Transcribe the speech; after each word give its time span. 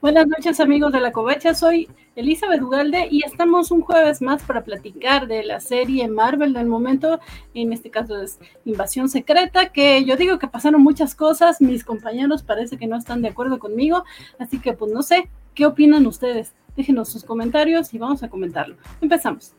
Buenas 0.00 0.26
noches 0.26 0.60
amigos 0.60 0.92
de 0.92 1.00
la 1.00 1.12
covacha, 1.12 1.52
soy 1.54 1.86
Elizabeth 2.16 2.62
Ugalde 2.62 3.08
y 3.10 3.22
estamos 3.22 3.70
un 3.70 3.82
jueves 3.82 4.22
más 4.22 4.42
para 4.42 4.64
platicar 4.64 5.26
de 5.26 5.44
la 5.44 5.60
serie 5.60 6.08
Marvel 6.08 6.54
del 6.54 6.64
momento, 6.64 7.20
en 7.52 7.74
este 7.74 7.90
caso 7.90 8.18
es 8.18 8.38
Invasión 8.64 9.10
Secreta, 9.10 9.72
que 9.72 10.02
yo 10.06 10.16
digo 10.16 10.38
que 10.38 10.48
pasaron 10.48 10.82
muchas 10.82 11.14
cosas, 11.14 11.60
mis 11.60 11.84
compañeros 11.84 12.42
parece 12.42 12.78
que 12.78 12.86
no 12.86 12.96
están 12.96 13.20
de 13.20 13.28
acuerdo 13.28 13.58
conmigo, 13.58 14.04
así 14.38 14.58
que 14.58 14.72
pues 14.72 14.90
no 14.90 15.02
sé, 15.02 15.28
¿qué 15.54 15.66
opinan 15.66 16.06
ustedes? 16.06 16.54
Déjenos 16.76 17.10
sus 17.10 17.22
comentarios 17.22 17.92
y 17.92 17.98
vamos 17.98 18.22
a 18.22 18.30
comentarlo. 18.30 18.76
Empezamos. 19.02 19.54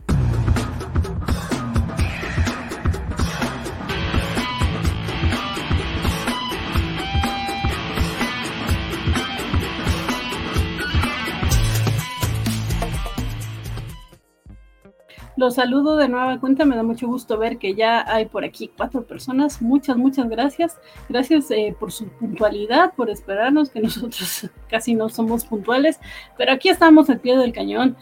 Los 15.41 15.55
saludo 15.55 15.97
de 15.97 16.07
nueva 16.07 16.39
cuenta, 16.39 16.65
me 16.65 16.75
da 16.75 16.83
mucho 16.83 17.07
gusto 17.07 17.35
ver 17.35 17.57
que 17.57 17.73
ya 17.73 18.05
hay 18.07 18.27
por 18.27 18.45
aquí 18.45 18.69
cuatro 18.77 19.01
personas. 19.01 19.59
Muchas, 19.59 19.97
muchas 19.97 20.29
gracias. 20.29 20.77
Gracias 21.09 21.49
eh, 21.49 21.75
por 21.79 21.91
su 21.91 22.07
puntualidad, 22.09 22.93
por 22.93 23.09
esperarnos, 23.09 23.71
que 23.71 23.79
nosotros 23.81 24.51
casi 24.69 24.93
no 24.93 25.09
somos 25.09 25.43
puntuales, 25.43 25.99
pero 26.37 26.51
aquí 26.51 26.69
estamos 26.69 27.09
al 27.09 27.21
pie 27.21 27.37
del 27.37 27.53
cañón, 27.53 27.97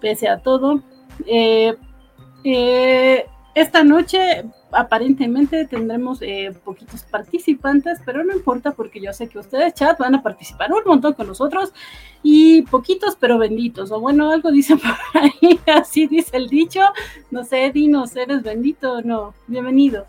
pese 0.00 0.28
a 0.28 0.38
todo. 0.38 0.80
Eh, 1.26 1.76
eh, 2.44 3.26
esta 3.54 3.84
noche 3.84 4.46
aparentemente 4.72 5.66
tendremos 5.66 6.20
eh, 6.22 6.52
poquitos 6.64 7.02
participantes, 7.04 8.00
pero 8.04 8.24
no 8.24 8.34
importa 8.34 8.72
porque 8.72 9.00
yo 9.00 9.12
sé 9.12 9.28
que 9.28 9.38
ustedes, 9.38 9.74
chat, 9.74 9.98
van 9.98 10.14
a 10.14 10.22
participar 10.22 10.72
un 10.72 10.82
montón 10.84 11.14
con 11.14 11.26
nosotros 11.26 11.72
y 12.22 12.62
poquitos 12.62 13.16
pero 13.18 13.38
benditos, 13.38 13.90
o 13.90 14.00
bueno, 14.00 14.30
algo 14.30 14.50
dicen 14.50 14.78
por 15.12 15.22
ahí, 15.22 15.60
así 15.66 16.06
dice 16.06 16.36
el 16.36 16.48
dicho, 16.48 16.80
no 17.30 17.44
sé, 17.44 17.70
dinos, 17.72 18.14
¿eres 18.16 18.42
bendito 18.42 18.94
o 18.94 19.02
no? 19.02 19.34
Bienvenido. 19.46 20.06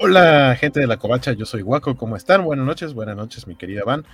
Hola 0.00 0.56
gente 0.56 0.78
de 0.78 0.86
la 0.86 0.96
covacha, 0.96 1.32
yo 1.32 1.44
soy 1.44 1.62
Guaco, 1.62 1.96
¿cómo 1.96 2.16
están? 2.16 2.44
Buenas 2.44 2.64
noches, 2.64 2.94
buenas 2.94 3.16
noches 3.16 3.46
mi 3.48 3.56
querida 3.56 3.82
Van. 3.84 4.04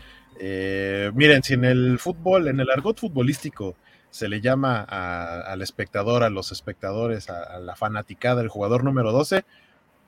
Eh, 0.40 1.10
miren, 1.14 1.42
si 1.42 1.54
en 1.54 1.64
el 1.64 1.98
fútbol, 1.98 2.48
en 2.48 2.58
el 2.58 2.70
argot 2.70 2.98
futbolístico, 2.98 3.76
se 4.14 4.28
le 4.28 4.40
llama 4.40 4.80
al 4.80 5.60
espectador, 5.60 6.22
a 6.22 6.30
los 6.30 6.52
espectadores, 6.52 7.28
a, 7.30 7.58
la 7.58 7.74
fanaticada, 7.74 8.42
el 8.42 8.48
jugador 8.48 8.84
número 8.84 9.10
12. 9.10 9.44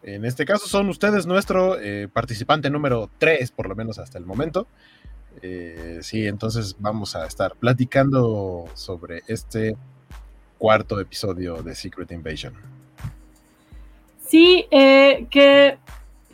En 0.05 0.25
este 0.25 0.45
caso 0.45 0.69
son 0.69 0.89
ustedes 0.89 1.27
nuestro 1.27 1.77
eh, 1.81 2.07
participante 2.07 2.71
número 2.71 3.11
3, 3.19 3.51
por 3.51 3.69
lo 3.69 3.75
menos 3.75 3.99
hasta 3.99 4.17
el 4.17 4.25
momento. 4.25 4.69
Eh, 5.43 5.99
sí, 6.03 6.25
entonces 6.25 6.77
vamos 6.79 7.17
a 7.17 7.27
estar 7.27 7.57
platicando 7.57 8.67
sobre 8.75 9.23
este 9.27 9.77
cuarto 10.57 11.01
episodio 11.01 11.65
de 11.65 11.75
Secret 11.75 12.13
Invasion. 12.13 12.55
Sí, 14.25 14.67
eh, 14.71 15.27
que 15.31 15.79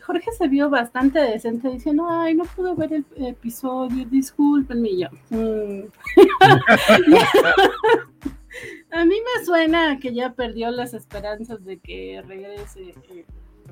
Jorge 0.05 0.31
se 0.37 0.47
vio 0.47 0.69
bastante 0.69 1.19
decente 1.19 1.69
diciendo, 1.69 2.07
ay, 2.09 2.35
no 2.35 2.43
pude 2.43 2.75
ver 2.75 2.93
el 2.93 3.05
episodio, 3.25 4.05
discúlpenme 4.05 4.97
yo. 4.97 5.07
Mm. 5.29 5.83
a 8.91 9.05
mí 9.05 9.15
me 9.15 9.45
suena 9.45 9.99
que 9.99 10.13
ya 10.13 10.33
perdió 10.33 10.71
las 10.71 10.93
esperanzas 10.93 11.63
de 11.63 11.79
que 11.79 12.21
regrese. 12.27 12.93
Eh, 13.11 13.25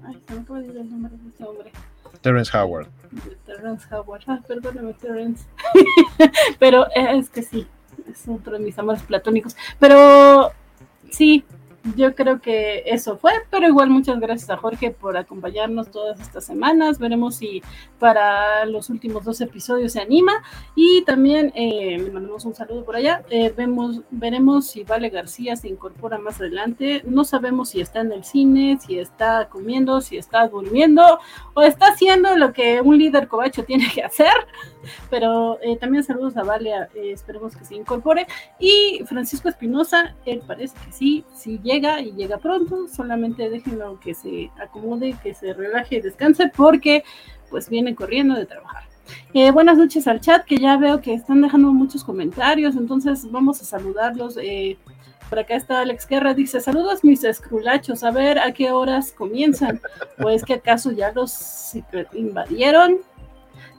ay, 0.03 0.21
se 0.25 0.33
me 0.33 0.41
acaba 0.41 0.59
de 0.59 0.67
ir 0.67 0.77
el 0.77 0.89
nombre 0.89 1.11
de 1.17 1.29
este 1.29 1.43
hombre. 1.43 1.71
Terrence 2.21 2.57
Howard. 2.57 2.87
Terrence 3.45 3.85
Howard. 3.93 4.23
Ah, 4.27 4.39
perdóname, 4.47 4.93
Terrence. 4.93 5.45
Pero 6.59 6.85
eh, 6.95 7.17
es 7.17 7.29
que 7.29 7.41
sí, 7.41 7.67
es 8.09 8.25
otro 8.27 8.53
de 8.53 8.59
mis 8.59 8.77
amores 8.79 9.03
platónicos. 9.03 9.55
Pero 9.79 10.51
sí, 11.09 11.43
yo 11.95 12.13
creo 12.15 12.41
que 12.41 12.83
eso 12.85 13.17
fue, 13.17 13.31
pero 13.49 13.67
igual 13.67 13.89
muchas 13.89 14.19
gracias 14.19 14.49
a 14.49 14.57
Jorge 14.57 14.91
por 14.91 15.17
acompañarnos 15.17 15.89
todas 15.89 16.19
estas 16.19 16.45
semanas. 16.45 16.99
Veremos 16.99 17.35
si 17.35 17.61
para 17.99 18.65
los 18.65 18.89
últimos 18.89 19.23
dos 19.23 19.41
episodios 19.41 19.93
se 19.93 20.01
anima 20.01 20.33
y 20.75 21.03
también 21.03 21.51
eh, 21.55 21.97
le 21.97 22.11
mandamos 22.11 22.45
un 22.45 22.53
saludo 22.53 22.85
por 22.85 22.95
allá. 22.95 23.23
Eh, 23.29 23.53
vemos, 23.55 24.01
veremos 24.11 24.67
si 24.67 24.83
Vale 24.83 25.09
García 25.09 25.55
se 25.55 25.69
incorpora 25.69 26.17
más 26.17 26.39
adelante. 26.39 27.01
No 27.05 27.23
sabemos 27.23 27.69
si 27.69 27.81
está 27.81 28.01
en 28.01 28.11
el 28.11 28.23
cine, 28.23 28.77
si 28.79 28.99
está 28.99 29.49
comiendo, 29.49 30.01
si 30.01 30.17
está 30.17 30.47
durmiendo 30.47 31.19
o 31.53 31.61
está 31.61 31.87
haciendo 31.87 32.35
lo 32.37 32.53
que 32.53 32.81
un 32.81 32.97
líder 32.97 33.27
cobacho 33.27 33.63
tiene 33.63 33.87
que 33.93 34.03
hacer. 34.03 34.33
Pero 35.09 35.59
eh, 35.61 35.77
también 35.77 36.03
saludos 36.03 36.37
a 36.37 36.43
Vale, 36.43 36.71
eh, 36.95 37.11
esperemos 37.11 37.55
que 37.55 37.65
se 37.65 37.75
incorpore. 37.75 38.27
Y 38.59 39.03
Francisco 39.05 39.49
Espinosa, 39.49 40.15
él 40.25 40.41
parece 40.45 40.75
que 40.85 40.91
sí, 40.91 41.25
sí 41.33 41.59
llega 41.71 42.01
y 42.01 42.11
llega 42.11 42.37
pronto, 42.37 42.87
solamente 42.87 43.49
déjenlo 43.49 43.99
que 43.99 44.13
se 44.13 44.51
acomode, 44.61 45.15
que 45.23 45.33
se 45.33 45.53
relaje 45.53 45.95
y 45.97 46.01
descanse 46.01 46.51
porque 46.55 47.03
pues 47.49 47.69
viene 47.69 47.95
corriendo 47.95 48.35
de 48.35 48.45
trabajar. 48.45 48.83
Eh, 49.33 49.51
buenas 49.51 49.77
noches 49.77 50.07
al 50.07 50.21
chat, 50.21 50.45
que 50.45 50.57
ya 50.57 50.77
veo 50.77 51.01
que 51.01 51.13
están 51.13 51.41
dejando 51.41 51.73
muchos 51.73 52.03
comentarios, 52.03 52.75
entonces 52.75 53.29
vamos 53.29 53.61
a 53.61 53.65
saludarlos. 53.65 54.37
Eh, 54.41 54.77
por 55.29 55.39
acá 55.39 55.55
está 55.55 55.81
Alex 55.81 56.07
Guerra, 56.07 56.33
dice, 56.33 56.59
saludos 56.59 57.03
mis 57.03 57.23
escrulachos, 57.23 58.03
a 58.03 58.09
ver 58.11 58.39
a 58.39 58.53
qué 58.53 58.71
horas 58.71 59.13
comienzan. 59.13 59.79
Pues 60.17 60.43
que 60.43 60.55
acaso 60.55 60.91
ya 60.91 61.11
los 61.13 61.73
invadieron. 62.13 62.97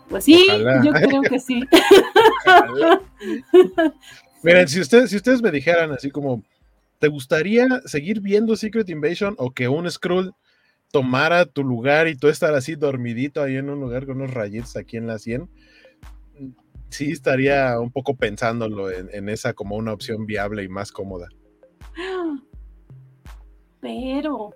Pues 0.08 0.24
sí, 0.24 0.46
yo 0.82 0.92
creo 0.92 1.22
que 1.22 1.38
sí. 1.38 1.62
Miren, 4.42 4.66
si 4.66 4.80
ustedes, 4.80 5.10
si 5.10 5.16
ustedes 5.16 5.40
me 5.40 5.50
dijeran 5.50 5.92
así 5.92 6.10
como, 6.10 6.42
¿Te 7.02 7.08
gustaría 7.08 7.66
seguir 7.84 8.20
viendo 8.20 8.54
Secret 8.54 8.88
Invasion 8.88 9.34
o 9.36 9.50
que 9.50 9.66
un 9.66 9.90
Skrull 9.90 10.32
tomara 10.92 11.46
tu 11.46 11.64
lugar 11.64 12.06
y 12.06 12.14
tú 12.14 12.28
estar 12.28 12.54
así 12.54 12.76
dormidito 12.76 13.42
ahí 13.42 13.56
en 13.56 13.70
un 13.70 13.80
lugar 13.80 14.06
con 14.06 14.18
unos 14.18 14.32
rayitos 14.32 14.76
aquí 14.76 14.98
en 14.98 15.08
la 15.08 15.18
100? 15.18 15.50
Sí, 16.90 17.10
estaría 17.10 17.80
un 17.80 17.90
poco 17.90 18.14
pensándolo 18.14 18.88
en, 18.88 19.28
esa 19.28 19.52
como 19.52 19.74
una 19.74 19.92
opción 19.92 20.26
viable 20.26 20.62
y 20.62 20.68
más 20.68 20.92
cómoda. 20.92 21.26
Pero, 23.80 24.54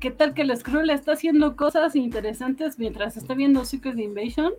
¿qué 0.00 0.10
tal 0.10 0.34
que 0.34 0.42
el 0.42 0.56
Skrull 0.56 0.90
está 0.90 1.12
haciendo 1.12 1.54
cosas 1.54 1.94
interesantes 1.94 2.80
mientras 2.80 3.16
está 3.16 3.34
viendo 3.34 3.64
Secret 3.64 3.96
Invasion? 4.00 4.54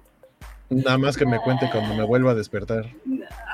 Nada 0.69 0.97
más 0.97 1.15
que 1.15 1.25
me 1.25 1.39
cuente 1.39 1.69
cuando 1.71 1.93
me 1.93 2.03
vuelva 2.03 2.31
a 2.31 2.35
despertar. 2.35 2.89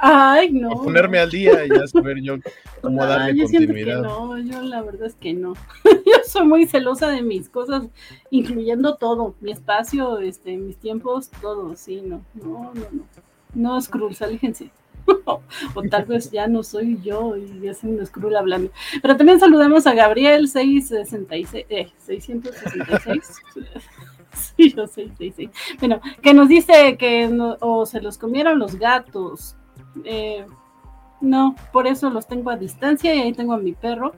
Ay, 0.02 0.52
no. 0.52 0.72
A 0.72 0.84
ponerme 0.84 1.20
al 1.20 1.30
día 1.30 1.66
y 1.66 1.70
ya 1.70 1.86
saber 1.86 2.22
yo 2.22 2.36
cómo 2.82 3.06
darle 3.06 3.36
yo 3.36 3.44
continuidad. 3.44 4.02
no, 4.02 4.38
yo 4.38 4.62
la 4.62 4.82
verdad 4.82 5.08
es 5.08 5.16
que 5.16 5.34
no. 5.34 5.54
yo 5.84 6.14
soy 6.26 6.48
muy 6.48 6.66
celosa 6.68 7.10
de 7.10 7.22
mis 7.22 7.50
cosas, 7.50 7.84
incluyendo 8.30 8.96
todo, 8.96 9.36
mi 9.42 9.52
espacio, 9.52 10.20
este, 10.20 10.56
mis 10.58 10.78
tiempos, 10.78 11.30
todo, 11.42 11.76
sí, 11.76 12.02
no, 12.02 12.24
no, 12.34 12.72
no, 12.74 12.88
no. 12.92 13.04
No, 13.54 13.82
Skrull, 13.82 14.16
alíjense. 14.22 14.72
o 15.26 15.84
tal 15.90 16.06
vez 16.06 16.32
ya 16.32 16.48
no 16.48 16.64
soy 16.64 17.00
yo 17.02 17.36
y 17.36 17.68
es 17.68 17.84
un 17.84 18.06
Skrull 18.06 18.38
hablando. 18.38 18.72
Pero 19.02 19.18
también 19.18 19.40
saludamos 19.40 19.86
a 19.86 19.94
Gabriel 19.94 20.48
666, 20.48 21.66
eh, 21.70 21.92
666. 21.98 23.42
Sí, 24.58 24.74
yo 24.74 24.88
sé, 24.88 25.10
sí, 25.18 25.34
sí. 25.36 25.50
Bueno, 25.80 26.02
que 26.22 26.34
nos 26.34 26.48
dice 26.48 26.98
que 26.98 27.30
o 27.60 27.86
se 27.86 28.02
los 28.02 28.18
comieron 28.18 28.60
los 28.60 28.76
gatos. 28.76 29.56
Eh, 30.06 30.46
no, 31.20 31.56
por 31.72 31.88
eso 31.88 32.10
los 32.10 32.28
tengo 32.28 32.50
a 32.50 32.58
distancia 32.58 33.14
y 33.14 33.20
ahí 33.20 33.34
tengo 33.34 33.54
a 33.54 33.58
mi 33.58 33.74
perro, 33.74 34.14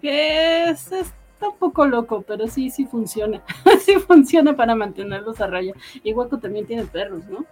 que 0.00 0.70
es, 0.70 0.90
está 0.92 1.48
un 1.48 1.56
poco 1.58 1.86
loco, 1.86 2.22
pero 2.26 2.46
sí, 2.48 2.70
sí 2.70 2.86
funciona. 2.86 3.42
sí 3.80 3.94
funciona 3.94 4.56
para 4.56 4.74
mantenerlos 4.74 5.40
a 5.40 5.46
raya. 5.46 5.74
Y 6.02 6.12
Waco 6.12 6.38
también 6.38 6.66
tiene 6.66 6.84
perros, 6.84 7.24
¿no? 7.26 7.44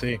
Sí. 0.00 0.18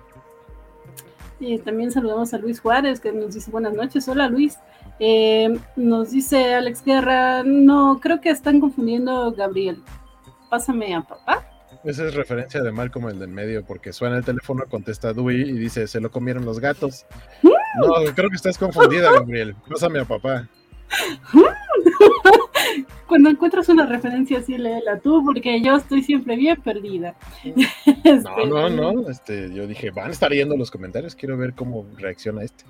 Y 1.40 1.58
también 1.58 1.90
saludamos 1.90 2.32
a 2.32 2.38
Luis 2.38 2.60
Juárez, 2.60 3.00
que 3.00 3.12
nos 3.12 3.34
dice 3.34 3.50
buenas 3.50 3.74
noches. 3.74 4.08
Hola 4.08 4.28
Luis. 4.28 4.58
Eh, 5.00 5.58
nos 5.74 6.12
dice 6.12 6.54
Alex 6.54 6.84
Guerra, 6.84 7.42
no, 7.42 7.98
creo 8.00 8.20
que 8.20 8.30
están 8.30 8.60
confundiendo 8.60 9.32
Gabriel 9.32 9.82
pásame 10.54 10.94
a 10.94 11.02
papá. 11.02 11.44
Esa 11.82 12.06
es 12.06 12.14
referencia 12.14 12.62
de 12.62 12.70
mal 12.70 12.92
como 12.92 13.10
el 13.10 13.18
del 13.18 13.30
medio, 13.30 13.64
porque 13.64 13.92
suena 13.92 14.18
el 14.18 14.24
teléfono, 14.24 14.62
contesta 14.70 15.12
Dewey 15.12 15.42
y 15.42 15.54
dice, 15.54 15.88
se 15.88 16.00
lo 16.00 16.12
comieron 16.12 16.44
los 16.44 16.60
gatos. 16.60 17.04
No, 17.42 18.14
creo 18.14 18.30
que 18.30 18.36
estás 18.36 18.56
confundida, 18.56 19.10
Gabriel. 19.10 19.56
Pásame 19.68 19.98
a 19.98 20.04
papá. 20.04 20.48
Cuando 23.08 23.30
encuentras 23.30 23.68
una 23.68 23.84
referencia 23.84 24.38
así, 24.38 24.56
léela 24.56 25.00
tú, 25.00 25.24
porque 25.24 25.60
yo 25.60 25.74
estoy 25.74 26.04
siempre 26.04 26.36
bien 26.36 26.62
perdida. 26.62 27.16
No, 28.46 28.68
no, 28.68 28.92
no. 28.92 29.10
Este, 29.10 29.52
yo 29.52 29.66
dije, 29.66 29.90
van 29.90 30.08
a 30.08 30.12
estar 30.12 30.32
yendo 30.32 30.56
los 30.56 30.70
comentarios, 30.70 31.16
quiero 31.16 31.36
ver 31.36 31.54
cómo 31.54 31.84
reacciona 31.98 32.44
este. 32.44 32.64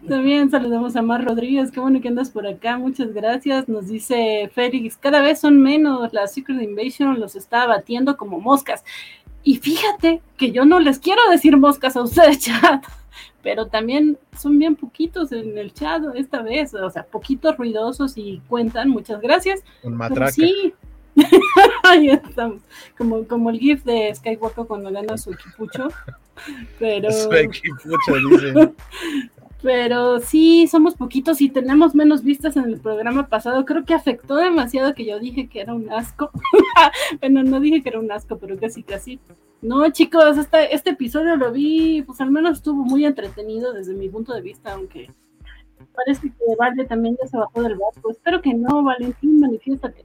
También 0.08 0.50
saludamos 0.50 0.96
a 0.96 1.02
Mar 1.02 1.24
Rodríguez, 1.24 1.70
qué 1.70 1.80
bueno 1.80 2.00
que 2.00 2.08
andas 2.08 2.30
por 2.30 2.46
acá, 2.46 2.78
muchas 2.78 3.12
gracias. 3.12 3.68
Nos 3.68 3.88
dice 3.88 4.50
Félix, 4.54 4.96
cada 4.96 5.20
vez 5.20 5.40
son 5.40 5.60
menos, 5.60 6.12
la 6.12 6.26
Secret 6.26 6.62
Invasion 6.62 7.20
los 7.20 7.36
está 7.36 7.66
batiendo 7.66 8.16
como 8.16 8.40
moscas. 8.40 8.84
Y 9.42 9.56
fíjate 9.56 10.22
que 10.36 10.52
yo 10.52 10.64
no 10.64 10.80
les 10.80 10.98
quiero 10.98 11.20
decir 11.30 11.56
moscas 11.56 11.96
a 11.96 12.02
ustedes, 12.02 12.38
chat, 12.44 12.84
pero 13.42 13.66
también 13.66 14.18
son 14.38 14.58
bien 14.58 14.74
poquitos 14.74 15.32
en 15.32 15.56
el 15.58 15.72
chat 15.72 16.02
esta 16.14 16.42
vez, 16.42 16.74
o 16.74 16.90
sea, 16.90 17.04
poquitos 17.04 17.56
ruidosos 17.56 18.16
y 18.16 18.40
cuentan, 18.48 18.88
muchas 18.88 19.20
gracias. 19.20 19.62
Con 19.82 19.96
matraca. 19.96 20.32
Sí, 20.32 20.74
Ahí 21.82 22.08
estamos. 22.10 22.62
Como, 22.96 23.26
como 23.26 23.50
el 23.50 23.58
GIF 23.58 23.84
de 23.84 24.14
Skywalker 24.14 24.66
cuando 24.66 24.90
gana 24.90 25.16
su 25.16 25.32
equipucho. 25.32 25.88
Pero. 26.78 27.10
Su 27.12 27.32
equipucho, 27.32 28.14
dice. 28.30 28.72
Pero 29.64 30.20
sí, 30.20 30.66
somos 30.66 30.94
poquitos 30.94 31.40
y 31.40 31.48
tenemos 31.48 31.94
menos 31.94 32.22
vistas 32.22 32.54
en 32.58 32.64
el 32.64 32.78
programa 32.80 33.28
pasado. 33.28 33.64
Creo 33.64 33.86
que 33.86 33.94
afectó 33.94 34.36
demasiado 34.36 34.92
que 34.94 35.06
yo 35.06 35.18
dije 35.18 35.48
que 35.48 35.62
era 35.62 35.72
un 35.72 35.90
asco. 35.90 36.30
bueno, 37.20 37.42
no 37.42 37.58
dije 37.60 37.82
que 37.82 37.88
era 37.88 37.98
un 37.98 38.12
asco, 38.12 38.36
pero 38.36 38.58
casi 38.58 38.82
casi. 38.82 39.18
No, 39.62 39.88
chicos, 39.90 40.36
este, 40.36 40.74
este 40.74 40.90
episodio 40.90 41.36
lo 41.36 41.50
vi, 41.50 42.02
pues 42.02 42.20
al 42.20 42.30
menos 42.30 42.58
estuvo 42.58 42.84
muy 42.84 43.06
entretenido 43.06 43.72
desde 43.72 43.94
mi 43.94 44.10
punto 44.10 44.34
de 44.34 44.42
vista, 44.42 44.74
aunque 44.74 45.10
parece 45.94 46.28
que 46.28 46.56
Vale 46.58 46.84
también 46.84 47.16
ya 47.22 47.26
se 47.26 47.38
bajó 47.38 47.62
del 47.62 47.78
barco. 47.78 48.10
Espero 48.10 48.42
que 48.42 48.52
no, 48.52 48.82
Valentín, 48.82 49.40
manifiéstate. 49.40 50.04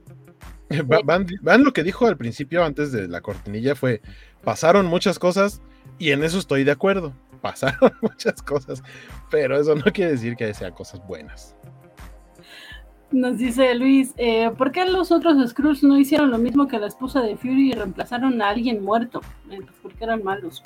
Van, 1.04 1.26
van, 1.42 1.64
lo 1.64 1.74
que 1.74 1.82
dijo 1.82 2.06
al 2.06 2.16
principio, 2.16 2.64
antes 2.64 2.92
de 2.92 3.08
la 3.08 3.20
cortinilla, 3.20 3.74
fue, 3.74 4.00
pasaron 4.42 4.86
muchas 4.86 5.18
cosas 5.18 5.60
y 5.98 6.12
en 6.12 6.24
eso 6.24 6.38
estoy 6.38 6.64
de 6.64 6.70
acuerdo. 6.70 7.12
Pasaron 7.40 7.92
muchas 8.02 8.42
cosas, 8.42 8.82
pero 9.30 9.58
eso 9.58 9.74
no 9.74 9.84
quiere 9.84 10.12
decir 10.12 10.36
que 10.36 10.52
sean 10.54 10.72
cosas 10.72 11.06
buenas. 11.06 11.56
Nos 13.10 13.38
dice 13.38 13.74
Luis, 13.74 14.14
eh, 14.18 14.50
¿por 14.56 14.70
qué 14.70 14.84
los 14.84 15.10
otros 15.10 15.50
Skrulls 15.50 15.82
no 15.82 15.98
hicieron 15.98 16.30
lo 16.30 16.38
mismo 16.38 16.68
que 16.68 16.78
la 16.78 16.86
esposa 16.86 17.20
de 17.20 17.36
Fury 17.36 17.70
y 17.70 17.72
reemplazaron 17.72 18.40
a 18.40 18.50
alguien 18.50 18.84
muerto? 18.84 19.20
Eh, 19.50 19.58
pues 19.60 19.76
porque 19.82 20.04
eran 20.04 20.22
malos. 20.22 20.62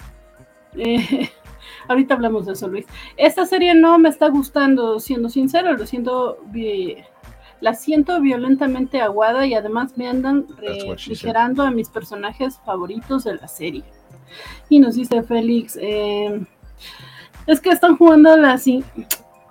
Eh, 0.76 1.30
ahorita 1.88 2.14
hablamos 2.14 2.44
de 2.44 2.52
eso, 2.52 2.68
Luis. 2.68 2.84
Esta 3.16 3.46
serie 3.46 3.74
no 3.74 3.98
me 3.98 4.10
está 4.10 4.28
gustando, 4.28 5.00
siendo 5.00 5.30
sincero, 5.30 5.72
lo 5.72 5.86
siento 5.86 6.38
la 7.60 7.72
siento 7.72 8.20
violentamente 8.20 9.00
aguada 9.00 9.46
y 9.46 9.54
además 9.54 9.96
me 9.96 10.06
andan 10.06 10.46
refrigerando 10.58 11.62
a 11.62 11.70
mis 11.70 11.88
personajes 11.88 12.60
favoritos 12.66 13.24
de 13.24 13.36
la 13.36 13.48
serie. 13.48 13.84
Y 14.68 14.80
nos 14.80 14.96
dice 14.96 15.22
Félix, 15.22 15.78
eh, 15.80 16.44
es 17.46 17.60
que 17.60 17.70
están 17.70 17.96
jugando 17.96 18.36
las... 18.36 18.66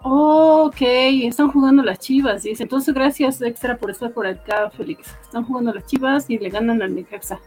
ok, 0.04 0.82
están 0.82 1.52
jugando 1.52 1.84
las 1.84 2.00
chivas, 2.00 2.44
dice. 2.44 2.64
Entonces 2.64 2.94
gracias 2.94 3.42
extra 3.42 3.78
por 3.78 3.92
estar 3.92 4.12
por 4.12 4.28
acá, 4.28 4.70
Félix. 4.72 5.16
Están 5.22 5.44
jugando 5.46 5.74
las 5.74 5.86
chivas 5.86 6.30
y 6.30 6.38
le 6.38 6.50
ganan 6.50 6.82
al 6.82 6.96
Necaxa. 6.96 7.40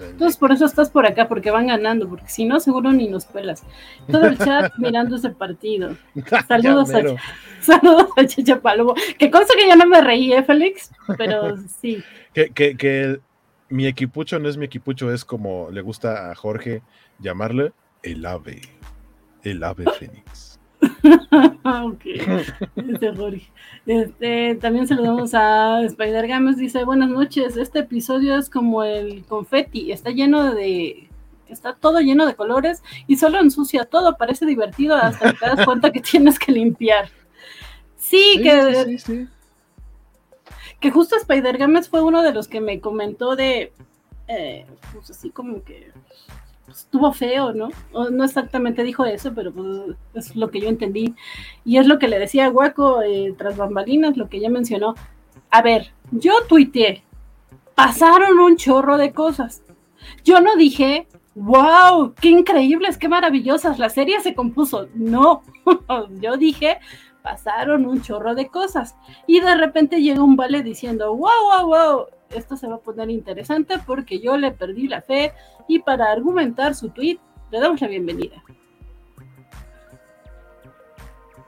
Entonces 0.00 0.36
por 0.36 0.52
eso 0.52 0.64
estás 0.64 0.90
por 0.90 1.06
acá, 1.06 1.28
porque 1.28 1.50
van 1.50 1.68
ganando, 1.68 2.08
porque 2.08 2.28
si 2.28 2.44
no, 2.44 2.60
seguro 2.60 2.92
ni 2.92 3.08
nos 3.08 3.26
pelas. 3.26 3.62
Todo 4.10 4.26
el 4.26 4.38
chat 4.38 4.72
mirando 4.78 5.16
ese 5.16 5.30
partido. 5.30 5.96
Saludos 6.46 6.90
a, 6.94 7.02
saludos 7.60 8.08
a 8.16 8.26
Checha 8.26 8.60
Palomo. 8.60 8.94
Que 9.18 9.30
cosa 9.30 9.52
que 9.58 9.66
ya 9.66 9.76
no 9.76 9.86
me 9.86 10.00
reí, 10.00 10.32
¿eh, 10.32 10.42
Félix? 10.42 10.90
Pero 11.16 11.56
sí. 11.80 12.02
que, 12.32 12.50
que, 12.50 12.76
que 12.76 13.20
mi 13.68 13.86
equipucho 13.86 14.38
no 14.38 14.48
es 14.48 14.56
mi 14.56 14.66
equipucho, 14.66 15.12
es 15.12 15.24
como 15.24 15.70
le 15.70 15.80
gusta 15.80 16.30
a 16.30 16.34
Jorge 16.34 16.82
llamarle 17.18 17.72
el 18.02 18.24
ave. 18.26 18.62
El 19.50 19.64
ave 19.64 19.84
fénix. 19.98 20.58
ok, 21.64 22.04
este, 23.86 24.54
también 24.56 24.86
saludamos 24.86 25.34
a 25.34 25.82
Spider 25.82 26.28
Games, 26.28 26.56
dice 26.56 26.84
buenas 26.84 27.08
noches, 27.10 27.56
este 27.56 27.80
episodio 27.80 28.36
es 28.36 28.48
como 28.48 28.84
el 28.84 29.24
confetti, 29.24 29.90
está 29.90 30.10
lleno 30.10 30.54
de, 30.54 31.08
está 31.48 31.74
todo 31.74 32.00
lleno 32.00 32.26
de 32.26 32.36
colores 32.36 32.82
y 33.06 33.16
solo 33.16 33.40
ensucia 33.40 33.86
todo, 33.86 34.16
parece 34.16 34.46
divertido 34.46 34.94
hasta 34.94 35.32
que 35.32 35.38
te 35.38 35.46
das 35.46 35.64
cuenta 35.64 35.90
que 35.90 36.00
tienes 36.00 36.38
que 36.38 36.52
limpiar. 36.52 37.10
Sí, 37.96 38.40
que, 38.42 38.98
que 40.78 40.90
justo 40.90 41.16
Spider 41.16 41.58
Games 41.58 41.88
fue 41.88 42.02
uno 42.02 42.22
de 42.22 42.32
los 42.32 42.46
que 42.46 42.60
me 42.60 42.80
comentó 42.80 43.34
de, 43.34 43.72
eh, 44.28 44.66
pues 44.92 45.10
así 45.10 45.30
como 45.30 45.62
que 45.64 45.90
estuvo 46.70 47.12
feo, 47.12 47.52
¿no? 47.52 47.68
no 48.10 48.24
exactamente 48.24 48.82
dijo 48.82 49.04
eso, 49.04 49.32
pero 49.34 49.52
pues, 49.52 49.96
es 50.14 50.36
lo 50.36 50.50
que 50.50 50.60
yo 50.60 50.68
entendí. 50.68 51.14
Y 51.64 51.78
es 51.78 51.86
lo 51.86 51.98
que 51.98 52.08
le 52.08 52.18
decía 52.18 52.46
a 52.46 52.50
Guaco 52.50 53.02
eh, 53.02 53.34
tras 53.36 53.56
bambalinas, 53.56 54.16
lo 54.16 54.28
que 54.28 54.38
ella 54.38 54.50
mencionó. 54.50 54.94
A 55.50 55.62
ver, 55.62 55.92
yo 56.10 56.32
tuiteé, 56.48 57.04
pasaron 57.74 58.38
un 58.38 58.56
chorro 58.56 58.98
de 58.98 59.12
cosas. 59.12 59.62
Yo 60.24 60.40
no 60.40 60.56
dije, 60.56 61.06
wow, 61.34 62.14
qué 62.20 62.28
increíbles, 62.28 62.98
qué 62.98 63.08
maravillosas, 63.08 63.78
la 63.78 63.88
serie 63.88 64.20
se 64.20 64.34
compuso. 64.34 64.88
No, 64.94 65.42
yo 66.20 66.36
dije, 66.36 66.78
pasaron 67.22 67.86
un 67.86 68.02
chorro 68.02 68.34
de 68.34 68.48
cosas. 68.48 68.96
Y 69.26 69.40
de 69.40 69.54
repente 69.54 70.02
llega 70.02 70.22
un 70.22 70.36
vale 70.36 70.62
diciendo, 70.62 71.14
wow, 71.14 71.30
wow, 71.42 71.66
wow, 71.66 72.06
esto 72.30 72.56
se 72.56 72.66
va 72.66 72.76
a 72.76 72.80
poner 72.80 73.10
interesante 73.10 73.76
porque 73.86 74.20
yo 74.20 74.36
le 74.36 74.52
perdí 74.52 74.88
la 74.88 75.02
fe 75.02 75.32
y 75.66 75.80
para 75.80 76.10
argumentar 76.10 76.74
su 76.74 76.90
tweet 76.90 77.18
le 77.50 77.60
damos 77.60 77.80
la 77.80 77.88
bienvenida. 77.88 78.42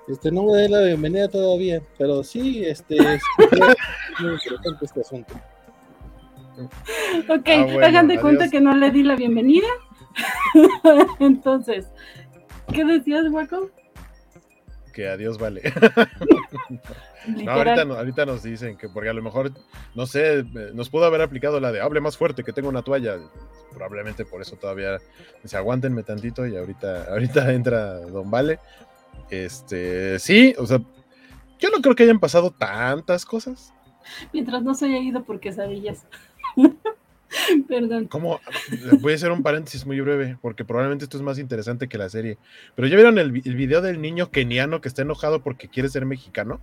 Este, 0.08 0.32
no 0.32 0.44
me 0.44 0.52
dé 0.58 0.68
la 0.68 0.82
bienvenida 0.82 1.28
todavía, 1.28 1.80
pero 1.96 2.24
sí, 2.24 2.64
este, 2.64 2.96
es 3.14 3.22
muy 4.20 4.32
interesante 4.32 4.84
este 4.84 5.00
asunto. 5.00 5.34
Ok, 7.28 7.48
ah, 7.48 7.86
hagan 7.86 8.08
de 8.08 8.20
cuenta 8.20 8.48
que 8.48 8.60
no 8.60 8.74
le 8.74 8.90
di 8.90 9.02
la 9.02 9.14
bienvenida. 9.14 9.68
Entonces, 11.20 11.88
¿qué 12.72 12.84
decías, 12.84 13.24
Waco? 13.30 13.70
Que 14.92 15.08
adiós 15.08 15.38
vale. 15.38 15.62
no, 17.44 17.50
ahorita, 17.52 18.26
nos 18.26 18.42
dicen 18.42 18.76
que 18.76 18.88
porque 18.88 19.10
a 19.10 19.12
lo 19.12 19.22
mejor, 19.22 19.52
no 19.94 20.06
sé, 20.06 20.44
nos 20.74 20.88
pudo 20.88 21.04
haber 21.04 21.22
aplicado 21.22 21.60
la 21.60 21.72
de 21.72 21.80
hable 21.80 22.00
más 22.00 22.16
fuerte 22.16 22.44
que 22.44 22.52
tengo 22.52 22.68
una 22.68 22.82
toalla. 22.82 23.18
Probablemente 23.72 24.24
por 24.24 24.42
eso 24.42 24.56
todavía 24.56 24.98
se 25.44 25.56
aguantenme 25.56 26.02
tantito 26.02 26.46
y 26.46 26.56
ahorita, 26.56 27.04
ahorita 27.10 27.52
entra 27.52 27.98
Don 27.98 28.30
Vale. 28.30 28.58
Este, 29.30 30.18
sí, 30.18 30.54
o 30.58 30.66
sea, 30.66 30.80
yo 31.58 31.70
no 31.70 31.80
creo 31.80 31.94
que 31.94 32.02
hayan 32.04 32.20
pasado 32.20 32.50
tantas 32.50 33.24
cosas. 33.24 33.72
Mientras 34.32 34.62
no 34.62 34.74
se 34.74 34.86
haya 34.86 34.98
ido 34.98 35.22
por 35.24 35.40
quesadillas. 35.40 36.06
Perdón. 37.68 38.06
¿Cómo? 38.08 38.40
Voy 39.00 39.12
a 39.12 39.16
hacer 39.16 39.30
un 39.30 39.44
paréntesis 39.44 39.86
muy 39.86 40.00
breve, 40.00 40.36
porque 40.42 40.64
probablemente 40.64 41.04
esto 41.04 41.16
es 41.16 41.22
más 41.22 41.38
interesante 41.38 41.88
que 41.88 41.96
la 41.96 42.08
serie. 42.08 42.38
Pero 42.74 42.88
¿ya 42.88 42.96
vieron 42.96 43.18
el, 43.18 43.40
el 43.44 43.54
video 43.54 43.80
del 43.82 44.00
niño 44.00 44.32
keniano 44.32 44.80
que 44.80 44.88
está 44.88 45.02
enojado 45.02 45.40
porque 45.40 45.68
quiere 45.68 45.88
ser 45.88 46.06
mexicano? 46.06 46.60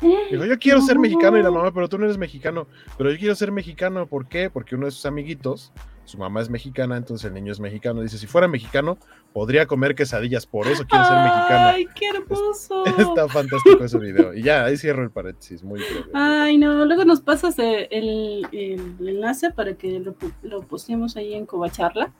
Dijo, 0.00 0.44
yo 0.44 0.58
quiero 0.58 0.80
ser 0.82 0.98
mexicano 0.98 1.38
y 1.38 1.42
la 1.42 1.50
mamá, 1.50 1.72
pero 1.72 1.88
tú 1.88 1.98
no 1.98 2.04
eres 2.04 2.18
mexicano. 2.18 2.66
Pero 2.98 3.10
yo 3.10 3.18
quiero 3.18 3.34
ser 3.34 3.52
mexicano, 3.52 4.06
¿por 4.06 4.28
qué? 4.28 4.50
Porque 4.50 4.74
uno 4.74 4.86
de 4.86 4.92
sus 4.92 5.06
amiguitos, 5.06 5.72
su 6.04 6.18
mamá 6.18 6.40
es 6.40 6.50
mexicana, 6.50 6.96
entonces 6.96 7.26
el 7.26 7.34
niño 7.34 7.52
es 7.52 7.60
mexicano. 7.60 8.02
Dice, 8.02 8.18
si 8.18 8.26
fuera 8.26 8.46
mexicano, 8.46 8.98
podría 9.32 9.66
comer 9.66 9.94
quesadillas, 9.94 10.46
por 10.46 10.66
eso 10.66 10.84
quiere 10.86 11.04
ser 11.04 11.16
mexicano. 11.16 11.68
¡Ay, 11.68 11.86
qué 11.94 12.08
hermoso! 12.08 12.84
Está 12.98 13.28
fantástico 13.28 13.84
ese 13.84 13.98
video. 13.98 14.34
Y 14.34 14.42
ya, 14.42 14.64
ahí 14.64 14.76
cierro 14.76 15.02
el 15.02 15.10
paréntesis, 15.10 15.62
muy 15.62 15.80
breve. 15.80 16.10
Ay, 16.12 16.58
no, 16.58 16.84
luego 16.84 17.04
nos 17.04 17.20
pasas 17.20 17.58
el, 17.58 17.88
el, 17.90 18.96
enlace 19.00 19.50
para 19.50 19.74
que 19.74 19.98
lo, 20.00 20.14
lo 20.42 20.62
posteemos 20.62 21.16
ahí 21.16 21.34
en 21.34 21.46
Covacharla. 21.46 22.12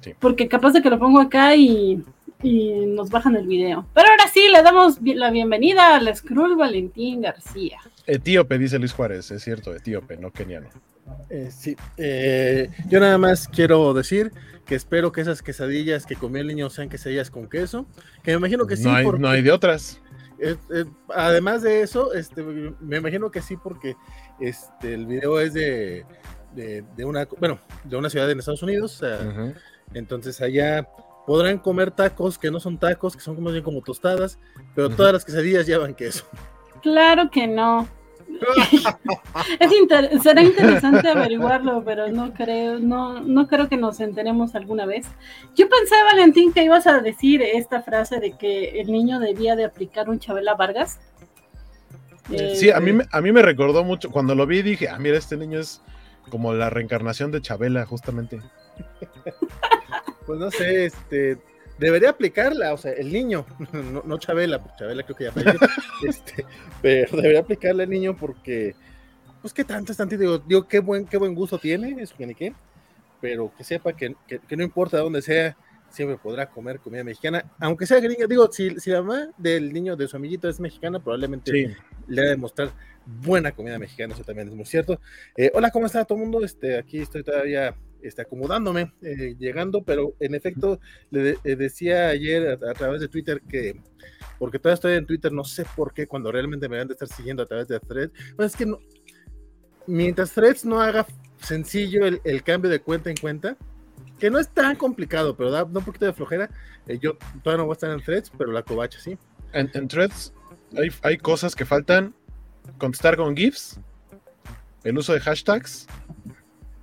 Sí. 0.00 0.12
Porque 0.18 0.48
capaz 0.48 0.72
de 0.72 0.82
que 0.82 0.90
lo 0.90 0.98
pongo 0.98 1.18
acá 1.18 1.56
y 1.56 2.04
y 2.42 2.86
nos 2.86 3.10
bajan 3.10 3.36
el 3.36 3.46
video. 3.46 3.86
Pero 3.94 4.08
ahora 4.08 4.24
sí, 4.32 4.48
le 4.52 4.62
damos 4.62 4.98
la 5.02 5.30
bienvenida 5.30 5.96
al 5.96 6.14
Skrull 6.14 6.56
Valentín 6.56 7.22
García. 7.22 7.78
Etíope, 8.06 8.58
dice 8.58 8.78
Luis 8.78 8.92
Juárez, 8.92 9.30
es 9.30 9.42
cierto, 9.42 9.74
etíope, 9.74 10.16
no 10.16 10.30
keniano. 10.32 10.68
Eh, 11.30 11.50
sí, 11.50 11.76
eh, 11.96 12.70
yo 12.88 13.00
nada 13.00 13.18
más 13.18 13.48
quiero 13.48 13.92
decir 13.94 14.30
que 14.66 14.74
espero 14.74 15.10
que 15.12 15.22
esas 15.22 15.42
quesadillas 15.42 16.06
que 16.06 16.16
comió 16.16 16.42
el 16.42 16.48
niño 16.48 16.68
sean 16.70 16.88
quesadillas 16.88 17.30
con 17.30 17.48
queso, 17.48 17.86
que 18.22 18.32
me 18.32 18.36
imagino 18.36 18.66
que 18.66 18.76
sí. 18.76 18.84
No 18.84 18.94
hay, 18.94 19.06
no 19.06 19.28
hay 19.28 19.42
de 19.42 19.50
otras. 19.50 20.00
Eh, 20.40 20.56
además 21.08 21.62
de 21.62 21.80
eso, 21.80 22.12
este, 22.12 22.42
me 22.42 22.98
imagino 22.98 23.30
que 23.30 23.42
sí, 23.42 23.56
porque 23.56 23.96
este, 24.38 24.94
el 24.94 25.06
video 25.06 25.40
es 25.40 25.54
de, 25.54 26.04
de, 26.54 27.04
una, 27.04 27.26
bueno, 27.40 27.58
de 27.84 27.96
una 27.96 28.10
ciudad 28.10 28.30
en 28.30 28.38
Estados 28.38 28.62
Unidos. 28.62 29.02
Entonces 29.94 30.40
allá 30.42 30.86
podrán 31.28 31.58
comer 31.58 31.90
tacos 31.90 32.38
que 32.38 32.50
no 32.50 32.58
son 32.58 32.78
tacos, 32.78 33.14
que 33.14 33.20
son 33.20 33.34
como 33.34 33.50
bien 33.50 33.62
como 33.62 33.82
tostadas, 33.82 34.38
pero 34.74 34.88
todas 34.88 35.12
las 35.12 35.26
quesadillas 35.26 35.66
llevan 35.66 35.92
queso. 35.94 36.24
Claro 36.80 37.30
que 37.30 37.46
no. 37.46 37.86
será 40.22 40.40
interesante 40.40 41.06
averiguarlo, 41.14 41.84
pero 41.84 42.08
no 42.08 42.32
creo, 42.32 42.78
no, 42.78 43.20
no 43.20 43.46
creo 43.46 43.68
que 43.68 43.76
nos 43.76 44.00
enteremos 44.00 44.54
alguna 44.54 44.86
vez. 44.86 45.06
Yo 45.54 45.68
pensé, 45.68 45.96
Valentín, 46.02 46.54
que 46.54 46.64
ibas 46.64 46.86
a 46.86 47.00
decir 47.00 47.42
esta 47.42 47.82
frase 47.82 48.20
de 48.20 48.32
que 48.38 48.80
el 48.80 48.90
niño 48.90 49.20
debía 49.20 49.54
de 49.54 49.66
aplicar 49.66 50.08
un 50.08 50.20
Chabela 50.20 50.54
Vargas. 50.54 50.98
sí, 52.54 52.70
a 52.70 52.80
mí, 52.80 52.92
eh, 52.92 53.06
a 53.12 53.20
mí 53.20 53.32
me 53.32 53.42
recordó 53.42 53.84
mucho, 53.84 54.10
cuando 54.10 54.34
lo 54.34 54.46
vi 54.46 54.62
dije, 54.62 54.88
ah, 54.88 54.98
mira, 54.98 55.18
este 55.18 55.36
niño 55.36 55.60
es 55.60 55.82
como 56.30 56.54
la 56.54 56.70
reencarnación 56.70 57.32
de 57.32 57.42
Chabela, 57.42 57.84
justamente. 57.84 58.40
Pues 60.28 60.38
no 60.38 60.50
sé, 60.50 60.84
este, 60.84 61.38
debería 61.78 62.10
aplicarla, 62.10 62.74
o 62.74 62.76
sea, 62.76 62.92
el 62.92 63.10
niño, 63.10 63.46
no, 63.72 64.02
no 64.04 64.18
Chabela, 64.18 64.62
porque 64.62 64.76
Chabela 64.78 65.02
creo 65.04 65.16
que 65.16 65.24
ya 65.24 65.32
falleció, 65.32 65.58
este, 66.06 66.44
pero 66.82 67.16
debería 67.16 67.40
aplicarla 67.40 67.84
el 67.84 67.88
niño 67.88 68.14
porque, 68.14 68.74
pues 69.40 69.54
qué 69.54 69.64
tanto 69.64 69.90
es 69.90 69.96
tantito, 69.96 70.20
digo, 70.20 70.38
digo, 70.38 70.68
qué 70.68 70.80
buen, 70.80 71.06
qué 71.06 71.16
buen 71.16 71.34
gusto 71.34 71.58
tiene, 71.58 71.96
eso 72.02 72.14
que 72.14 72.26
ni 72.26 72.34
qué, 72.34 72.52
pero 73.22 73.50
que 73.56 73.64
sepa 73.64 73.94
que, 73.94 74.14
que, 74.26 74.38
que 74.38 74.54
no 74.54 74.62
importa 74.62 74.98
dónde 74.98 75.22
sea, 75.22 75.56
siempre 75.88 76.18
podrá 76.18 76.50
comer 76.50 76.78
comida 76.80 77.02
mexicana, 77.04 77.50
aunque 77.58 77.86
sea 77.86 77.98
gringa. 77.98 78.26
Digo, 78.26 78.52
si, 78.52 78.78
si 78.78 78.90
la 78.90 79.00
mamá 79.00 79.30
del 79.38 79.72
niño 79.72 79.96
de 79.96 80.06
su 80.08 80.16
amiguito 80.18 80.46
es 80.46 80.60
mexicana, 80.60 81.00
probablemente 81.02 81.50
Sí. 81.50 81.66
le 82.06 82.20
ha 82.20 82.24
de 82.26 82.36
mostrar 82.36 82.70
buena 83.06 83.52
comida 83.52 83.78
mexicana, 83.78 84.12
eso 84.12 84.24
también 84.24 84.48
es 84.48 84.54
muy 84.54 84.66
cierto. 84.66 85.00
Eh, 85.34 85.50
hola, 85.54 85.70
¿cómo 85.70 85.86
está 85.86 86.04
todo 86.04 86.18
el 86.18 86.24
mundo? 86.24 86.44
Este, 86.44 86.76
aquí 86.76 86.98
estoy 86.98 87.22
todavía 87.22 87.74
este, 88.02 88.22
acomodándome, 88.22 88.92
eh, 89.02 89.36
llegando, 89.38 89.82
pero 89.82 90.14
en 90.20 90.34
efecto, 90.34 90.80
le 91.10 91.36
eh, 91.44 91.56
decía 91.56 92.08
ayer 92.08 92.58
a, 92.64 92.74
través 92.74 93.00
de 93.00 93.08
Twitter 93.08 93.42
que, 93.48 93.80
porque 94.38 94.58
todavía 94.58 94.74
estoy 94.74 94.94
en 94.94 95.06
Twitter, 95.06 95.32
no 95.32 95.44
sé 95.44 95.64
por 95.76 95.92
qué, 95.92 96.06
cuando 96.06 96.32
realmente 96.32 96.68
me 96.68 96.78
van 96.78 96.88
a 96.88 96.92
estar 96.92 97.08
siguiendo 97.08 97.42
a 97.42 97.46
través 97.46 97.68
de 97.68 97.80
Threads, 97.80 98.12
pues 98.36 98.52
es 98.52 98.56
que 98.56 98.66
no, 98.66 98.78
mientras 99.86 100.32
Threads 100.32 100.64
no 100.64 100.80
haga 100.80 101.06
sencillo 101.40 102.06
el, 102.06 102.42
cambio 102.42 102.70
de 102.70 102.80
cuenta 102.80 103.10
en 103.10 103.16
cuenta, 103.16 103.56
que 104.18 104.30
no 104.30 104.38
es 104.38 104.48
tan 104.48 104.76
complicado, 104.76 105.36
pero 105.36 105.50
da, 105.50 105.64
da 105.64 105.78
un 105.78 105.84
poquito 105.84 106.04
de 106.04 106.12
flojera. 106.12 106.50
eh, 106.86 106.98
yo 107.00 107.16
todavía 107.42 107.62
no 107.62 107.66
voy 107.66 107.72
a 107.72 107.74
estar 107.74 107.90
en 107.90 108.02
Threads, 108.02 108.32
pero 108.36 108.52
la 108.52 108.62
covacha 108.62 108.98
sí. 109.00 109.16
En, 109.52 109.70
en 109.72 109.88
threads 109.88 110.32
hay, 110.76 110.88
hay 111.02 111.16
cosas 111.16 111.54
que 111.54 111.64
faltan. 111.64 112.14
Contestar 112.78 113.16
con 113.16 113.36
GIFs. 113.36 113.80
El 114.84 114.98
uso 114.98 115.12
de 115.12 115.20
hashtags. 115.20 115.86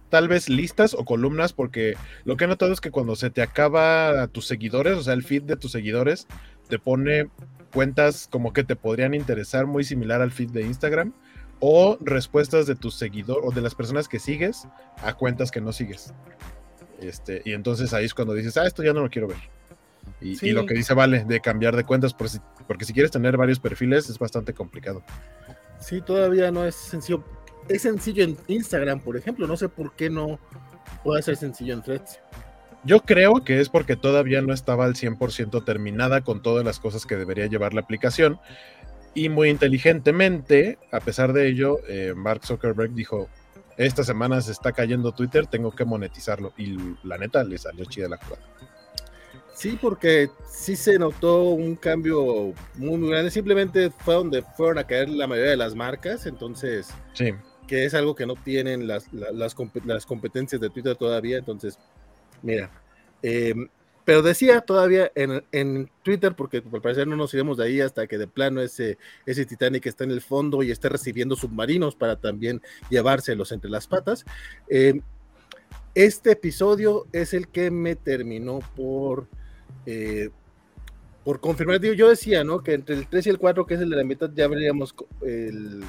Tal 0.09 0.27
vez 0.27 0.49
listas 0.49 0.93
o 0.93 1.03
columnas, 1.03 1.51
porque 1.53 1.95
lo 2.25 2.37
que 2.37 2.45
he 2.45 2.47
notado 2.47 2.71
es 2.71 2.79
que 2.81 2.91
cuando 2.91 3.15
se 3.15 3.29
te 3.29 3.41
acaba 3.41 4.27
tus 4.27 4.45
seguidores, 4.47 4.97
o 4.97 5.03
sea, 5.03 5.13
el 5.13 5.23
feed 5.23 5.43
de 5.43 5.55
tus 5.57 5.71
seguidores, 5.71 6.27
te 6.69 6.79
pone 6.79 7.29
cuentas 7.73 8.27
como 8.31 8.53
que 8.53 8.63
te 8.63 8.75
podrían 8.75 9.13
interesar 9.13 9.65
muy 9.65 9.83
similar 9.83 10.21
al 10.21 10.31
feed 10.31 10.51
de 10.51 10.61
Instagram 10.61 11.13
o 11.59 11.97
respuestas 12.01 12.67
de 12.67 12.75
tus 12.75 12.95
seguidores 12.95 13.43
o 13.45 13.51
de 13.51 13.61
las 13.61 13.75
personas 13.75 14.07
que 14.07 14.19
sigues 14.19 14.67
a 15.03 15.13
cuentas 15.13 15.51
que 15.51 15.61
no 15.61 15.73
sigues. 15.73 16.13
Este, 17.01 17.41
y 17.43 17.53
entonces 17.53 17.93
ahí 17.93 18.05
es 18.05 18.13
cuando 18.13 18.33
dices, 18.33 18.55
ah, 18.57 18.65
esto 18.65 18.83
ya 18.83 18.93
no 18.93 19.01
lo 19.01 19.09
quiero 19.09 19.27
ver. 19.27 19.37
Y, 20.21 20.35
Sí. 20.35 20.47
y 20.47 20.51
lo 20.51 20.65
que 20.65 20.73
dice 20.75 20.93
Vale, 20.93 21.25
de 21.25 21.39
cambiar 21.41 21.75
de 21.75 21.83
cuentas, 21.83 22.13
por 22.13 22.29
si- 22.29 22.39
porque 22.67 22.85
si 22.85 22.93
quieres 22.93 23.11
tener 23.11 23.35
varios 23.37 23.59
perfiles 23.59 24.09
es 24.09 24.17
bastante 24.19 24.53
complicado. 24.53 25.03
Sí, 25.79 26.01
todavía 26.01 26.51
no 26.51 26.63
es 26.65 26.75
sencillo. 26.75 27.23
Es 27.67 27.81
sencillo 27.81 28.23
en 28.23 28.37
Instagram, 28.47 28.99
por 28.99 29.17
ejemplo. 29.17 29.47
No 29.47 29.57
sé 29.57 29.69
por 29.69 29.95
qué 29.95 30.09
no 30.09 30.39
puede 31.03 31.21
ser 31.21 31.35
sencillo 31.35 31.73
en 31.73 31.81
Threads. 31.81 32.19
Yo 32.83 32.99
creo 33.01 33.43
que 33.43 33.59
es 33.61 33.69
porque 33.69 33.95
todavía 33.95 34.41
no 34.41 34.53
estaba 34.53 34.85
al 34.85 34.93
100% 34.93 35.65
terminada 35.65 36.21
con 36.21 36.43
todas 36.43 36.63
las 36.63 36.79
cosas 36.79 37.05
que 37.05 37.15
debería 37.15 37.47
llevar 37.47 37.73
la 37.73 37.81
aplicación. 37.81 38.39
Y 39.15 39.29
muy 39.29 39.49
inteligentemente, 39.49 40.77
a 40.91 40.99
pesar 40.99 41.33
de 41.33 41.47
ello, 41.47 41.77
eh, 41.87 42.13
Mark 42.15 42.45
Zuckerberg 42.45 42.93
dijo, 42.93 43.29
esta 43.77 44.03
semana 44.03 44.39
se 44.41 44.51
está 44.51 44.71
cayendo 44.71 45.13
Twitter, 45.13 45.47
tengo 45.47 45.71
que 45.71 45.85
monetizarlo. 45.85 46.53
Y 46.57 46.77
la 47.03 47.17
neta 47.17 47.43
le 47.43 47.57
salió 47.57 47.85
chida 47.85 48.07
la 48.07 48.17
jugada. 48.17 48.45
Sí, 49.55 49.79
porque 49.81 50.29
sí 50.45 50.75
se 50.75 50.99
notó 50.99 51.43
un 51.43 51.77
cambio 51.77 52.53
muy, 52.75 52.97
muy 52.97 53.09
grande. 53.09 53.31
Simplemente 53.31 53.89
fue 53.89 54.13
donde 54.13 54.43
fueron 54.57 54.77
a 54.77 54.83
caer 54.83 55.09
la 55.09 55.27
mayoría 55.27 55.51
de 55.51 55.57
las 55.57 55.75
marcas. 55.75 56.25
Entonces, 56.25 56.89
Sí, 57.13 57.31
que 57.67 57.85
es 57.85 57.93
algo 57.93 58.15
que 58.15 58.25
no 58.25 58.35
tienen 58.35 58.87
las, 58.87 59.11
la- 59.13 59.31
las, 59.31 59.55
compe- 59.55 59.83
las 59.85 60.05
competencias 60.05 60.61
de 60.61 60.69
Twitter 60.69 60.95
todavía. 60.95 61.37
Entonces, 61.37 61.77
mira. 62.41 62.69
eh, 63.23 63.53
pero 64.03 64.21
decía 64.21 64.61
todavía 64.61 65.11
en, 65.15 65.43
en 65.51 65.89
Twitter, 66.03 66.35
porque 66.35 66.57
al 66.57 66.81
parecer 66.81 67.07
no 67.07 67.15
nos 67.15 67.33
iremos 67.33 67.57
de 67.57 67.63
ahí 67.65 67.81
hasta 67.81 68.05
que 68.05 68.19
de 68.19 68.27
plano 68.27 68.61
ese, 68.61 68.99
ese 69.25 69.47
Titanic 69.47 69.83
está 69.87 70.03
en 70.03 70.11
el 70.11 70.21
fondo 70.21 70.61
y 70.61 70.69
esté 70.69 70.89
recibiendo 70.89 71.35
submarinos 71.35 71.95
para 71.95 72.15
también 72.15 72.61
llevárselos 72.91 73.51
entre 73.51 73.71
las 73.71 73.87
patas. 73.87 74.23
Eh, 74.69 75.01
este 75.95 76.33
episodio 76.33 77.07
es 77.13 77.33
el 77.33 77.47
que 77.47 77.71
me 77.71 77.95
terminó 77.95 78.59
por, 78.75 79.27
eh, 79.87 80.29
por 81.25 81.41
confirmar. 81.41 81.79
Digo, 81.81 81.95
yo 81.95 82.07
decía, 82.07 82.43
¿no? 82.43 82.61
Que 82.61 82.73
entre 82.75 82.95
el 82.95 83.07
3 83.07 83.25
y 83.25 83.29
el 83.31 83.39
4, 83.39 83.65
que 83.65 83.73
es 83.73 83.81
el 83.81 83.89
de 83.89 83.95
la 83.97 84.03
mitad, 84.03 84.29
ya 84.33 84.47
veríamos 84.47 84.95
el- 85.25 85.83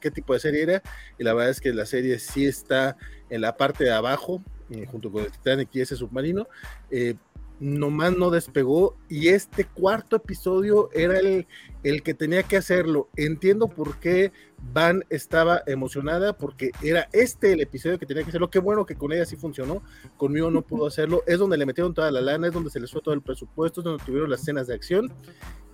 qué 0.00 0.10
tipo 0.10 0.34
de 0.34 0.40
serie 0.40 0.62
era. 0.62 0.82
Y 1.18 1.24
la 1.24 1.32
verdad 1.32 1.50
es 1.50 1.60
que 1.60 1.72
la 1.72 1.86
serie 1.86 2.18
sí 2.18 2.44
está 2.44 2.96
en 3.30 3.40
la 3.40 3.56
parte 3.56 3.84
de 3.84 3.92
abajo, 3.92 4.42
eh, 4.70 4.84
junto 4.90 5.10
con 5.10 5.24
el 5.24 5.30
Titanic 5.30 5.68
y 5.72 5.80
ese 5.80 5.94
submarino. 5.96 6.48
Eh, 6.90 7.14
nomás 7.62 8.16
no 8.16 8.30
despegó 8.30 8.96
y 9.08 9.28
este 9.28 9.64
cuarto 9.64 10.16
episodio 10.16 10.90
era 10.92 11.20
el, 11.20 11.46
el 11.84 12.02
que 12.02 12.12
tenía 12.12 12.42
que 12.42 12.56
hacerlo. 12.56 13.08
Entiendo 13.16 13.68
por 13.68 14.00
qué 14.00 14.32
Van 14.72 15.04
estaba 15.10 15.62
emocionada 15.66 16.36
porque 16.36 16.72
era 16.82 17.08
este 17.12 17.52
el 17.52 17.60
episodio 17.60 18.00
que 18.00 18.06
tenía 18.06 18.24
que 18.24 18.30
hacerlo. 18.30 18.50
Qué 18.50 18.58
bueno 18.58 18.84
que 18.84 18.96
con 18.96 19.12
ella 19.12 19.24
sí 19.24 19.36
funcionó, 19.36 19.82
conmigo 20.16 20.50
no 20.50 20.62
pudo 20.62 20.86
hacerlo. 20.86 21.22
Es 21.26 21.38
donde 21.38 21.56
le 21.56 21.64
metieron 21.64 21.94
toda 21.94 22.10
la 22.10 22.20
lana, 22.20 22.48
es 22.48 22.52
donde 22.52 22.70
se 22.70 22.80
les 22.80 22.90
fue 22.90 23.00
todo 23.00 23.14
el 23.14 23.22
presupuesto, 23.22 23.80
es 23.80 23.84
donde 23.84 24.04
tuvieron 24.04 24.28
las 24.28 24.40
escenas 24.40 24.66
de 24.66 24.74
acción 24.74 25.12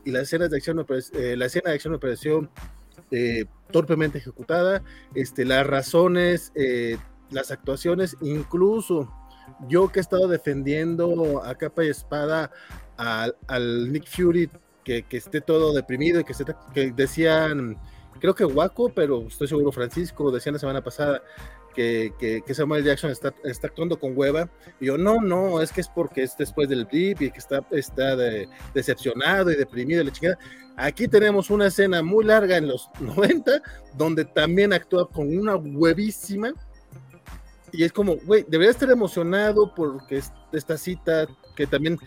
y 0.05 0.11
las 0.11 0.25
escenas 0.25 0.51
de 0.51 0.59
acción 0.59 0.85
eh, 1.15 1.37
la 1.37 1.47
escena 1.47 1.71
de 1.71 1.75
acción 1.77 1.93
me 1.93 1.99
pareció 1.99 2.51
eh, 3.11 3.47
torpemente 3.71 4.19
ejecutada. 4.19 4.83
Este, 5.15 5.47
las 5.47 5.67
razones, 5.67 6.53
eh, 6.55 6.99
las 7.31 7.51
actuaciones, 7.51 8.15
incluso 8.21 9.11
yo 9.69 9.89
que 9.89 10.01
he 10.01 10.03
estado 10.03 10.29
defendiendo 10.29 11.43
a 11.45 11.55
capa 11.55 11.85
y 11.85 11.89
espada 11.89 12.51
al, 12.97 13.37
al 13.47 13.93
Nick 13.93 14.07
Fury 14.09 14.51
que, 14.85 15.03
que 15.03 15.17
esté 15.17 15.41
todo 15.41 15.73
deprimido 15.73 16.21
y 16.21 16.25
que, 16.25 16.33
esté, 16.33 16.45
que 16.73 16.93
decían, 16.93 17.79
creo 18.21 18.35
que 18.35 18.45
Waco, 18.45 18.91
pero 18.91 19.27
estoy 19.27 19.49
seguro 19.49 19.73
Francisco, 19.73 20.31
decían 20.31 20.55
la 20.55 20.59
semana 20.59 20.83
pasada 20.83 21.23
que, 21.75 22.13
que, 22.19 22.43
que 22.45 22.55
Samuel 22.55 22.85
Jackson 22.85 23.11
está, 23.11 23.33
está, 23.45 23.69
actuando 23.69 24.01
con 24.01 24.17
hueva. 24.17 24.51
Y 24.81 24.87
yo, 24.87 24.99
no, 24.99 25.21
no, 25.21 25.61
es 25.63 25.73
que 25.73 25.81
es 25.81 25.89
porque 25.89 26.23
es 26.23 26.37
después 26.37 26.69
del 26.69 26.87
blip 26.87 27.23
y 27.23 27.31
que 27.31 27.39
está, 27.39 27.65
está 27.71 28.17
de, 28.17 28.49
decepcionado 28.75 29.51
y 29.51 29.57
deprimido. 29.57 30.03
Y 30.03 30.07
la 30.07 30.13
chingada. 30.13 30.39
Aquí 30.77 31.07
tenemos 31.07 31.51
una 31.51 31.67
escena 31.67 32.03
muy 32.03 32.25
larga 32.25 32.57
en 32.57 32.69
los 32.69 32.89
90, 33.01 33.63
donde 33.95 34.25
también 34.25 34.73
actúa 34.73 35.09
con 35.09 35.37
una 35.37 35.57
huevísima 35.57 36.53
y 37.73 37.85
es 37.85 37.93
como, 37.93 38.17
güey, 38.17 38.45
debería 38.49 38.71
estar 38.71 38.91
emocionado 38.91 39.75
porque 39.75 40.23
esta 40.53 40.77
cita, 40.77 41.27
que 41.55 41.67
también 41.67 41.99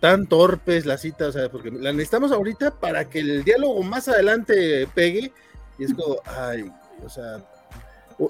tan 0.00 0.26
torpe 0.26 0.76
es 0.76 0.86
la 0.86 0.96
cita, 0.96 1.28
o 1.28 1.32
sea, 1.32 1.50
porque 1.50 1.70
la 1.70 1.92
necesitamos 1.92 2.32
ahorita 2.32 2.80
para 2.80 3.08
que 3.08 3.20
el 3.20 3.44
diálogo 3.44 3.82
más 3.82 4.08
adelante 4.08 4.88
pegue. 4.94 5.32
Y 5.78 5.84
es 5.84 5.94
como, 5.94 6.16
ay, 6.24 6.70
o 7.04 7.08
sea, 7.08 7.44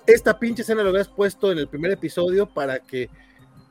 esta 0.07 0.39
pinche 0.39 0.63
escena 0.63 0.83
lo 0.83 0.91
habías 0.91 1.09
puesto 1.09 1.51
en 1.53 1.59
el 1.59 1.69
primer 1.69 1.93
episodio 1.93 2.47
para 2.47 2.81
que 2.81 3.09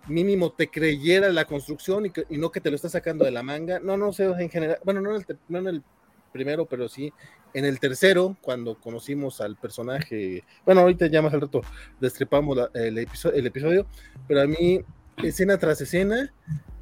mínimo 0.08 0.52
te 0.52 0.70
creyera 0.70 1.30
la 1.30 1.46
construcción 1.46 2.08
y, 2.08 2.10
que, 2.10 2.26
no 2.30 2.52
que 2.52 2.62
te 2.62 2.70
lo 2.70 2.76
está 2.76 2.90
sacando 2.90 3.26
de 3.26 3.32
la 3.32 3.44
manga. 3.44 3.80
No, 3.80 3.98
no 3.98 4.12
sé, 4.12 4.26
en 4.26 4.50
general, 4.50 4.80
bueno, 4.84 5.02
no 5.02 5.16
en 5.16 5.18
el, 5.18 5.38
no 5.48 5.60
en 5.60 5.68
el 5.68 5.84
primero, 6.32 6.66
pero 6.66 6.88
sí 6.88 7.14
en 7.54 7.66
el 7.66 7.80
tercero, 7.80 8.38
cuando 8.42 8.76
conocimos 8.76 9.42
al 9.42 9.56
personaje, 9.56 10.44
bueno, 10.66 10.82
ahorita 10.82 11.08
ya 11.08 11.22
más 11.22 11.34
al 11.34 11.42
rato 11.42 11.62
destripamos 12.00 12.56
la, 12.56 12.70
el, 12.74 12.98
episodio, 12.98 13.36
el, 13.38 13.48
episodio, 13.48 13.88
pero 14.28 14.42
a 14.42 14.46
mí, 14.46 14.82
escena 15.24 15.58
tras 15.58 15.82
escena, 15.82 16.34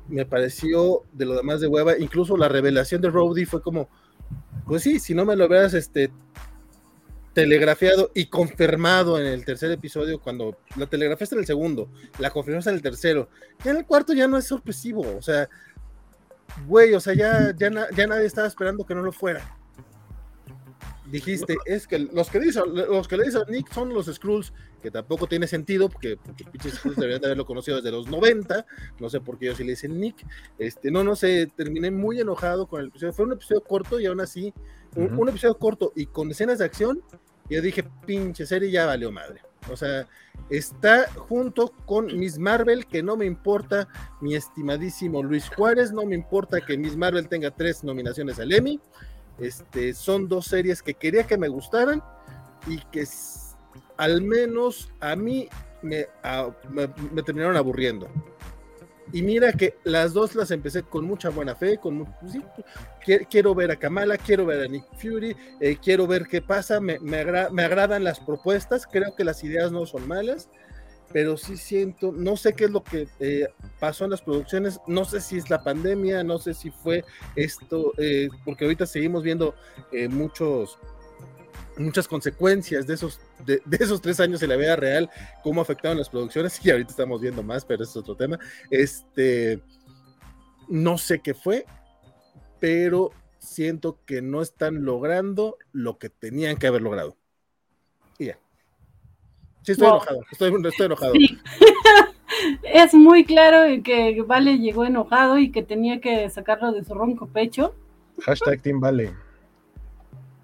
me 0.08 0.26
pareció 0.26 1.04
de 1.14 1.26
lo 1.26 1.36
demás 1.36 1.62
de 1.62 1.68
hueva, 1.68 1.98
incluso 1.98 2.38
la 2.38 2.50
revelación 2.50 3.02
de 3.02 3.10
Rowdy 3.10 3.46
fue 3.46 3.62
como, 3.62 3.90
pues 4.66 4.84
sí, 4.84 5.00
si 5.00 5.14
no 5.14 5.26
me 5.26 5.36
lo 5.36 5.46
hubieras 5.46 5.74
este, 5.74 6.12
telegrafiado 7.34 8.12
y 8.14 8.26
confirmado 8.26 9.20
en 9.20 9.28
el 9.28 9.46
tercer 9.46 9.72
episodio, 9.72 10.20
cuando 10.20 10.58
la 10.76 10.88
telegrafiaste 10.88 11.36
en 11.36 11.40
el 11.40 11.46
segundo, 11.46 11.90
la 12.20 12.32
confirmaste 12.32 12.72
en 12.72 12.78
el 12.78 12.82
tercero, 12.82 13.30
ya 13.64 13.72
en 13.72 13.78
el 13.78 13.86
cuarto 13.86 14.14
ya 14.14 14.28
no 14.28 14.38
es 14.38 14.46
sorpresivo, 14.46 15.16
o 15.18 15.22
sea, 15.22 15.50
güey, 16.66 16.94
o 16.94 17.00
sea, 17.00 17.14
ya, 17.14 17.54
ya, 17.56 17.70
na 17.70 17.88
ya 17.96 18.08
nadie 18.08 18.26
estaba 18.26 18.48
esperando 18.48 18.86
que 18.86 18.96
no 18.96 19.02
lo 19.02 19.12
fuera. 19.12 19.58
Dijiste, 21.12 21.56
es 21.66 21.88
que 21.88 22.00
los 22.00 22.30
que, 22.30 22.40
dicen, 22.40 22.64
los 22.74 23.08
que 23.08 23.16
le 23.16 23.24
dicen 23.24 23.44
a 23.48 23.50
Nick 23.50 23.72
son 23.72 23.94
los 23.94 24.08
Skrulls, 24.08 24.52
que 24.82 24.92
tampoco 24.92 25.26
tiene 25.26 25.48
sentido, 25.48 25.88
porque, 25.88 26.18
porque 26.18 26.44
pinches 26.44 26.74
Skrulls 26.74 26.98
deberían 26.98 27.22
de 27.22 27.28
haberlo 27.28 27.46
conocido 27.46 27.78
desde 27.78 27.92
los 27.92 28.08
90, 28.08 28.66
no 29.00 29.10
sé 29.10 29.22
por 29.22 29.38
qué 29.38 29.46
ellos 29.46 29.58
sí 29.58 29.64
le 29.64 29.70
dicen 29.72 29.98
Nick, 29.98 30.26
este, 30.60 30.92
no, 30.92 31.06
no 31.06 31.16
sé, 31.16 31.50
terminé 31.56 31.92
muy 31.92 32.20
enojado 32.20 32.68
con 32.68 32.82
el 32.82 32.88
episodio, 32.88 33.14
fue 33.14 33.26
un 33.26 33.32
episodio 33.34 33.62
corto 33.62 34.02
y 34.02 34.06
aún 34.06 34.20
así, 34.20 34.54
un, 34.96 35.06
uh 35.06 35.08
-huh. 35.08 35.20
un 35.20 35.30
episodio 35.30 35.58
corto 35.58 35.94
y 35.96 36.08
con 36.08 36.30
escenas 36.30 36.60
de 36.60 36.66
acción, 36.66 37.02
y 37.48 37.56
yo 37.56 37.62
dije, 37.62 37.86
pinche 38.06 38.46
serie 38.46 38.70
ya 38.70 38.86
valió 38.86 39.10
madre, 39.10 39.42
o 39.72 39.76
sea, 39.76 40.08
está 40.50 41.08
junto 41.12 41.70
con 41.86 42.18
Miss 42.18 42.38
Marvel, 42.38 42.86
que 42.86 43.04
no 43.04 43.18
me 43.18 43.26
importa 43.26 43.88
mi 44.22 44.36
estimadísimo 44.36 45.24
Luis 45.24 45.50
Juárez, 45.50 45.92
no 45.92 46.06
me 46.06 46.16
importa 46.16 46.62
que 46.62 46.78
Miss 46.78 46.96
Marvel 46.96 47.28
tenga 47.28 47.52
tres 47.52 47.84
nominaciones 47.84 48.40
al 48.40 48.54
Emmy, 48.54 48.80
este, 49.40 49.94
son 49.94 50.28
dos 50.28 50.46
series 50.46 50.82
que 50.82 50.94
quería 50.94 51.26
que 51.26 51.38
me 51.38 51.48
gustaran 51.48 52.02
y 52.66 52.80
que 52.92 53.06
al 53.98 54.22
menos 54.22 54.92
a 55.00 55.16
mí 55.16 55.50
me, 55.82 56.08
me 57.12 57.24
terminaron 57.24 57.58
aburriendo. 57.58 58.10
Y 59.14 59.22
mira 59.22 59.54
que 59.54 59.76
las 59.84 60.14
dos 60.14 60.36
las 60.36 60.52
empecé 60.52 60.84
con 60.84 61.06
mucha 61.06 61.30
buena 61.30 61.56
fe, 61.56 61.78
con 61.78 62.06
pues 62.06 62.38
quiero 63.30 63.56
ver 63.56 63.72
a 63.72 63.78
Kamala, 63.78 64.18
quiero 64.18 64.46
ver 64.46 64.66
a 64.66 64.68
Nick 64.68 64.86
Fury, 64.98 65.36
eh, 65.62 65.78
quiero 65.82 66.08
ver 66.08 66.28
qué 66.28 66.42
pasa, 66.42 66.80
me, 66.82 67.00
me, 67.00 67.20
agradan 67.20 68.04
las 68.04 68.20
propuestas, 68.20 68.86
creo 68.86 69.16
que 69.16 69.24
las 69.24 69.44
ideas 69.44 69.72
no 69.72 69.86
son 69.86 70.08
malas, 70.08 70.50
pero 71.14 71.38
sí 71.38 71.56
siento, 71.56 72.12
no 72.12 72.36
sé 72.36 72.52
qué 72.52 72.66
es 72.66 72.72
lo 72.72 72.84
que 72.84 73.08
eh, 73.22 73.48
pasó 73.80 74.04
en 74.04 74.12
las 74.12 74.22
producciones, 74.22 74.82
no 74.88 75.06
sé 75.06 75.22
si 75.22 75.38
es 75.38 75.50
la 75.50 75.64
pandemia, 75.64 76.24
no 76.26 76.38
sé 76.38 76.54
si 76.54 76.70
fue 76.70 77.06
esto, 77.38 77.94
eh, 77.98 78.28
porque 78.44 78.66
ahorita 78.66 78.86
seguimos 78.86 79.24
viendo 79.24 79.56
muchos 80.10 80.78
muchas 81.78 82.08
consecuencias 82.08 82.88
de 82.88 82.94
esos, 82.94 83.20
de, 83.46 83.62
esos 83.72 84.02
tres 84.02 84.20
años 84.20 84.42
en 84.42 84.50
la 84.50 84.56
vida 84.56 84.76
real, 84.76 85.10
cómo 85.44 85.62
afectaron 85.62 85.98
las 85.98 86.10
producciones, 86.10 86.60
y 86.66 86.72
ahorita 86.72 86.92
estamos 86.92 87.22
viendo 87.22 87.44
más, 87.44 87.66
pero 87.66 87.84
ese 87.84 87.92
es 87.92 87.98
otro 87.98 88.16
tema. 88.16 88.40
Este, 88.70 89.62
no 90.68 90.98
sé 90.98 91.20
qué 91.20 91.34
fue, 91.34 91.66
pero 92.60 93.12
siento 93.40 94.00
que 94.06 94.22
no 94.22 94.42
están 94.42 94.84
logrando 94.84 95.58
lo 95.72 95.98
que 95.98 96.10
tenían 96.10 96.58
que 96.58 96.68
haber 96.68 96.82
logrado. 96.82 97.16
Y 98.18 98.26
ya. 98.28 98.40
Sí, 99.62 99.74
estoy 99.74 99.88
enojado, 99.88 100.22
estoy, 100.32 100.86
enojado. 100.86 101.14
es 102.64 102.94
muy 102.94 103.26
claro 103.26 103.64
que 103.84 104.22
Vale 104.26 104.60
llegó 104.60 104.86
enojado 104.86 105.38
y 105.38 105.52
que 105.52 105.62
tenía 105.62 106.00
que 106.00 106.30
sacarlo 106.30 106.72
de 106.72 106.84
su 106.84 106.94
ronco 106.94 107.28
pecho. 107.28 107.76
Hashtag 108.22 108.62
Team 108.62 108.80
Vale. 108.80 109.14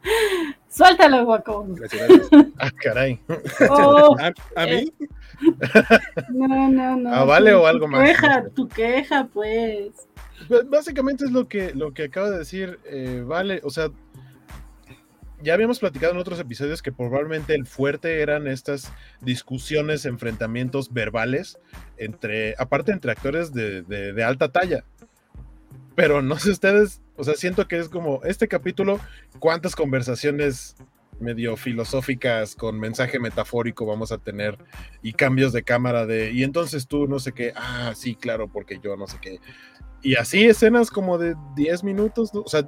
Suéltalo, 0.74 1.24
guaco. 1.26 1.68
Ah, 2.58 2.72
caray. 2.82 3.20
Oh, 3.70 4.18
¿A, 4.56 4.66
mí? 4.66 4.92
No, 6.30 6.70
no, 6.70 6.96
no. 6.96 7.14
¿A 7.14 7.24
vale 7.26 7.54
o 7.54 7.68
algo 7.68 7.88
más? 7.88 8.10
Queja, 8.10 8.50
tu 8.56 8.68
queja, 8.68 9.28
pues. 9.32 9.92
pues. 10.48 10.68
Básicamente 10.68 11.26
es 11.26 11.32
lo 11.32 11.48
que, 11.48 11.76
lo 11.76 11.94
que 11.94 12.06
acaba 12.06 12.32
de 12.32 12.40
decir 12.40 12.80
eh, 12.86 13.24
Vale. 13.24 13.62
O 13.64 13.70
sea, 13.70 13.92
ya 15.44 15.54
habíamos 15.54 15.78
platicado 15.78 16.14
en 16.14 16.20
otros 16.20 16.40
episodios 16.40 16.82
que 16.82 16.92
probablemente 16.92 17.54
el 17.54 17.68
fuerte 17.68 18.22
eran 18.22 18.48
estas 18.48 18.92
discusiones, 19.22 20.06
enfrentamientos 20.06 20.92
verbales 20.92 21.60
entre, 21.98 22.56
aparte 22.58 22.94
entre 22.94 23.12
actores 23.12 23.54
de, 23.54 23.84
de 23.84 24.24
alta 24.24 24.52
talla. 24.52 24.86
Pero 25.96 26.22
no 26.22 26.40
sé 26.40 26.52
ustedes 26.52 27.02
o 27.16 27.24
sea, 27.24 27.36
siento 27.36 27.68
que 27.68 27.78
es 27.78 27.90
como 27.90 28.22
este 28.24 28.48
capítulo, 28.48 29.00
cuántas 29.40 29.76
conversaciones 29.76 30.76
medio 31.20 31.56
filosóficas 31.56 32.56
con 32.56 32.80
mensaje 32.80 33.20
metafórico 33.20 33.86
vamos 33.86 34.12
a 34.12 34.18
tener 34.18 34.58
y 35.04 35.14
cambios 35.14 35.54
de 35.54 35.64
cámara 35.64 36.06
de, 36.06 36.32
y 36.32 36.44
entonces 36.44 36.88
tú 36.88 37.08
no 37.08 37.20
sé 37.20 37.32
qué, 37.34 37.54
ah, 37.56 37.94
sí, 37.96 38.16
claro, 38.16 38.48
porque 38.48 38.80
yo 38.84 38.98
no 38.98 39.08
sé 39.08 39.18
qué. 39.22 39.40
Y 40.02 40.16
así 40.16 40.44
escenas 40.46 40.90
como 40.90 41.18
de 41.18 41.36
10 41.56 41.84
minutos, 41.84 42.32
o 42.34 42.48
sea, 42.48 42.68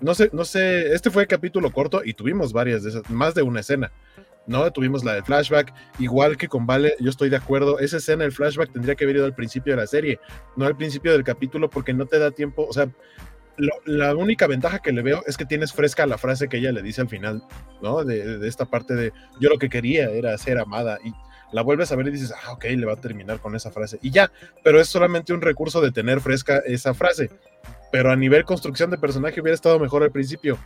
no 0.00 0.14
sé, 0.14 0.30
no 0.32 0.44
sé, 0.44 0.92
este 0.92 1.10
fue 1.10 1.26
capítulo 1.26 1.72
corto 1.72 2.02
y 2.04 2.12
tuvimos 2.12 2.52
varias 2.52 2.82
de 2.82 2.90
esas, 2.90 3.10
más 3.10 3.34
de 3.34 3.42
una 3.42 3.60
escena. 3.60 3.90
¿No? 4.48 4.70
Tuvimos 4.72 5.04
la 5.04 5.14
del 5.14 5.22
flashback, 5.22 5.72
igual 6.00 6.36
que 6.36 6.48
con 6.48 6.66
Vale, 6.66 6.96
yo 6.98 7.10
estoy 7.10 7.28
de 7.28 7.36
acuerdo, 7.36 7.78
esa 7.78 7.98
escena, 7.98 8.24
el 8.24 8.32
flashback 8.32 8.72
tendría 8.72 8.96
que 8.96 9.04
haber 9.04 9.16
ido 9.16 9.26
al 9.26 9.34
principio 9.34 9.74
de 9.74 9.80
la 9.80 9.86
serie, 9.86 10.18
no 10.56 10.66
al 10.66 10.76
principio 10.76 11.12
del 11.12 11.22
capítulo, 11.22 11.70
porque 11.70 11.94
no 11.94 12.06
te 12.06 12.18
da 12.18 12.32
tiempo, 12.32 12.66
o 12.68 12.72
sea, 12.72 12.88
la 13.84 14.14
única 14.14 14.46
ventaja 14.46 14.78
que 14.78 14.92
le 14.92 15.02
veo 15.02 15.22
es 15.26 15.36
que 15.36 15.44
tienes 15.44 15.72
fresca 15.72 16.06
la 16.06 16.18
frase 16.18 16.48
que 16.48 16.58
ella 16.58 16.72
le 16.72 16.82
dice 16.82 17.00
al 17.00 17.08
final, 17.08 17.42
¿no? 17.82 18.04
De, 18.04 18.46
esta 18.46 18.66
parte 18.66 18.94
de 18.94 19.12
yo 19.40 19.48
lo 19.48 19.58
que 19.58 19.68
quería 19.68 20.10
era 20.10 20.36
ser 20.38 20.58
amada 20.58 20.98
y 21.04 21.12
la 21.52 21.62
vuelves 21.62 21.90
a 21.90 21.96
ver 21.96 22.06
y 22.08 22.12
dices, 22.12 22.32
ah, 22.32 22.52
ok, 22.52 22.64
le 22.64 22.86
va 22.86 22.92
a 22.92 23.00
terminar 23.00 23.40
con 23.40 23.56
esa 23.56 23.70
frase 23.70 23.98
y 24.00 24.10
ya, 24.10 24.30
pero 24.62 24.80
es 24.80 24.88
solamente 24.88 25.32
un 25.32 25.40
recurso 25.40 25.80
de 25.80 25.90
tener 25.90 26.20
fresca 26.20 26.58
esa 26.58 26.94
frase. 26.94 27.30
Pero 27.90 28.12
a 28.12 28.16
nivel 28.16 28.44
construcción 28.44 28.90
de 28.90 28.98
personaje 28.98 29.40
hubiera 29.40 29.54
estado 29.54 29.78
mejor 29.78 30.02
al 30.02 30.12
principio. 30.12 30.58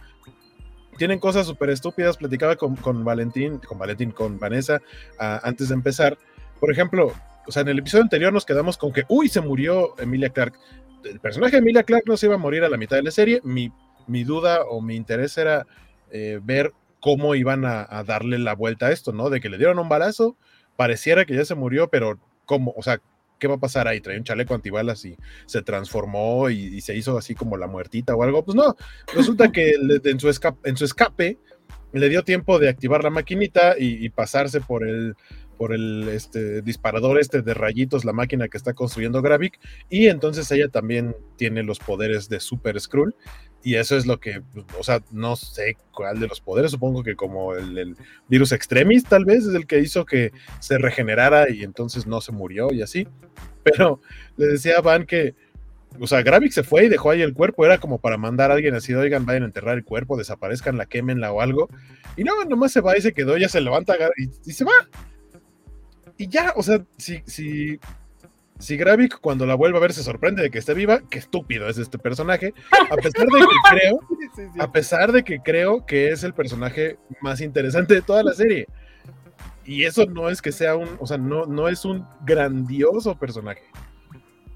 Tienen 0.96 1.18
cosas 1.18 1.46
súper 1.46 1.70
estúpidas, 1.70 2.16
platicaba 2.16 2.56
con, 2.56 2.76
con, 2.76 3.04
Valentín, 3.04 3.58
con 3.58 3.78
Valentín, 3.78 4.10
con 4.10 4.38
Vanessa 4.38 4.80
ah, 5.18 5.40
antes 5.42 5.68
de 5.68 5.74
empezar. 5.74 6.18
Por 6.60 6.70
ejemplo, 6.70 7.12
o 7.46 7.52
sea, 7.52 7.62
en 7.62 7.68
el 7.68 7.78
episodio 7.78 8.04
anterior 8.04 8.32
nos 8.32 8.44
quedamos 8.44 8.76
con 8.76 8.92
que, 8.92 9.04
uy, 9.08 9.28
se 9.28 9.40
murió 9.40 9.98
Emilia 9.98 10.30
Clark 10.30 10.54
el 11.04 11.20
personaje 11.20 11.52
de 11.52 11.58
Emilia 11.58 11.82
Clark 11.82 12.04
no 12.06 12.16
se 12.16 12.26
iba 12.26 12.34
a 12.34 12.38
morir 12.38 12.64
a 12.64 12.68
la 12.68 12.76
mitad 12.76 12.96
de 12.96 13.02
la 13.02 13.10
serie. 13.10 13.40
Mi, 13.44 13.72
mi 14.06 14.24
duda 14.24 14.64
o 14.64 14.80
mi 14.80 14.96
interés 14.96 15.36
era 15.38 15.66
eh, 16.10 16.40
ver 16.42 16.72
cómo 17.00 17.34
iban 17.34 17.64
a, 17.64 18.04
darle 18.04 18.38
la 18.38 18.54
vuelta 18.54 18.86
a 18.86 18.92
esto, 18.92 19.12
¿no? 19.12 19.30
De 19.30 19.40
que 19.40 19.48
le 19.48 19.58
dieron 19.58 19.78
un 19.78 19.88
balazo, 19.88 20.36
pareciera 20.76 21.24
que 21.24 21.34
ya 21.34 21.44
se 21.44 21.54
murió, 21.54 21.88
pero 21.88 22.18
¿cómo? 22.44 22.72
O 22.76 22.82
sea, 22.82 23.00
¿qué 23.42 23.48
va 23.48 23.56
a 23.56 23.58
pasar 23.58 23.88
ahí? 23.88 24.00
Trae 24.00 24.16
un 24.16 24.22
chaleco 24.22 24.54
antibalas 24.54 25.04
y 25.04 25.16
se 25.46 25.62
transformó 25.62 26.48
y, 26.48 26.80
se 26.80 26.96
hizo 26.96 27.18
así 27.18 27.34
como 27.34 27.56
la 27.56 27.66
muertita 27.66 28.14
o 28.14 28.22
algo. 28.22 28.44
Pues 28.44 28.54
no, 28.54 28.76
resulta 29.12 29.50
que 29.50 29.72
en, 30.04 30.20
su 30.20 30.28
escape, 30.28 30.70
en 30.70 30.76
su 30.76 30.84
escape 30.84 31.38
le 31.92 32.08
dio 32.08 32.22
tiempo 32.22 32.60
de 32.60 32.68
activar 32.68 33.02
la 33.02 33.10
maquinita 33.10 33.74
y 33.76 34.08
pasarse 34.10 34.60
por 34.60 34.86
el 34.86 35.16
por 35.62 35.72
el 35.72 36.08
este, 36.08 36.60
disparador 36.60 37.20
este 37.20 37.40
de 37.40 37.54
rayitos, 37.54 38.04
la 38.04 38.12
máquina 38.12 38.48
que 38.48 38.56
está 38.56 38.74
construyendo 38.74 39.22
Gravik, 39.22 39.60
y 39.88 40.08
entonces 40.08 40.50
ella 40.50 40.66
también 40.68 41.14
tiene 41.36 41.62
los 41.62 41.78
poderes 41.78 42.28
de 42.28 42.40
Super 42.40 42.80
Skrull, 42.80 43.14
y 43.62 43.76
eso 43.76 43.96
es 43.96 44.06
lo 44.06 44.18
que, 44.18 44.42
o 44.78 44.82
sea, 44.82 45.02
no 45.10 45.36
sé 45.36 45.76
cuál 45.92 46.18
de 46.20 46.26
los 46.26 46.40
poderes, 46.40 46.70
supongo 46.70 47.02
que 47.02 47.14
como 47.14 47.54
el, 47.54 47.96
virus 48.28 48.52
extremis 48.52 49.04
tal 49.04 49.24
vez 49.24 49.44
es 49.44 49.54
el 49.54 49.66
que 49.66 49.78
hizo 49.78 50.04
que 50.04 50.32
se 50.60 50.78
regenerara 50.78 51.50
y 51.50 51.62
entonces 51.62 52.06
no 52.06 52.20
se 52.20 52.32
murió 52.32 52.72
y 52.72 52.82
así, 52.82 53.06
pero 53.62 54.00
le 54.36 54.46
decía 54.46 54.78
a 54.78 54.80
Van 54.80 55.06
que, 55.06 55.34
o 56.00 56.06
sea, 56.06 56.22
Gravik 56.22 56.52
se 56.52 56.62
fue 56.62 56.86
y 56.86 56.88
dejó 56.88 57.10
ahí 57.10 57.22
el 57.22 57.34
cuerpo, 57.34 57.64
era 57.64 57.78
como 57.78 57.98
para 57.98 58.16
mandar 58.16 58.50
a 58.50 58.54
alguien 58.54 58.74
así, 58.74 58.94
oigan, 58.94 59.26
vayan 59.26 59.44
a 59.44 59.46
enterrar 59.46 59.76
el 59.76 59.84
cuerpo, 59.84 60.16
desaparezcan, 60.16 60.76
la 60.76 60.86
quemenla 60.86 61.32
o 61.32 61.40
algo, 61.40 61.68
y 62.16 62.24
no, 62.24 62.44
nomás 62.44 62.72
se 62.72 62.80
va 62.80 62.96
y 62.96 63.02
se 63.02 63.12
quedó, 63.12 63.36
ya 63.36 63.48
se 63.48 63.60
levanta 63.60 63.96
y 64.44 64.52
se 64.52 64.64
va, 64.64 64.72
y 66.16 66.28
ya, 66.28 66.52
o 66.56 66.62
sea, 66.62 66.84
si, 66.96 67.22
si, 67.26 67.78
si 68.62 68.76
Gravik 68.76 69.18
cuando 69.20 69.44
la 69.44 69.56
vuelve 69.56 69.78
a 69.78 69.80
ver 69.80 69.92
se 69.92 70.04
sorprende 70.04 70.40
de 70.40 70.50
que 70.50 70.58
esté 70.58 70.72
viva, 70.72 71.00
qué 71.10 71.18
estúpido 71.18 71.68
es 71.68 71.78
este 71.78 71.98
personaje, 71.98 72.54
a 72.90 72.96
pesar 72.96 73.26
de 73.26 73.40
que 73.40 73.46
creo, 73.70 74.00
a 74.60 74.72
pesar 74.72 75.12
de 75.12 75.24
que 75.24 75.40
creo 75.40 75.84
que 75.84 76.10
es 76.10 76.22
el 76.22 76.32
personaje 76.32 76.96
más 77.20 77.40
interesante 77.40 77.94
de 77.94 78.02
toda 78.02 78.22
la 78.22 78.34
serie. 78.34 78.66
Y 79.64 79.84
eso 79.84 80.06
no 80.06 80.28
es 80.28 80.40
que 80.40 80.52
sea 80.52 80.76
un, 80.76 80.88
o 81.00 81.06
sea, 81.06 81.18
no, 81.18 81.46
no 81.46 81.68
es 81.68 81.84
un 81.84 82.06
grandioso 82.24 83.18
personaje. 83.18 83.62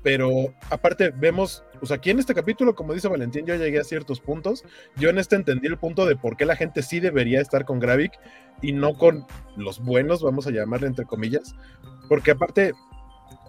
Pero 0.04 0.54
aparte 0.70 1.10
vemos, 1.10 1.64
o 1.80 1.86
sea, 1.86 1.96
aquí 1.96 2.10
en 2.10 2.20
este 2.20 2.34
capítulo, 2.34 2.76
como 2.76 2.94
dice 2.94 3.08
Valentín, 3.08 3.44
yo 3.44 3.56
llegué 3.56 3.80
a 3.80 3.84
ciertos 3.84 4.20
puntos. 4.20 4.64
Yo 4.94 5.10
en 5.10 5.18
este 5.18 5.34
entendí 5.34 5.66
el 5.66 5.78
punto 5.78 6.06
de 6.06 6.14
por 6.14 6.36
qué 6.36 6.44
la 6.44 6.54
gente 6.54 6.82
sí 6.82 7.00
debería 7.00 7.40
estar 7.40 7.64
con 7.64 7.80
Gravik 7.80 8.12
y 8.62 8.72
no 8.72 8.94
con 8.94 9.26
los 9.56 9.80
buenos, 9.80 10.22
vamos 10.22 10.46
a 10.46 10.52
llamarle 10.52 10.86
entre 10.86 11.06
comillas, 11.06 11.56
porque 12.08 12.30
aparte, 12.30 12.72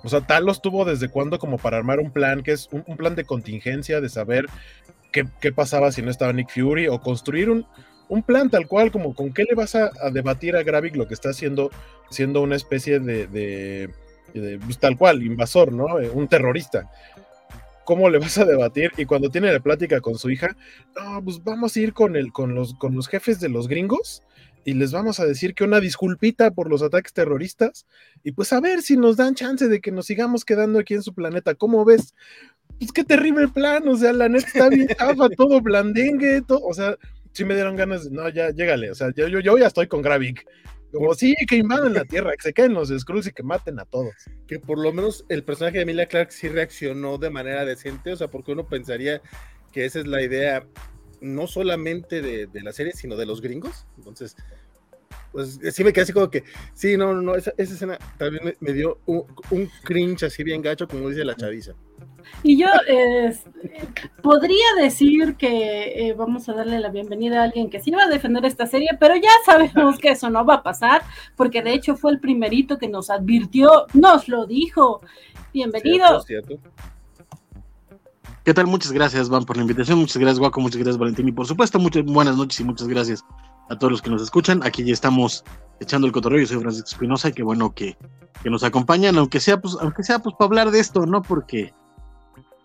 o 0.03 0.10
sea, 0.10 0.21
Talos 0.21 0.62
tuvo 0.62 0.86
desde 0.86 1.10
cuándo 1.10 1.39
como 1.39 1.57
para 1.57 1.77
armar 1.77 1.99
un 1.99 2.12
plan, 2.12 2.43
que 2.43 2.51
es 2.51 2.69
un, 2.71 2.97
plan 2.97 3.15
de 3.15 3.25
contingencia, 3.25 4.01
de 4.01 4.10
saber 4.10 4.45
qué, 5.12 5.51
pasaba 5.51 5.91
si 5.91 6.01
no 6.01 6.12
estaba 6.12 6.33
Nick 6.33 6.49
Fury, 6.49 6.88
o 6.88 7.01
construir 7.01 7.49
un, 7.49 7.65
un 8.10 8.23
plan 8.23 8.49
tal 8.49 8.67
cual, 8.67 8.91
como 8.91 9.15
con 9.15 9.33
qué 9.33 9.43
le 9.43 9.55
vas 9.55 9.75
a, 9.75 9.89
debatir 10.12 10.55
a 10.55 10.63
Gravik 10.63 10.95
lo 10.95 11.07
que 11.07 11.13
está 11.13 11.29
haciendo, 11.29 11.71
siendo 12.10 12.41
una 12.41 12.55
especie 12.55 12.99
de, 12.99 13.27
de, 13.27 13.89
pues, 14.60 14.77
tal 14.79 14.97
cual, 14.97 15.23
invasor, 15.23 15.73
¿no? 15.73 15.99
Eh, 15.99 16.10
un 16.10 16.27
terrorista. 16.27 16.89
¿Cómo 17.83 18.10
le 18.10 18.19
vas 18.19 18.38
a 18.38 18.45
debatir? 18.45 18.91
Y 18.97 19.05
cuando 19.05 19.29
tiene 19.29 19.51
la 19.51 19.62
plática 19.62 20.01
con 20.01 20.17
su 20.17 20.29
hija, 20.29 20.55
no, 20.95 21.23
pues 21.23 21.41
vamos 21.43 21.75
a 21.75 21.79
ir 21.79 21.93
con, 21.93 22.15
el, 22.17 22.33
con, 22.33 22.53
los, 22.53 22.73
con 22.73 22.93
los 22.93 23.07
jefes 23.07 23.39
de 23.39 23.49
los 23.49 23.67
gringos 23.67 24.23
y 24.67 24.73
les 24.73 24.91
vamos 24.91 25.21
a 25.21 25.25
decir 25.25 25.56
que 25.56 25.63
una 25.63 25.80
disculpita 25.80 26.51
por 26.51 26.69
los 26.69 26.82
ataques 26.82 27.13
terroristas 27.13 27.86
y 28.21 28.34
pues 28.34 28.51
a 28.51 28.60
ver 28.60 28.82
si 28.82 28.97
nos 28.97 29.15
dan 29.15 29.34
chance 29.34 29.65
de 29.69 29.80
que 29.80 29.93
nos 29.93 30.08
sigamos 30.08 30.43
quedando 30.43 30.77
aquí 30.77 30.93
en 30.93 31.03
su 31.03 31.13
planeta. 31.13 31.56
¿Cómo 31.56 31.86
ves? 31.86 32.13
Pues 32.77 32.91
qué 32.91 33.06
terrible 33.06 33.47
plan, 33.47 33.88
o 33.88 33.95
sea, 33.95 34.12
la 34.12 34.27
neta 34.27 34.45
está 34.45 34.67
bien 34.67 34.89
chafa, 34.89 35.30
todo 35.38 35.62
blandengue, 35.62 36.41
todo, 36.45 36.60
o 36.65 36.73
sea, 36.73 36.97
si 37.32 37.45
me 37.45 37.56
dieron 37.56 37.77
ganas 37.77 38.03
de, 38.03 38.12
no, 38.12 38.27
ya, 38.27 38.49
llégale, 38.49 38.91
o 38.91 38.95
sea, 38.95 39.13
yo, 39.15 39.30
yo, 39.30 39.39
yo 39.39 39.58
ya 39.58 39.67
estoy 39.67 39.88
con 39.88 40.01
Gravik. 40.01 40.45
Como 40.91 41.13
sí, 41.13 41.34
que 41.47 41.56
invaden 41.56 41.93
la 41.93 42.03
Tierra, 42.03 42.34
que 42.36 42.43
se 42.43 42.53
queden 42.53 42.73
los 42.73 42.89
Skrulls 42.89 43.27
y 43.27 43.32
que 43.32 43.43
maten 43.43 43.80
a 43.80 43.86
todos. 43.86 44.15
Que 44.47 44.60
por 44.60 44.80
lo 44.80 44.91
menos 44.91 45.23
el 45.30 45.45
personaje 45.45 45.77
de 45.77 45.84
Emilia 45.84 46.08
Clark 46.08 46.34
sí 46.34 46.49
reaccionó 46.49 47.17
de 47.17 47.30
manera 47.30 47.63
decente, 47.63 48.12
o 48.12 48.17
sea, 48.17 48.27
porque 48.27 48.51
uno 48.51 48.67
pensaría 48.67 49.21
que 49.71 49.86
esa 49.86 49.99
es 49.99 50.08
la 50.08 50.21
idea 50.21 50.67
no 51.21 51.47
solamente 51.47 52.21
de, 52.21 52.62
la 52.62 52.71
serie, 52.71 52.93
sino 52.93 53.15
de 53.15 53.25
los 53.25 53.41
gringos. 53.41 53.86
Entonces, 53.97 54.36
pues 55.32 55.60
sí 55.71 55.84
me 55.84 55.93
quedé 55.93 56.03
así 56.03 56.13
como 56.13 56.30
que, 56.30 56.43
sí, 56.73 56.97
no, 56.97 57.13
no, 57.13 57.36
esa, 57.36 57.53
esa 57.58 57.73
escena 57.73 57.97
también 58.17 58.56
me, 58.60 58.73
dio 58.73 58.99
un, 59.06 59.27
cringe 59.84 60.23
así 60.23 60.43
bien 60.43 60.62
gacho, 60.62 60.88
como 60.88 61.10
dice 61.10 61.23
la 61.23 61.36
chaviza. 61.36 61.73
Y 62.43 62.60
yo 62.60 62.67
podría 64.21 64.65
decir 64.82 65.36
que 65.36 66.10
eh, 66.10 66.13
vamos 66.13 66.49
a 66.49 66.53
darle 66.53 66.80
la 66.80 66.89
bienvenida 66.89 67.41
a 67.41 67.43
alguien 67.45 67.69
que 67.69 67.80
sí 67.80 67.91
va 67.91 68.03
a 68.03 68.10
defender 68.10 68.45
esta 68.45 68.67
serie, 68.67 68.89
pero 68.99 69.15
ya 69.15 69.32
sabemos 69.45 69.97
que 69.97 70.10
eso 70.10 70.30
no 70.30 70.45
va 70.45 70.56
a 70.56 70.63
pasar, 70.63 71.03
porque 71.36 71.62
de 71.62 71.73
hecho 71.73 71.95
fue 71.95 72.12
el 72.12 72.19
primerito 72.19 72.77
que 72.77 72.89
nos 72.89 73.10
advirtió, 73.10 73.88
nos 73.93 74.27
lo 74.27 74.45
dijo. 74.45 75.01
Bienvenido. 75.53 76.23
¿Qué 78.47 78.53
tal? 78.53 78.65
Muchas 78.65 78.93
gracias, 78.93 79.27
Van, 79.27 79.43
por 79.43 79.57
la 79.57 79.63
invitación. 79.63 79.99
Muchas 79.99 80.15
gracias, 80.15 80.39
Guaco. 80.39 80.62
Muchas 80.62 80.77
gracias, 80.77 80.97
Valentín. 80.97 81.27
Y 81.27 81.33
por 81.33 81.45
supuesto, 81.45 81.79
muchas 81.79 82.05
buenas 82.05 82.38
noches 82.38 82.57
y 82.62 82.63
muchas 82.63 82.88
gracias 82.88 83.25
a 83.69 83.77
todos 83.77 83.91
los 83.91 84.01
que 84.01 84.10
nos 84.10 84.21
escuchan. 84.21 84.62
Aquí 84.63 84.86
ya 84.86 84.93
estamos 84.93 85.43
echando 85.81 86.07
el 86.07 86.13
cotorreo. 86.13 86.39
Yo 86.39 86.47
soy 86.47 86.62
Francisco 86.62 86.88
Espinosa 86.91 87.27
y 87.27 87.33
qué 87.33 87.43
bueno 87.43 87.75
que, 87.75 87.97
nos 88.45 88.63
acompañan, 88.63 89.17
aunque 89.17 89.41
sea, 89.41 89.60
pues, 89.60 89.75
aunque 89.81 90.01
sea 90.01 90.19
pues 90.19 90.33
para 90.39 90.47
hablar 90.47 90.71
de 90.71 90.79
esto, 90.79 91.05
¿no? 91.05 91.21
Porque 91.21 91.73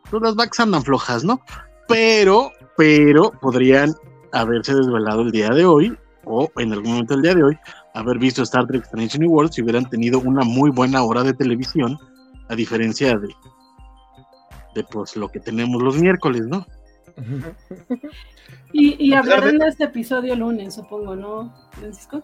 todas 0.09 0.23
las 0.23 0.37
vacas 0.37 0.61
andan 0.61 0.85
flojas, 0.85 1.25
¿no? 1.25 1.40
Pero, 1.88 2.53
pero 2.77 3.33
podrían 3.40 3.92
haberse 4.33 4.77
desvelado 4.77 5.23
el 5.23 5.33
día 5.33 5.49
de 5.49 5.64
hoy, 5.64 5.99
o 6.27 6.49
en 6.59 6.73
algún 6.75 6.92
momento 6.92 7.14
del 7.14 7.25
día 7.25 7.35
de 7.35 7.42
hoy, 7.42 7.59
haber 7.95 8.18
visto 8.18 8.45
Star 8.45 8.68
Trek 8.68 8.85
Strange 8.85 9.18
New 9.18 9.33
World 9.33 9.51
si 9.51 9.62
hubieran 9.62 9.90
tenido 9.90 10.21
una 10.21 10.45
muy 10.45 10.71
buena 10.71 11.03
hora 11.03 11.25
de 11.25 11.33
televisión, 11.33 11.99
a 12.49 12.55
diferencia 12.55 13.18
de, 13.18 13.35
de 14.75 14.85
pues 14.85 15.17
lo 15.17 15.29
que 15.29 15.41
tenemos 15.41 15.83
los 15.83 15.97
miércoles, 15.99 16.47
¿no? 16.47 16.67
y, 18.73 19.05
y 19.05 19.15
hablarán 19.15 19.59
de 19.59 19.69
este 19.69 19.85
episodio 19.85 20.35
lunes, 20.35 20.75
supongo, 20.75 21.15
¿no, 21.15 21.55
Francisco? 21.73 22.23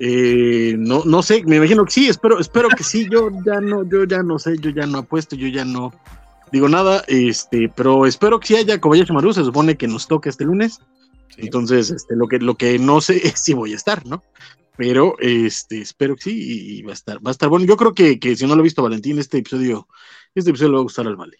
Eh, 0.00 0.76
no, 0.78 1.02
no 1.04 1.22
sé, 1.22 1.42
me 1.44 1.56
imagino 1.56 1.84
que 1.84 1.90
sí, 1.90 2.08
espero, 2.08 2.38
espero 2.38 2.68
que 2.68 2.84
sí, 2.84 3.08
yo 3.10 3.30
ya 3.44 3.60
no, 3.60 3.88
yo 3.88 4.04
ya 4.04 4.22
no 4.22 4.38
sé, 4.38 4.56
yo 4.58 4.70
ya 4.70 4.86
no 4.86 4.98
apuesto, 4.98 5.34
yo 5.34 5.48
ya 5.48 5.64
no 5.64 5.92
digo 6.52 6.68
nada, 6.68 7.04
este, 7.08 7.70
pero 7.74 8.06
espero 8.06 8.38
que 8.38 8.46
sí 8.46 8.56
haya 8.56 8.80
Kobayashi 8.80 9.12
Maru, 9.12 9.32
se 9.32 9.44
supone 9.44 9.76
que 9.76 9.88
nos 9.88 10.06
toca 10.06 10.30
este 10.30 10.44
lunes. 10.44 10.80
Entonces, 11.36 11.90
este, 11.90 12.16
lo 12.16 12.26
que, 12.26 12.38
lo 12.38 12.56
que 12.56 12.78
no 12.78 13.00
sé 13.00 13.16
es 13.26 13.40
si 13.40 13.54
voy 13.54 13.72
a 13.72 13.76
estar, 13.76 14.06
¿no? 14.06 14.22
Pero 14.76 15.16
este, 15.18 15.80
espero 15.80 16.14
que 16.14 16.22
sí, 16.22 16.78
y 16.78 16.82
va 16.82 16.92
a 16.92 16.94
estar, 16.94 17.16
va 17.16 17.30
a 17.30 17.32
estar 17.32 17.48
bueno. 17.48 17.66
Yo 17.66 17.76
creo 17.76 17.94
que, 17.94 18.20
que 18.20 18.36
si 18.36 18.46
no 18.46 18.54
lo 18.54 18.60
ha 18.60 18.62
visto 18.62 18.82
Valentín, 18.82 19.18
este 19.18 19.38
episodio, 19.38 19.88
este 20.34 20.50
episodio 20.50 20.70
le 20.70 20.74
va 20.74 20.80
a 20.80 20.84
gustar 20.84 21.06
al 21.06 21.16
Vale. 21.16 21.38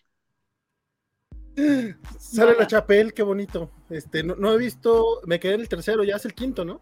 Sale 2.18 2.56
la 2.56 2.66
chapel, 2.66 3.12
qué 3.12 3.22
bonito. 3.22 3.70
Este, 3.90 4.22
no, 4.22 4.34
no, 4.36 4.52
he 4.52 4.58
visto, 4.58 5.20
me 5.26 5.40
quedé 5.40 5.54
en 5.54 5.60
el 5.60 5.68
tercero, 5.68 6.04
ya 6.04 6.16
es 6.16 6.24
el 6.24 6.34
quinto, 6.34 6.64
¿no? 6.64 6.80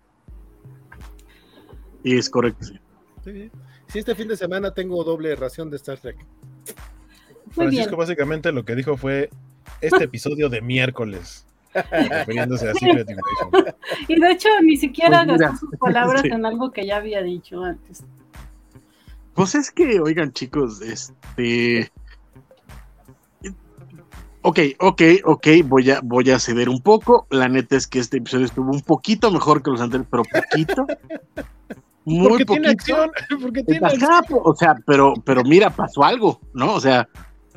Y 2.02 2.16
es 2.16 2.30
correcto, 2.30 2.64
sí. 2.64 2.78
Sí, 3.88 3.98
este 3.98 4.14
fin 4.14 4.28
de 4.28 4.36
semana 4.36 4.72
tengo 4.72 5.02
doble 5.02 5.34
ración 5.34 5.70
de 5.70 5.76
Star 5.76 5.98
Trek. 5.98 6.16
Francisco 7.50 7.96
básicamente 7.96 8.52
lo 8.52 8.64
que 8.64 8.74
dijo 8.74 8.96
fue 8.96 9.30
este 9.80 10.04
episodio 10.04 10.48
de 10.48 10.60
miércoles. 10.60 11.46
refiriéndose 12.10 12.70
a 12.70 12.74
Secret 12.74 13.08
Invasion. 13.10 13.76
Y 14.08 14.18
de 14.18 14.30
hecho 14.30 14.48
ni 14.62 14.76
siquiera 14.76 15.24
pues 15.26 15.40
gastó 15.40 15.66
sus 15.66 15.78
palabras 15.78 16.24
en 16.24 16.46
algo 16.46 16.70
que 16.72 16.86
ya 16.86 16.96
había 16.96 17.22
dicho 17.22 17.62
antes. 17.62 18.02
Pues 19.36 19.54
es 19.54 19.70
que, 19.70 20.00
oigan 20.00 20.32
chicos, 20.32 20.80
este 20.80 21.92
Ok, 24.48 24.60
ok, 24.78 25.02
ok, 25.24 25.46
voy 25.64 25.90
a, 25.90 26.00
voy 26.04 26.30
a 26.30 26.38
ceder 26.38 26.68
un 26.68 26.80
poco. 26.80 27.26
La 27.30 27.48
neta 27.48 27.76
es 27.76 27.88
que 27.88 27.98
este 27.98 28.18
episodio 28.18 28.46
estuvo 28.46 28.70
un 28.70 28.80
poquito 28.80 29.32
mejor 29.32 29.60
que 29.60 29.72
los 29.72 29.80
anteriores, 29.80 30.08
pero 30.08 30.22
poquito. 30.22 30.86
Muy 32.04 32.28
porque 32.28 32.46
poquito. 32.46 32.62
Tiene 32.62 32.68
acción, 32.68 33.10
porque 33.42 33.64
tiene 33.64 33.84
acción. 33.84 34.40
O 34.44 34.54
sea, 34.54 34.76
pero, 34.86 35.14
pero 35.24 35.42
mira, 35.42 35.70
pasó 35.70 36.04
algo, 36.04 36.40
¿no? 36.54 36.74
O 36.74 36.80
sea, 36.80 37.08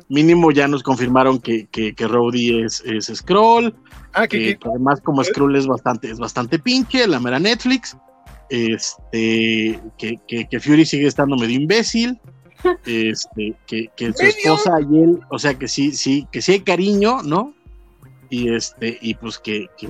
mínimo 0.08 0.50
ya 0.50 0.66
nos 0.66 0.82
confirmaron 0.82 1.38
que, 1.38 1.68
que, 1.68 1.94
que 1.94 2.08
Rowdy 2.08 2.64
es, 2.64 2.82
es 2.84 3.06
Scroll. 3.06 3.72
Ah, 4.12 4.26
que, 4.26 4.58
además, 4.60 5.00
como 5.00 5.22
Scroll 5.22 5.54
es 5.54 5.68
bastante, 5.68 6.10
es 6.10 6.18
bastante 6.18 6.58
pinche, 6.58 7.06
la 7.06 7.20
mera 7.20 7.38
Netflix. 7.38 7.96
Este, 8.50 9.80
que, 9.96 10.18
que 10.26 10.60
Fury 10.60 10.84
sigue 10.84 11.06
estando 11.06 11.36
medio 11.36 11.54
imbécil 11.54 12.18
este, 12.86 13.54
que, 13.66 14.12
su 14.12 14.24
esposa 14.24 14.72
y 14.90 15.02
él, 15.02 15.20
o 15.30 15.38
sea 15.38 15.54
que 15.54 15.68
sí, 15.68 15.92
sí, 15.92 16.26
que 16.30 16.42
sí 16.42 16.52
hay 16.52 16.60
cariño, 16.60 17.22
¿no? 17.22 17.54
Y 18.28 18.54
este, 18.54 18.98
y 19.00 19.14
pues 19.14 19.38
que, 19.38 19.66
que 19.76 19.88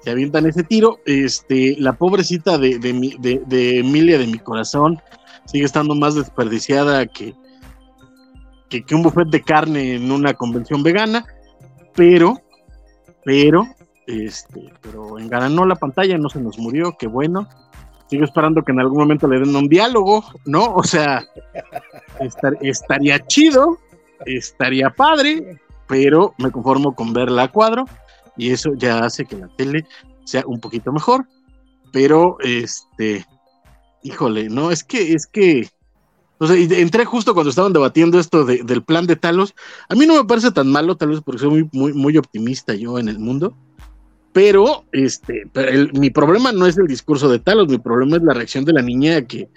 se 0.00 0.10
avientan 0.10 0.46
ese 0.46 0.62
tiro. 0.62 1.00
Este, 1.06 1.76
la 1.78 1.94
pobrecita 1.94 2.58
de, 2.58 2.78
de, 2.78 3.78
Emilia 3.78 4.18
de 4.18 4.26
mi 4.26 4.38
corazón 4.38 5.00
sigue 5.46 5.64
estando 5.64 5.94
más 5.94 6.14
desperdiciada 6.14 7.06
que, 7.06 7.34
que, 8.68 8.84
que, 8.84 8.94
un 8.94 9.02
buffet 9.02 9.28
de 9.28 9.42
carne 9.42 9.94
en 9.96 10.10
una 10.10 10.34
convención 10.34 10.82
vegana, 10.82 11.24
pero, 11.94 12.40
pero, 13.24 13.66
este, 14.06 14.72
pero 14.80 15.18
enganó 15.18 15.64
la 15.66 15.76
pantalla, 15.76 16.18
no 16.18 16.28
se 16.28 16.40
nos 16.40 16.58
murió, 16.58 16.96
qué 16.98 17.06
bueno 17.06 17.48
sigo 18.12 18.26
esperando 18.26 18.62
que 18.62 18.72
en 18.72 18.80
algún 18.80 18.98
momento 18.98 19.26
le 19.26 19.40
den 19.40 19.56
un 19.56 19.68
diálogo, 19.68 20.22
¿no? 20.44 20.74
O 20.74 20.84
sea, 20.84 21.24
estaría 22.60 23.26
chido, 23.26 23.78
estaría 24.26 24.90
padre, 24.90 25.58
pero 25.88 26.34
me 26.36 26.50
conformo 26.50 26.94
con 26.94 27.14
verla 27.14 27.44
a 27.44 27.48
cuadro 27.48 27.86
y 28.36 28.50
eso 28.50 28.74
ya 28.76 28.98
hace 28.98 29.24
que 29.24 29.36
la 29.36 29.48
tele 29.56 29.86
sea 30.26 30.44
un 30.46 30.60
poquito 30.60 30.92
mejor. 30.92 31.26
Pero, 31.90 32.36
este, 32.40 33.24
híjole, 34.02 34.50
no, 34.50 34.70
es 34.70 34.84
que, 34.84 35.14
es 35.14 35.26
que, 35.26 35.70
entré 36.38 37.06
justo 37.06 37.32
cuando 37.32 37.48
estaban 37.48 37.72
debatiendo 37.72 38.18
esto 38.18 38.44
del 38.44 38.82
plan 38.82 39.06
de 39.06 39.16
Talos. 39.16 39.54
A 39.88 39.94
mí 39.94 40.04
no 40.04 40.16
me 40.16 40.28
parece 40.28 40.50
tan 40.50 40.70
malo, 40.70 40.98
tal 40.98 41.08
vez 41.08 41.22
porque 41.22 41.38
soy 41.38 41.48
muy, 41.48 41.68
muy, 41.72 41.92
muy 41.94 42.18
optimista 42.18 42.74
yo 42.74 42.98
en 42.98 43.08
el 43.08 43.18
mundo 43.18 43.56
pero 44.32 44.84
este, 44.92 45.46
mi 45.92 46.10
problema 46.10 46.52
no 46.52 46.66
es 46.66 46.78
el 46.78 46.86
discurso 46.86 47.28
de 47.28 47.38
Talos, 47.38 47.68
mi 47.68 47.78
problema 47.78 48.16
es 48.16 48.22
la 48.22 48.34
reacción 48.34 48.64
de 48.64 48.72
la 48.72 48.82
niña 48.82 49.22
que, 49.22 49.48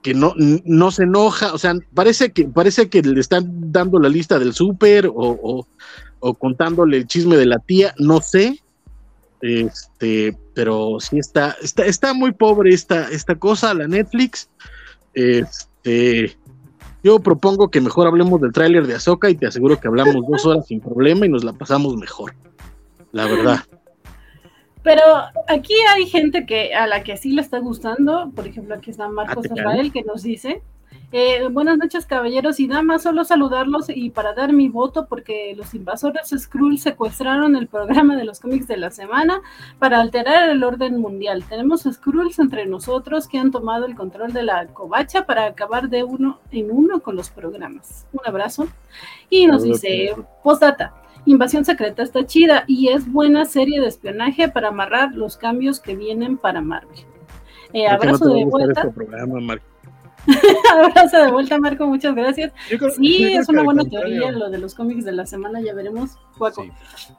que 0.00 0.14
no, 0.14 0.34
no 0.36 0.90
se 0.90 1.04
enoja, 1.04 1.52
o 1.52 1.58
sea, 1.58 1.74
parece 1.94 2.32
que, 2.32 2.44
parece 2.44 2.88
que 2.88 3.02
le 3.02 3.20
están 3.20 3.72
dando 3.72 3.98
la 3.98 4.08
lista 4.08 4.38
del 4.38 4.52
súper 4.52 5.08
o, 5.08 5.66
o, 6.20 6.34
contándole 6.34 6.98
el 6.98 7.06
chisme 7.06 7.36
de 7.36 7.46
la 7.46 7.58
tía, 7.58 7.94
no 7.98 8.20
sé, 8.20 8.60
este, 9.40 10.36
pero 10.54 10.98
sí 11.00 11.18
está, 11.18 11.56
está, 11.60 11.84
está 11.84 12.14
muy 12.14 12.32
pobre 12.32 12.72
esta, 12.72 13.08
esta 13.10 13.34
cosa, 13.34 13.74
la 13.74 13.88
Netflix, 13.88 14.48
este, 15.14 16.36
yo 17.02 17.18
propongo 17.18 17.70
que 17.70 17.80
mejor 17.80 18.06
hablemos 18.06 18.40
del 18.40 18.52
tráiler 18.52 18.86
de 18.86 18.94
Azoka 18.94 19.30
y 19.30 19.34
te 19.34 19.46
aseguro 19.46 19.80
que 19.80 19.88
hablamos 19.88 20.24
dos 20.28 20.46
horas 20.46 20.66
sin 20.68 20.80
problema 20.80 21.26
y 21.26 21.28
nos 21.28 21.42
la 21.42 21.52
pasamos 21.52 21.96
mejor, 21.96 22.34
la 23.10 23.26
verdad. 23.26 23.64
Pero 24.82 25.02
aquí 25.48 25.74
hay 25.94 26.06
gente 26.06 26.44
que 26.44 26.74
a 26.74 26.86
la 26.86 27.04
que 27.04 27.16
sí 27.16 27.32
le 27.32 27.42
está 27.42 27.58
gustando. 27.58 28.30
Por 28.34 28.46
ejemplo, 28.46 28.74
aquí 28.74 28.90
está 28.90 29.08
Marcos 29.08 29.46
ah, 29.48 29.54
Israel 29.54 29.92
que 29.92 30.02
nos 30.02 30.22
dice: 30.22 30.62
eh, 31.12 31.46
Buenas 31.48 31.78
noches, 31.78 32.06
caballeros 32.06 32.58
y 32.58 32.66
damas. 32.66 33.02
Solo 33.02 33.24
saludarlos 33.24 33.86
y 33.88 34.10
para 34.10 34.32
dar 34.32 34.52
mi 34.52 34.68
voto, 34.68 35.06
porque 35.06 35.54
los 35.56 35.74
invasores 35.74 36.34
Skrull 36.36 36.78
secuestraron 36.78 37.54
el 37.54 37.68
programa 37.68 38.16
de 38.16 38.24
los 38.24 38.40
cómics 38.40 38.66
de 38.66 38.76
la 38.78 38.90
semana 38.90 39.40
para 39.78 40.00
alterar 40.00 40.48
el 40.48 40.64
orden 40.64 41.00
mundial. 41.00 41.44
Tenemos 41.48 41.82
Skrulls 41.82 42.38
entre 42.38 42.66
nosotros 42.66 43.28
que 43.28 43.38
han 43.38 43.50
tomado 43.50 43.84
el 43.84 43.94
control 43.94 44.32
de 44.32 44.42
la 44.42 44.66
covacha 44.68 45.26
para 45.26 45.44
acabar 45.44 45.90
de 45.90 46.02
uno 46.02 46.40
en 46.50 46.70
uno 46.70 47.00
con 47.00 47.14
los 47.14 47.30
programas. 47.30 48.06
Un 48.12 48.20
abrazo. 48.24 48.66
Y 49.30 49.46
nos 49.46 49.62
dice: 49.62 50.14
Postdata. 50.42 51.01
Invasión 51.24 51.64
Secreta 51.64 52.02
está 52.02 52.26
chida 52.26 52.64
y 52.66 52.88
es 52.88 53.10
buena 53.10 53.44
serie 53.44 53.80
de 53.80 53.86
espionaje 53.86 54.48
para 54.48 54.68
amarrar 54.68 55.14
los 55.14 55.36
cambios 55.36 55.80
que 55.80 55.94
vienen 55.94 56.36
para 56.36 56.60
Marvel. 56.60 56.98
Eh, 57.72 57.86
abrazo 57.86 58.26
de 58.26 58.44
vuelta. 58.44 58.90
Este 60.26 60.42
abrazo 60.72 61.24
de 61.24 61.32
vuelta, 61.32 61.58
Marco, 61.58 61.86
muchas 61.86 62.14
gracias. 62.14 62.52
sí, 62.96 63.24
es 63.32 63.48
una 63.48 63.62
buena 63.62 63.84
teoría 63.84 64.30
lo 64.30 64.50
de 64.50 64.58
los 64.58 64.74
cómics 64.74 65.04
de 65.04 65.12
la 65.12 65.26
semana, 65.26 65.60
ya 65.60 65.74
veremos. 65.74 66.16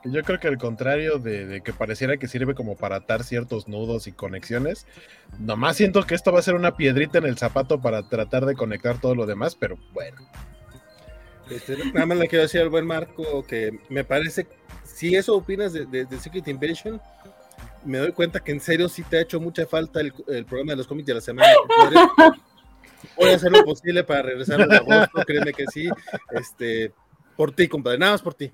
Yo 0.05 0.23
creo 0.23 0.39
que 0.39 0.47
al 0.47 0.57
contrario 0.57 1.19
de, 1.19 1.61
que 1.63 1.73
pareciera 1.73 2.17
que 2.17 2.27
sirve 2.27 2.55
como 2.55 2.75
para 2.75 2.97
atar 2.97 3.23
ciertos 3.23 3.67
nudos 3.67 4.07
y 4.07 4.13
conexiones, 4.13 4.87
nomás 5.39 5.77
siento 5.77 6.03
que 6.03 6.15
esto 6.15 6.31
va 6.31 6.39
a 6.39 6.43
ser 6.43 6.55
una 6.55 6.77
piedrita 6.77 7.17
en 7.17 7.25
el 7.25 7.37
zapato 7.37 7.81
para 7.81 8.07
tratar 8.07 8.45
de 8.45 8.55
conectar 8.55 8.97
todo 8.99 9.15
lo 9.15 9.25
demás, 9.25 9.55
pero 9.55 9.77
bueno. 9.93 10.21
Este, 11.49 11.77
nada 11.93 12.05
más 12.05 12.17
le 12.17 12.27
quiero 12.27 12.43
decir 12.43 12.61
al 12.61 12.69
buen 12.69 12.85
Marco 12.85 13.43
que 13.45 13.79
me 13.89 14.03
parece, 14.03 14.47
si 14.83 15.15
eso 15.15 15.35
opinas 15.35 15.73
de, 15.73 16.07
Secret 16.19 16.47
Invasion, 16.47 17.01
me 17.83 17.97
doy 17.97 18.11
cuenta 18.11 18.39
que 18.39 18.51
en 18.51 18.61
serio 18.61 18.87
sí 18.87 19.03
te 19.03 19.17
ha 19.17 19.21
hecho 19.21 19.39
mucha 19.39 19.65
falta 19.65 19.99
el, 19.99 20.13
programa 20.45 20.71
de 20.71 20.77
los 20.77 20.87
cómics 20.87 21.07
de 21.07 21.13
la 21.15 21.21
semana. 21.21 21.47
Voy 23.17 23.31
a 23.31 23.35
hacer 23.35 23.51
lo 23.51 23.65
posible 23.65 24.03
para 24.05 24.21
regresar 24.21 24.61
a 24.61 24.77
agosto, 24.77 25.21
créeme 25.25 25.51
que 25.51 25.65
sí. 25.67 25.89
Este, 26.31 26.93
por 27.35 27.51
ti, 27.51 27.67
compadre, 27.67 27.97
nada 27.97 28.13
más 28.13 28.21
por 28.21 28.33
ti. 28.33 28.49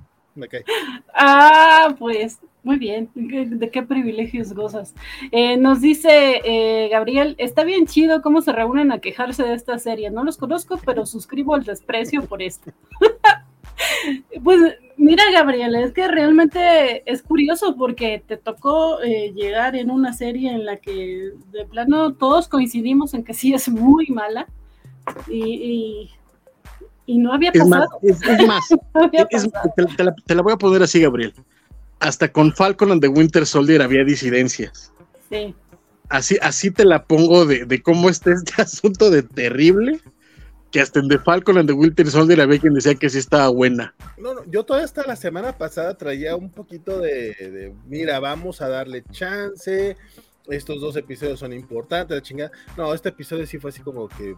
Ah, 1.14 1.94
pues 1.98 2.40
Muy 2.62 2.78
bien, 2.78 3.10
¿de 3.16 3.70
qué 3.72 3.84
privilegios 3.84 4.54
gozas? 4.54 4.94
Eh, 5.32 5.56
nos 5.56 5.80
dice 5.80 6.42
eh, 6.44 6.90
Gabriel, 6.90 7.36
está 7.38 7.64
bien 7.64 7.88
chido 7.88 8.22
cómo 8.22 8.42
se 8.42 8.52
reúnen 8.52 8.92
a 8.92 9.00
quejarse 9.00 9.44
de 9.44 9.54
esta 9.54 9.80
serie. 9.80 10.12
No 10.12 10.26
los 10.26 10.36
conozco, 10.36 10.78
pero 10.86 11.06
suscribo 11.06 11.56
el 11.56 11.64
desprecio 11.64 12.26
por 12.26 12.42
esto. 12.42 12.72
pues 14.44 14.76
mira, 14.98 15.24
Gabriel, 15.32 15.74
es 15.76 15.94
que 15.94 16.10
realmente 16.10 17.10
es 17.10 17.22
curioso 17.22 17.78
porque 17.78 18.22
te 18.28 18.36
tocó 18.36 19.02
eh, 19.02 19.32
llegar 19.34 19.78
en 19.78 19.90
una 19.90 20.12
serie 20.12 20.52
en 20.52 20.66
la 20.66 20.76
que 20.76 21.32
de 21.54 21.66
plano 21.66 22.14
todos 22.14 22.50
coincidimos 22.50 23.14
en 23.14 23.24
que 23.24 23.34
sí 23.34 23.54
es 23.54 23.70
muy 23.70 24.08
mala 24.08 24.48
y, 25.30 26.10
no 27.08 27.34
había 27.34 27.54
pasado. 27.54 27.88
Es 28.02 28.46
más, 28.46 28.68
te 30.26 30.36
la 30.36 30.42
voy 30.42 30.54
a 30.54 30.58
poner 30.58 30.84
así, 30.84 31.00
Gabriel 31.00 31.34
hasta 32.00 32.32
con 32.32 32.54
Falcon 32.54 32.92
and 32.92 33.02
the 33.02 33.08
Winter 33.08 33.46
Soldier 33.46 33.82
había 33.82 34.04
disidencias. 34.04 34.92
Sí. 35.30 35.56
Así, 36.10 36.38
así 36.42 36.72
te 36.72 36.86
la 36.86 37.06
pongo 37.06 37.46
de, 37.46 37.82
cómo 37.84 38.10
está 38.10 38.32
este 38.32 38.54
asunto 38.62 39.12
de 39.12 39.22
terrible, 39.22 40.00
que 40.72 40.82
hasta 40.82 41.00
en 41.00 41.08
The 41.08 41.20
Falcon 41.20 41.58
and 41.58 41.70
the 41.70 41.74
Winter 41.74 42.08
Soldier 42.08 42.42
había 42.42 42.60
quien 42.60 42.74
decía 42.74 42.96
que 42.96 43.10
sí 43.10 43.20
estaba 43.20 43.50
buena. 43.50 43.94
No, 44.18 44.34
no, 44.34 44.42
yo 44.46 44.64
todavía 44.64 44.86
hasta 44.86 45.06
la 45.06 45.16
semana 45.16 45.58
pasada 45.58 45.98
traía 45.98 46.36
un 46.36 46.50
poquito 46.52 47.00
de, 47.00 47.74
mira, 47.86 48.20
vamos 48.20 48.62
a 48.62 48.70
darle 48.70 49.04
chance, 49.12 49.98
estos 50.48 50.82
dos 50.82 50.96
episodios 50.96 51.40
son 51.40 51.54
importantes, 51.54 52.16
la 52.16 52.24
chingada. 52.24 52.52
No, 52.76 52.94
este 52.94 53.10
episodio 53.10 53.46
sí 53.46 53.60
fue 53.60 53.70
así 53.70 53.82
como 53.82 54.08
que 54.08 54.36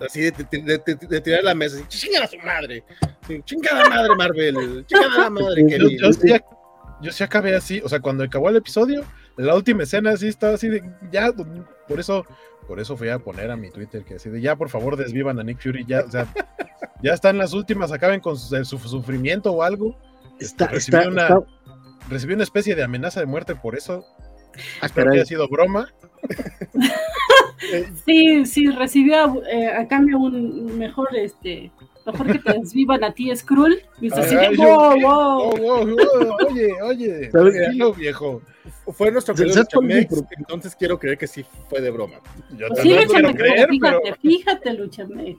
así 0.00 0.20
de, 0.20 1.20
tirar 1.20 1.42
la 1.42 1.54
mesa, 1.54 1.86
chingada 1.88 2.26
su 2.26 2.38
madre, 2.38 2.84
chingada 3.44 3.88
madre 3.88 4.16
Marvel, 4.16 4.86
chingada 4.86 5.18
la 5.18 5.30
madre 5.30 5.64
yo, 5.98 6.10
yo 6.24 6.55
sí 7.10 7.24
acabé 7.24 7.54
así, 7.54 7.80
o 7.84 7.88
sea, 7.88 8.00
cuando 8.00 8.24
acabó 8.24 8.48
el 8.48 8.56
episodio, 8.56 9.04
la 9.36 9.54
última 9.54 9.82
escena 9.82 10.10
así 10.10 10.28
estaba 10.28 10.54
así 10.54 10.68
de, 10.68 10.82
ya, 11.10 11.32
por 11.88 12.00
eso, 12.00 12.24
por 12.66 12.80
eso 12.80 12.96
fui 12.96 13.08
a 13.08 13.18
poner 13.18 13.50
a 13.50 13.56
mi 13.56 13.70
Twitter 13.70 14.04
que 14.04 14.14
así 14.14 14.30
de, 14.30 14.40
ya, 14.40 14.56
por 14.56 14.68
favor, 14.68 14.96
desvivan 14.96 15.38
a 15.38 15.44
Nick 15.44 15.60
Fury, 15.60 15.84
ya, 15.86 16.00
o 16.00 16.10
sea, 16.10 16.26
ya 17.02 17.12
están 17.12 17.38
las 17.38 17.52
últimas, 17.52 17.92
acaben 17.92 18.20
con 18.20 18.36
su, 18.36 18.64
sufrimiento 18.64 19.52
o 19.52 19.62
algo. 19.62 19.98
Está, 20.38 20.66
recibió, 20.66 21.08
una, 21.08 21.28
una 21.38 22.42
especie 22.42 22.74
de 22.74 22.82
amenaza 22.82 23.20
de 23.20 23.26
muerte 23.26 23.54
por 23.54 23.76
eso. 23.76 24.04
Ah, 24.80 24.86
Espero 24.86 25.10
que 25.10 25.18
haya 25.18 25.26
sido 25.26 25.48
broma. 25.48 25.88
sí, 28.04 28.44
sí, 28.44 28.66
recibió 28.70 29.42
eh, 29.46 29.68
a 29.68 29.86
cambio 29.88 30.18
un 30.18 30.78
mejor 30.78 31.14
este 31.16 31.70
Mejor 32.06 32.32
que 32.32 32.38
te 32.38 32.52
desvivan 32.58 33.02
a 33.02 33.12
ti, 33.12 33.34
Skrull. 33.34 33.80
Y 34.00 34.12
así 34.12 34.36
wow, 34.56 35.00
wow. 35.00 35.96
Oye, 36.48 36.80
oye, 36.82 37.28
tranquilo, 37.32 37.92
viejo. 37.92 38.42
Fue 38.92 39.10
nuestro 39.10 39.34
querido 39.34 39.56
Luchamex, 39.56 40.22
entonces 40.38 40.76
quiero 40.76 40.98
creer 40.98 41.18
que 41.18 41.26
sí 41.26 41.44
fue 41.68 41.80
de 41.80 41.90
broma. 41.90 42.20
Yo 42.56 42.66
sí, 42.76 42.94
quiero 43.08 43.32
creer, 43.34 43.68
fíjate, 43.68 43.98
pero... 44.02 44.16
fíjate, 44.22 44.74
Luchamex. 44.74 45.38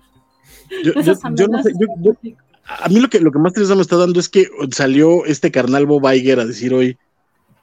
Yo, 0.84 0.94
yo, 0.94 1.14
yo, 1.36 1.48
no 1.48 1.64
sé, 1.64 1.72
yo, 1.80 2.14
a 2.68 2.90
mí 2.90 3.00
lo 3.00 3.08
que, 3.10 3.20
lo 3.22 3.32
que 3.32 3.40
más 3.40 3.54
tristeza 3.54 3.76
me 3.76 3.82
está 3.82 3.96
dando 3.96 4.20
es 4.20 4.28
que 4.28 4.48
salió 4.72 5.26
este 5.26 5.52
carnal 5.52 5.86
Bob 5.86 6.06
Iger 6.14 6.40
a 6.40 6.46
decir 6.46 6.74
hoy 6.74 6.98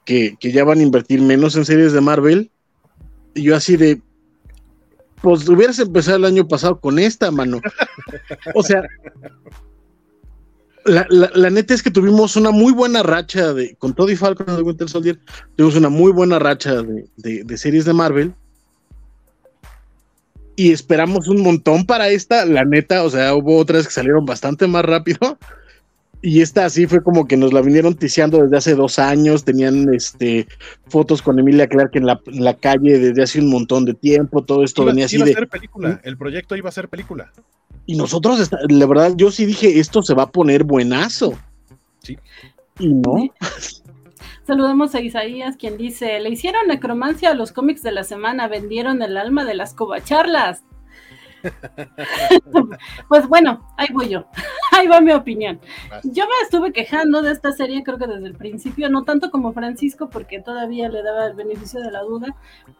que, 0.03 0.35
que 0.39 0.51
ya 0.51 0.63
van 0.63 0.79
a 0.79 0.83
invertir 0.83 1.21
menos 1.21 1.55
en 1.55 1.65
series 1.65 1.93
de 1.93 2.01
Marvel. 2.01 2.51
Y 3.35 3.43
yo 3.43 3.55
así 3.55 3.77
de, 3.77 4.01
pues 5.21 5.47
hubieras 5.47 5.79
empezado 5.79 6.17
el 6.17 6.25
año 6.25 6.47
pasado 6.47 6.79
con 6.79 6.99
esta, 6.99 7.31
mano. 7.31 7.61
O 8.53 8.63
sea, 8.63 8.83
la, 10.85 11.49
neta 11.49 11.73
es 11.73 11.81
que 11.81 11.89
tuvimos 11.89 12.35
una 12.35 12.51
muy 12.51 12.71
buena 12.71 13.01
racha 13.01 13.53
de, 13.53 13.75
con 13.75 13.93
todo 13.93 14.11
y 14.11 14.15
Falcon 14.15 14.55
de 14.55 14.61
Winter 14.61 14.87
Soldier, 14.87 15.19
tuvimos 15.55 15.75
una 15.75 15.89
muy 15.89 16.11
buena 16.11 16.37
racha 16.37 16.83
de, 17.17 17.57
series 17.57 17.85
de 17.85 17.93
Marvel. 17.93 18.33
Y 20.57 20.71
esperamos 20.71 21.27
un 21.27 21.41
montón 21.41 21.85
para 21.85 22.07
esta, 22.09 22.45
la 22.45 22.63
neta, 22.63 23.03
o 23.03 23.09
sea, 23.09 23.35
hubo 23.35 23.57
otras 23.57 23.87
que 23.87 23.93
salieron 23.93 24.25
bastante 24.25 24.67
más 24.67 24.85
rápido. 24.85 25.37
Y 26.25 26.41
esta 26.41 26.65
así 26.65 26.87
fue 26.87 27.03
como 27.03 27.27
que 27.27 27.37
nos 27.37 27.53
la 27.53 27.61
vinieron 27.61 27.93
ticiando 27.93 28.41
desde 28.41 28.57
hace 28.57 28.73
dos 28.73 28.97
años, 28.97 29.43
tenían 29.45 29.93
este 29.93 30.47
fotos 30.87 31.21
con 31.21 31.37
Emilia 31.37 31.67
Clark 31.67 31.91
en 31.93 32.07
la, 32.07 32.53
calle 32.55 32.97
desde 32.97 33.21
hace 33.21 33.39
un 33.39 33.51
montón 33.51 33.85
de 33.85 33.93
tiempo, 33.93 34.43
todo 34.43 34.63
esto 34.63 34.83
venía 34.85 35.05
así 35.05 35.17
iba 35.17 35.25
a 35.25 35.27
ser 35.27 35.47
película, 35.47 36.01
el 36.03 36.17
proyecto 36.17 36.55
iba 36.55 36.67
a 36.67 36.71
ser 36.71 36.89
película. 36.89 37.31
Y 37.85 37.95
nosotros, 37.95 38.49
la 38.69 38.85
verdad, 38.87 39.13
yo 39.15 39.29
sí 39.29 39.45
dije, 39.45 39.79
esto 39.79 40.01
se 40.01 40.15
va 40.15 40.23
a 40.23 40.31
poner 40.31 40.63
buenazo. 40.63 41.37
Sí. 41.99 42.17
Y 42.79 42.87
no. 42.87 43.29
Saludamos 44.47 44.95
a 44.95 45.01
Isaías, 45.01 45.57
quien 45.57 45.77
dice, 45.77 46.19
le 46.19 46.29
hicieron 46.31 46.67
necromancia 46.67 47.29
a 47.29 47.35
los 47.35 47.51
cómics 47.51 47.83
de 47.83 47.91
la 47.91 48.03
semana, 48.03 48.47
vendieron 48.47 49.03
el 49.03 49.15
alma 49.17 49.45
de 49.45 49.53
las 49.53 49.75
covacharlas. 49.75 50.63
pues 53.09 53.27
bueno, 53.27 53.65
ahí 53.77 53.87
voy 53.91 54.09
yo. 54.09 54.25
ahí 54.71 54.87
va 54.87 55.01
mi 55.01 55.11
opinión. 55.11 55.59
Yo 56.03 56.25
me 56.25 56.43
estuve 56.43 56.71
quejando 56.71 57.21
de 57.21 57.31
esta 57.31 57.51
serie, 57.51 57.83
creo 57.83 57.97
que 57.97 58.07
desde 58.07 58.27
el 58.27 58.35
principio, 58.35 58.89
no 58.89 59.03
tanto 59.03 59.31
como 59.31 59.53
Francisco, 59.53 60.09
porque 60.09 60.41
todavía 60.41 60.89
le 60.89 61.03
daba 61.03 61.27
el 61.27 61.35
beneficio 61.35 61.81
de 61.81 61.91
la 61.91 62.01
duda, 62.01 62.35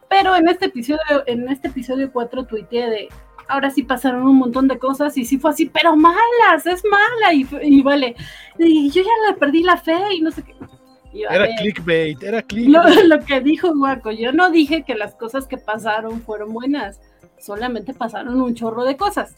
pero 0.10 0.36
en 0.36 0.48
este 0.48 0.66
episodio, 0.66 1.24
en 1.26 1.48
este 1.50 1.68
episodio 1.70 2.12
4 2.12 2.46
tuiteé 2.46 2.90
de 2.90 3.10
ahora 3.48 3.70
sí 3.70 3.84
pasaron 3.84 4.24
un 4.24 4.38
montón 4.38 4.68
de 4.68 4.80
cosas 4.80 5.18
y 5.18 5.26
sí 5.26 5.38
fue 5.38 5.52
así, 5.52 5.68
pero 5.68 5.96
malas, 5.96 6.66
es 6.66 6.84
mala 6.90 7.34
y, 7.34 7.82
vale. 7.82 8.16
Y 8.58 8.90
yo 8.90 9.04
ya 9.04 9.32
le 9.32 9.38
perdí 9.38 9.64
la 9.64 9.78
fe 9.78 9.98
y 10.14 10.22
no 10.22 10.32
sé 10.32 10.44
qué. 10.44 10.56
era 11.30 11.48
clickbait, 11.60 12.22
era 12.24 12.42
clickbait. 12.42 13.06
Lo, 13.08 13.18
lo, 13.18 13.26
que 13.26 13.40
dijo 13.42 13.74
Guaco, 13.76 14.12
yo 14.12 14.32
no 14.32 14.50
dije 14.50 14.84
que 14.84 14.96
las 14.96 15.16
cosas 15.16 15.48
que 15.48 15.58
pasaron 15.58 16.22
fueron 16.22 16.54
buenas 16.54 17.00
solamente 17.40 17.94
pasaron 17.94 18.42
un 18.42 18.56
chorro 18.56 18.84
de 18.84 18.98
cosas. 18.98 19.36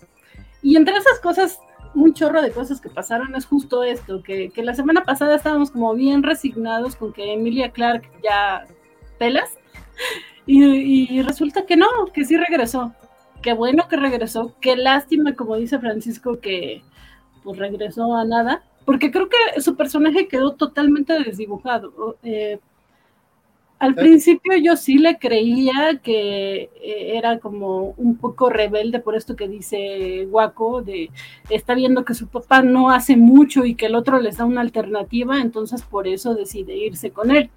Y 0.61 0.75
entre 0.75 0.97
esas 0.97 1.19
cosas, 1.19 1.59
un 1.93 2.13
chorro 2.13 2.41
de 2.41 2.51
cosas 2.51 2.81
que 2.81 2.89
pasaron 2.89 3.35
es 3.35 3.45
justo 3.45 3.83
esto, 3.83 4.21
que, 4.23 4.51
la 4.57 4.73
semana 4.73 5.03
pasada 5.03 5.35
estábamos 5.35 5.71
como 5.71 5.93
bien 5.93 6.23
resignados 6.23 6.95
con 6.95 7.13
que 7.13 7.33
Emilia 7.33 7.71
Clark 7.71 8.03
ya 8.23 8.65
pelas, 9.17 9.49
y, 10.45 11.21
resulta 11.21 11.65
que 11.65 11.77
no, 11.77 11.87
que 12.13 12.25
sí 12.25 12.37
regresó. 12.37 12.93
Qué 13.41 13.53
bueno 13.53 13.87
que 13.87 13.97
regresó, 13.97 14.55
qué 14.61 14.75
lástima, 14.75 15.35
como 15.35 15.55
dice 15.55 15.79
Francisco, 15.79 16.39
que 16.39 16.81
pues 17.43 17.57
regresó 17.59 18.15
a 18.15 18.25
nada, 18.25 18.63
porque 18.85 19.11
creo 19.11 19.29
que 19.29 19.61
su 19.61 19.75
personaje 19.75 20.27
quedó 20.27 20.55
totalmente 20.55 21.13
desdibujado. 21.23 22.17
Eh, 22.23 22.59
al 23.79 23.93
principio 23.93 24.57
yo 24.57 24.75
sí 24.75 24.97
le 24.97 25.19
creía 25.19 25.99
que 26.01 26.69
eh, 26.81 27.17
era 27.17 27.39
como 27.39 27.93
un 27.97 28.17
poco 28.17 28.49
rebelde 28.49 28.99
por 28.99 29.15
esto 29.15 29.35
que 29.35 29.47
dice 29.47 30.25
Guaco, 30.29 30.81
de 30.81 31.11
está 31.49 31.75
viendo 31.75 32.03
que 32.03 32.15
su 32.15 32.27
papá 32.27 32.63
no 32.63 32.89
hace 32.89 33.17
mucho 33.17 33.65
y 33.65 33.75
que 33.75 33.85
el 33.85 33.95
otro 33.95 34.19
les 34.19 34.37
da 34.37 34.45
una 34.45 34.61
alternativa, 34.61 35.39
entonces 35.39 35.83
por 35.83 36.07
eso 36.07 36.33
decide 36.33 36.75
irse 36.75 37.11
con 37.11 37.29
él. 37.29 37.51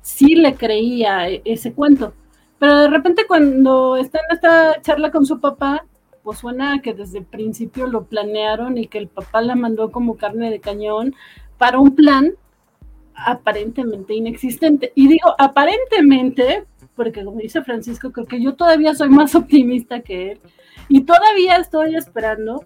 Sí 0.00 0.34
le 0.34 0.54
creía 0.56 1.28
e, 1.28 1.42
ese 1.44 1.72
cuento, 1.72 2.12
pero 2.58 2.80
de 2.80 2.88
repente 2.88 3.24
cuando 3.28 3.96
está 3.96 4.18
en 4.18 4.34
esta 4.34 4.80
charla 4.82 5.12
con 5.12 5.24
su 5.24 5.40
papá, 5.40 5.84
pues 6.24 6.38
suena 6.38 6.80
que 6.82 6.92
desde 6.94 7.18
el 7.18 7.24
principio 7.24 7.86
lo 7.86 8.04
planearon 8.04 8.78
y 8.78 8.88
que 8.88 8.98
el 8.98 9.08
papá 9.08 9.40
la 9.42 9.54
mandó 9.54 9.92
como 9.92 10.16
carne 10.16 10.50
de 10.50 10.60
cañón 10.60 11.14
para 11.56 11.78
un 11.78 11.94
plan 11.94 12.34
aparentemente 13.14 14.14
inexistente. 14.14 14.92
Y 14.94 15.08
digo 15.08 15.34
aparentemente, 15.38 16.64
porque 16.94 17.24
como 17.24 17.38
dice 17.38 17.62
Francisco, 17.62 18.12
creo 18.12 18.26
que 18.26 18.42
yo 18.42 18.54
todavía 18.54 18.94
soy 18.94 19.08
más 19.08 19.34
optimista 19.34 20.00
que 20.00 20.32
él. 20.32 20.40
Y 20.88 21.02
todavía 21.02 21.56
estoy 21.56 21.96
esperando 21.96 22.64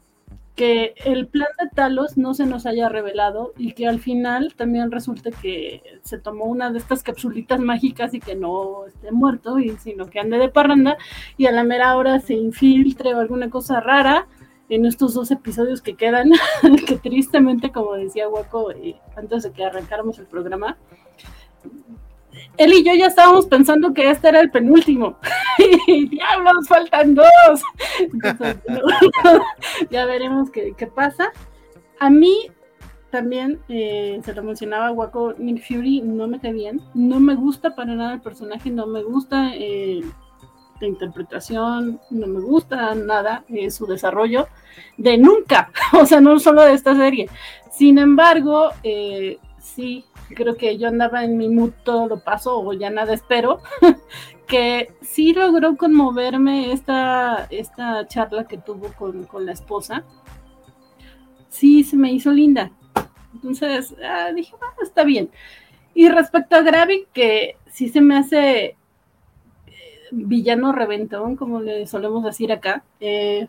que 0.56 0.94
el 1.04 1.28
plan 1.28 1.48
de 1.60 1.68
Talos 1.68 2.16
no 2.16 2.32
se 2.32 2.46
nos 2.46 2.64
haya 2.64 2.88
revelado 2.88 3.52
y 3.58 3.72
que 3.72 3.86
al 3.86 4.00
final 4.00 4.54
también 4.56 4.90
resulte 4.90 5.30
que 5.30 5.82
se 6.02 6.18
tomó 6.18 6.46
una 6.46 6.70
de 6.70 6.78
estas 6.78 7.02
capsulitas 7.02 7.60
mágicas 7.60 8.14
y 8.14 8.20
que 8.20 8.34
no 8.34 8.86
esté 8.86 9.12
muerto, 9.12 9.58
y, 9.58 9.76
sino 9.76 10.06
que 10.06 10.18
ande 10.18 10.38
de 10.38 10.48
parranda 10.48 10.96
y 11.36 11.44
a 11.44 11.52
la 11.52 11.62
mera 11.62 11.94
hora 11.94 12.20
se 12.20 12.34
infiltre 12.34 13.14
o 13.14 13.20
alguna 13.20 13.50
cosa 13.50 13.80
rara 13.80 14.26
en 14.68 14.86
estos 14.86 15.14
dos 15.14 15.30
episodios 15.30 15.80
que 15.80 15.94
quedan, 15.94 16.30
que 16.86 16.96
tristemente, 16.96 17.70
como 17.72 17.94
decía 17.94 18.28
Waco 18.28 18.72
eh, 18.72 18.96
antes 19.16 19.44
de 19.44 19.52
que 19.52 19.64
arrancáramos 19.64 20.18
el 20.18 20.26
programa, 20.26 20.76
él 22.56 22.72
y 22.72 22.84
yo 22.84 22.94
ya 22.94 23.06
estábamos 23.06 23.46
pensando 23.46 23.92
que 23.92 24.10
este 24.10 24.28
era 24.28 24.40
el 24.40 24.50
penúltimo. 24.50 25.18
y 25.86 26.08
diablos, 26.08 26.68
faltan 26.68 27.14
dos. 27.14 27.62
ya 29.90 30.06
veremos 30.06 30.50
qué, 30.50 30.74
pasa. 30.94 31.32
A 31.98 32.10
mí 32.10 32.50
también, 33.10 33.60
eh, 33.68 34.20
se 34.24 34.34
lo 34.34 34.42
mencionaba 34.42 34.90
Waco, 34.92 35.34
Nick 35.38 35.66
Fury 35.66 36.02
no 36.02 36.28
me 36.28 36.40
cae 36.40 36.52
bien. 36.52 36.80
No 36.94 37.20
me 37.20 37.34
gusta 37.34 37.74
para 37.74 37.94
nada 37.94 38.14
el 38.14 38.20
personaje, 38.20 38.70
no 38.70 38.86
me 38.86 39.02
gusta. 39.02 39.50
Eh, 39.54 40.02
de 40.80 40.88
interpretación, 40.88 42.00
no 42.10 42.26
me 42.26 42.40
gusta 42.40 42.94
nada 42.94 43.44
eh, 43.48 43.70
su 43.70 43.86
desarrollo, 43.86 44.48
de 44.96 45.18
nunca, 45.18 45.70
o 45.92 46.06
sea, 46.06 46.20
no 46.20 46.38
solo 46.38 46.62
de 46.62 46.74
esta 46.74 46.94
serie. 46.94 47.28
Sin 47.70 47.98
embargo, 47.98 48.70
eh, 48.82 49.38
sí, 49.58 50.04
creo 50.34 50.56
que 50.56 50.78
yo 50.78 50.88
andaba 50.88 51.24
en 51.24 51.36
mi 51.36 51.48
mood 51.48 51.72
todo 51.84 52.06
lo 52.08 52.20
paso 52.20 52.58
o 52.58 52.72
ya 52.72 52.90
nada 52.90 53.14
espero, 53.14 53.60
que 54.46 54.92
sí 55.02 55.32
logró 55.32 55.76
conmoverme 55.76 56.72
esta, 56.72 57.46
esta 57.50 58.06
charla 58.06 58.46
que 58.46 58.58
tuvo 58.58 58.92
con, 58.92 59.26
la 59.44 59.52
esposa. 59.52 60.04
Sí, 61.48 61.84
se 61.84 61.96
me 61.96 62.12
hizo 62.12 62.30
linda. 62.30 62.70
Entonces 63.34 63.94
ah, 64.04 64.30
dije, 64.34 64.54
bueno, 64.58 64.74
está 64.82 65.04
bien. 65.04 65.30
Y 65.94 66.08
respecto 66.08 66.56
a 66.56 66.62
Gravik, 66.62 67.10
que 67.12 67.56
sí 67.70 67.88
se 67.88 68.00
me 68.00 68.18
hace 68.18 68.76
villano 70.12 70.72
reventón, 70.72 71.36
como 71.36 71.60
le 71.60 71.86
solemos 71.86 72.24
decir 72.24 72.52
acá, 72.52 72.84
eh, 73.00 73.48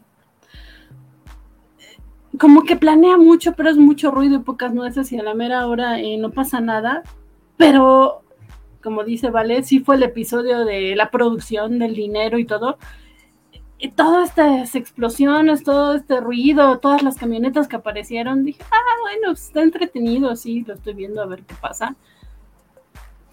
como 2.40 2.64
que 2.64 2.76
planea 2.76 3.18
mucho, 3.18 3.54
pero 3.54 3.70
es 3.70 3.78
mucho 3.78 4.12
ruido 4.12 4.36
y 4.36 4.40
pocas 4.40 4.74
nueces 4.74 5.12
y 5.12 5.20
a 5.20 5.24
la 5.24 5.34
mera 5.34 5.68
hora 5.68 6.00
eh, 6.00 6.18
no 6.18 6.32
pasa 6.32 6.60
nada. 6.60 7.04
Pero, 7.58 8.22
como 8.84 9.04
dice 9.04 9.30
Vale, 9.30 9.64
sí 9.64 9.80
fue 9.80 9.96
el 9.96 10.04
episodio 10.04 10.66
de 10.66 10.96
la 10.96 11.10
producción, 11.10 11.80
del 11.80 11.96
dinero 11.96 12.38
y 12.38 12.46
todo. 12.46 12.78
Y 13.80 13.90
todas 13.92 14.30
estas 14.30 14.76
explosiones, 14.76 15.64
todo 15.64 15.94
este 15.94 16.20
ruido, 16.20 16.80
todas 16.80 17.04
las 17.04 17.18
camionetas 17.18 17.68
que 17.68 17.76
aparecieron, 17.76 18.44
dije, 18.44 18.64
ah, 18.72 18.96
bueno, 19.02 19.34
está 19.34 19.62
entretenido, 19.62 20.36
sí, 20.36 20.64
lo 20.68 20.74
estoy 20.74 20.94
viendo 20.94 21.22
a 21.22 21.28
ver 21.28 21.44
qué 21.44 21.56
pasa. 21.62 21.96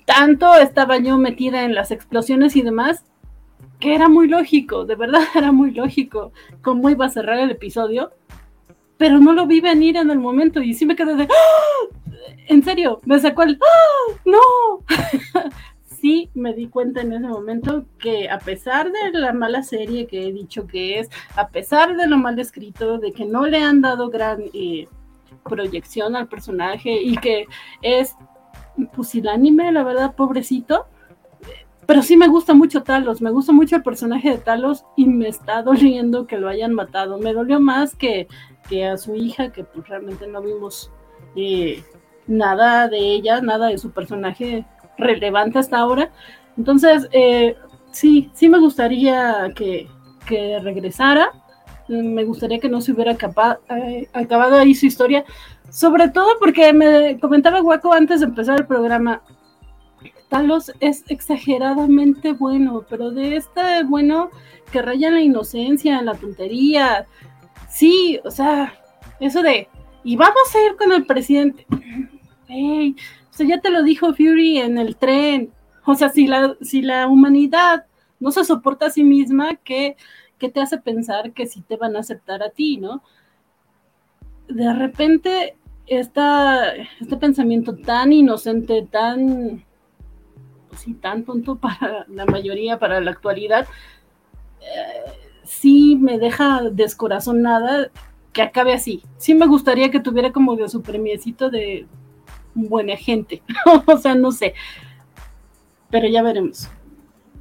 Tanto 0.05 0.55
estaba 0.57 0.99
yo 0.99 1.17
metida 1.17 1.65
en 1.65 1.75
las 1.75 1.91
explosiones 1.91 2.57
y 2.57 2.63
demás, 2.63 3.05
que 3.81 3.95
era 3.95 4.09
muy 4.09 4.29
lógico, 4.29 4.85
de 4.85 4.95
verdad 4.95 5.23
era 5.35 5.53
muy 5.53 5.73
lógico 5.73 6.33
cómo 6.63 6.91
iba 6.91 7.07
a 7.07 7.11
cerrar 7.11 7.39
el 7.39 7.51
episodio 7.51 8.13
pero 8.97 9.19
no 9.19 9.33
lo 9.33 9.47
vi 9.47 9.61
venir 9.61 9.97
en 9.97 10.11
el 10.11 10.19
momento 10.19 10.63
y 10.63 10.75
sí 10.75 10.87
me 10.87 10.97
quedé 10.97 11.17
de, 11.17 11.25
¡Ah! 11.25 11.97
en 12.49 12.63
serio, 12.63 13.01
me 13.05 13.19
sacó 13.19 13.43
el, 13.43 13.59
¡Ah! 13.61 14.21
no. 14.25 14.41
sí 16.01 16.31
me 16.35 16.53
di 16.53 16.69
cuenta 16.69 17.01
en 17.01 17.13
ese 17.13 17.27
momento 17.27 17.87
que 17.99 18.29
a 18.29 18.39
pesar 18.39 18.93
de 18.93 19.19
la 19.19 19.33
mala 19.33 19.63
serie 19.63 20.07
que 20.07 20.29
he 20.29 20.33
dicho 20.33 20.67
que 20.67 20.99
es, 20.99 21.09
a 21.37 21.49
pesar 21.49 21.97
de 21.97 22.07
lo 22.07 22.19
mal 22.19 22.39
escrito, 22.39 22.99
de 22.99 23.13
que 23.13 23.25
no 23.25 23.47
le 23.47 23.59
han 23.63 23.81
dado 23.81 24.11
gran 24.11 24.43
eh, 24.53 24.87
proyección 25.49 26.15
al 26.15 26.29
personaje 26.29 27.01
y 27.03 27.17
que 27.17 27.47
es 27.83 28.17
pusilánime, 28.95 29.73
la 29.73 29.83
verdad, 29.83 30.15
pobrecito, 30.15 30.87
pero 31.87 32.03
sí 32.03 32.17
me 32.17 32.29
gusta 32.29 32.55
mucho 32.55 32.83
Talos, 32.83 33.21
me 33.21 33.31
gusta 33.31 33.53
mucho 33.53 33.77
el 33.77 33.83
personaje 33.83 34.31
de 34.31 34.39
Talos 34.39 34.85
y 34.97 35.07
me 35.07 35.29
está 35.29 35.63
doliendo 35.63 36.27
que 36.27 36.39
lo 36.39 36.49
hayan 36.49 36.75
matado. 36.75 37.19
Me 37.19 37.33
dolió 37.33 37.61
más 37.61 37.95
que 37.95 38.29
que 38.69 38.87
a 38.87 38.97
su 38.97 39.15
hija, 39.15 39.53
que 39.53 39.65
pues 39.65 39.87
realmente 39.89 40.27
no 40.27 40.43
vimos 40.43 40.91
eh, 41.37 41.83
nada 42.27 42.89
de 42.89 42.99
ella, 42.99 43.41
nada 43.41 43.69
de 43.69 43.79
su 43.79 43.91
personaje 43.91 44.65
relevante 44.97 45.59
hasta 45.59 45.79
ahora. 45.79 46.11
Entonces, 46.57 47.09
eh, 47.13 47.57
sí, 47.91 48.31
sí 48.35 48.49
me 48.49 48.59
gustaría 48.59 49.53
que, 49.55 49.89
regresara. 50.63 51.31
Me 51.89 52.25
gustaría 52.25 52.61
que 52.61 52.71
no 52.71 52.81
se 52.81 52.93
hubiera 52.93 53.13
eh, 53.13 54.09
acabado 54.13 54.57
ahí 54.57 54.75
su 54.75 54.87
historia. 54.87 55.25
Sobre 55.71 56.09
todo 56.09 56.39
porque 56.39 56.73
me 56.73 57.19
comentaba 57.21 57.61
Guaco 57.61 57.93
antes 57.93 58.21
de 58.21 58.27
empezar 58.27 58.59
el 58.59 58.67
programa. 58.67 59.23
Talos 60.35 60.73
es 60.81 61.05
exageradamente 61.09 62.33
bueno, 62.33 62.85
pero 62.91 63.13
de 63.13 63.37
este 63.37 63.85
bueno 63.85 64.31
que 64.73 64.83
raya 64.83 65.07
en 65.07 65.15
la 65.15 65.21
inocencia, 65.21 66.01
en 66.01 66.07
la 66.07 66.15
tontería, 66.15 67.07
Sí, 67.75 68.19
o 68.25 68.31
sea, 68.33 68.75
eso 69.21 69.43
de, 69.43 69.69
y 70.03 70.17
vamos 70.17 70.55
a 70.55 70.65
ir 70.65 70.77
con 70.77 70.93
el 70.93 71.07
presidente. 71.07 71.67
Hey, 72.49 72.97
o 73.31 73.33
sea, 73.33 73.47
ya 73.47 73.61
te 73.61 73.71
lo 73.71 73.83
dijo 73.83 74.13
Fury 74.13 74.59
en 74.59 74.77
el 74.77 74.97
tren. 74.97 75.53
O 75.87 75.95
sea, 75.95 76.09
si 76.09 76.27
la, 76.27 76.57
si 76.61 76.83
la 76.83 77.07
humanidad 77.07 77.87
no 78.21 78.33
se 78.33 78.45
soporta 78.45 78.87
a 78.87 78.91
sí 78.91 79.05
misma, 79.05 79.55
¿qué, 79.57 79.97
¿qué 80.39 80.49
te 80.51 80.61
hace 80.61 80.79
pensar 80.79 81.33
que 81.33 81.47
sí 81.47 81.63
te 81.63 81.77
van 81.77 81.97
a 81.97 82.01
aceptar 82.01 82.43
a 82.43 82.51
ti, 82.51 82.77
no? 82.77 83.03
De 84.49 84.73
repente, 84.75 85.57
esta, 85.87 86.75
este 86.75 87.17
pensamiento 87.17 87.77
tan 87.77 88.13
inocente, 88.13 88.87
tan, 88.91 89.65
pues 90.75 90.83
sí, 90.83 90.95
tan 90.95 91.25
tonto 91.25 91.57
para 91.61 92.05
la 92.09 92.27
mayoría, 92.27 92.79
para 92.79 93.01
la 93.01 93.13
actualidad, 93.13 93.67
eh, 94.61 95.13
sí 95.45 95.97
me 96.01 96.19
deja 96.19 96.63
descorazonada 96.71 97.91
que 98.33 98.43
acabe 98.43 98.73
así. 98.73 99.03
Sí 99.17 99.35
me 99.35 99.47
gustaría 99.47 99.91
que 99.91 100.01
tuviera 100.01 100.33
como 100.33 100.57
de 100.57 100.69
su 100.69 100.83
premiecito 100.83 101.51
de 101.51 101.87
buena 102.55 102.97
gente. 102.97 103.43
o 103.87 103.97
sea, 103.97 104.15
no 104.15 104.33
sé. 104.33 104.55
Pero 105.91 106.09
ya 106.09 106.23
veremos. 106.23 106.69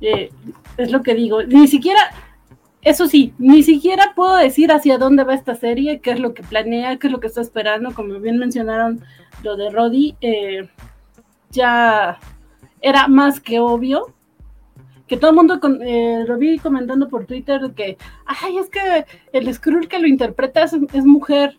Eh, 0.02 0.30
es 0.78 0.92
lo 0.92 1.02
que 1.02 1.16
digo. 1.16 1.42
Ni 1.42 1.68
siquiera, 1.68 2.00
eso 2.84 3.08
sí, 3.08 3.34
ni 3.40 3.64
siquiera 3.64 4.14
puedo 4.16 4.36
decir 4.36 4.72
hacia 4.72 5.00
dónde 5.00 5.24
va 5.24 5.34
esta 5.34 5.56
serie, 5.56 6.00
qué 6.02 6.12
es 6.12 6.20
lo 6.20 6.36
que 6.36 6.44
planea, 6.44 7.00
qué 7.00 7.08
es 7.08 7.14
lo 7.14 7.20
que 7.20 7.28
está 7.28 7.42
esperando. 7.42 7.96
Como 7.96 8.20
bien 8.20 8.38
mencionaron 8.38 9.04
lo 9.42 9.56
de 9.56 9.72
Roddy, 9.72 10.16
eh, 10.22 10.70
ya 11.50 12.20
era 12.84 13.08
más 13.08 13.40
que 13.40 13.60
obvio 13.60 14.14
que 15.08 15.18
todo 15.18 15.32
el 15.32 15.36
mundo 15.36 15.60
eh, 15.82 16.24
lo 16.28 16.38
vi 16.38 16.58
comentando 16.58 17.10
por 17.10 17.26
Twitter 17.26 17.72
que, 17.76 17.98
ay, 18.26 18.58
es 18.58 18.70
que 18.70 19.06
el 19.32 19.54
Skrull 19.54 19.88
que 19.88 20.00
lo 20.00 20.08
interpreta 20.08 20.64
es, 20.64 21.06
mujer. 21.06 21.58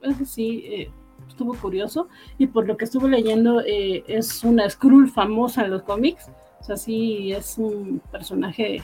Eso 0.00 0.24
sí, 0.24 0.64
eh, 0.66 0.90
estuvo 1.28 1.54
curioso. 1.54 2.08
Y 2.38 2.46
por 2.46 2.66
lo 2.66 2.76
que 2.76 2.84
estuve 2.84 3.08
leyendo, 3.08 3.60
eh, 3.60 4.04
es 4.06 4.44
una 4.44 4.68
Skrull 4.70 5.10
famosa 5.10 5.64
en 5.64 5.72
los 5.72 5.82
cómics. 5.82 6.30
O 6.60 6.64
sea, 6.64 6.76
sí, 6.76 7.32
es 7.32 7.58
un 7.58 8.00
personaje 8.12 8.80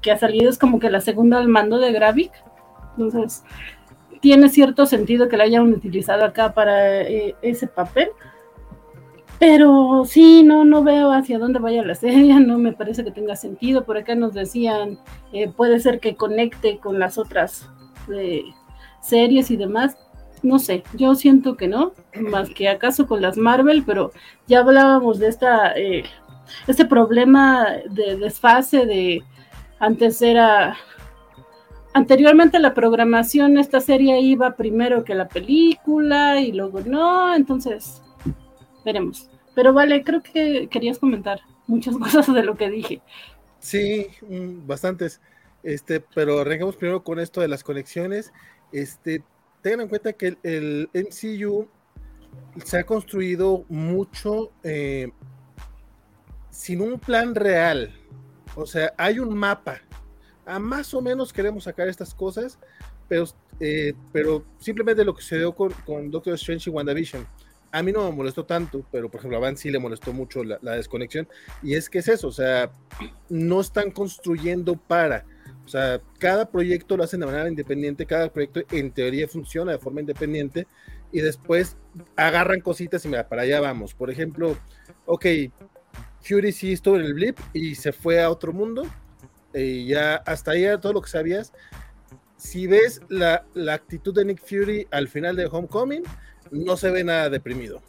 que 0.00 0.12
ha 0.12 0.18
salido, 0.18 0.48
es 0.48 0.58
como 0.58 0.78
que 0.78 0.90
la 0.90 1.00
segunda 1.00 1.38
al 1.38 1.48
mando 1.48 1.78
de 1.78 1.92
Gravik. 1.92 2.32
Entonces, 2.96 3.42
tiene 4.20 4.48
cierto 4.48 4.86
sentido 4.86 5.28
que 5.28 5.36
la 5.36 5.44
hayan 5.44 5.72
utilizado 5.72 6.24
acá 6.24 6.54
para 6.54 7.02
ese 7.02 7.66
papel. 7.66 8.08
Pero 9.38 10.04
sí, 10.04 10.42
no, 10.42 10.64
no 10.64 10.82
veo 10.82 11.12
hacia 11.12 11.38
dónde 11.38 11.60
vaya 11.60 11.84
la 11.84 11.94
serie, 11.94 12.40
no 12.40 12.58
me 12.58 12.72
parece 12.72 13.04
que 13.04 13.10
tenga 13.10 13.36
sentido. 13.36 13.84
Por 13.84 13.96
acá 13.96 14.14
nos 14.14 14.34
decían, 14.34 14.98
eh, 15.32 15.48
puede 15.48 15.80
ser 15.80 16.00
que 16.00 16.16
conecte 16.16 16.78
con 16.78 16.98
las 16.98 17.18
otras 17.18 17.68
eh, 18.12 18.44
series 19.00 19.50
y 19.50 19.56
demás. 19.56 19.96
No 20.42 20.58
sé, 20.58 20.84
yo 20.94 21.14
siento 21.14 21.56
que 21.56 21.66
no, 21.68 21.92
más 22.14 22.50
que 22.50 22.68
acaso 22.68 23.06
con 23.06 23.20
las 23.20 23.36
Marvel, 23.36 23.82
pero 23.84 24.12
ya 24.46 24.60
hablábamos 24.60 25.18
de 25.18 25.28
esta, 25.28 25.72
eh, 25.76 26.04
este 26.68 26.84
problema 26.84 27.66
de 27.90 28.16
desfase 28.16 28.86
de 28.86 29.22
antes 29.80 30.22
era 30.22 30.76
anteriormente 31.92 32.60
la 32.60 32.74
programación, 32.74 33.58
esta 33.58 33.80
serie 33.80 34.20
iba 34.20 34.54
primero 34.54 35.02
que 35.02 35.16
la 35.16 35.28
película 35.28 36.40
y 36.40 36.52
luego 36.52 36.80
no, 36.86 37.34
entonces 37.34 38.00
veremos. 38.84 39.28
Pero 39.54 39.72
vale, 39.72 40.04
creo 40.04 40.22
que 40.22 40.68
querías 40.70 40.98
comentar 40.98 41.40
muchas 41.66 41.96
cosas 41.98 42.32
de 42.32 42.42
lo 42.42 42.56
que 42.56 42.70
dije. 42.70 43.00
Sí, 43.60 44.06
mm, 44.28 44.66
bastantes. 44.66 45.20
Este, 45.62 46.00
pero 46.00 46.40
arrancamos 46.40 46.76
primero 46.76 47.02
con 47.02 47.18
esto 47.18 47.40
de 47.40 47.48
las 47.48 47.64
conexiones. 47.64 48.32
Este, 48.72 49.22
tengan 49.62 49.82
en 49.82 49.88
cuenta 49.88 50.12
que 50.12 50.36
el, 50.42 50.88
MCU 50.94 51.68
se 52.64 52.78
ha 52.78 52.84
construido 52.84 53.64
mucho 53.68 54.52
eh, 54.62 55.10
sin 56.50 56.80
un 56.80 56.98
plan 56.98 57.34
real. 57.34 57.92
O 58.54 58.66
sea, 58.66 58.92
hay 58.96 59.18
un 59.18 59.36
mapa. 59.36 59.80
A 60.46 60.58
más 60.58 60.94
o 60.94 61.02
menos 61.02 61.32
queremos 61.32 61.64
sacar 61.64 61.88
estas 61.88 62.14
cosas, 62.14 62.58
pero, 63.08 63.24
eh, 63.60 63.92
pero 64.12 64.44
simplemente 64.58 65.04
lo 65.04 65.14
que 65.14 65.22
sucedió 65.22 65.54
con, 65.54 65.72
con 65.84 66.10
Doctor 66.10 66.34
Strange 66.34 66.70
y 66.70 66.72
WandaVision 66.72 67.26
a 67.70 67.82
mí 67.82 67.92
no 67.92 68.10
me 68.10 68.16
molestó 68.16 68.44
tanto, 68.44 68.84
pero 68.90 69.10
por 69.10 69.20
ejemplo 69.20 69.38
a 69.38 69.40
Van 69.40 69.56
sí 69.56 69.70
le 69.70 69.78
molestó 69.78 70.12
mucho 70.12 70.42
la, 70.44 70.58
desconexión. 70.76 71.28
Y 71.62 71.74
es 71.74 71.90
que 71.90 71.98
es 71.98 72.08
eso, 72.08 72.28
o 72.28 72.32
sea, 72.32 72.70
no 73.28 73.60
están 73.60 73.90
construyendo 73.90 74.76
para. 74.76 75.24
O 75.64 75.68
sea, 75.68 76.00
cada 76.18 76.50
proyecto 76.50 76.96
lo 76.96 77.04
hacen 77.04 77.20
de 77.20 77.26
manera 77.26 77.48
independiente, 77.48 78.06
cada 78.06 78.32
proyecto 78.32 78.62
en 78.70 78.90
teoría 78.90 79.28
funciona 79.28 79.72
de 79.72 79.78
forma 79.78 80.00
independiente 80.00 80.66
y 81.12 81.20
después 81.20 81.76
agarran 82.16 82.60
cositas 82.60 83.04
y 83.04 83.08
mira, 83.08 83.28
para 83.28 83.42
allá 83.42 83.60
vamos. 83.60 83.92
Por 83.92 84.10
ejemplo, 84.10 84.56
ok, 85.04 85.26
Fury 86.22 86.52
sí 86.52 86.72
estuvo 86.72 86.96
en 86.96 87.04
el 87.04 87.14
blip 87.14 87.38
y 87.52 87.74
se 87.74 87.92
fue 87.92 88.22
a 88.22 88.30
otro 88.30 88.52
mundo. 88.52 88.86
Y 89.54 89.86
ya 89.86 90.16
hasta 90.16 90.52
ahí 90.52 90.64
todo 90.80 90.92
lo 90.94 91.02
que 91.02 91.10
sabías. 91.10 91.52
Si 92.36 92.66
ves 92.66 93.00
la, 93.08 93.44
la 93.54 93.74
actitud 93.74 94.14
de 94.14 94.24
Nick 94.24 94.40
Fury 94.40 94.86
al 94.90 95.08
final 95.08 95.36
de 95.36 95.46
Homecoming, 95.46 96.04
no 96.50 96.76
se 96.76 96.90
ve 96.90 97.04
nada 97.04 97.30
deprimido. 97.30 97.82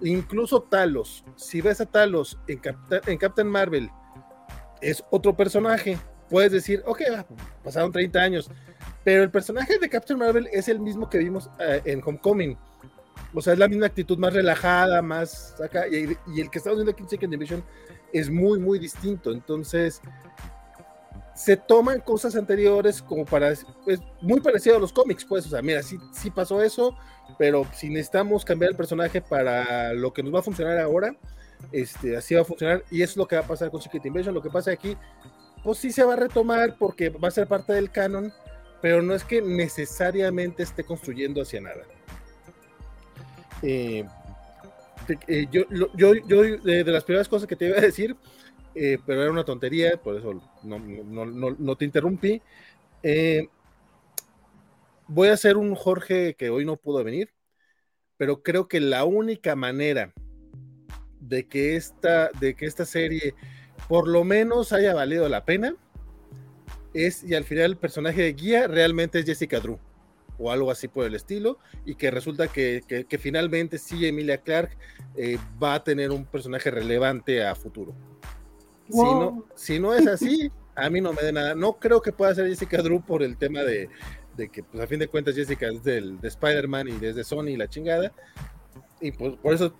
Incluso 0.00 0.62
Talos, 0.62 1.24
si 1.36 1.60
ves 1.60 1.80
a 1.80 1.86
Talos 1.86 2.38
en, 2.46 3.18
Captain 3.18 3.48
Marvel, 3.48 3.90
es 4.80 5.02
otro 5.10 5.36
personaje. 5.36 5.98
Puedes 6.30 6.52
decir, 6.52 6.82
ok, 6.86 7.00
pasaron 7.64 7.90
30 7.90 8.20
años, 8.20 8.50
pero 9.02 9.22
el 9.22 9.30
personaje 9.30 9.78
de 9.78 9.88
Captain 9.88 10.18
Marvel 10.18 10.48
es 10.52 10.68
el 10.68 10.78
mismo 10.78 11.08
que 11.08 11.18
vimos 11.18 11.50
eh, 11.58 11.80
en 11.84 12.02
Homecoming. 12.04 12.56
O 13.34 13.42
sea, 13.42 13.54
es 13.54 13.58
la 13.58 13.68
misma 13.68 13.86
actitud 13.86 14.18
más 14.18 14.32
relajada, 14.32 15.02
más. 15.02 15.54
Y, 15.90 16.40
el 16.40 16.50
que 16.50 16.58
estamos 16.58 16.78
viendo 16.78 16.92
aquí 16.92 17.02
en 17.02 17.08
Second 17.08 17.30
Division 17.32 17.64
es 18.12 18.30
muy, 18.30 18.58
muy 18.58 18.78
distinto. 18.78 19.32
Entonces, 19.32 20.00
se 21.38 21.56
toman 21.56 22.00
cosas 22.00 22.34
anteriores 22.34 23.00
como 23.00 23.24
para. 23.24 23.50
Es 23.50 23.64
muy 24.20 24.40
parecido 24.40 24.76
a 24.76 24.80
los 24.80 24.92
cómics, 24.92 25.24
pues. 25.24 25.46
O 25.46 25.50
sea, 25.50 25.62
mira, 25.62 25.84
sí, 25.84 25.96
sí 26.12 26.32
pasó 26.32 26.60
eso, 26.60 26.96
pero 27.38 27.64
si 27.72 27.88
necesitamos 27.88 28.44
cambiar 28.44 28.72
el 28.72 28.76
personaje 28.76 29.22
para 29.22 29.92
lo 29.92 30.12
que 30.12 30.24
nos 30.24 30.34
va 30.34 30.40
a 30.40 30.42
funcionar 30.42 30.80
ahora, 30.80 31.14
este, 31.70 32.16
así 32.16 32.34
va 32.34 32.40
a 32.40 32.44
funcionar. 32.44 32.82
Y 32.90 33.02
eso 33.02 33.12
es 33.12 33.16
lo 33.18 33.28
que 33.28 33.36
va 33.36 33.42
a 33.42 33.46
pasar 33.46 33.70
con 33.70 33.80
Secret 33.80 34.04
Invasion. 34.04 34.34
Lo 34.34 34.42
que 34.42 34.50
pasa 34.50 34.72
aquí, 34.72 34.96
pues 35.62 35.78
sí 35.78 35.92
se 35.92 36.02
va 36.02 36.14
a 36.14 36.16
retomar 36.16 36.76
porque 36.76 37.08
va 37.08 37.28
a 37.28 37.30
ser 37.30 37.46
parte 37.46 37.72
del 37.72 37.92
canon, 37.92 38.32
pero 38.82 39.00
no 39.00 39.14
es 39.14 39.22
que 39.22 39.40
necesariamente 39.40 40.64
esté 40.64 40.82
construyendo 40.82 41.40
hacia 41.40 41.60
nada. 41.60 41.84
Eh, 43.62 44.04
eh, 45.28 45.46
yo, 45.52 45.62
yo, 45.94 46.14
yo 46.14 46.42
de, 46.42 46.82
las 46.84 47.04
primeras 47.04 47.28
cosas 47.28 47.46
que 47.46 47.54
te 47.54 47.68
iba 47.68 47.78
a 47.78 47.80
decir, 47.80 48.16
eh, 48.78 48.98
pero 49.04 49.22
era 49.22 49.30
una 49.30 49.44
tontería, 49.44 49.96
por 50.00 50.16
eso 50.16 50.40
no, 50.62 50.78
no 51.26 51.76
te 51.76 51.84
interrumpí. 51.84 52.40
voy 55.06 55.28
a 55.28 55.32
hacer 55.32 55.56
un 55.56 55.74
Jorge 55.74 56.34
que 56.34 56.50
hoy 56.50 56.64
no 56.64 56.76
pudo 56.76 57.02
venir, 57.04 57.30
pero 58.16 58.42
creo 58.42 58.68
que 58.68 58.80
la 58.80 59.04
única 59.04 59.56
manera 59.56 60.12
de 61.20 61.46
que 61.46 61.76
esta, 61.76 62.30
de 62.40 62.54
que 62.54 62.66
esta 62.66 62.84
serie 62.84 63.34
por 63.88 64.08
lo 64.08 64.24
menos 64.24 64.72
haya 64.72 64.94
valido 64.94 65.28
la 65.28 65.44
pena 65.44 65.76
es, 66.94 67.22
y 67.22 67.34
al 67.34 67.44
final 67.44 67.64
el 67.64 67.76
personaje 67.76 68.22
de 68.22 68.32
guía 68.32 68.66
realmente 68.66 69.18
es 69.18 69.26
Jessica 69.26 69.60
Drew 69.60 69.78
o 70.38 70.52
algo 70.52 70.70
así 70.70 70.86
por 70.86 71.04
el 71.04 71.16
estilo, 71.16 71.58
y 71.84 71.96
que 71.96 72.12
resulta 72.12 72.46
que, 72.46 73.06
finalmente 73.18 73.76
sí 73.76 74.06
Emilia 74.06 74.38
Clark 74.38 74.70
eh, 75.16 75.36
va 75.60 75.74
a 75.74 75.82
tener 75.82 76.12
un 76.12 76.24
personaje 76.24 76.70
relevante 76.70 77.44
a 77.44 77.56
futuro. 77.56 77.92
Si, 78.90 78.96
no, 78.96 79.44
si 79.54 79.78
no 79.78 79.94
es 79.94 80.06
así, 80.06 80.50
a 80.74 80.88
mí 80.90 81.00
no 81.00 81.12
me 81.12 81.22
da 81.22 81.32
nada. 81.32 81.54
No 81.54 81.74
creo 81.74 82.00
que 82.00 82.12
pueda 82.12 82.34
ser 82.34 82.48
Jessica 82.48 82.80
Drew 82.82 83.00
por 83.00 83.22
el 83.22 83.36
tema 83.36 83.60
de, 83.60 83.88
que, 84.50 84.62
pues 84.62 84.82
a 84.82 84.86
fin 84.86 84.98
de 84.98 85.08
cuentas, 85.08 85.34
Jessica 85.34 85.66
es 85.68 85.82
del, 85.82 86.20
de 86.20 86.28
Spider-Man 86.28 86.88
y 86.88 86.92
desde 86.92 87.24
Sony 87.24 87.48
y 87.48 87.56
la 87.56 87.68
chingada. 87.68 88.12
Y 89.00 89.12
pues 89.12 89.36
por 89.36 89.54
eso, 89.54 89.74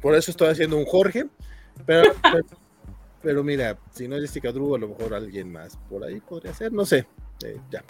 por 0.00 0.14
eso 0.14 0.30
estoy 0.30 0.48
haciendo 0.48 0.76
un 0.76 0.84
Jorge. 0.84 1.26
Pero, 1.86 2.12
pero, 3.22 3.42
mira, 3.42 3.78
si 3.90 4.06
no 4.06 4.16
es 4.16 4.22
Jessica 4.22 4.52
Drew, 4.52 4.74
a 4.74 4.78
lo 4.78 4.88
mejor 4.88 5.14
alguien 5.14 5.50
más 5.50 5.76
por 5.88 6.04
ahí 6.04 6.20
podría 6.20 6.52
ser, 6.54 6.72
no 6.72 6.84
sé. 6.84 7.06
Eh, 7.44 7.58
ya. 7.70 7.82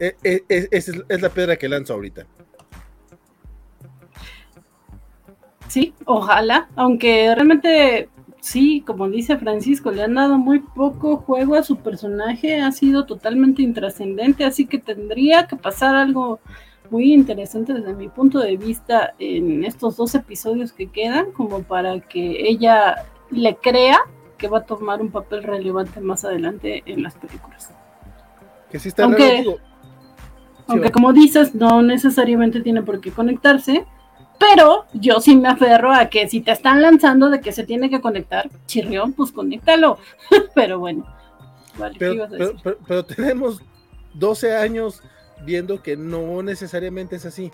Eh, 0.00 0.16
eh, 0.22 0.44
es, 0.48 0.92
es, 1.08 1.22
la 1.22 1.30
piedra 1.30 1.56
que 1.56 1.68
lanzo 1.68 1.94
ahorita. 1.94 2.26
Sí, 5.68 5.94
ojalá, 6.04 6.68
aunque 6.76 7.34
realmente 7.34 8.08
sí, 8.48 8.82
como 8.86 9.08
dice 9.08 9.36
Francisco, 9.36 9.90
le 9.90 10.02
han 10.02 10.14
dado 10.14 10.38
muy 10.38 10.60
poco 10.60 11.18
juego 11.18 11.54
a 11.54 11.62
su 11.62 11.76
personaje, 11.76 12.60
ha 12.60 12.72
sido 12.72 13.04
totalmente 13.04 13.62
intrascendente, 13.62 14.44
así 14.44 14.66
que 14.66 14.78
tendría 14.78 15.46
que 15.46 15.56
pasar 15.56 15.94
algo 15.94 16.40
muy 16.90 17.12
interesante 17.12 17.74
desde 17.74 17.92
mi 17.92 18.08
punto 18.08 18.38
de 18.38 18.56
vista 18.56 19.14
en 19.18 19.64
estos 19.64 19.96
dos 19.96 20.14
episodios 20.14 20.72
que 20.72 20.86
quedan, 20.86 21.32
como 21.32 21.62
para 21.62 22.00
que 22.00 22.48
ella 22.48 23.04
le 23.30 23.56
crea 23.56 23.98
que 24.38 24.48
va 24.48 24.58
a 24.58 24.64
tomar 24.64 25.02
un 25.02 25.10
papel 25.10 25.42
relevante 25.42 26.00
más 26.00 26.24
adelante 26.24 26.82
en 26.86 27.02
las 27.02 27.16
películas. 27.16 27.70
Que 28.70 28.78
sí 28.78 28.88
está 28.88 29.04
Aunque, 29.04 29.44
aunque 30.66 30.90
como 30.90 31.12
dices, 31.12 31.54
no 31.54 31.82
necesariamente 31.82 32.62
tiene 32.62 32.82
por 32.82 33.00
qué 33.00 33.10
conectarse, 33.10 33.84
pero 34.38 34.86
yo 34.92 35.20
sí 35.20 35.36
me 35.36 35.48
aferro 35.48 35.92
a 35.92 36.08
que 36.08 36.28
si 36.28 36.40
te 36.40 36.52
están 36.52 36.80
lanzando 36.80 37.30
de 37.30 37.40
que 37.40 37.52
se 37.52 37.64
tiene 37.64 37.90
que 37.90 38.00
conectar, 38.00 38.48
chirrión, 38.66 39.12
pues 39.12 39.32
conéctalo. 39.32 39.98
pero 40.54 40.78
bueno, 40.78 41.04
vale, 41.76 41.96
pero, 41.98 42.28
pero, 42.86 43.04
tenemos 43.04 43.60
12 44.14 44.56
años 44.56 45.02
viendo 45.44 45.82
que 45.82 45.96
no 45.96 46.42
necesariamente 46.42 47.16
es 47.16 47.26
así. 47.26 47.50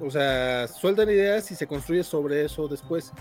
O 0.00 0.10
sea, 0.10 0.66
sueltan 0.68 1.08
ideas 1.08 1.50
y 1.50 1.54
se 1.54 1.66
construye 1.66 2.02
sobre 2.02 2.44
eso 2.44 2.66
después. 2.68 3.12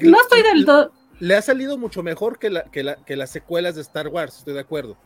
No 0.00 0.18
estoy 0.20 0.42
del 0.42 0.64
todo. 0.64 0.92
Le 1.18 1.36
ha 1.36 1.42
salido 1.42 1.78
mucho 1.78 2.02
mejor 2.02 2.38
que, 2.38 2.50
la, 2.50 2.64
que, 2.64 2.82
la, 2.82 2.96
que 2.96 3.16
las 3.16 3.30
secuelas 3.30 3.76
de 3.76 3.82
Star 3.82 4.08
Wars, 4.08 4.38
estoy 4.38 4.54
de 4.54 4.60
acuerdo. 4.60 4.96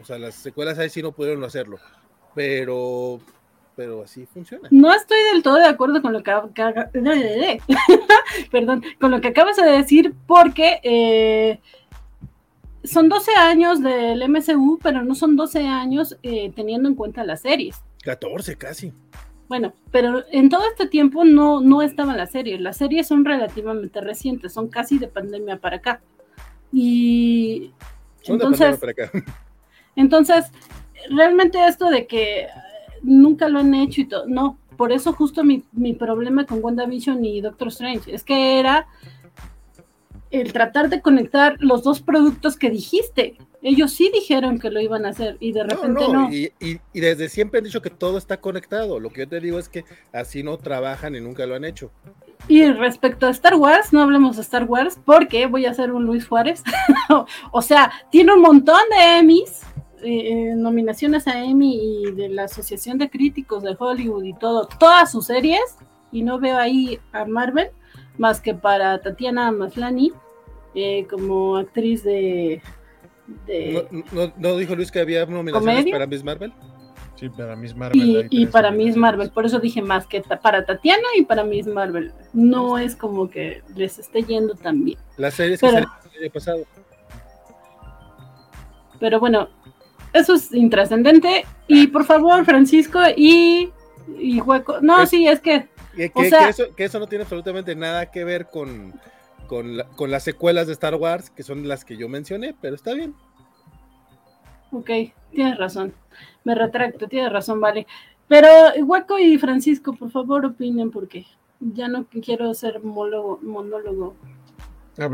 O 0.00 0.04
sea, 0.04 0.18
las 0.18 0.34
secuelas 0.34 0.78
ahí 0.78 0.90
sí 0.90 1.02
no 1.02 1.12
pudieron 1.12 1.44
hacerlo. 1.44 1.78
Pero, 2.34 3.20
pero 3.76 4.02
así 4.02 4.26
funciona. 4.26 4.68
No 4.72 4.92
estoy 4.92 5.18
del 5.32 5.42
todo 5.42 5.56
de 5.56 5.66
acuerdo 5.66 6.00
con 6.00 6.12
lo 6.14 6.22
que, 6.22 6.32
perdón, 8.50 8.82
con 8.98 9.10
lo 9.10 9.20
que 9.20 9.28
acabas 9.28 9.56
de 9.56 9.70
decir, 9.70 10.14
porque 10.26 10.80
eh, 10.82 11.60
son 12.82 13.10
12 13.10 13.32
años 13.36 13.82
del 13.82 14.26
MCU, 14.28 14.78
pero 14.82 15.02
no 15.02 15.14
son 15.14 15.36
12 15.36 15.68
años 15.68 16.16
eh, 16.22 16.50
teniendo 16.56 16.88
en 16.88 16.94
cuenta 16.94 17.22
las 17.22 17.42
series. 17.42 17.76
14 18.02 18.56
casi. 18.56 18.92
Bueno, 19.48 19.74
pero 19.92 20.24
en 20.32 20.48
todo 20.48 20.62
este 20.68 20.88
tiempo 20.88 21.24
no, 21.24 21.60
no 21.60 21.82
estaban 21.82 22.16
las 22.16 22.32
series. 22.32 22.60
Las 22.60 22.78
series 22.78 23.06
son 23.06 23.24
relativamente 23.24 24.00
recientes, 24.00 24.52
son 24.52 24.68
casi 24.68 24.98
de 24.98 25.08
pandemia 25.08 25.58
para 25.58 25.76
acá. 25.76 26.00
Y 26.72 27.72
entonces, 28.24 28.78
para 28.78 28.92
acá. 28.92 29.10
Entonces, 29.96 30.46
realmente 31.08 31.64
esto 31.66 31.88
de 31.88 32.06
que 32.06 32.48
nunca 33.06 33.48
lo 33.48 33.60
han 33.60 33.74
hecho 33.74 34.02
y 34.02 34.06
todo, 34.06 34.26
no, 34.26 34.58
por 34.76 34.92
eso 34.92 35.12
justo 35.12 35.42
mi, 35.44 35.64
mi 35.72 35.94
problema 35.94 36.44
con 36.44 36.62
WandaVision 36.62 37.24
y 37.24 37.40
Doctor 37.40 37.68
Strange 37.68 38.14
es 38.14 38.22
que 38.22 38.58
era 38.60 38.86
el 40.30 40.52
tratar 40.52 40.88
de 40.88 41.00
conectar 41.00 41.56
los 41.60 41.82
dos 41.82 42.00
productos 42.00 42.56
que 42.56 42.70
dijiste. 42.70 43.38
Ellos 43.62 43.92
sí 43.92 44.10
dijeron 44.12 44.58
que 44.58 44.70
lo 44.70 44.80
iban 44.80 45.06
a 45.06 45.10
hacer 45.10 45.36
y 45.40 45.52
de 45.52 45.64
repente 45.64 46.08
no. 46.08 46.30
Y, 46.30 46.52
y, 46.60 47.00
desde 47.00 47.28
siempre 47.28 47.58
han 47.58 47.64
dicho 47.64 47.82
que 47.82 47.90
todo 47.90 48.18
está 48.18 48.38
conectado. 48.40 49.00
Lo 49.00 49.10
que 49.10 49.22
yo 49.22 49.28
te 49.28 49.40
digo 49.40 49.58
es 49.58 49.68
que 49.68 49.84
así 50.12 50.42
no 50.42 50.58
trabajan 50.58 51.14
y 51.14 51.20
nunca 51.20 51.46
lo 51.46 51.54
han 51.54 51.64
hecho. 51.64 51.90
Y 52.48 52.70
respecto 52.70 53.26
a 53.26 53.30
Star 53.30 53.54
Wars, 53.56 53.92
no 53.92 54.02
hablemos 54.02 54.36
de 54.36 54.42
Star 54.42 54.64
Wars 54.64 54.98
porque 55.04 55.46
voy 55.46 55.66
a 55.66 55.70
hacer 55.70 55.92
un 55.92 56.04
Luis 56.04 56.26
Juárez. 56.26 56.62
o 57.50 57.62
sea, 57.62 57.90
tiene 58.10 58.34
un 58.34 58.42
montón 58.42 58.80
de 58.90 59.18
Emmys 59.18 59.62
eh, 60.02 60.54
nominaciones 60.56 61.26
a 61.26 61.44
Emmy 61.44 62.04
y 62.04 62.12
de 62.12 62.28
la 62.28 62.44
Asociación 62.44 62.98
de 62.98 63.10
Críticos 63.10 63.62
de 63.62 63.76
Hollywood 63.78 64.24
y 64.24 64.34
todo, 64.34 64.68
todas 64.78 65.12
sus 65.12 65.26
series, 65.26 65.78
y 66.12 66.22
no 66.22 66.38
veo 66.38 66.58
ahí 66.58 66.98
a 67.12 67.24
Marvel, 67.24 67.70
más 68.18 68.40
que 68.40 68.54
para 68.54 69.00
Tatiana 69.00 69.50
Maslany, 69.52 70.12
eh, 70.74 71.06
como 71.10 71.56
actriz 71.56 72.04
de... 72.04 72.62
¿No, 74.38 74.56
dijo 74.56 74.76
Luis 74.76 74.90
que 74.90 75.00
había 75.00 75.26
nominaciones 75.26 75.86
para 75.90 76.06
Miss 76.06 76.22
Marvel? 76.22 76.52
Sí, 77.16 77.30
para 77.30 77.56
Miss 77.56 77.74
Marvel. 77.74 78.28
Y, 78.30 78.42
y 78.42 78.46
para 78.46 78.70
Miss 78.70 78.94
Marvel, 78.94 79.30
por 79.30 79.46
eso 79.46 79.58
dije 79.58 79.80
más 79.80 80.06
que 80.06 80.20
para 80.20 80.66
Tatiana 80.66 81.06
y 81.18 81.24
para 81.24 81.44
Miss 81.44 81.66
Marvel. 81.66 82.12
No 82.34 82.78
es 82.78 82.94
como 82.94 83.30
que 83.30 83.62
les 83.74 83.98
esté 83.98 84.22
yendo 84.22 84.54
tan 84.54 84.84
bien. 84.84 84.98
Las 85.16 85.34
series 85.34 85.58
que 85.58 85.66
el 85.66 85.76
año 85.76 85.86
pasado. 86.32 86.64
Pero 89.00 89.18
bueno, 89.18 89.48
eso 90.12 90.34
es 90.34 90.52
intrascendente. 90.52 91.44
Y 91.66 91.88
por 91.88 92.04
favor, 92.04 92.44
Francisco 92.44 93.00
y, 93.16 93.70
y 94.18 94.40
Hueco. 94.40 94.80
No, 94.80 95.06
sí, 95.06 95.26
es 95.26 95.40
que. 95.40 95.68
Que, 95.96 96.10
eso, 96.84 96.98
no 96.98 97.06
tiene 97.06 97.22
absolutamente 97.22 97.74
nada 97.74 98.10
que 98.10 98.22
ver 98.22 98.48
con, 98.48 98.92
con, 99.46 100.10
las 100.10 100.22
secuelas 100.22 100.66
de 100.66 100.74
Star 100.74 100.94
Wars, 100.94 101.30
que 101.30 101.42
son 101.42 101.66
las 101.66 101.86
que 101.86 101.96
yo 101.96 102.06
mencioné, 102.06 102.54
pero 102.60 102.74
está 102.74 102.92
bien. 102.92 103.14
Ok, 104.72 104.90
tienes 105.32 105.56
razón. 105.56 105.94
Me 106.44 106.54
retracto, 106.54 107.08
tienes 107.08 107.32
razón, 107.32 107.62
vale. 107.62 107.86
Pero 108.28 108.48
Hueco 108.84 109.18
y 109.18 109.38
Francisco, 109.38 109.94
por 109.94 110.10
favor, 110.10 110.44
opinen, 110.44 110.90
porque 110.90 111.24
ya 111.60 111.88
no 111.88 112.04
quiero 112.04 112.52
ser 112.52 112.82
monólogo. 112.82 114.16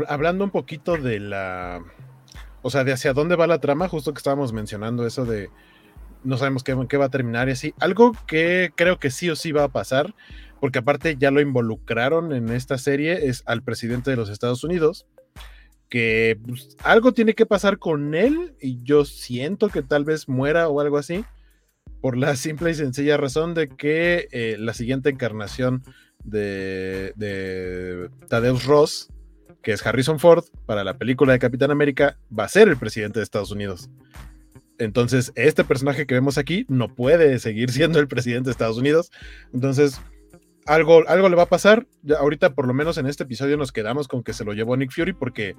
Hablando 0.07 0.43
un 0.43 0.51
poquito 0.51 0.97
de 0.97 1.19
la 1.19 1.81
o 2.63 2.69
sea, 2.69 2.83
de 2.83 2.93
hacia 2.93 3.13
dónde 3.13 3.35
va 3.35 3.45
la 3.45 3.59
trama, 3.59 3.87
justo 3.87 4.13
que 4.13 4.17
estábamos 4.17 4.53
mencionando 4.53 5.05
eso 5.05 5.25
de 5.25 5.49
no 6.23 6.37
sabemos 6.37 6.63
qué, 6.63 6.97
va 6.97 7.05
a 7.05 7.09
terminar 7.09 7.49
y 7.49 7.51
así. 7.51 7.73
Algo 7.79 8.13
que 8.25 8.71
creo 8.75 8.97
que 8.97 9.11
sí 9.11 9.29
o 9.29 9.35
sí 9.35 9.51
va 9.51 9.65
a 9.65 9.71
pasar, 9.71 10.15
porque 10.61 10.79
aparte 10.79 11.17
ya 11.19 11.29
lo 11.29 11.41
involucraron 11.41 12.33
en 12.33 12.49
esta 12.49 12.77
serie, 12.77 13.27
es 13.27 13.43
al 13.45 13.61
presidente 13.61 14.09
de 14.09 14.15
los 14.15 14.29
Estados 14.29 14.63
Unidos, 14.63 15.05
que 15.89 16.39
pues, 16.47 16.77
algo 16.83 17.11
tiene 17.11 17.33
que 17.33 17.45
pasar 17.45 17.77
con 17.77 18.15
él 18.15 18.55
y 18.61 18.81
yo 18.83 19.03
siento 19.03 19.67
que 19.67 19.81
tal 19.81 20.05
vez 20.05 20.29
muera 20.29 20.69
o 20.69 20.79
algo 20.79 20.97
así, 20.97 21.25
por 22.01 22.17
la 22.17 22.35
simple 22.37 22.71
y 22.71 22.75
sencilla 22.75 23.17
razón 23.17 23.53
de 23.53 23.67
que 23.67 24.29
eh, 24.31 24.55
la 24.57 24.73
siguiente 24.73 25.09
encarnación 25.09 25.83
de, 26.23 27.11
de 27.17 28.09
Tadeusz 28.29 28.65
Ross 28.65 29.09
que 29.63 29.71
es 29.71 29.85
Harrison 29.85 30.19
Ford, 30.19 30.43
para 30.65 30.83
la 30.83 30.97
película 30.97 31.33
de 31.33 31.39
Capitán 31.39 31.71
América, 31.71 32.17
va 32.37 32.43
a 32.43 32.49
ser 32.49 32.67
el 32.67 32.77
presidente 32.77 33.19
de 33.19 33.23
Estados 33.23 33.49
Unidos. 33.49 33.89
Entonces, 34.77 35.31
este 35.35 35.63
personaje 35.63 36.05
que 36.05 36.15
vemos 36.15 36.37
aquí 36.37 36.65
no 36.67 36.93
puede 36.93 37.39
seguir 37.39 37.71
siendo 37.71 37.99
el 37.99 38.07
presidente 38.07 38.47
de 38.47 38.51
Estados 38.51 38.77
Unidos. 38.77 39.11
Entonces, 39.53 39.99
algo, 40.65 41.03
algo 41.07 41.29
le 41.29 41.35
va 41.35 41.43
a 41.43 41.47
pasar. 41.47 41.85
ahorita, 42.17 42.53
por 42.53 42.67
lo 42.67 42.73
menos 42.73 42.97
en 42.97 43.05
este 43.05 43.23
episodio, 43.23 43.57
nos 43.57 43.71
quedamos 43.71 44.07
con 44.07 44.23
que 44.23 44.33
se 44.33 44.43
lo 44.43 44.53
llevó 44.53 44.75
Nick 44.77 44.91
Fury 44.91 45.13
porque 45.13 45.55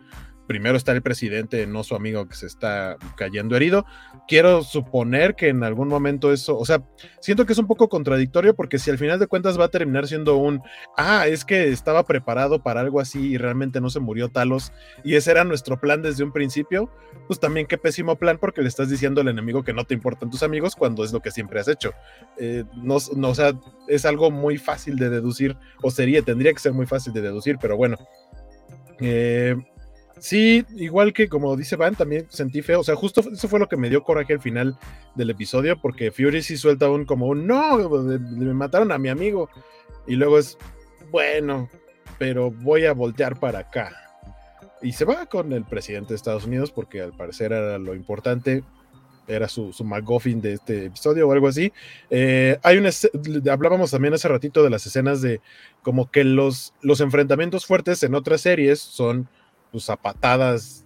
primero 0.46 0.76
está 0.76 0.92
el 0.92 1.02
presidente, 1.02 1.66
no 1.66 1.82
su 1.84 1.94
amigo 1.94 2.28
que 2.28 2.34
se 2.34 2.46
está 2.46 2.96
cayendo 3.16 3.56
herido. 3.56 3.86
Quiero 4.28 4.62
suponer 4.62 5.34
que 5.34 5.48
en 5.48 5.64
algún 5.64 5.88
momento 5.88 6.32
eso, 6.32 6.58
o 6.58 6.64
sea, 6.64 6.82
siento 7.20 7.46
que 7.46 7.52
es 7.52 7.58
un 7.58 7.66
poco 7.66 7.88
contradictorio 7.88 8.54
porque 8.54 8.78
si 8.78 8.90
al 8.90 8.98
final 8.98 9.18
de 9.18 9.26
cuentas 9.26 9.58
va 9.58 9.66
a 9.66 9.68
terminar 9.68 10.06
siendo 10.06 10.36
un, 10.36 10.62
ah, 10.96 11.26
es 11.26 11.44
que 11.44 11.68
estaba 11.68 12.04
preparado 12.04 12.62
para 12.62 12.80
algo 12.80 13.00
así 13.00 13.32
y 13.32 13.38
realmente 13.38 13.80
no 13.80 13.90
se 13.90 14.00
murió 14.00 14.28
Talos 14.28 14.72
y 15.02 15.14
ese 15.14 15.30
era 15.30 15.44
nuestro 15.44 15.80
plan 15.80 16.02
desde 16.02 16.24
un 16.24 16.32
principio, 16.32 16.90
pues 17.26 17.40
también 17.40 17.66
qué 17.66 17.78
pésimo 17.78 18.16
plan 18.16 18.38
porque 18.38 18.62
le 18.62 18.68
estás 18.68 18.90
diciendo 18.90 19.20
al 19.20 19.28
enemigo 19.28 19.62
que 19.62 19.72
no 19.72 19.84
te 19.84 19.94
importan 19.94 20.30
tus 20.30 20.42
amigos 20.42 20.76
cuando 20.76 21.04
es 21.04 21.12
lo 21.12 21.20
que 21.20 21.30
siempre 21.30 21.60
has 21.60 21.68
hecho. 21.68 21.92
Eh, 22.38 22.64
no, 22.76 22.96
no, 23.16 23.30
o 23.30 23.34
sea, 23.34 23.52
es 23.88 24.04
algo 24.04 24.30
muy 24.30 24.58
fácil 24.58 24.93
de 24.96 25.10
deducir, 25.10 25.56
o 25.82 25.90
sería, 25.90 26.22
tendría 26.22 26.52
que 26.52 26.60
ser 26.60 26.72
muy 26.72 26.86
fácil 26.86 27.12
de 27.12 27.22
deducir, 27.22 27.56
pero 27.60 27.76
bueno. 27.76 27.96
Eh, 29.00 29.56
Sí, 30.24 30.64
igual 30.76 31.12
que 31.12 31.28
como 31.28 31.56
dice 31.56 31.76
Van, 31.76 31.96
también 31.96 32.26
sentí 32.30 32.62
feo. 32.62 32.80
O 32.80 32.84
sea, 32.84 32.94
justo 32.96 33.20
eso 33.20 33.48
fue 33.48 33.58
lo 33.58 33.68
que 33.68 33.76
me 33.76 33.90
dio 33.90 34.02
coraje 34.02 34.32
al 34.32 34.40
final 34.40 34.78
del 35.14 35.30
episodio, 35.30 35.78
porque 35.78 36.10
Fury 36.10 36.42
sí 36.42 36.56
suelta 36.56 36.88
un 36.88 37.04
como 37.04 37.26
un 37.26 37.46
no, 37.46 37.90
me 37.90 38.54
mataron 38.54 38.92
a 38.92 38.98
mi 38.98 39.08
amigo. 39.08 39.50
Y 40.06 40.16
luego 40.16 40.38
es, 40.38 40.56
bueno, 41.10 41.68
pero 42.18 42.50
voy 42.50 42.86
a 42.86 42.94
voltear 42.94 43.38
para 43.38 43.60
acá. 43.60 43.92
Y 44.80 44.92
se 44.92 45.04
va 45.04 45.26
con 45.26 45.52
el 45.52 45.64
presidente 45.64 46.10
de 46.10 46.16
Estados 46.16 46.46
Unidos, 46.46 46.70
porque 46.70 47.02
al 47.02 47.12
parecer 47.12 47.52
era 47.52 47.78
lo 47.78 47.94
importante, 47.94 48.62
era 49.26 49.48
su, 49.48 49.72
su 49.72 49.84
McGuffin 49.84 50.40
de 50.40 50.54
este 50.54 50.86
episodio 50.86 51.28
o 51.28 51.32
algo 51.32 51.48
así. 51.48 51.72
Eh, 52.10 52.58
hay 52.62 52.78
una, 52.78 52.90
hablábamos 53.50 53.90
también 53.90 54.14
hace 54.14 54.28
ratito 54.28 54.62
de 54.62 54.70
las 54.70 54.86
escenas 54.86 55.22
de 55.22 55.40
como 55.82 56.10
que 56.10 56.24
los, 56.24 56.74
los 56.82 57.00
enfrentamientos 57.00 57.66
fuertes 57.66 58.02
en 58.02 58.14
otras 58.14 58.40
series 58.40 58.80
son 58.80 59.28
pues, 59.72 59.90
a 59.90 59.96
patadas, 59.96 60.84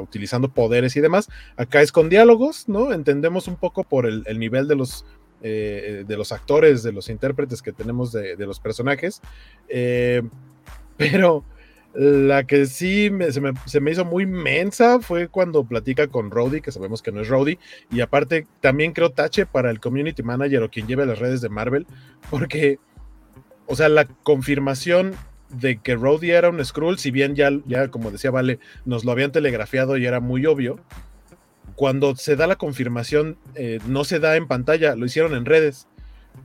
utilizando 0.00 0.48
poderes 0.48 0.96
y 0.96 1.00
demás. 1.00 1.28
Acá 1.56 1.82
es 1.82 1.90
con 1.90 2.08
diálogos, 2.08 2.68
¿no? 2.68 2.92
Entendemos 2.92 3.48
un 3.48 3.56
poco 3.56 3.82
por 3.84 4.06
el, 4.06 4.24
nivel 4.38 4.68
de 4.68 4.76
los, 4.76 5.04
eh, 5.42 6.04
de 6.06 6.16
los 6.16 6.30
actores, 6.30 6.82
de 6.82 6.92
los 6.92 7.08
intérpretes 7.08 7.60
que 7.60 7.72
tenemos 7.72 8.12
de, 8.12 8.36
los 8.38 8.60
personajes. 8.60 9.20
Eh, 9.68 10.22
pero 10.96 11.44
la 11.94 12.44
que 12.44 12.66
sí 12.66 13.10
se, 13.30 13.80
me, 13.80 13.90
hizo 13.90 14.04
muy 14.04 14.26
mensa 14.26 15.00
fue 15.00 15.28
cuando 15.28 15.64
platica 15.64 16.08
con 16.08 16.30
Rowdy, 16.30 16.60
que 16.60 16.72
sabemos 16.72 17.02
que 17.02 17.12
no 17.12 17.22
es 17.22 17.28
Rowdy, 17.28 17.58
y 17.90 18.00
aparte 18.00 18.46
también 18.60 18.92
creo 18.92 19.10
tache 19.10 19.46
para 19.46 19.70
el 19.70 19.80
community 19.80 20.22
manager 20.22 20.62
o 20.62 20.70
quien 20.70 20.86
lleve 20.86 21.06
las 21.06 21.18
redes 21.18 21.40
de 21.40 21.48
Marvel, 21.48 21.86
porque, 22.30 22.78
o 23.66 23.74
sea, 23.74 23.88
la 23.88 24.06
confirmación 24.06 25.14
de 25.50 25.78
que 25.78 25.96
Rhodey 25.96 26.30
era 26.30 26.50
un 26.50 26.62
Skrull, 26.64 26.98
si 26.98 27.10
bien 27.10 27.34
ya, 27.34 27.50
ya, 27.66 27.88
como 27.88 28.10
decía 28.10 28.30
Vale, 28.30 28.58
nos 28.84 29.04
lo 29.04 29.12
habían 29.12 29.32
telegrafiado 29.32 29.96
y 29.96 30.06
era 30.06 30.20
muy 30.20 30.44
obvio, 30.46 30.78
cuando 31.74 32.16
se 32.16 32.36
da 32.36 32.46
la 32.46 32.56
confirmación, 32.56 33.38
eh, 33.54 33.78
no 33.86 34.04
se 34.04 34.18
da 34.18 34.36
en 34.36 34.46
pantalla, 34.46 34.94
lo 34.96 35.06
hicieron 35.06 35.34
en 35.34 35.44
redes, 35.44 35.86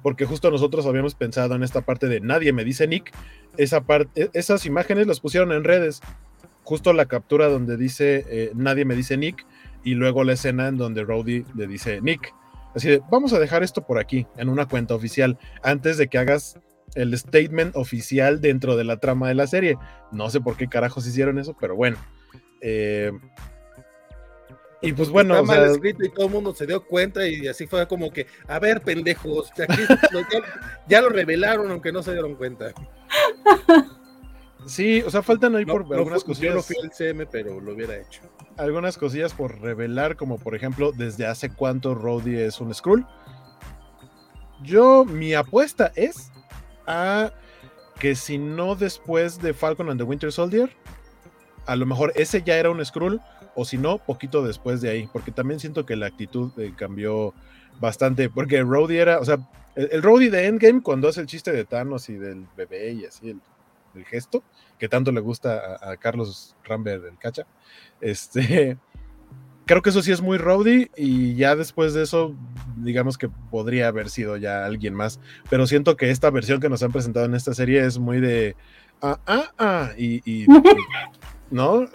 porque 0.02 0.26
justo 0.26 0.50
nosotros 0.52 0.86
habíamos 0.86 1.16
pensado 1.16 1.56
en 1.56 1.64
esta 1.64 1.82
parte 1.82 2.08
de 2.08 2.20
nadie 2.20 2.54
me 2.54 2.64
dice 2.64 2.88
Nick, 2.88 3.14
esa 3.58 3.82
parte, 3.82 4.30
esas 4.34 4.66
imágenes 4.66 5.08
las 5.08 5.20
pusieron 5.20 5.52
en 5.52 5.64
redes, 5.64 6.02
justo 6.64 6.94
la 6.94 7.06
captura 7.06 7.48
donde 7.48 7.78
dice 7.78 8.26
eh, 8.30 8.52
nadie 8.56 8.86
me 8.86 8.96
dice 8.96 9.18
Nick, 9.18 9.46
y 9.84 9.96
luego 9.96 10.24
la 10.24 10.34
escena 10.34 10.68
en 10.68 10.78
donde 10.78 11.04
Rhodey 11.04 11.46
le 11.56 11.68
dice 11.68 12.02
Nick. 12.02 12.34
Así 12.76 12.90
de, 12.90 13.02
vamos 13.12 13.34
a 13.34 13.40
dejar 13.40 13.62
esto 13.62 13.86
por 13.86 14.00
aquí, 14.00 14.26
en 14.38 14.50
una 14.50 14.68
cuenta 14.68 14.96
oficial, 14.96 15.38
antes 15.62 15.98
de 15.98 16.08
que 16.08 16.18
hagas 16.18 16.58
el 16.96 17.18
statement 17.18 17.76
oficial 17.76 18.42
dentro 18.42 18.76
de 18.76 18.84
la 18.84 18.98
trama 18.98 19.28
de 19.28 19.36
la 19.36 19.48
serie. 19.48 19.78
No 20.12 20.30
sé 20.30 20.42
por 20.42 20.58
qué 20.58 20.68
carajos 20.68 21.08
hicieron 21.08 21.40
eso, 21.40 21.56
pero 21.60 21.76
bueno. 21.76 21.98
Eh, 22.62 23.12
y 24.84 24.94
pues 24.94 25.10
bueno. 25.10 25.36
Está 25.36 25.48
mal 25.48 25.72
escrito 25.72 26.04
y 26.06 26.10
todo 26.10 26.28
el 26.28 26.32
mundo 26.32 26.54
se 26.54 26.68
dio 26.68 26.86
cuenta 26.86 27.28
y 27.28 27.48
así 27.48 27.66
fue 27.66 27.88
como 27.88 28.12
que, 28.12 28.28
a 28.48 28.60
ver, 28.60 28.82
pendejos, 28.82 29.50
ya, 30.88 31.02
lo 31.02 31.10
revelaron 31.10 31.72
aunque 31.72 31.92
no 31.92 32.04
se 32.04 32.12
dieron 32.12 32.36
cuenta. 32.36 32.74
Sí, 34.66 35.02
o 35.02 35.10
sea, 35.10 35.22
faltan 35.22 35.56
ahí 35.56 35.66
por 35.66 35.86
algunas 35.94 36.24
cosillas. 36.24 36.52
Yo 36.52 36.56
lo 36.56 36.64
fui 36.64 36.76
el 36.82 36.92
CM, 36.92 37.26
pero 37.26 37.60
lo 37.60 37.74
hubiera 37.74 37.98
hecho. 37.98 38.22
Algunas 38.58 38.98
cosillas 38.98 39.34
por 39.34 39.60
revelar, 39.60 40.16
como 40.16 40.38
por 40.38 40.56
ejemplo, 40.56 40.92
desde 40.92 41.26
hace 41.26 41.50
cuánto 41.50 41.96
Rhodey 41.96 42.38
es 42.38 42.62
un 42.62 42.74
Skrull. 42.74 43.06
Yo, 44.62 45.04
mi 45.06 45.34
apuesta 45.34 45.92
es 45.96 46.32
a 46.88 47.34
que 48.00 48.16
si 48.16 48.38
no 48.38 48.76
después 48.76 49.42
de 49.42 49.54
Falcon 49.54 49.90
and 49.90 50.00
the 50.00 50.04
Winter 50.04 50.32
Soldier, 50.32 50.70
a 51.66 51.76
lo 51.76 51.86
mejor 51.86 52.14
ese 52.16 52.42
ya 52.44 52.58
era 52.58 52.70
un 52.70 52.84
Skrull, 52.86 53.22
o 53.56 53.66
si 53.66 53.78
no, 53.78 53.98
poquito 53.98 54.44
después 54.44 54.82
de 54.82 54.90
ahí, 54.90 55.10
porque 55.12 55.32
también 55.32 55.60
siento 55.60 55.86
que 55.86 55.96
la 55.96 56.08
actitud 56.08 56.52
eh, 56.58 56.74
cambió 56.76 57.34
bastante, 57.80 58.30
porque 58.30 58.62
Rhodey 58.62 58.98
era, 58.98 59.20
o 59.20 59.26
sea, 59.26 59.38
el, 59.76 59.90
el, 59.92 60.32
de 60.32 60.48
Endgame 60.48 60.82
cuando 60.82 61.08
hace 61.08 61.22
el 61.22 61.28
chiste 61.28 61.52
de 61.52 61.66
Thanos 61.66 62.10
y 62.10 62.16
del 62.16 62.46
bebé 62.56 62.92
y 62.92 63.06
así, 63.06 63.30
el, 63.30 63.42
gesto, 64.06 64.44
que 64.80 64.90
tanto 64.90 65.12
le 65.12 65.22
gusta 65.22 65.78
a, 65.80 65.92
a 65.92 65.98
Carlos 65.98 66.56
Rambert, 66.64 67.06
el 67.06 67.18
cacha, 67.18 67.46
este 68.02 68.78
creo 69.66 69.82
que 69.82 69.90
eso 69.90 70.02
sí 70.02 70.12
es 70.12 70.22
muy 70.22 70.38
rowdy 70.38 70.90
y 70.96 71.36
ya 71.36 71.56
después 71.56 71.94
de 71.94 72.04
eso, 72.04 72.36
digamos 72.78 73.18
que 73.18 73.30
podría 73.30 73.88
haber 73.88 74.10
sido 74.10 74.38
ya 74.38 74.66
alguien 74.66 74.94
más, 74.94 75.20
pero 75.50 75.68
siento 75.68 75.96
que 75.96 76.10
esta 76.10 76.30
versión 76.30 76.60
que 76.60 76.70
nos 76.70 76.84
han 76.84 76.92
presentado 76.92 77.26
en 77.26 77.36
esta 77.36 77.54
serie 77.54 77.86
es 77.86 77.98
muy 77.98 78.20
de, 78.20 78.56
ah, 79.02 79.20
ah, 79.26 79.52
ah, 79.58 79.90
y, 79.98 80.46
¿no? 81.52 81.86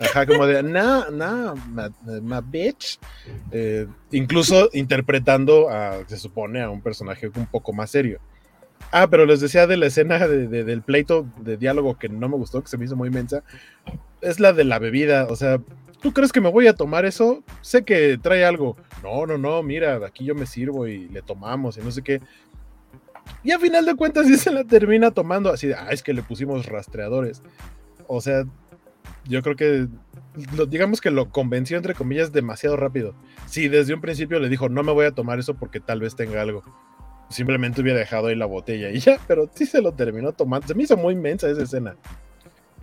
Ajá, 0.00 0.26
como 0.26 0.46
de, 0.46 0.62
no, 0.62 1.10
no, 1.10 1.54
my, 1.54 2.36
bitch. 2.44 2.98
Eh, 3.50 3.86
incluso 4.12 4.70
interpretando 4.72 5.68
a, 5.68 6.06
se 6.06 6.16
supone, 6.16 6.62
a 6.62 6.70
un 6.70 6.80
personaje 6.82 7.30
un 7.34 7.46
poco 7.46 7.72
más 7.72 7.90
serio. 7.90 8.20
Ah, 8.92 9.08
pero 9.10 9.26
les 9.26 9.40
decía 9.40 9.66
de 9.66 9.76
la 9.76 9.86
escena 9.86 10.26
del 10.28 10.82
pleito 10.82 11.26
de 11.38 11.56
diálogo 11.56 11.98
que 11.98 12.08
no 12.08 12.28
me 12.28 12.36
gustó, 12.36 12.62
que 12.62 12.68
se 12.68 12.78
me 12.78 12.84
hizo 12.84 12.96
muy 12.96 13.08
inmensa. 13.08 13.42
Es 14.20 14.40
la 14.40 14.52
de 14.52 14.64
la 14.64 14.78
bebida, 14.78 15.26
o 15.28 15.36
sea, 15.36 15.60
¿tú 16.00 16.12
crees 16.12 16.32
que 16.32 16.40
me 16.40 16.50
voy 16.50 16.68
a 16.68 16.74
tomar 16.74 17.04
eso? 17.04 17.42
Sé 17.60 17.82
que 17.84 18.18
trae 18.18 18.44
algo. 18.44 18.76
No, 19.02 19.26
no, 19.26 19.36
no, 19.36 19.62
mira, 19.62 19.96
aquí 20.06 20.24
yo 20.24 20.34
me 20.34 20.46
sirvo 20.46 20.86
y 20.86 21.08
le 21.08 21.22
tomamos 21.22 21.76
y 21.76 21.80
no 21.80 21.90
sé 21.90 22.02
qué. 22.02 22.20
Y 23.42 23.50
a 23.50 23.58
final 23.58 23.84
de 23.84 23.94
cuentas 23.94 24.26
sí 24.26 24.36
se 24.36 24.50
la 24.50 24.64
termina 24.64 25.10
tomando 25.10 25.50
así 25.50 25.66
de, 25.66 25.74
ah, 25.74 25.88
es 25.90 26.02
que 26.02 26.14
le 26.14 26.22
pusimos 26.22 26.66
rastreadores. 26.66 27.42
O 28.06 28.20
sea, 28.20 28.44
yo 29.28 29.42
creo 29.42 29.56
que, 29.56 29.86
digamos 30.68 31.00
que 31.00 31.10
lo 31.10 31.30
convenció 31.30 31.76
entre 31.76 31.94
comillas 31.94 32.32
demasiado 32.32 32.76
rápido. 32.76 33.14
Si 33.46 33.68
desde 33.68 33.94
un 33.94 34.00
principio 34.00 34.40
le 34.40 34.48
dijo, 34.48 34.68
no 34.68 34.82
me 34.82 34.92
voy 34.92 35.06
a 35.06 35.12
tomar 35.12 35.38
eso 35.38 35.54
porque 35.54 35.80
tal 35.80 36.00
vez 36.00 36.16
tenga 36.16 36.42
algo. 36.42 36.62
Simplemente 37.30 37.82
hubiera 37.82 37.98
dejado 37.98 38.28
ahí 38.28 38.34
la 38.34 38.46
botella 38.46 38.90
y 38.90 38.98
ya, 39.00 39.18
pero 39.28 39.50
sí 39.54 39.66
se 39.66 39.82
lo 39.82 39.92
terminó 39.92 40.32
tomando. 40.32 40.66
Se 40.66 40.74
me 40.74 40.84
hizo 40.84 40.96
muy 40.96 41.12
inmensa 41.14 41.48
esa 41.48 41.62
escena. 41.62 41.96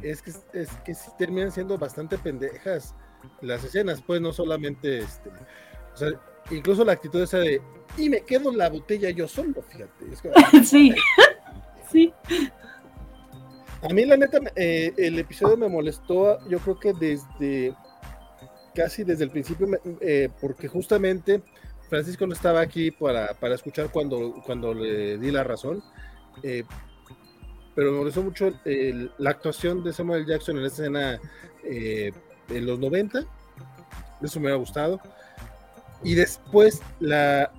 Es 0.02 0.22
que, 0.22 0.32
es 0.54 0.70
que 0.86 0.94
sí 0.94 1.10
terminan 1.18 1.52
siendo 1.52 1.78
bastante 1.78 2.18
pendejas 2.18 2.94
las 3.42 3.64
escenas, 3.64 4.02
pues 4.02 4.22
no 4.22 4.32
solamente 4.32 5.00
este, 5.00 5.30
o 5.30 5.98
sea, 5.98 6.10
incluso 6.52 6.86
la 6.86 6.92
actitud 6.92 7.22
esa 7.22 7.40
de 7.40 7.62
y 7.98 8.10
me 8.10 8.22
quedo 8.22 8.52
la 8.52 8.70
botella 8.70 9.10
yo 9.10 9.28
solo, 9.28 9.62
fíjate. 9.62 10.06
sí, 10.64 10.94
sí. 11.92 12.14
A 13.82 13.94
mí 13.94 14.06
la 14.06 14.18
neta, 14.18 14.40
eh, 14.56 14.94
el 14.98 15.20
episodio 15.20 15.58
me 15.58 15.68
molestó, 15.68 16.40
yo 16.48 16.60
creo 16.60 16.80
que 16.80 16.94
desde 16.94 17.76
casi 18.74 19.04
desde 19.04 19.24
el 19.24 19.32
principio, 19.32 19.68
eh, 20.02 20.30
porque 20.42 20.68
justamente 20.68 21.42
Francisco 21.90 22.28
no 22.28 22.34
estaba 22.34 22.62
aquí 22.62 22.92
para, 22.92 23.34
para 23.36 23.56
escuchar 23.56 23.90
cuando, 23.90 24.42
cuando 24.46 24.74
le 24.74 25.18
di 25.18 25.32
la 25.32 25.44
razón. 25.44 25.84
Eh, 26.44 26.64
pero 27.74 27.92
me 27.92 28.00
molestó 28.00 28.24
mucho 28.24 28.54
la 29.18 29.30
actuación 29.30 29.84
de 29.84 29.92
Samuel 29.92 30.26
Jackson 30.26 30.58
en 30.58 30.66
esa 30.66 30.84
escena 30.84 31.20
en 31.64 32.66
los 32.66 32.80
90. 32.80 33.26
Eso 34.22 34.40
me 34.40 34.50
ha 34.50 34.56
gustado. 34.56 35.02
Y 36.02 36.16
después 36.16 36.82
la, 37.00 37.52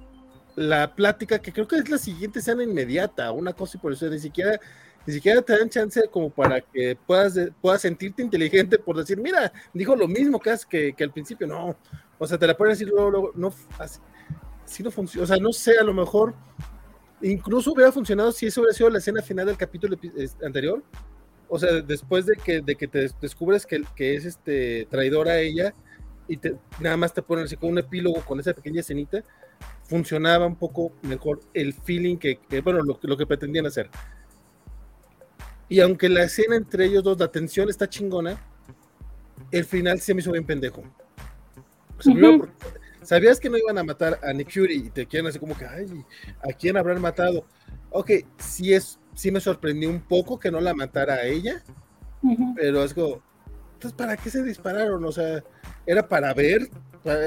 la 0.57 0.95
plática, 0.95 1.39
que 1.39 1.53
creo 1.53 1.69
que 1.69 1.77
es 1.77 1.89
la 1.89 1.99
siguiente 1.99 2.39
escena 2.39 2.63
inmediata, 2.63 3.31
una 3.31 3.53
cosa 3.53 3.77
y 3.77 3.81
por 3.81 3.93
eso 3.93 4.09
ni 4.09 4.19
siquiera, 4.19 4.59
ni 5.07 5.15
siquiera 5.15 5.41
te 5.41 5.57
dan 5.57 5.71
chance 5.71 6.09
como 6.11 6.31
para 6.31 6.61
que 6.61 6.97
puedas, 7.07 7.39
puedas 7.61 7.81
sentirte 7.81 8.23
inteligente 8.23 8.79
por 8.79 8.97
decir, 8.97 9.19
mira, 9.19 9.53
dijo 9.73 9.95
lo 9.95 10.09
mismo 10.09 10.41
que, 10.41 10.55
que, 10.69 10.93
que 10.95 11.05
al 11.05 11.13
principio, 11.13 11.47
no. 11.47 11.77
O 12.19 12.27
sea, 12.27 12.39
te 12.39 12.47
la 12.47 12.57
pueden 12.57 12.73
decir 12.73 12.89
luego, 12.89 13.11
luego 13.11 13.33
no, 13.35 13.53
así, 13.79 14.83
no 14.83 14.91
funciona. 14.91 15.25
O 15.25 15.27
sea, 15.27 15.37
no 15.37 15.53
sé, 15.53 15.79
a 15.79 15.85
lo 15.85 15.95
mejor 15.95 16.35
incluso 17.23 17.73
hubiera 17.73 17.93
funcionado 17.93 18.33
si 18.33 18.47
eso 18.47 18.61
hubiera 18.61 18.75
sido 18.75 18.91
la 18.91 18.99
escena 18.99 19.23
final 19.23 19.47
del 19.47 19.57
capítulo 19.57 19.97
anterior, 20.43 20.83
o 21.49 21.59
sea, 21.59 21.81
después 21.81 22.27
de 22.27 22.35
que, 22.37 22.61
de 22.61 22.75
que 22.75 22.89
te 22.89 23.09
descubres 23.21 23.65
que, 23.65 23.83
que 23.95 24.17
es 24.17 24.25
este 24.25 24.87
traidor 24.91 25.29
a 25.29 25.39
ella 25.39 25.75
y 26.29 26.37
te, 26.39 26.57
nada 26.81 26.97
más 26.97 27.15
te 27.15 27.23
ponen 27.23 27.45
así 27.45 27.57
con 27.57 27.71
un 27.71 27.79
epílogo 27.79 28.21
con 28.23 28.41
esa 28.41 28.53
pequeña 28.53 28.81
escenita, 28.81 29.23
funcionaba 29.85 30.47
un 30.47 30.57
poco 30.57 30.93
mejor 31.03 31.41
el 31.55 31.73
feeling 31.73 32.17
que, 32.17 32.41
bueno, 32.63 32.81
lo, 32.83 32.99
lo, 33.01 33.17
que 33.17 33.27
pretendían 33.27 33.67
hacer. 33.67 33.89
Y 35.69 35.81
aunque 35.81 36.09
la 36.09 36.25
escena 36.25 36.57
entre 36.57 36.87
ellos 36.87 37.03
dos, 37.03 37.19
la 37.19 37.29
tensión 37.29 37.69
está 37.69 37.89
chingona, 37.89 38.41
el 39.51 39.65
final 39.65 40.01
se 40.01 40.15
me 40.15 40.21
hizo 40.21 40.33
bien 40.33 40.45
pendejo. 40.45 40.83
Sabías 43.03 43.41
que 43.41 43.49
no 43.49 43.57
iban 43.57 43.79
a 43.79 43.85
matar 43.85 44.19
a 44.23 44.33
Nick 44.33 44.53
Fury 44.53 44.87
y 44.87 44.91
te 44.91 45.07
quieren 45.07 45.29
así 45.29 45.39
como 45.39 45.57
que, 45.57 45.65
ay, 45.67 45.87
¿a 46.43 46.53
quién 46.53 46.77
habrán 46.77 47.01
matado? 47.01 47.45
Ok, 47.91 48.11
sí, 48.39 48.75
es, 48.75 48.99
sí 49.15 49.31
me 49.31 49.41
sorprendió 49.41 49.89
un 49.89 50.01
poco 50.01 50.39
que 50.39 50.51
no 50.51 50.61
la 50.61 50.75
matara 50.75 51.15
a 51.15 51.25
ella, 51.25 51.63
pero 52.57 52.83
es 52.83 52.93
como, 52.93 53.23
entonces, 53.75 53.93
¿para 53.97 54.17
qué 54.17 54.31
se 54.31 54.43
dispararon? 54.43 55.05
O 55.05 55.13
sea, 55.13 55.43
¿era 55.87 56.07
para 56.07 56.35
ver? 56.35 56.69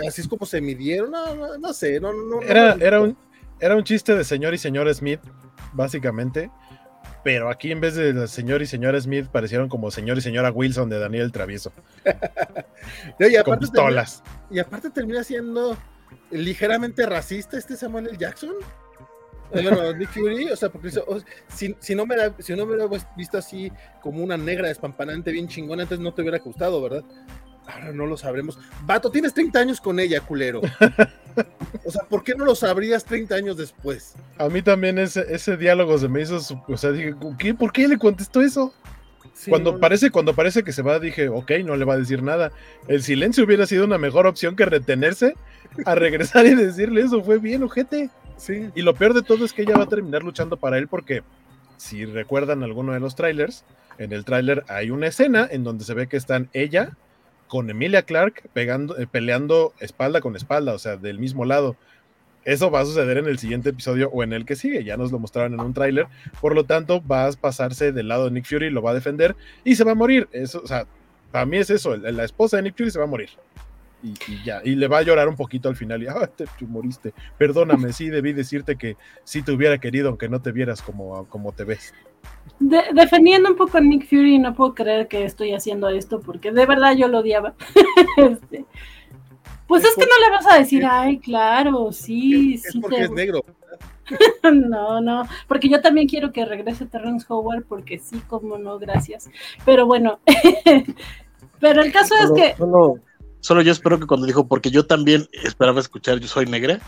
¿Así 0.05 0.21
es 0.21 0.27
como 0.27 0.45
se 0.45 0.59
midieron? 0.59 1.11
No, 1.11 1.57
no, 1.57 1.73
sé, 1.73 1.99
no, 1.99 2.11
no, 2.11 2.41
era, 2.41 2.73
era, 2.73 3.01
un, 3.01 3.17
era 3.61 3.75
un 3.75 3.83
chiste 3.83 4.13
de 4.15 4.25
señor 4.25 4.53
y 4.53 4.57
señor 4.57 4.93
Smith, 4.93 5.21
básicamente 5.73 6.51
pero 7.23 7.49
aquí 7.49 7.71
en 7.71 7.81
vez 7.81 7.95
de 7.95 8.27
señor 8.27 8.61
y 8.61 8.65
señora 8.65 8.99
Smith 8.99 9.27
parecieron 9.27 9.69
como 9.69 9.91
señor 9.91 10.17
y 10.17 10.21
señora 10.21 10.51
Wilson 10.51 10.89
de 10.89 10.99
Daniel 10.99 11.31
Travieso. 11.31 11.71
y, 13.19 13.35
aparte 13.35 13.43
con 13.43 13.59
pistolas. 13.59 14.23
Termina, 14.23 14.47
y 14.51 14.59
aparte 14.59 14.89
termina 14.89 15.23
siendo 15.23 15.77
ligeramente 16.31 17.05
racista 17.05 17.57
este 17.57 17.75
Samuel 17.75 18.07
L. 18.07 18.17
Jackson. 18.17 18.55
Bueno, 19.51 19.93
Nick 19.97 20.09
Fury, 20.09 20.49
o 20.51 20.55
sea, 20.55 20.69
porque 20.69 20.91
si, 21.47 21.75
si, 21.79 21.95
no 21.95 22.05
me 22.05 22.15
si 22.39 22.55
no 22.55 22.65
me 22.65 22.75
hubiera 22.75 23.03
visto 23.15 23.37
así 23.37 23.71
como 24.01 24.23
una 24.23 24.37
negra 24.37 24.67
despampanante 24.67 25.31
bien 25.31 25.47
chingona, 25.47 25.83
antes 25.83 25.99
no 25.99 26.13
te 26.13 26.21
hubiera 26.21 26.39
gustado, 26.39 26.81
¿verdad? 26.81 27.03
Ahora 27.69 27.91
no 27.93 28.05
lo 28.05 28.17
sabremos. 28.17 28.57
Vato, 28.85 29.11
tienes 29.11 29.33
30 29.33 29.59
años 29.59 29.81
con 29.81 29.99
ella, 29.99 30.21
culero. 30.21 30.61
O 31.85 31.91
sea, 31.91 32.03
¿por 32.03 32.23
qué 32.23 32.35
no 32.35 32.43
lo 32.43 32.53
sabrías 32.53 33.05
30 33.05 33.33
años 33.33 33.57
después? 33.57 34.15
A 34.37 34.49
mí 34.49 34.61
también 34.61 34.97
ese, 34.97 35.25
ese 35.29 35.55
diálogo 35.55 35.97
se 35.97 36.09
me 36.09 36.21
hizo. 36.21 36.37
O 36.67 36.77
sea, 36.77 36.91
dije, 36.91 37.15
¿qué? 37.37 37.53
¿por 37.53 37.71
qué 37.71 37.87
le 37.87 37.97
contestó 37.97 38.41
eso? 38.41 38.73
cuando, 39.47 39.79
parece, 39.79 40.11
cuando 40.11 40.33
parece 40.33 40.63
que 40.63 40.73
se 40.73 40.81
va, 40.81 40.99
dije, 40.99 41.29
ok, 41.29 41.51
no 41.63 41.77
le 41.77 41.85
va 41.85 41.93
a 41.93 41.97
decir 41.97 42.21
nada. 42.23 42.51
El 42.87 43.03
silencio 43.03 43.45
hubiera 43.45 43.65
sido 43.65 43.85
una 43.85 43.97
mejor 43.97 44.27
opción 44.27 44.55
que 44.55 44.65
retenerse 44.65 45.35
a 45.85 45.95
regresar 45.95 46.45
y 46.45 46.55
decirle 46.55 47.01
eso. 47.01 47.23
Fue 47.23 47.37
bien, 47.37 47.63
ojete. 47.63 48.09
Sí. 48.37 48.69
Y 48.75 48.81
lo 48.81 48.93
peor 48.95 49.13
de 49.13 49.21
todo 49.21 49.45
es 49.45 49.53
que 49.53 49.61
ella 49.61 49.77
va 49.77 49.83
a 49.83 49.89
terminar 49.89 50.23
luchando 50.23 50.57
para 50.57 50.77
él 50.77 50.87
porque, 50.87 51.23
si 51.77 52.05
recuerdan 52.05 52.63
alguno 52.63 52.93
de 52.93 52.99
los 52.99 53.15
trailers, 53.15 53.63
en 53.97 54.13
el 54.13 54.25
tráiler 54.25 54.63
hay 54.67 54.91
una 54.91 55.07
escena 55.07 55.47
en 55.49 55.63
donde 55.63 55.85
se 55.85 55.93
ve 55.93 56.07
que 56.07 56.17
están 56.17 56.49
ella, 56.53 56.97
con 57.49 57.69
Emilia 57.69 58.03
Clark 58.03 58.49
pegando, 58.53 58.97
eh, 58.97 59.07
peleando 59.07 59.73
espalda 59.79 60.21
con 60.21 60.37
espalda, 60.37 60.73
o 60.73 60.79
sea, 60.79 60.95
del 60.95 61.19
mismo 61.19 61.43
lado. 61.43 61.75
Eso 62.45 62.71
va 62.71 62.79
a 62.79 62.85
suceder 62.85 63.17
en 63.17 63.25
el 63.25 63.37
siguiente 63.37 63.69
episodio 63.69 64.09
o 64.11 64.23
en 64.23 64.31
el 64.31 64.45
que 64.45 64.55
sigue. 64.55 64.85
Ya 64.85 64.95
nos 64.95 65.11
lo 65.11 65.19
mostraron 65.19 65.55
en 65.55 65.59
un 65.59 65.73
tráiler. 65.73 66.07
Por 66.39 66.55
lo 66.55 66.63
tanto, 66.63 67.05
va 67.05 67.27
a 67.27 67.31
pasarse 67.33 67.91
del 67.91 68.07
lado 68.07 68.25
de 68.25 68.31
Nick 68.31 68.45
Fury, 68.45 68.69
lo 68.69 68.81
va 68.81 68.91
a 68.91 68.93
defender 68.93 69.35
y 69.65 69.75
se 69.75 69.83
va 69.83 69.91
a 69.91 69.95
morir. 69.95 70.29
Eso, 70.31 70.61
o 70.63 70.67
sea, 70.67 70.85
para 71.31 71.45
mí 71.45 71.57
es 71.57 71.69
eso. 71.69 71.97
La 71.97 72.23
esposa 72.23 72.57
de 72.57 72.63
Nick 72.63 72.77
Fury 72.77 72.91
se 72.91 72.99
va 72.99 73.05
a 73.05 73.09
morir. 73.09 73.29
Y, 74.01 74.15
ya, 74.45 74.61
y 74.63 74.75
le 74.75 74.87
va 74.87 74.99
a 74.99 75.01
llorar 75.01 75.27
un 75.27 75.35
poquito 75.35 75.67
al 75.67 75.75
final. 75.75 76.01
Y, 76.01 76.07
ah, 76.07 76.29
te, 76.33 76.45
moriste. 76.65 77.13
Perdóname, 77.37 77.91
sí, 77.91 78.09
debí 78.09 78.31
decirte 78.31 78.77
que 78.77 78.95
sí 79.25 79.41
te 79.41 79.51
hubiera 79.51 79.77
querido, 79.79 80.07
aunque 80.07 80.29
no 80.29 80.41
te 80.41 80.51
vieras 80.51 80.81
como, 80.81 81.27
como 81.27 81.51
te 81.51 81.65
ves 81.65 81.93
defendiendo 82.59 83.49
un 83.49 83.55
poco 83.55 83.77
a 83.77 83.81
Nick 83.81 84.07
Fury, 84.07 84.37
no 84.37 84.53
puedo 84.53 84.73
creer 84.73 85.07
que 85.07 85.23
estoy 85.23 85.53
haciendo 85.53 85.89
esto 85.89 86.19
porque 86.19 86.51
de 86.51 86.65
verdad 86.65 86.95
yo 86.95 87.07
lo 87.07 87.19
odiaba. 87.19 87.53
este, 88.17 88.65
pues 89.67 89.83
es 89.83 89.95
que 89.95 90.01
no 90.01 90.19
le 90.25 90.31
vas 90.31 90.47
a 90.47 90.57
decir, 90.57 90.85
ay, 90.85 91.19
claro, 91.19 91.91
sí, 91.91 92.55
es, 92.55 92.63
sí. 92.63 92.79
porque 92.79 93.01
es 93.01 93.11
negro. 93.11 93.43
no, 94.51 94.99
no, 94.99 95.27
porque 95.47 95.69
yo 95.69 95.81
también 95.81 96.07
quiero 96.07 96.31
que 96.31 96.45
regrese 96.45 96.85
Terrence 96.85 97.25
Howard 97.29 97.63
porque 97.65 97.99
sí, 97.99 98.19
como 98.27 98.57
no, 98.57 98.79
gracias. 98.79 99.29
Pero 99.65 99.85
bueno, 99.85 100.19
pero 101.59 101.81
el 101.83 101.91
caso 101.91 102.15
es 102.15 102.31
que... 102.31 102.55
Solo, 102.57 102.99
solo 103.39 103.61
yo 103.61 103.71
espero 103.71 103.99
que 103.99 104.07
cuando 104.07 104.25
dijo, 104.25 104.47
porque 104.47 104.71
yo 104.71 104.85
también 104.85 105.27
esperaba 105.43 105.79
escuchar, 105.79 106.19
yo 106.19 106.27
soy 106.27 106.45
negra. 106.45 106.79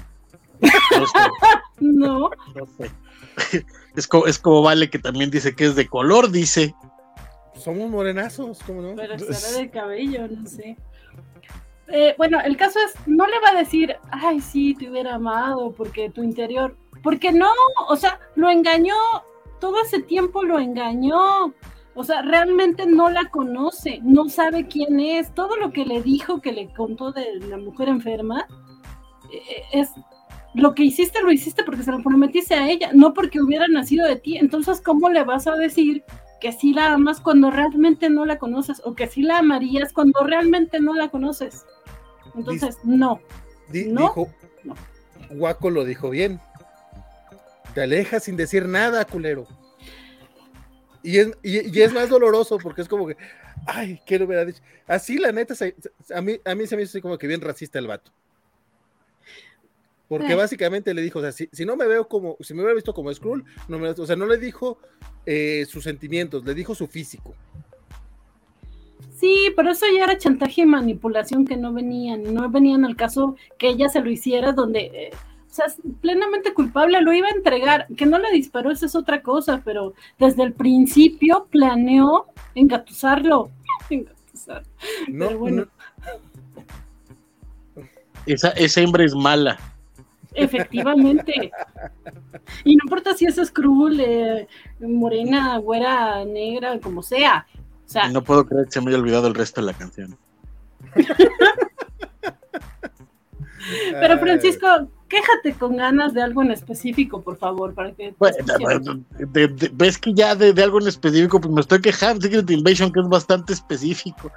No, 1.79 2.29
no 2.29 2.65
sé. 2.77 2.91
Es 3.95 4.39
como, 4.39 4.61
Vale 4.61 4.89
que 4.89 4.99
también 4.99 5.31
dice 5.31 5.55
que 5.55 5.65
es 5.65 5.75
de 5.75 5.87
color, 5.87 6.31
dice. 6.31 6.75
Somos 7.55 7.89
morenazos, 7.89 8.59
¿cómo 8.65 8.81
no? 8.81 8.95
Pero 8.95 9.17
será 9.17 9.57
de 9.57 9.69
cabello, 9.69 10.27
no 10.27 10.47
sé. 10.47 10.77
Eh, 11.87 12.15
bueno, 12.17 12.39
el 12.39 12.55
caso 12.55 12.79
es, 12.79 12.95
no 13.05 13.25
le 13.27 13.39
va 13.39 13.49
a 13.49 13.59
decir, 13.59 13.97
ay, 14.11 14.39
sí, 14.39 14.75
te 14.75 14.89
hubiera 14.89 15.15
amado, 15.15 15.73
porque 15.73 16.09
tu 16.09 16.23
interior, 16.23 16.77
porque 17.03 17.33
no, 17.33 17.51
o 17.89 17.97
sea, 17.97 18.17
lo 18.35 18.49
engañó, 18.49 18.95
todo 19.59 19.81
ese 19.81 20.01
tiempo 20.01 20.43
lo 20.43 20.57
engañó, 20.57 21.53
o 21.93 22.03
sea, 22.05 22.21
realmente 22.21 22.85
no 22.85 23.09
la 23.09 23.25
conoce, 23.29 23.99
no 24.03 24.29
sabe 24.29 24.67
quién 24.67 25.01
es, 25.01 25.33
todo 25.35 25.57
lo 25.57 25.71
que 25.73 25.85
le 25.85 26.01
dijo, 26.01 26.39
que 26.39 26.53
le 26.53 26.73
contó 26.73 27.11
de 27.11 27.39
la 27.41 27.57
mujer 27.57 27.89
enferma, 27.89 28.47
eh, 29.29 29.63
es 29.73 29.89
lo 30.53 30.75
que 30.75 30.83
hiciste 30.83 31.21
lo 31.21 31.31
hiciste 31.31 31.63
porque 31.63 31.83
se 31.83 31.91
lo 31.91 32.01
prometiste 32.01 32.55
a 32.55 32.69
ella, 32.69 32.91
no 32.93 33.13
porque 33.13 33.41
hubiera 33.41 33.67
nacido 33.67 34.07
de 34.07 34.17
ti. 34.17 34.37
Entonces, 34.37 34.81
¿cómo 34.81 35.09
le 35.09 35.23
vas 35.23 35.47
a 35.47 35.55
decir 35.55 36.03
que 36.39 36.51
sí 36.51 36.73
la 36.73 36.93
amas 36.93 37.21
cuando 37.21 37.51
realmente 37.51 38.09
no 38.09 38.25
la 38.25 38.37
conoces 38.37 38.81
o 38.83 38.93
que 38.93 39.07
sí 39.07 39.21
la 39.21 39.39
amarías 39.39 39.93
cuando 39.93 40.23
realmente 40.23 40.79
no 40.79 40.93
la 40.93 41.09
conoces? 41.09 41.65
Entonces, 42.35 42.77
no. 42.83 43.21
Dijo, 43.69 44.29
Guaco 45.29 45.69
lo 45.69 45.85
dijo 45.85 46.09
bien. 46.09 46.39
Te 47.73 47.81
alejas 47.83 48.23
sin 48.23 48.35
decir 48.35 48.67
nada, 48.67 49.05
culero. 49.05 49.47
Y 51.03 51.17
es, 51.17 51.31
y, 51.41 51.81
es 51.81 51.93
más 51.93 52.09
doloroso 52.09 52.57
porque 52.57 52.81
es 52.81 52.87
como 52.87 53.07
que, 53.07 53.15
ay, 53.65 54.01
quiero 54.05 54.27
ver 54.27 54.39
a 54.39 54.45
dicho. 54.45 54.61
Así, 54.85 55.17
la 55.17 55.31
neta, 55.31 55.55
a, 56.13 56.21
mí, 56.21 56.39
a 56.43 56.55
mí 56.55 56.67
se 56.67 56.75
me 56.75 56.83
hizo 56.83 57.01
como 57.01 57.17
que 57.17 57.27
bien 57.27 57.41
racista 57.41 57.79
el 57.79 57.87
vato. 57.87 58.11
Porque 60.11 60.35
básicamente 60.35 60.93
le 60.93 61.01
dijo, 61.01 61.19
o 61.19 61.21
sea, 61.21 61.31
si, 61.31 61.47
no 61.65 61.77
me 61.77 61.87
veo 61.87 62.05
como, 62.09 62.35
si 62.41 62.53
me 62.53 62.59
hubiera 62.59 62.75
visto 62.75 62.93
como 62.93 63.13
Skrull, 63.13 63.45
no 63.69 63.79
me, 63.79 63.91
o 63.91 64.05
sea, 64.05 64.17
no 64.17 64.25
le 64.25 64.37
dijo 64.37 64.77
eh, 65.25 65.65
sus 65.69 65.85
sentimientos, 65.85 66.43
le 66.43 66.53
dijo 66.53 66.75
su 66.75 66.85
físico. 66.85 67.33
Sí, 69.17 69.53
pero 69.55 69.71
eso 69.71 69.85
ya 69.95 70.03
era 70.03 70.17
chantaje 70.17 70.63
y 70.63 70.65
manipulación 70.65 71.45
que 71.45 71.55
no 71.55 71.71
venían, 71.71 72.33
no 72.33 72.49
venían 72.49 72.83
al 72.83 72.97
caso 72.97 73.37
que 73.57 73.69
ella 73.69 73.87
se 73.87 74.01
lo 74.01 74.11
hiciera 74.11 74.51
donde, 74.51 74.81
eh, 74.93 75.11
o 75.49 75.53
sea, 75.53 75.67
plenamente 76.01 76.53
culpable, 76.53 76.99
lo 76.99 77.13
iba 77.13 77.29
a 77.29 77.33
entregar, 77.33 77.87
que 77.95 78.05
no 78.05 78.19
le 78.19 78.31
disparó, 78.33 78.69
eso 78.69 78.87
es 78.87 78.95
otra 78.95 79.21
cosa, 79.21 79.61
pero 79.63 79.93
desde 80.19 80.43
el 80.43 80.51
principio 80.51 81.47
planeó 81.49 82.25
engatusarlo. 82.53 83.49
Engatusar. 83.89 84.63
No, 85.07 85.37
bueno. 85.37 85.67
Esa, 88.25 88.49
esa 88.49 88.81
hembra 88.81 89.05
es 89.05 89.15
mala. 89.15 89.57
Efectivamente. 90.33 91.51
Y 92.63 92.75
no 92.75 92.83
importa 92.85 93.13
si 93.13 93.25
es 93.25 93.51
cruel, 93.51 93.99
eh, 93.99 94.47
morena, 94.79 95.57
güera, 95.57 96.23
negra, 96.25 96.79
como 96.79 97.03
sea. 97.03 97.45
O 97.85 97.89
sea, 97.89 98.09
no 98.09 98.23
puedo 98.23 98.45
creer 98.45 98.65
que 98.65 98.71
se 98.71 98.81
me 98.81 98.89
haya 98.89 98.99
olvidado 98.99 99.27
el 99.27 99.35
resto 99.35 99.61
de 99.61 99.67
la 99.67 99.73
canción. 99.73 100.17
Pero 103.99 104.19
Francisco, 104.19 104.67
quéjate 105.07 105.53
con 105.57 105.77
ganas 105.77 106.13
de 106.13 106.21
algo 106.21 106.41
en 106.41 106.51
específico, 106.51 107.21
por 107.21 107.37
favor, 107.37 107.73
para 107.73 107.91
que... 107.91 108.13
ves 109.73 109.97
que 109.97 110.13
ya 110.13 110.35
de, 110.35 110.63
algo 110.63 110.79
en 110.79 110.87
específico, 110.87 111.39
pues 111.39 111.53
me 111.53 111.61
estoy 111.61 111.81
quejando, 111.81 112.21
Secret 112.21 112.49
Invasion, 112.49 112.91
que 112.91 113.01
es 113.01 113.07
bastante 113.07 113.53
específico. 113.53 114.31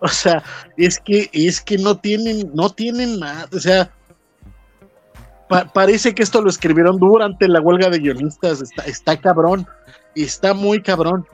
O 0.00 0.08
sea, 0.08 0.42
es 0.76 0.98
que, 1.00 1.28
es 1.32 1.60
que 1.60 1.78
no 1.78 1.96
tienen, 1.96 2.50
no 2.54 2.70
tienen 2.70 3.18
nada, 3.18 3.48
o 3.52 3.58
sea, 3.58 3.90
parece 5.72 6.14
que 6.14 6.22
esto 6.22 6.40
lo 6.40 6.50
escribieron 6.50 6.98
durante 6.98 7.48
la 7.48 7.60
huelga 7.60 7.90
de 7.90 7.98
guionistas. 7.98 8.62
Está, 8.62 8.84
está 8.84 9.16
cabrón. 9.20 9.66
Está 10.14 10.54
muy 10.54 10.82
cabrón. 10.82 11.26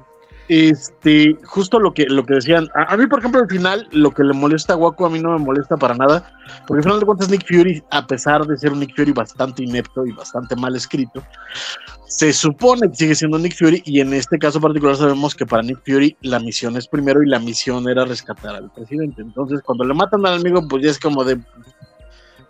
Este, 0.49 1.37
justo 1.45 1.81
lo 1.81 1.93
que, 1.93 2.05
lo 2.07 2.25
que 2.25 2.35
decían. 2.35 2.69
A, 2.75 2.97
mí, 2.97 3.07
por 3.07 3.19
ejemplo, 3.19 3.41
al 3.41 3.49
final, 3.49 3.89
lo 3.91 4.13
que 4.13 4.23
le 4.23 4.33
molesta 4.33 4.75
a 4.75 4.77
Waco 4.77 5.07
a 5.07 5.11
mí 5.11 5.19
no 5.19 5.37
me 5.37 5.45
molesta 5.45 5.77
para 5.77 5.95
nada. 5.95 6.33
Porque 6.67 6.79
al 6.79 6.83
final 6.85 7.01
de 7.01 7.07
cuentas, 7.07 7.29
Nick 7.29 7.47
Fury, 7.47 7.83
a 7.91 8.07
pesar 8.07 8.47
de 8.47 8.57
ser 8.57 8.73
un 8.73 8.81
Nick 8.81 8.95
Fury 8.95 9.13
bastante 9.13 9.65
inepto 9.65 10.07
y 10.07 10.13
bastante 10.13 10.55
mal 10.55 10.77
escrito, 10.77 11.23
se 12.07 12.33
supone 12.33 12.89
que 12.89 12.97
sigue 12.97 13.15
siendo 13.17 13.39
Nick 13.39 13.57
Fury. 13.57 13.83
Y 13.85 14.01
en 14.01 14.15
este 14.15 14.39
caso 14.39 14.61
particular, 14.61 14.97
sabemos 14.97 15.35
que 15.35 15.47
para 15.47 15.63
Nick 15.63 15.81
Fury 15.85 16.17
la 16.21 16.39
misión 16.39 16.77
es 16.77 16.87
primero 16.87 17.23
y 17.23 17.29
la 17.29 17.41
misión 17.41 17.89
era 17.89 18.05
rescatar 18.05 18.55
al 18.55 18.71
presidente. 18.71 19.23
Entonces, 19.23 19.61
cuando 19.63 19.85
le 19.85 19.95
matan 19.95 20.25
al 20.27 20.39
amigo, 20.39 20.67
pues 20.69 20.85
ya 20.85 20.91
es 20.91 20.99
como 21.01 21.25
de 21.25 21.41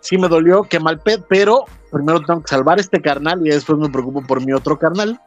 sí 0.07 0.17
me 0.17 0.29
dolió, 0.29 0.63
qué 0.63 0.79
mal 0.79 0.99
pet, 0.99 1.25
pero 1.27 1.65
primero 1.91 2.21
tengo 2.21 2.41
que 2.41 2.47
salvar 2.47 2.79
este 2.79 3.01
carnal 3.01 3.45
y 3.45 3.49
después 3.49 3.77
me 3.77 3.89
preocupo 3.89 4.25
por 4.25 4.43
mi 4.45 4.53
otro 4.53 4.79
carnal. 4.79 5.19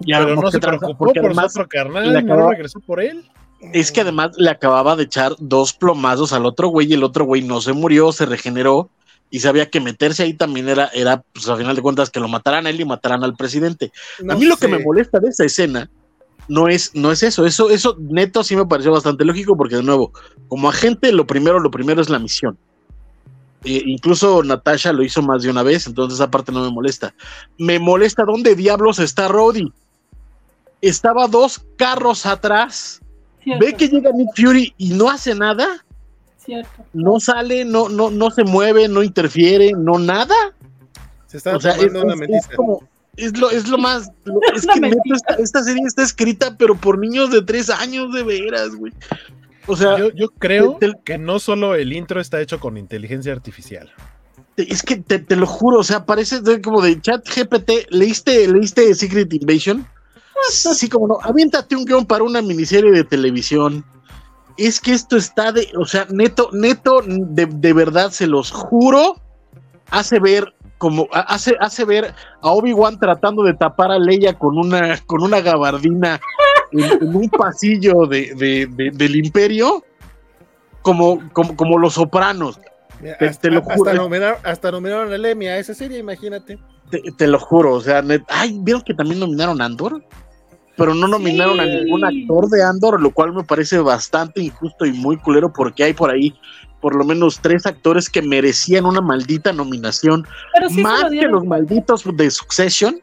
Ya 0.00 0.18
pero 0.18 0.36
no 0.36 0.50
se 0.50 0.60
preocupó 0.60 1.12
por 1.12 1.34
su 1.34 1.40
otro 1.40 1.68
carnal, 1.68 2.26
no 2.26 2.50
regresó 2.50 2.80
por 2.80 3.00
él. 3.00 3.24
es 3.72 3.90
que 3.90 4.02
además 4.02 4.32
le 4.36 4.50
acababa 4.50 4.94
de 4.94 5.04
echar 5.04 5.32
dos 5.38 5.72
plomazos 5.72 6.34
al 6.34 6.44
otro 6.44 6.68
güey 6.68 6.88
y 6.88 6.94
el 6.94 7.02
otro 7.02 7.24
güey 7.24 7.42
no 7.42 7.62
se 7.62 7.72
murió, 7.72 8.12
se 8.12 8.26
regeneró 8.26 8.90
y 9.30 9.40
sabía 9.40 9.70
que 9.70 9.80
meterse 9.80 10.22
ahí 10.22 10.34
también 10.34 10.68
era, 10.68 10.88
era 10.92 11.22
pues 11.32 11.48
a 11.48 11.56
final 11.56 11.74
de 11.74 11.82
cuentas, 11.82 12.10
que 12.10 12.20
lo 12.20 12.28
mataran 12.28 12.66
a 12.66 12.70
él 12.70 12.80
y 12.80 12.84
mataran 12.84 13.24
al 13.24 13.36
presidente. 13.36 13.90
a 14.28 14.34
mí 14.34 14.44
lo 14.44 14.56
que 14.58 14.68
me 14.68 14.78
molesta 14.78 15.18
de 15.18 15.30
esa 15.30 15.46
escena 15.46 15.90
no 16.46 16.68
es, 16.68 16.94
no 16.94 17.10
es 17.10 17.22
eso, 17.22 17.46
eso, 17.46 17.70
eso 17.70 17.96
neto 17.98 18.44
sí 18.44 18.54
me 18.54 18.66
pareció 18.66 18.92
bastante 18.92 19.24
lógico 19.24 19.56
porque 19.56 19.76
de 19.76 19.82
nuevo, 19.82 20.12
como 20.48 20.68
agente 20.68 21.10
lo 21.10 21.26
primero, 21.26 21.58
lo 21.58 21.70
primero 21.70 22.02
es 22.02 22.10
la 22.10 22.18
misión. 22.18 22.58
E 23.64 23.82
incluso 23.86 24.42
Natasha 24.42 24.92
lo 24.92 25.02
hizo 25.02 25.20
más 25.22 25.42
de 25.42 25.50
una 25.50 25.62
vez, 25.62 25.86
entonces 25.86 26.18
esa 26.18 26.30
parte 26.30 26.52
no 26.52 26.62
me 26.62 26.70
molesta. 26.70 27.14
Me 27.58 27.78
molesta 27.78 28.24
dónde 28.24 28.54
diablos 28.54 28.98
está 28.98 29.28
Roddy. 29.28 29.72
Estaba 30.80 31.26
dos 31.26 31.60
carros 31.76 32.24
atrás. 32.24 33.00
Ve 33.58 33.74
que 33.74 33.88
llega 33.88 34.12
Nick 34.12 34.28
Fury 34.36 34.74
y 34.76 34.90
no 34.90 35.08
hace 35.08 35.34
nada. 35.34 35.84
No 36.92 37.20
sale, 37.20 37.64
no, 37.64 37.88
no, 37.88 38.10
no 38.10 38.30
se 38.30 38.44
mueve, 38.44 38.88
no 38.88 39.02
interfiere, 39.02 39.72
no 39.76 39.98
nada. 39.98 40.34
Se 41.26 41.36
está 41.36 41.56
o 41.56 41.60
sea, 41.60 41.72
es, 41.72 41.92
una 41.92 42.14
es, 42.24 42.48
como, 42.56 42.82
es, 43.16 43.36
lo, 43.36 43.50
es 43.50 43.68
lo 43.68 43.76
más. 43.76 44.10
es, 44.54 44.66
que 44.66 45.42
esta, 45.42 45.62
serie 45.62 45.82
está 45.86 46.02
escrita, 46.02 46.56
pero 46.56 46.74
por 46.74 46.98
niños 46.98 47.30
de 47.30 47.42
tres 47.42 47.68
años, 47.68 48.12
de 48.14 48.22
veras, 48.22 48.74
güey. 48.74 48.92
O 49.68 49.76
sea, 49.76 49.96
yo, 50.14 50.28
creo 50.30 50.78
que 51.04 51.18
no 51.18 51.38
solo 51.38 51.74
el 51.74 51.92
intro 51.92 52.20
está 52.20 52.40
hecho 52.40 52.58
con 52.58 52.76
inteligencia 52.76 53.32
artificial. 53.32 53.92
Es 54.56 54.82
que 54.82 54.96
te, 54.96 55.36
lo 55.36 55.46
juro, 55.46 55.78
o 55.78 55.84
sea, 55.84 56.04
parece 56.04 56.40
como 56.62 56.82
de 56.82 57.00
chat 57.00 57.24
GPT. 57.28 57.90
¿Leíste, 57.90 58.48
¿Leíste 58.48 58.92
Secret 58.94 59.32
Invasion? 59.32 59.86
Sí, 60.50 60.88
como 60.88 61.06
no. 61.06 61.18
Aviéntate 61.22 61.76
un 61.76 61.84
guion 61.84 62.06
para 62.06 62.24
una 62.24 62.42
miniserie 62.42 62.90
de 62.90 63.04
televisión 63.04 63.84
es 64.58 64.80
que 64.80 64.92
esto 64.92 65.16
está 65.16 65.52
de, 65.52 65.68
o 65.78 65.86
sea, 65.86 66.06
neto, 66.10 66.50
neto, 66.52 67.00
de, 67.06 67.72
verdad, 67.72 68.10
se 68.10 68.26
los 68.26 68.50
juro, 68.50 69.16
hace 69.90 70.18
ver 70.18 70.52
como 70.78 71.08
hace, 71.12 71.56
hace 71.60 71.84
ver 71.84 72.14
a 72.40 72.50
Obi-Wan 72.50 73.00
tratando 73.00 73.42
de 73.42 73.54
tapar 73.54 73.90
a 73.90 73.98
Leia 73.98 74.38
con 74.38 74.58
una, 74.58 74.96
con 75.06 75.22
una 75.22 75.40
gabardina 75.40 76.20
en, 76.72 77.14
un 77.14 77.28
pasillo 77.28 78.06
de, 78.06 78.68
del 78.94 79.16
imperio, 79.16 79.84
como, 80.82 81.30
como, 81.32 81.56
como 81.56 81.78
los 81.78 81.94
sopranos. 81.94 82.60
te, 83.40 83.50
lo 83.50 83.62
juro. 83.62 83.90
Hasta, 84.42 84.70
nominaron, 84.70 85.12
a 85.12 85.18
Lemmy 85.18 85.46
a 85.46 85.58
esa 85.58 85.74
serie, 85.74 85.98
imagínate. 85.98 86.58
Te, 87.16 87.26
lo 87.26 87.38
juro, 87.38 87.74
o 87.74 87.80
sea, 87.80 88.02
ay, 88.28 88.58
¿vieron 88.62 88.82
que 88.82 88.94
también 88.94 89.20
nominaron 89.20 89.60
a 89.60 89.66
Andor? 89.66 90.02
pero 90.78 90.94
no 90.94 91.08
nominaron 91.08 91.58
a 91.58 91.66
ningún 91.66 92.04
actor 92.04 92.48
de 92.48 92.62
Andor, 92.62 93.02
lo 93.02 93.10
cual 93.10 93.32
me 93.32 93.42
parece 93.42 93.78
bastante 93.80 94.40
injusto 94.40 94.86
y 94.86 94.92
muy 94.92 95.16
culero 95.16 95.52
porque 95.52 95.82
hay 95.82 95.92
por 95.92 96.08
ahí 96.08 96.32
por 96.80 96.94
lo 96.94 97.04
menos 97.04 97.40
tres 97.40 97.66
actores 97.66 98.08
que 98.08 98.22
merecían 98.22 98.86
una 98.86 99.00
maldita 99.00 99.52
nominación, 99.52 100.26
más 100.82 101.10
que 101.10 101.26
los 101.26 101.44
malditos 101.44 102.04
de 102.16 102.30
Succession. 102.30 103.00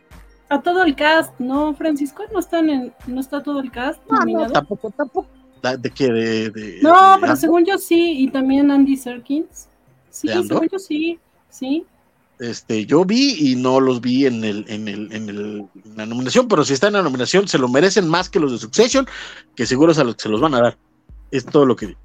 A 0.50 0.62
todo 0.62 0.84
el 0.84 0.96
cast, 0.96 1.34
¿no, 1.39 1.74
Francisco? 1.76 2.24
¿No, 2.32 2.39
están 2.39 2.70
en, 2.70 2.93
no 3.08 3.20
está 3.20 3.41
todo 3.41 3.60
el 3.60 3.72
cast 3.72 4.00
nominado? 4.10 4.48
No, 4.48 4.54
tampoco, 4.54 4.91
tampoco. 4.91 5.28
¿De 5.80 5.89
qué? 5.89 6.12
De, 6.12 6.80
no, 6.82 7.18
pero 7.20 7.36
según 7.36 7.66
yo 7.66 7.78
sí, 7.78 8.20
y 8.20 8.28
también 8.30 8.70
Andy 8.70 8.96
Serkins. 8.96 9.68
Sí, 10.12 10.28
según 10.28 10.70
yo 10.72 10.78
sí, 10.78 11.20
sí. 11.50 11.86
Este, 12.39 12.86
yo 12.86 13.06
vi 13.06 13.52
y 13.52 13.56
no 13.56 13.80
los 13.80 14.02
vi 14.02 14.26
en 14.26 14.43
el, 14.43 14.66
en 14.68 14.88
el, 14.88 15.12
en 15.14 15.30
el, 15.30 15.66
la 15.96 16.06
nominación, 16.06 16.48
pero 16.48 16.66
si 16.66 16.74
está 16.74 16.88
en 16.88 16.93
la 16.93 17.02
nominación, 17.02 17.48
se 17.48 17.58
lo 17.58 17.70
merecen 17.70 18.08
más 18.08 18.30
que 18.30 18.39
los 18.39 18.52
de 18.52 18.58
Succession, 18.58 19.08
que 19.56 19.66
seguro 19.66 19.93
a 19.98 20.04
los 20.04 20.16
que 20.16 20.24
se 20.24 20.30
los 20.30 20.41
van 20.41 20.54
a 20.54 20.62
dar. 20.62 20.78
Es 21.32 21.46
todo 21.46 21.66
lo 21.66 21.76
que 21.76 21.88
digo. 21.88 22.00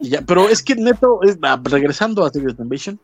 ya, 0.00 0.22
pero 0.22 0.48
es 0.48 0.62
que 0.62 0.74
neto, 0.74 1.20
ah, 1.42 1.60
regresando 1.62 2.24
a 2.24 2.30
Secret 2.30 2.58
Invasion, 2.58 2.98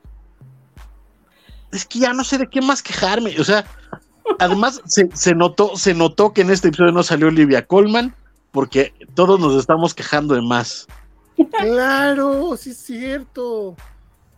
es 1.73 1.87
que 1.87 2.01
ya 2.01 2.13
no 2.13 2.25
sé 2.25 2.39
de 2.39 2.49
qué 2.49 2.61
más 2.61 2.83
quejarme. 2.83 3.35
O 3.41 3.45
sea, 3.45 3.65
además 4.39 4.81
se, 4.87 5.09
se, 5.15 5.35
notó, 5.35 5.77
se 5.77 5.95
notó 5.95 6.33
que 6.33 6.43
en 6.43 6.51
este 6.51 6.69
episodio 6.69 6.93
no 6.93 7.03
salió 7.03 7.29
Olivia 7.29 7.67
Colman, 7.67 8.15
porque 8.51 8.95
todos 9.15 9.41
nos 9.41 9.59
estamos 9.59 9.95
quejando 9.95 10.35
de 10.35 10.43
más. 10.43 10.87
Claro, 11.59 12.57
sí 12.57 12.71
es 12.71 12.77
cierto. 12.77 13.75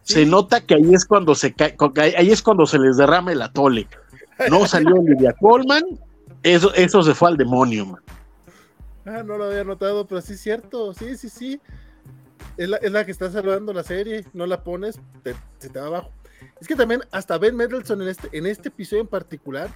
Se 0.02 0.24
nota 0.24 0.60
que 0.60 0.74
ahí 0.74 0.94
es 0.94 1.04
cuando 1.04 1.34
se 1.34 1.52
cae, 1.52 1.74
ahí 2.16 2.30
es 2.30 2.42
cuando 2.42 2.66
se 2.66 2.78
les 2.78 2.96
derrama 2.96 3.32
el 3.32 3.42
atole. 3.42 3.88
No 4.50 4.66
salió 4.66 4.94
Olivia 5.00 5.34
Colman, 5.40 5.82
eso, 6.42 6.72
eso 6.74 7.02
se 7.02 7.14
fue 7.14 7.30
al 7.30 7.36
demonio, 7.36 7.86
man. 7.86 8.02
Ah, 9.06 9.22
no 9.22 9.36
lo 9.36 9.44
había 9.44 9.64
notado, 9.64 10.06
pero 10.06 10.20
sí 10.20 10.34
es 10.34 10.40
cierto, 10.40 10.94
sí, 10.94 11.16
sí, 11.16 11.28
sí. 11.28 11.60
Es 12.56 12.68
la, 12.68 13.04
que 13.04 13.10
está 13.10 13.30
salvando 13.30 13.72
la 13.72 13.82
serie, 13.82 14.24
no 14.32 14.46
la 14.46 14.62
pones, 14.62 15.00
se 15.58 15.68
te 15.68 15.80
va 15.80 15.86
abajo. 15.86 16.10
Es 16.64 16.68
que 16.68 16.76
también 16.76 17.02
hasta 17.10 17.36
Ben 17.36 17.54
Mendelsohn 17.54 18.00
en 18.00 18.08
este, 18.08 18.26
en 18.32 18.46
este 18.46 18.70
episodio 18.70 19.02
en 19.02 19.06
particular, 19.06 19.68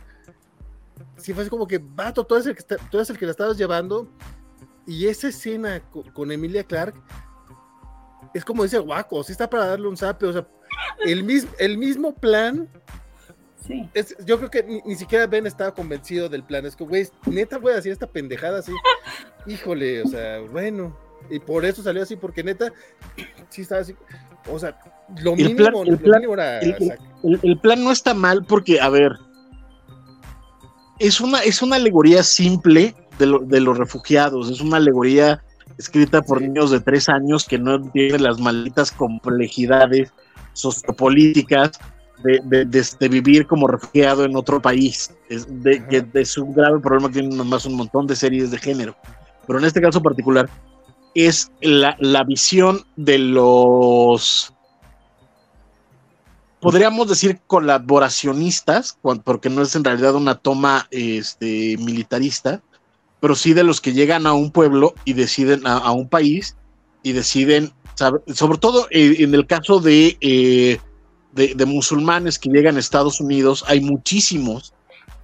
sí 1.19 1.35
fue 1.35 1.43
así 1.43 1.51
como 1.51 1.67
que, 1.67 1.77
vato, 1.77 2.25
tú 2.25 2.35
eres 2.35 2.47
el 2.47 2.57
que, 2.57 2.63
tú 2.63 2.97
eres 2.97 3.11
el 3.11 3.19
que 3.19 3.27
la 3.27 3.33
estabas 3.33 3.59
llevando. 3.59 4.09
Y 4.87 5.07
esa 5.07 5.29
escena 5.29 5.83
con 6.15 6.33
Emilia 6.33 6.65
Clark 6.65 6.95
es 8.33 8.43
como 8.43 8.63
dice 8.63 8.79
Guaco, 8.79 9.23
si 9.23 9.33
está 9.33 9.51
para 9.51 9.67
darle 9.67 9.87
un 9.87 9.99
zape, 9.99 10.25
o 10.25 10.33
sea, 10.33 10.49
el 11.05 11.25
mismo, 11.25 11.51
el 11.59 11.77
mismo 11.77 12.15
plan. 12.15 12.67
Sí. 13.67 13.87
yo 14.25 14.39
creo 14.39 14.51
que 14.51 14.83
ni, 14.87 14.95
siquiera 14.95 15.27
Ben 15.27 15.47
estaba 15.47 15.75
convencido 15.75 16.31
del 16.31 16.43
plan. 16.43 16.65
Es 16.65 16.75
que, 16.75 16.85
güey, 16.85 17.07
neta 17.27 17.59
voy 17.59 17.73
a 17.73 17.77
decir 17.77 17.93
esta 17.93 18.07
pendejada 18.07 18.61
así. 18.61 18.73
Híjole, 19.47 20.05
o 20.05 20.07
sea, 20.07 20.41
bueno. 20.41 20.97
Y 21.29 21.39
por 21.39 21.67
eso 21.67 21.83
salió 21.83 22.03
así, 22.03 22.17
porque 22.17 22.43
neta, 22.43 22.73
sí 23.51 23.61
estaba 23.61 23.83
así. 23.83 23.95
O 24.51 24.59
sea, 24.59 24.81
lo 25.23 25.37
mínimo, 25.37 25.85
el 25.85 25.99
plan, 25.99 26.23
era. 26.25 26.61
El, 26.61 27.59
plan 27.61 27.83
no 27.83 27.91
está 27.91 28.15
mal 28.15 28.45
porque, 28.45 28.81
a 28.81 28.89
ver, 28.89 29.13
es 30.99 31.21
una, 31.21 31.41
es 31.41 31.63
una 31.63 31.77
alegoría 31.77 32.23
simple 32.23 32.95
de, 33.19 33.39
de 33.45 33.61
los 33.61 33.79
refugiados, 33.79 34.51
es 34.51 34.61
una 34.61 34.77
alegoría 34.77 35.43
escrita 35.79 36.23
por 36.23 36.41
niños 36.43 36.71
de 36.71 36.81
tres 36.81 37.09
años 37.09 37.47
que 37.47 37.59
no 37.59 37.77
entienden 37.77 38.23
las 38.23 38.41
malditas 38.41 38.91
complejidades 38.91 40.13
sociopolíticas 40.53 41.73
de, 42.23 42.65
de, 42.65 43.09
vivir 43.09 43.47
como 43.47 43.69
refugiado 43.69 44.25
en 44.25 44.37
otro 44.37 44.61
país. 44.61 45.15
Es, 45.29 45.47
de, 45.63 45.85
que 45.87 46.05
es 46.15 46.37
un 46.37 46.53
grave 46.53 46.81
problema 46.81 47.09
que 47.09 47.21
tienen 47.21 47.47
más 47.47 47.65
un 47.65 47.77
montón 47.77 48.07
de 48.07 48.17
series 48.17 48.51
de 48.51 48.59
género. 48.59 48.97
Pero 49.47 49.59
en 49.59 49.65
este 49.65 49.81
caso 49.81 50.03
particular, 50.03 50.49
es 51.15 51.51
la, 51.61 51.97
la 52.01 52.25
visión 52.25 52.81
de 52.97 53.19
los 53.19 54.53
podríamos 56.61 57.09
decir 57.09 57.41
colaboracionistas, 57.47 58.99
porque 59.25 59.51
no 59.51 59.63
es 59.63 59.75
en 59.77 59.85
realidad 59.85 60.15
una 60.15 60.37
toma 60.37 60.89
este, 60.91 61.77
militarista, 61.79 62.63
pero 63.21 63.35
sí 63.35 63.53
de 63.53 63.65
los 63.65 63.81
que 63.81 63.93
llegan 63.93 64.27
a 64.27 64.33
un 64.33 64.51
pueblo 64.51 64.95
y 65.05 65.13
deciden, 65.13 65.67
a, 65.67 65.91
un 65.93 66.09
país 66.09 66.57
y 67.03 67.13
deciden, 67.13 67.73
sobre 68.35 68.59
todo 68.59 68.87
eh, 68.91 69.17
en 69.19 69.35
el 69.35 69.47
caso 69.47 69.83
eh, 69.87 70.79
de, 71.33 71.55
de, 71.55 71.67
musulmanes 71.67 72.39
que 72.39 72.51
llegan 72.51 72.77
a 72.77 72.81
Estados 72.81 73.21
Unidos, 73.21 73.65
hay 73.67 73.81
muchísimos 73.81 74.73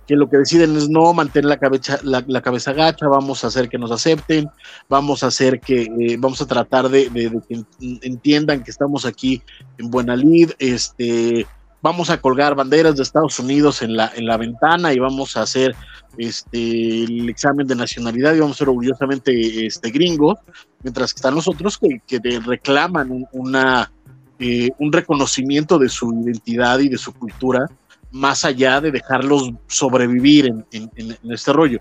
que 0.06 0.16
lo 0.16 0.28
que 0.28 0.38
deciden 0.38 0.76
es 0.76 0.88
no 0.88 1.12
mantener 1.12 1.46
la 1.46 1.58
cabeza, 1.58 1.98
la, 2.02 2.42
cabeza 2.42 2.72
gacha, 2.72 3.08
vamos 3.08 3.44
a 3.44 3.48
hacer 3.48 3.68
que 3.68 3.78
nos 3.78 3.90
acepten, 3.90 4.48
vamos 4.88 5.22
a 5.22 5.28
hacer 5.28 5.60
que, 5.60 5.82
eh, 5.82 6.16
vamos 6.18 6.40
a 6.42 6.46
tratar 6.46 6.88
de, 6.88 7.08
de, 7.10 7.40
que 7.48 7.64
entiendan 8.02 8.62
que 8.62 8.70
estamos 8.70 9.06
aquí 9.06 9.42
en 9.78 9.90
buena 9.90 10.16
lid, 10.16 10.52
este, 10.58 11.46
vamos 11.84 12.08
a 12.08 12.18
colgar 12.18 12.54
banderas 12.54 12.96
de 12.96 13.02
Estados 13.02 13.38
Unidos 13.38 13.82
en 13.82 13.94
la, 13.94 14.10
en 14.14 14.26
la 14.26 14.38
ventana 14.38 14.94
y 14.94 14.98
vamos 14.98 15.36
a 15.36 15.42
hacer 15.42 15.76
este, 16.16 17.04
el 17.04 17.28
examen 17.28 17.66
de 17.66 17.74
nacionalidad 17.74 18.34
y 18.34 18.40
vamos 18.40 18.56
a 18.56 18.58
ser 18.60 18.68
orgullosamente 18.70 19.66
este, 19.66 19.90
gringos, 19.90 20.38
mientras 20.82 21.12
que 21.12 21.18
están 21.18 21.34
los 21.34 21.46
otros 21.46 21.76
que, 21.76 22.00
que 22.06 22.20
reclaman 22.40 23.26
una, 23.32 23.92
eh, 24.38 24.70
un 24.78 24.92
reconocimiento 24.92 25.78
de 25.78 25.88
su 25.88 26.12
identidad 26.24 26.78
y 26.78 26.88
de 26.88 26.98
su 26.98 27.12
cultura, 27.12 27.66
más 28.14 28.44
allá 28.44 28.80
de 28.80 28.92
dejarlos 28.92 29.50
sobrevivir 29.66 30.46
en, 30.46 30.64
en, 30.70 31.32
este 31.32 31.52
rollo. 31.52 31.80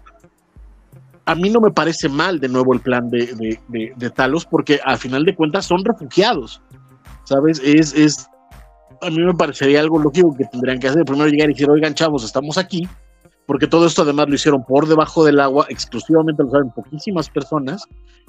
A 1.26 1.36
mí 1.36 1.50
no 1.50 1.62
me 1.62 1.70
parece 1.70 2.10
mal 2.10 2.40
de 2.40 2.50
nuevo 2.50 2.74
el 2.74 2.80
plan 2.80 3.08
de, 3.10 3.60
de, 3.70 3.94
de, 3.96 4.10
Talos, 4.10 4.44
porque 4.44 4.80
al 4.84 4.98
final 4.98 5.24
de 5.26 5.36
cuentas 5.36 5.66
son 5.66 5.86
refugiados, 5.86 6.60
¿sabes? 7.24 7.62
Es, 7.64 7.94
es, 7.94 8.28
a 9.02 9.12
mí 9.12 9.24
me 9.24 9.36
parecería 9.36 9.80
algo 9.80 10.00
lógico 10.00 10.36
que 10.36 10.46
tendrían 10.46 10.80
que 10.80 10.88
hacer. 10.88 11.06
Primero 11.06 11.30
llegar 11.30 11.52
y 11.52 11.54
decir, 11.54 11.70
oigan, 11.70 11.94
chavos, 11.94 12.24
estamos 12.24 12.58
aquí, 12.58 12.90
porque 13.46 13.68
todo 13.68 13.86
esto 13.86 14.02
además 14.02 14.28
lo 14.28 14.34
hicieron 14.34 14.66
por 14.66 14.88
debajo 14.88 15.24
del 15.24 15.40
agua, 15.40 15.68
exclusivamente 15.70 16.42
lo 16.42 16.50
saben 16.50 16.72
poquísimas 16.72 17.30
personas, 17.30 17.84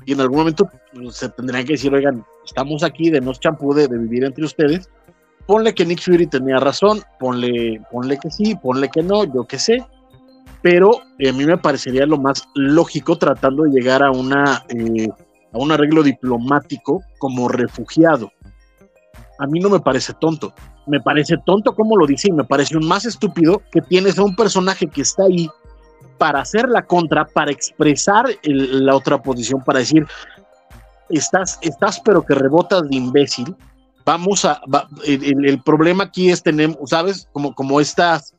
y 0.05 0.13
en 0.13 0.21
algún 0.21 0.41
momento 0.41 0.69
pues, 0.93 1.17
se 1.17 1.31
tendrían 1.31 1.65
que 1.65 1.73
decir, 1.73 1.95
oigan, 1.95 2.23
estamos 2.45 2.83
aquí, 2.83 3.09
de 3.09 3.23
nos 3.23 3.41
champú 3.41 3.73
de, 3.73 3.89
vivir 3.89 4.25
entre 4.25 4.45
ustedes, 4.45 4.91
ponle 5.47 5.75
que 5.75 5.85
Nick 5.85 6.01
Fury 6.03 6.27
tenía 6.27 6.57
razón, 6.59 7.03
ponle, 7.19 7.81
ponle 7.91 8.19
que 8.19 8.31
sí, 8.31 8.55
ponle 8.57 8.89
que 8.89 9.03
no, 9.03 9.25
yo 9.25 9.45
qué 9.45 9.59
sé, 9.59 9.85
pero 10.63 11.03
eh, 11.19 11.29
a 11.29 11.33
mí 11.33 11.45
me 11.45 11.59
parecería 11.59 12.07
lo 12.07 12.17
más 12.17 12.49
lógico 12.55 13.19
tratando 13.19 13.65
de 13.65 13.71
llegar 13.71 14.03
a, 14.03 14.11
una, 14.11 14.65
eh, 14.71 15.09
a 15.53 15.59
un 15.59 15.71
arreglo 15.71 16.03
diplomático 16.03 17.03
como 17.19 17.49
refugiado. 17.49 18.33
A 19.39 19.47
mí 19.47 19.61
no 19.61 19.69
me 19.69 19.81
parece 19.81 20.15
tonto. 20.15 20.55
Me 20.87 21.01
parece 21.01 21.37
tonto 21.45 21.75
como 21.75 21.97
lo 21.97 22.07
dice 22.07 22.29
y 22.29 22.33
me 22.33 22.45
parece 22.45 22.77
un 22.77 22.87
más 22.87 23.05
estúpido 23.05 23.61
que 23.73 23.83
tienes 23.83 24.19
a 24.19 24.25
un 24.25 24.37
personaje 24.37 24.87
que 24.87 25.03
está 25.03 25.25
ahí 25.25 25.51
para 26.19 26.41
hacer 26.41 26.69
la 26.69 26.83
contra, 26.83 27.27
para 27.27 27.51
expresar 27.51 28.25
la 28.43 28.97
otra 28.97 29.21
posición, 29.21 29.63
para 29.63 29.81
decir, 29.81 30.07
estás, 31.11 31.59
estás 31.61 32.01
pero 32.01 32.23
que 32.23 32.35
rebotas 32.35 32.89
de 32.89 32.97
imbécil. 32.97 33.55
Vamos 34.05 34.45
a, 34.45 34.61
el, 35.05 35.63
problema 35.63 36.05
aquí 36.05 36.31
es 36.31 36.43
tener, 36.43 36.77
¿sabes? 36.87 37.29
Como, 37.33 37.55
como 37.55 37.81
estas 37.81 38.35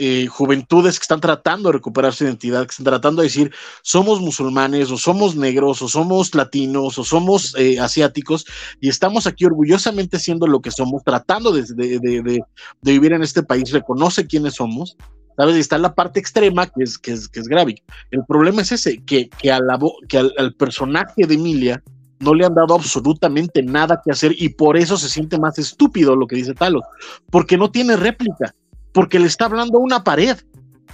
eh, 0.00 0.28
juventudes 0.28 0.96
que 0.96 1.02
están 1.02 1.20
tratando 1.20 1.68
de 1.68 1.72
recuperar 1.72 2.14
su 2.14 2.22
identidad, 2.22 2.64
que 2.64 2.70
están 2.70 2.84
tratando 2.84 3.20
de 3.20 3.26
decir, 3.26 3.52
somos 3.82 4.20
musulmanes, 4.20 4.92
o 4.92 4.96
somos 4.96 5.34
negros, 5.34 5.82
o 5.82 5.88
somos 5.88 6.36
latinos, 6.36 6.98
o 6.98 7.04
somos 7.04 7.52
eh, 7.58 7.80
asiáticos, 7.80 8.46
y 8.80 8.88
estamos 8.88 9.26
aquí 9.26 9.44
orgullosamente 9.44 10.20
siendo 10.20 10.46
lo 10.46 10.60
que 10.60 10.70
somos, 10.70 11.02
tratando 11.02 11.50
de, 11.50 11.64
de, 11.64 12.42
vivir 12.82 13.12
en 13.12 13.24
este 13.24 13.42
país, 13.42 13.72
reconoce 13.72 14.28
quiénes 14.28 14.54
somos, 14.54 14.96
¿sabes? 15.36 15.56
Y 15.56 15.60
está 15.60 15.78
la 15.78 15.96
parte 15.96 16.20
extrema 16.20 16.68
que 16.68 16.84
es, 16.84 16.96
que 16.96 17.10
es, 17.10 17.28
que 17.28 17.40
es 17.40 17.48
grave. 17.48 17.82
El 18.12 18.24
problema 18.24 18.62
es 18.62 18.70
ese, 18.70 19.02
que, 19.04 19.28
que, 19.28 19.50
a 19.50 19.58
la, 19.58 19.80
que 20.08 20.18
al, 20.18 20.54
personaje 20.54 21.26
de 21.26 21.34
Emilia 21.34 21.82
no 22.20 22.34
le 22.34 22.44
han 22.44 22.54
dado 22.54 22.74
absolutamente 22.74 23.62
nada 23.62 24.00
que 24.04 24.10
hacer 24.10 24.34
y 24.36 24.48
por 24.50 24.76
eso 24.76 24.96
se 24.96 25.08
siente 25.08 25.38
más 25.38 25.58
estúpido 25.58 26.16
lo 26.16 26.26
que 26.26 26.36
dice 26.36 26.54
Talos, 26.54 26.82
porque 27.30 27.56
no 27.56 27.70
tiene 27.70 27.96
réplica 27.96 28.54
porque 28.92 29.18
le 29.18 29.26
está 29.26 29.44
hablando 29.44 29.78
a 29.78 29.80
una 29.80 30.02
pared, 30.02 30.36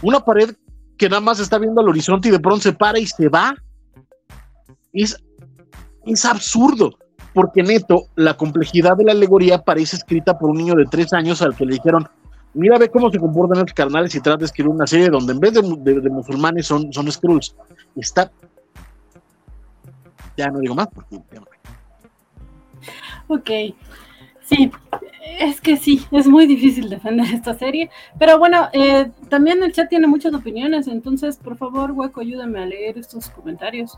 una 0.03 0.21
pared 0.21 0.55
que 0.99 1.09
nada 1.09 1.21
más 1.21 1.41
está 1.41 1.59
viendo 1.59 1.81
al 1.81 1.89
horizonte 1.89 2.29
y 2.29 2.31
de 2.31 2.39
pronto 2.39 2.63
se 2.63 2.73
para 2.73 2.99
y 2.99 3.07
se 3.07 3.29
va. 3.29 3.55
Es, 4.93 5.17
es 6.05 6.25
absurdo, 6.25 6.99
porque 7.33 7.63
neto, 7.63 8.09
la 8.15 8.37
complejidad 8.37 8.97
de 8.97 9.05
la 9.05 9.13
alegoría 9.13 9.63
parece 9.63 9.97
escrita 9.97 10.39
por 10.39 10.51
un 10.51 10.59
niño 10.59 10.75
de 10.75 10.85
tres 10.85 11.13
años 11.13 11.43
al 11.43 11.57
que 11.57 11.65
le 11.65 11.75
dijeron, 11.75 12.07
mira, 12.53 12.79
ve 12.79 12.91
cómo 12.91 13.11
se 13.11 13.19
comportan 13.19 13.61
los 13.61 13.73
carnales 13.73 14.15
y 14.15 14.21
trata 14.21 14.41
de 14.41 14.45
escribir 14.45 14.71
una 14.71 14.87
serie 14.87 15.09
donde 15.09 15.33
en 15.33 15.41
vez 15.41 15.55
de, 15.55 15.63
musulmanes 16.11 16.67
son, 16.67 16.93
son 16.93 17.11
Skrulls. 17.11 17.57
Está... 17.97 18.31
Ya 20.37 20.49
no 20.49 20.61
digo 20.61 20.75
más 20.75 20.89
porque... 20.89 21.21
Ok, 23.29 23.51
sí, 24.43 24.71
es 25.41 25.61
que 25.61 25.77
sí, 25.77 26.07
es 26.11 26.27
muy 26.27 26.47
difícil 26.47 26.91
defender 26.91 27.27
esta 27.33 27.55
serie. 27.55 27.91
Pero 28.19 28.39
bueno, 28.39 28.69
eh, 28.73 29.11
también 29.29 29.63
el 29.63 29.73
chat 29.73 29.89
tiene 29.89 30.07
muchas 30.07 30.35
opiniones, 30.35 30.87
entonces 30.87 31.37
por 31.39 31.57
favor, 31.57 31.93
Hueco, 31.93 32.21
ayúdame 32.21 32.61
a 32.61 32.67
leer 32.67 32.99
estos 32.99 33.31
comentarios. 33.31 33.97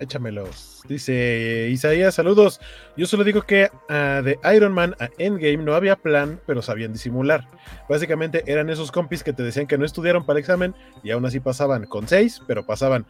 Échamelos. 0.00 0.82
Dice 0.88 1.68
Isaías, 1.70 2.14
saludos. 2.14 2.60
Yo 2.96 3.06
solo 3.06 3.24
digo 3.24 3.42
que 3.42 3.70
ah, 3.88 4.22
de 4.24 4.38
Iron 4.54 4.72
Man 4.72 4.94
a 5.00 5.10
Endgame 5.18 5.58
no 5.58 5.74
había 5.74 5.96
plan, 5.96 6.40
pero 6.46 6.62
sabían 6.62 6.92
disimular. 6.92 7.48
Básicamente 7.88 8.44
eran 8.46 8.70
esos 8.70 8.92
compis 8.92 9.22
que 9.22 9.32
te 9.32 9.42
decían 9.42 9.66
que 9.66 9.76
no 9.76 9.84
estudiaron 9.84 10.24
para 10.24 10.38
el 10.38 10.42
examen 10.42 10.74
y 11.02 11.10
aún 11.10 11.26
así 11.26 11.40
pasaban 11.40 11.86
con 11.86 12.06
seis, 12.06 12.40
pero 12.46 12.64
pasaban, 12.64 13.06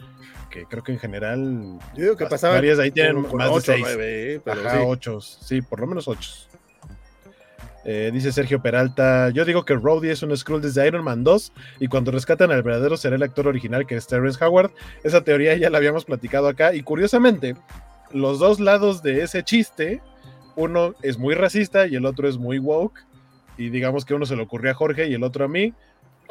que 0.50 0.64
creo 0.64 0.82
que 0.82 0.92
en 0.92 0.98
general. 0.98 1.78
Yo 1.94 2.02
digo 2.02 2.16
que 2.16 2.26
pasaban. 2.26 2.56
Varias 2.56 2.78
ahí 2.78 2.90
tienen 2.90 3.26
más 3.32 3.54
de 3.54 3.60
seis. 3.60 3.86
Eh, 3.98 4.40
ocho. 4.84 5.20
Sí, 5.20 5.60
por 5.62 5.80
lo 5.80 5.86
menos 5.86 6.08
ocho. 6.08 6.47
Eh, 7.84 8.10
dice 8.12 8.32
Sergio 8.32 8.60
Peralta, 8.60 9.30
yo 9.30 9.44
digo 9.44 9.64
que 9.64 9.74
Rhodey 9.74 10.10
es 10.10 10.22
un 10.22 10.36
Skrull 10.36 10.60
desde 10.60 10.86
Iron 10.86 11.04
Man 11.04 11.24
2 11.24 11.52
y 11.80 11.88
cuando 11.88 12.10
rescatan 12.10 12.50
al 12.50 12.62
verdadero 12.62 12.96
será 12.96 13.16
el 13.16 13.22
actor 13.22 13.46
original 13.46 13.86
que 13.86 13.96
es 13.96 14.06
Terrence 14.06 14.44
Howard. 14.44 14.72
Esa 15.04 15.22
teoría 15.22 15.56
ya 15.56 15.70
la 15.70 15.78
habíamos 15.78 16.04
platicado 16.04 16.48
acá 16.48 16.74
y 16.74 16.82
curiosamente 16.82 17.56
los 18.12 18.38
dos 18.38 18.60
lados 18.60 19.02
de 19.02 19.22
ese 19.22 19.42
chiste, 19.42 20.02
uno 20.56 20.94
es 21.02 21.18
muy 21.18 21.34
racista 21.34 21.86
y 21.86 21.94
el 21.94 22.04
otro 22.04 22.28
es 22.28 22.36
muy 22.36 22.58
woke 22.58 23.06
y 23.56 23.70
digamos 23.70 24.04
que 24.04 24.14
uno 24.14 24.26
se 24.26 24.36
le 24.36 24.42
ocurrió 24.42 24.70
a 24.70 24.74
Jorge 24.74 25.08
y 25.08 25.14
el 25.14 25.22
otro 25.22 25.44
a 25.44 25.48
mí. 25.48 25.74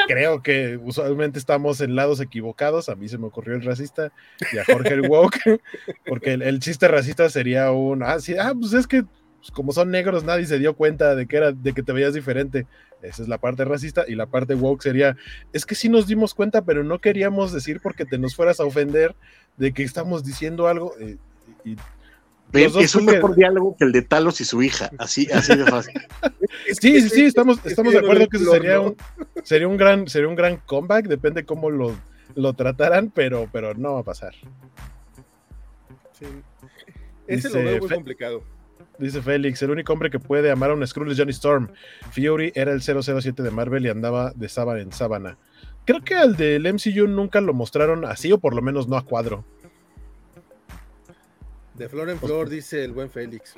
Creo 0.08 0.44
que 0.44 0.78
usualmente 0.78 1.40
estamos 1.40 1.82
en 1.82 1.96
lados 1.96 2.22
equivocados. 2.22 2.88
A 2.88 2.96
mí 2.96 3.10
se 3.10 3.18
me 3.18 3.26
ocurrió 3.26 3.56
el 3.56 3.64
racista 3.64 4.12
y 4.54 4.60
a 4.60 4.66
Jorge 4.66 4.94
el 4.94 5.10
woke, 5.10 5.60
porque 6.06 6.34
el, 6.34 6.60
chiste 6.60 6.88
racista 6.88 7.30
sería 7.30 7.72
un, 7.72 8.04
ah, 8.04 8.20
sí, 8.20 8.36
ah, 8.40 8.54
pues 8.58 8.74
es 8.74 8.86
que 8.86 9.04
pues, 9.40 9.52
como 9.52 9.72
son 9.72 9.92
negros, 9.92 10.24
nadie 10.24 10.46
se 10.46 10.60
dio 10.60 10.76
cuenta 10.76 11.16
de 11.16 11.28
que 11.28 11.38
era, 11.38 11.52
de 11.52 11.74
que 11.74 11.84
te 11.84 11.94
veías 11.94 12.14
diferente. 12.14 12.66
Esa 13.02 13.22
es 13.22 13.28
la 13.28 13.38
parte 13.38 13.64
racista. 13.66 14.06
Y 14.08 14.16
la 14.16 14.26
parte 14.26 14.56
woke 14.56 14.82
sería, 14.82 15.16
es 15.54 15.66
que 15.66 15.76
sí 15.76 15.90
nos 15.90 16.08
dimos 16.08 16.34
cuenta, 16.34 16.64
pero 16.64 16.84
no 16.84 17.00
queríamos 17.00 17.54
decir 17.54 17.80
porque 17.82 18.06
te 18.06 18.18
nos 18.18 18.36
fueras 18.36 18.60
a 18.60 18.66
ofender 18.66 19.16
de 19.58 19.74
que 19.74 19.84
estamos 19.84 20.24
diciendo 20.24 20.68
algo. 20.68 20.94
Eh, 21.00 21.18
es 22.54 22.96
un 22.96 23.06
mejor 23.06 23.36
diálogo 23.36 23.76
que 23.78 23.86
el 23.86 23.92
de 23.92 24.02
Talos 24.02 24.40
y 24.42 24.46
su 24.46 24.64
hija, 24.64 24.90
así, 24.98 25.28
así 25.32 25.56
de 25.56 25.66
fácil. 25.66 25.94
sí, 26.80 27.02
sí, 27.02 27.10
sí, 27.10 27.26
estamos, 27.26 27.60
estamos 27.66 27.92
de 27.92 28.00
acuerdo 28.00 28.28
que 28.30 28.38
eso 28.38 28.52
sería 28.52 28.80
un, 28.80 28.96
sería 29.44 29.68
un 29.68 29.78
gran, 29.78 30.08
sería 30.08 30.30
un 30.30 30.36
gran 30.36 30.58
comeback, 30.58 31.08
depende 31.08 31.44
cómo 31.44 31.70
lo, 31.70 31.94
lo 32.36 32.54
trataran, 32.54 33.12
pero, 33.14 33.50
pero 33.52 33.74
no 33.74 33.96
va 33.96 34.00
a 34.00 34.04
pasar. 34.04 34.34
Sí. 36.18 36.26
Ese 37.28 37.50
lo 37.50 37.56
veo 37.56 37.80
muy 37.80 37.90
complicado. 37.90 38.44
Dice 39.00 39.22
Félix, 39.22 39.62
el 39.62 39.70
único 39.70 39.94
hombre 39.94 40.10
que 40.10 40.20
puede 40.20 40.50
amar 40.50 40.72
a 40.72 40.74
un 40.74 40.86
Skrull 40.86 41.12
es 41.12 41.18
Johnny 41.18 41.32
Storm. 41.32 41.70
Fury 42.12 42.52
era 42.56 42.72
el 42.72 42.82
007 42.82 43.44
de 43.44 43.52
Marvel 43.52 43.86
y 43.86 43.90
andaba 43.90 44.32
de 44.36 44.50
sábana 44.50 44.82
en 44.82 44.92
sábana. 44.92 45.38
Creo 45.86 46.04
que 46.04 46.16
al 46.16 46.36
del 46.36 46.64
MCU 46.74 47.08
nunca 47.08 47.40
lo 47.40 47.54
mostraron 47.54 48.06
así, 48.06 48.32
o 48.32 48.40
por 48.40 48.56
lo 48.56 48.62
menos 48.62 48.88
no 48.88 48.98
a 48.98 49.06
cuadro. 49.06 49.46
De 51.76 51.88
flor 51.88 52.10
en 52.10 52.20
flor, 52.20 52.50
dice 52.50 52.84
el 52.84 52.92
buen 52.92 53.10
Félix. 53.10 53.54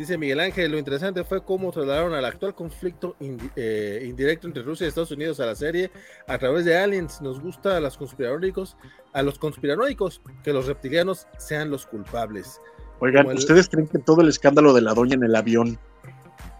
Dice 0.00 0.16
Miguel 0.16 0.40
Ángel, 0.40 0.72
lo 0.72 0.78
interesante 0.78 1.24
fue 1.24 1.44
cómo 1.44 1.70
trasladaron 1.70 2.14
al 2.14 2.24
actual 2.24 2.54
conflicto 2.54 3.16
eh, 3.54 4.02
indirecto 4.08 4.46
entre 4.46 4.62
Rusia 4.62 4.86
y 4.86 4.88
Estados 4.88 5.10
Unidos 5.10 5.40
a 5.40 5.44
la 5.44 5.54
serie 5.54 5.90
a 6.26 6.38
través 6.38 6.64
de 6.64 6.74
aliens. 6.74 7.20
Nos 7.20 7.38
gusta 7.38 7.76
a 7.76 7.80
los 7.80 7.98
conspiranoicos, 7.98 8.78
a 9.12 9.22
los 9.22 9.38
conspiranoicos 9.38 10.22
que 10.42 10.54
los 10.54 10.64
reptilianos 10.64 11.26
sean 11.36 11.68
los 11.68 11.84
culpables. 11.84 12.62
Oigan, 13.00 13.26
¿ustedes 13.26 13.68
creen 13.68 13.88
que 13.88 13.98
todo 13.98 14.22
el 14.22 14.30
escándalo 14.30 14.72
de 14.72 14.80
la 14.80 14.94
doña 14.94 15.16
en 15.16 15.24
el 15.24 15.36
avión 15.36 15.78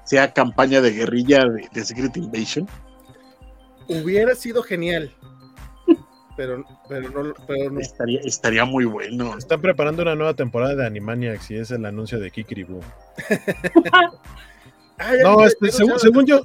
sea 0.05 0.35
campaña 0.35 0.83
de 0.83 0.91
guerrilla 0.91 1.47
de 1.47 1.83
Secret 1.83 2.15
Invasion? 2.19 2.69
Hubiera 3.89 4.35
sido 4.35 4.63
genial 4.63 5.17
pero, 6.41 6.65
pero 6.89 7.71
no, 7.71 7.81
Estaría, 7.81 8.21
estaría 8.21 8.65
muy 8.65 8.87
bueno. 8.87 9.37
Están 9.37 9.61
preparando 9.61 10.01
una 10.01 10.15
nueva 10.15 10.33
temporada 10.33 10.75
de 10.75 10.87
Animaniacs 10.87 11.51
y 11.51 11.57
es 11.57 11.71
el 11.71 11.85
anuncio 11.85 12.19
de 12.19 12.31
Kikiribu. 12.31 12.81
no, 15.23 15.45
este, 15.45 15.71
según, 15.71 16.25
yo, 16.25 16.41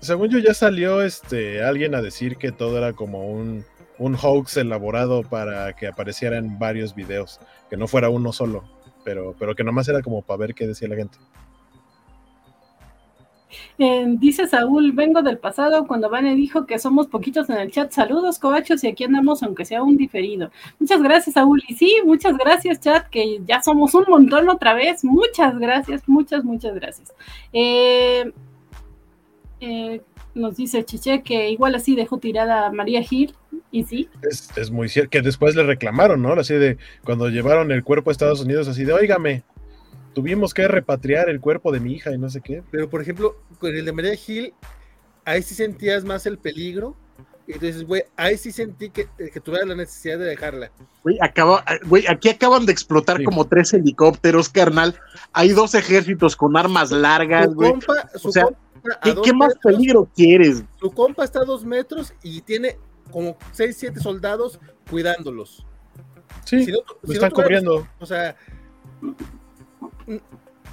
según 0.00 0.30
yo 0.30 0.38
ya 0.38 0.54
salió 0.54 1.02
este 1.02 1.62
alguien 1.62 1.94
a 1.94 2.00
decir 2.00 2.38
que 2.38 2.50
todo 2.50 2.78
era 2.78 2.94
como 2.94 3.30
un, 3.30 3.66
un 3.98 4.14
hoax 4.14 4.56
elaborado 4.56 5.22
para 5.22 5.74
que 5.74 5.88
apareciera 5.88 6.38
en 6.38 6.58
varios 6.58 6.94
videos, 6.94 7.40
que 7.68 7.76
no 7.76 7.86
fuera 7.86 8.08
uno 8.08 8.32
solo, 8.32 8.64
pero, 9.04 9.36
pero 9.38 9.54
que 9.54 9.64
nomás 9.64 9.86
era 9.88 10.00
como 10.00 10.22
para 10.22 10.38
ver 10.38 10.54
qué 10.54 10.66
decía 10.66 10.88
la 10.88 10.96
gente. 10.96 11.18
Dice 13.78 14.46
Saúl, 14.46 14.92
vengo 14.92 15.22
del 15.22 15.38
pasado 15.38 15.86
cuando 15.86 16.10
Vane 16.10 16.34
dijo 16.34 16.66
que 16.66 16.78
somos 16.78 17.06
poquitos 17.06 17.50
en 17.50 17.58
el 17.58 17.70
chat. 17.70 17.90
Saludos, 17.92 18.38
cobachos, 18.38 18.84
y 18.84 18.88
aquí 18.88 19.04
andamos, 19.04 19.42
aunque 19.42 19.64
sea 19.64 19.82
un 19.82 19.96
diferido. 19.96 20.50
Muchas 20.78 21.02
gracias, 21.02 21.34
Saúl. 21.34 21.62
Y 21.68 21.74
sí, 21.74 21.96
muchas 22.04 22.36
gracias, 22.36 22.80
chat, 22.80 23.08
que 23.08 23.40
ya 23.46 23.62
somos 23.62 23.94
un 23.94 24.04
montón 24.08 24.48
otra 24.48 24.74
vez. 24.74 25.04
Muchas 25.04 25.58
gracias, 25.58 26.02
muchas, 26.06 26.44
muchas 26.44 26.74
gracias. 26.74 27.12
Eh, 27.52 28.32
eh, 29.60 30.00
nos 30.34 30.56
dice 30.56 30.84
Chiche 30.84 31.22
que 31.22 31.50
igual 31.50 31.74
así 31.74 31.94
dejó 31.94 32.18
tirada 32.18 32.66
a 32.66 32.72
María 32.72 33.02
Gil. 33.02 33.34
Y 33.70 33.84
sí. 33.84 34.08
Es, 34.22 34.56
es 34.56 34.70
muy 34.70 34.88
cierto, 34.88 35.10
que 35.10 35.22
después 35.22 35.54
le 35.54 35.64
reclamaron, 35.64 36.22
¿no? 36.22 36.32
Así 36.32 36.54
de 36.54 36.78
cuando 37.04 37.28
llevaron 37.28 37.72
el 37.72 37.82
cuerpo 37.82 38.10
a 38.10 38.12
Estados 38.12 38.40
Unidos, 38.40 38.68
así 38.68 38.84
de, 38.84 38.92
óigame, 38.92 39.42
tuvimos 40.14 40.54
que 40.54 40.66
repatriar 40.68 41.28
el 41.28 41.40
cuerpo 41.40 41.72
de 41.72 41.80
mi 41.80 41.92
hija 41.92 42.12
y 42.12 42.18
no 42.18 42.30
sé 42.30 42.40
qué. 42.40 42.62
Pero, 42.70 42.88
por 42.88 43.02
ejemplo, 43.02 43.36
con 43.58 43.74
el 43.74 43.84
de 43.84 43.92
María 43.92 44.14
Gil, 44.14 44.54
ahí 45.24 45.42
sí 45.42 45.54
sentías 45.54 46.04
más 46.04 46.26
el 46.26 46.38
peligro. 46.38 46.96
Y 47.46 47.52
entonces, 47.52 47.84
güey, 47.84 48.04
ahí 48.16 48.38
sí 48.38 48.52
sentí 48.52 48.88
que, 48.88 49.02
eh, 49.18 49.30
que 49.30 49.38
tuviera 49.38 49.66
la 49.66 49.74
necesidad 49.74 50.18
de 50.18 50.24
dejarla. 50.24 50.70
Güey, 51.02 51.18
acaba, 51.20 51.62
güey, 51.84 52.06
aquí 52.08 52.30
acaban 52.30 52.64
de 52.64 52.72
explotar 52.72 53.22
como 53.22 53.44
tres 53.44 53.74
helicópteros, 53.74 54.48
carnal. 54.48 54.98
Hay 55.34 55.50
dos 55.50 55.74
ejércitos 55.74 56.36
con 56.36 56.56
armas 56.56 56.90
largas, 56.90 57.54
güey. 57.54 57.74
o 58.22 58.32
sea, 58.32 58.46
¿qué, 59.02 59.32
más 59.34 59.54
peligro 59.62 60.08
quieres? 60.14 60.64
Su 60.80 60.90
compa 60.90 61.24
está 61.24 61.40
a 61.40 61.44
dos 61.44 61.66
metros 61.66 62.14
y 62.22 62.40
tiene 62.40 62.78
como 63.10 63.36
seis, 63.52 63.76
siete 63.78 64.00
soldados 64.00 64.58
cuidándolos. 64.88 65.66
Sí, 66.46 66.66
están 67.08 67.30
cubriendo. 67.30 67.86
O 67.98 68.06
sea, 68.06 68.36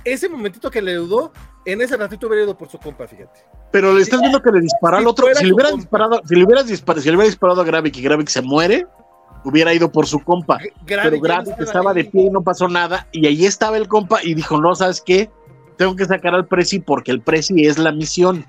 ese 0.03 0.29
momentito 0.29 0.71
que 0.71 0.81
le 0.81 0.95
dudó 0.95 1.31
En 1.65 1.81
ese 1.81 1.95
ratito 1.95 2.27
hubiera 2.27 2.43
ido 2.43 2.57
por 2.57 2.69
su 2.69 2.77
compa, 2.79 3.07
fíjate. 3.07 3.39
Pero 3.71 3.93
le 3.93 4.01
estás 4.01 4.19
viendo 4.19 4.41
que 4.41 4.51
le 4.51 4.61
disparó 4.61 4.97
al 4.97 5.07
otro. 5.07 5.27
Si 5.35 5.45
le, 5.45 5.53
hubieras 5.53 5.75
disparado, 5.75 6.21
si 6.25 6.35
le 6.35 6.43
hubieras 6.43 6.67
disparado, 6.67 7.01
si 7.01 7.09
le 7.09 7.15
hubiera 7.15 7.29
disparado 7.29 7.61
a 7.61 7.63
Gravik 7.63 7.97
y 7.97 8.01
Gravik 8.01 8.27
se 8.27 8.41
muere, 8.41 8.85
hubiera 9.43 9.73
ido 9.73 9.91
por 9.91 10.07
su 10.07 10.19
compa. 10.19 10.57
pero 10.85 11.19
Gravik 11.19 11.59
estaba, 11.59 11.93
de 11.93 12.05
pie 12.05 12.23
y 12.23 12.29
no 12.29 12.41
pasó 12.41 12.67
nada. 12.67 13.07
Y 13.11 13.27
ahí 13.27 13.45
estaba 13.45 13.77
el 13.77 13.87
compa 13.87 14.19
y 14.23 14.33
dijo: 14.33 14.59
No, 14.59 14.75
¿sabes 14.75 15.01
qué? 15.01 15.29
Tengo 15.77 15.95
que 15.95 16.05
sacar 16.05 16.35
al 16.35 16.47
Prezi 16.47 16.79
porque 16.79 17.11
el 17.11 17.21
Prezi 17.21 17.65
es 17.65 17.77
la 17.77 17.91
misión. 17.91 18.45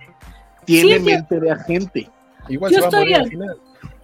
Tiene 0.64 0.98
mente 0.98 1.38
de 1.38 1.50
agente. 1.50 2.10
Igual 2.48 2.72
se 2.72 2.80
va 2.80 2.88
a 2.88 2.90
morir 2.90 3.16
al 3.16 3.28
final. 3.28 3.56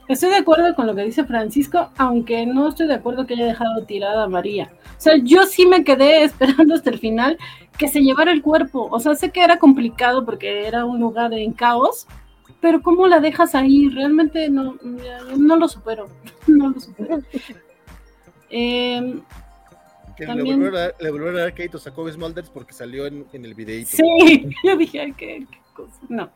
Estoy 0.09 0.31
de 0.31 0.37
acuerdo 0.37 0.75
con 0.75 0.87
lo 0.87 0.95
que 0.95 1.05
dice 1.05 1.25
Francisco, 1.25 1.91
aunque 1.99 2.47
no 2.47 2.69
estoy 2.69 2.87
de 2.87 2.95
acuerdo 2.95 3.27
que 3.27 3.35
haya 3.35 3.45
dejado 3.45 3.85
tirada 3.85 4.25
a 4.25 4.29
María. 4.29 4.73
O 4.97 5.01
sea, 5.01 5.17
yo 5.23 5.45
sí 5.45 5.67
me 5.67 5.85
quedé 5.85 6.23
esperando 6.25 6.75
hasta 6.75 6.91
el 6.91 6.99
final 6.99 7.37
que 7.77 7.89
se 7.89 8.01
llevara 8.01 8.33
el 8.33 8.43
cuerpo. 8.43 8.89
O 8.91 8.99
sea, 9.01 9.15
sé 9.15 9.31
que 9.31 9.45
era 9.45 9.59
complicado 9.59 10.25
porque 10.25 10.67
era 10.67 10.87
un 10.87 10.99
lugar 10.99 11.35
en 11.35 11.53
caos, 11.53 12.07
pero 12.61 12.81
¿cómo 12.83 13.07
la 13.07 13.21
dejas 13.21 13.55
ahí? 13.55 13.91
Realmente 13.91 14.49
no, 14.49 14.77
no 15.37 15.57
lo 15.57 15.69
supero. 15.69 16.09
No 16.47 16.71
lo 16.71 16.81
supero. 16.81 17.21
Eh, 18.49 19.21
que 20.17 20.27
le, 20.27 20.43
volvieron 20.43 20.75
a, 20.75 20.91
le 20.99 21.11
volvieron 21.11 21.37
a 21.37 21.41
dar 21.41 21.55
créditos 21.55 21.87
a 21.87 21.93
Kobe 21.93 22.11
Smulders 22.11 22.49
porque 22.49 22.73
salió 22.73 23.07
en, 23.07 23.27
el 23.33 23.55
videito. 23.55 23.91
Sí, 23.93 24.49
yo 24.65 24.77
dije, 24.79 25.13
¿qué, 25.17 25.47
qué 25.51 25.59
cosa? 25.75 26.01
No. 26.09 26.31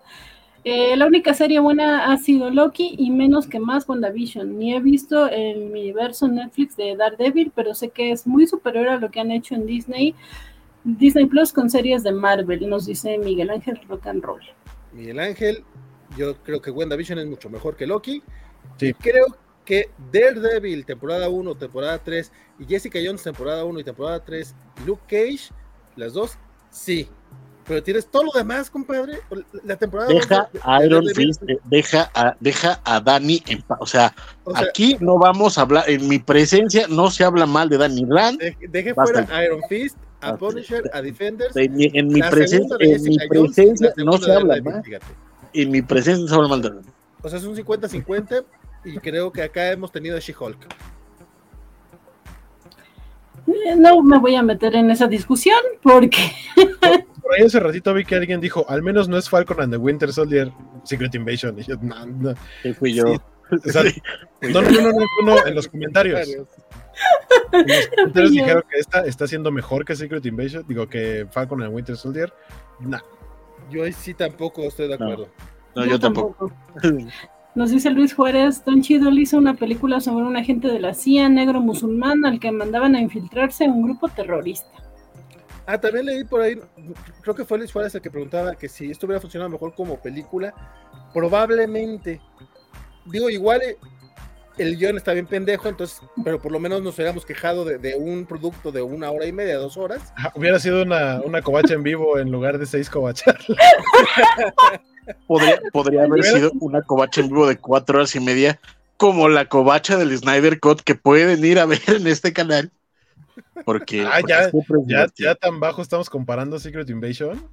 Eh, 0.64 0.96
la 0.96 1.06
única 1.06 1.34
serie 1.34 1.58
buena 1.58 2.12
ha 2.12 2.18
sido 2.18 2.48
Loki 2.50 2.94
y 2.96 3.10
menos 3.10 3.48
que 3.48 3.58
más 3.58 3.88
WandaVision. 3.88 4.58
Ni 4.58 4.74
he 4.74 4.80
visto 4.80 5.28
el 5.28 5.62
universo 5.62 6.28
Netflix 6.28 6.76
de 6.76 6.96
Daredevil, 6.96 7.52
pero 7.54 7.74
sé 7.74 7.90
que 7.90 8.12
es 8.12 8.26
muy 8.26 8.46
superior 8.46 8.88
a 8.88 8.98
lo 8.98 9.10
que 9.10 9.20
han 9.20 9.32
hecho 9.32 9.54
en 9.54 9.66
Disney. 9.66 10.14
Disney 10.84 11.26
Plus 11.26 11.52
con 11.52 11.68
series 11.68 12.02
de 12.02 12.12
Marvel, 12.12 12.68
nos 12.68 12.86
dice 12.86 13.18
Miguel 13.18 13.50
Ángel 13.50 13.80
Rock 13.88 14.06
and 14.06 14.22
Roll. 14.22 14.42
Miguel 14.92 15.18
Ángel, 15.18 15.64
yo 16.16 16.36
creo 16.42 16.60
que 16.60 16.70
WandaVision 16.70 17.18
es 17.18 17.26
mucho 17.26 17.50
mejor 17.50 17.76
que 17.76 17.86
Loki. 17.86 18.22
Sí. 18.78 18.92
Creo 18.94 19.26
que 19.64 19.90
Daredevil, 20.12 20.84
temporada 20.84 21.28
1, 21.28 21.54
temporada 21.56 21.98
3, 21.98 22.32
y 22.60 22.64
Jessica 22.66 22.98
Jones, 23.04 23.22
temporada 23.22 23.64
1 23.64 23.80
y 23.80 23.84
temporada 23.84 24.24
3, 24.24 24.54
Luke 24.86 25.02
Cage, 25.08 25.52
las 25.96 26.12
dos, 26.12 26.38
sí, 26.70 27.08
pero 27.66 27.82
tienes 27.82 28.06
todo 28.06 28.24
lo 28.24 28.32
demás, 28.32 28.70
compadre. 28.70 29.18
La 29.64 29.76
temporada. 29.76 30.08
Deja 30.08 30.48
a 30.62 30.84
Iron 30.84 31.06
Fist, 31.14 31.42
eh, 31.48 31.58
deja 31.64 32.10
a, 32.14 32.36
deja 32.40 32.80
a 32.84 33.00
Dani 33.00 33.42
en 33.46 33.62
paz. 33.62 33.78
O 33.80 33.86
sea, 33.86 34.14
aquí 34.54 34.96
no 35.00 35.18
vamos 35.18 35.58
a 35.58 35.62
hablar, 35.62 35.88
en 35.88 36.08
mi 36.08 36.18
presencia 36.18 36.86
no 36.88 37.10
se 37.10 37.24
habla 37.24 37.46
mal 37.46 37.68
de 37.68 37.78
Danny 37.78 38.04
Rand. 38.08 38.40
Deje, 38.68 38.94
fuera 38.94 39.26
a 39.30 39.44
Iron 39.44 39.60
Fist, 39.68 39.96
a 40.20 40.36
Punisher, 40.36 40.90
a 40.92 41.02
Defenders. 41.02 41.56
En 41.56 41.74
mi, 41.74 41.90
en 41.92 42.08
mi 42.08 42.20
presencia, 42.20 42.76
en 42.80 43.02
mi 43.02 43.18
presencia 43.28 43.92
no 43.96 44.18
se 44.18 44.32
habla 44.32 44.60
mal. 44.62 44.82
En 45.52 45.70
mi 45.70 45.82
presencia 45.82 46.22
no 46.22 46.28
se 46.28 46.34
habla 46.34 46.48
mal 46.48 46.62
de 46.62 46.70
Dani. 46.70 46.88
O 47.22 47.28
sea, 47.28 47.38
es 47.38 47.44
un 47.44 47.56
50-50 47.56 48.44
y 48.84 48.98
creo 48.98 49.30
que 49.30 49.42
acá 49.42 49.70
hemos 49.70 49.92
tenido 49.92 50.16
a 50.16 50.20
She-Hulk. 50.20 50.58
Eh, 53.46 53.76
no 53.76 54.02
me 54.02 54.18
voy 54.18 54.34
a 54.34 54.42
meter 54.42 54.74
en 54.74 54.90
esa 54.90 55.06
discusión 55.06 55.58
porque 55.82 56.32
por 57.32 57.40
ahí 57.40 57.46
hace 57.46 57.60
ratito 57.60 57.94
vi 57.94 58.04
que 58.04 58.14
alguien 58.14 58.42
dijo, 58.42 58.66
al 58.68 58.82
menos 58.82 59.08
no 59.08 59.16
es 59.16 59.30
Falcon 59.30 59.58
and 59.62 59.72
the 59.72 59.78
Winter 59.78 60.12
Soldier 60.12 60.52
Secret 60.84 61.14
Invasion. 61.14 61.58
Y 61.58 61.62
yo, 61.62 61.76
no, 61.80 62.04
no. 62.04 62.34
fui 62.78 62.92
yo. 62.92 63.04
no, 63.52 64.60
no, 64.60 64.70
no, 64.70 64.92
no, 64.92 65.06
no, 65.24 65.46
en 65.46 65.54
los 65.54 65.66
comentarios. 65.66 66.28
En 66.28 67.66
los 67.66 67.88
comentarios 67.88 68.32
dijeron 68.32 68.64
que 68.70 68.78
esta 68.78 69.06
está 69.06 69.26
siendo 69.26 69.50
mejor 69.50 69.86
que 69.86 69.96
Secret 69.96 70.26
Invasion, 70.26 70.64
digo 70.68 70.86
que 70.86 71.26
Falcon 71.30 71.62
and 71.62 71.74
Winter 71.74 71.96
Soldier. 71.96 72.30
No. 72.80 72.98
Yo 73.70 73.84
ahí 73.84 73.92
sí 73.92 74.12
tampoco 74.12 74.64
estoy 74.64 74.88
de 74.88 74.94
acuerdo. 74.94 75.28
No, 75.74 75.86
yo, 75.86 75.98
tampoco. 75.98 76.52
Nos 77.54 77.70
dice 77.70 77.88
Luis 77.90 78.14
Juárez, 78.14 78.62
Don 78.62 78.82
Chido 78.82 79.10
hizo 79.10 79.38
una 79.38 79.54
película 79.54 80.00
sobre 80.00 80.26
un 80.26 80.36
agente 80.36 80.68
de 80.68 80.80
la 80.80 80.92
CIA 80.92 81.30
negro 81.30 81.60
musulmán 81.60 82.26
al 82.26 82.40
que 82.40 82.52
mandaban 82.52 82.94
a 82.94 83.00
infiltrarse 83.00 83.64
en 83.64 83.72
un 83.72 83.84
grupo 83.84 84.08
terrorista. 84.08 84.81
Ah, 85.66 85.80
también 85.80 86.06
leí 86.06 86.24
por 86.24 86.40
ahí, 86.40 86.58
creo 87.20 87.34
que 87.34 87.44
fue 87.44 87.58
Luis 87.58 87.72
Juárez 87.72 87.94
el 87.94 88.02
que 88.02 88.10
preguntaba 88.10 88.54
que 88.54 88.68
si 88.68 88.90
esto 88.90 89.06
hubiera 89.06 89.20
funcionado 89.20 89.50
mejor 89.50 89.74
como 89.74 90.00
película. 90.00 90.52
Probablemente. 91.14 92.20
Digo, 93.04 93.30
igual 93.30 93.62
eh, 93.62 93.76
el 94.58 94.76
guion 94.76 94.96
está 94.96 95.12
bien 95.12 95.26
pendejo, 95.26 95.68
entonces, 95.68 96.00
pero 96.24 96.40
por 96.40 96.52
lo 96.52 96.60
menos 96.60 96.82
nos 96.82 96.94
hubiéramos 96.96 97.24
quejado 97.24 97.64
de, 97.64 97.94
un 97.96 98.26
producto 98.26 98.72
de 98.72 98.82
una 98.82 99.10
hora 99.10 99.26
y 99.26 99.32
media, 99.32 99.56
dos 99.56 99.76
horas. 99.76 100.12
hubiera 100.34 100.58
sido 100.58 100.82
una, 100.82 101.20
una 101.20 101.42
covacha 101.42 101.74
en 101.74 101.82
vivo 101.82 102.18
en 102.18 102.30
lugar 102.30 102.58
de 102.58 102.66
seis 102.66 102.90
covachas. 102.90 103.36
podría, 105.26 105.60
podría 105.72 106.04
haber 106.04 106.22
sido 106.24 106.52
una 106.60 106.82
covacha 106.82 107.20
en 107.20 107.28
vivo 107.28 107.46
de 107.46 107.56
cuatro 107.56 107.98
horas 107.98 108.14
y 108.14 108.20
media, 108.20 108.60
como 108.96 109.28
la 109.28 109.46
covacha 109.46 109.96
del 109.96 110.16
Snyder 110.16 110.60
Cut 110.60 110.82
que 110.82 110.94
pueden 110.94 111.44
ir 111.44 111.58
a 111.58 111.66
ver 111.66 111.80
en 111.88 112.06
este 112.06 112.32
canal. 112.32 112.70
Porque, 113.64 114.02
ah, 114.02 114.20
ya, 114.26 114.50
ya, 114.86 115.06
ya, 115.14 115.34
tan 115.34 115.60
bajo 115.60 115.82
estamos 115.82 116.10
comparando 116.10 116.58
Secret 116.58 116.88
Invasion. 116.90 117.46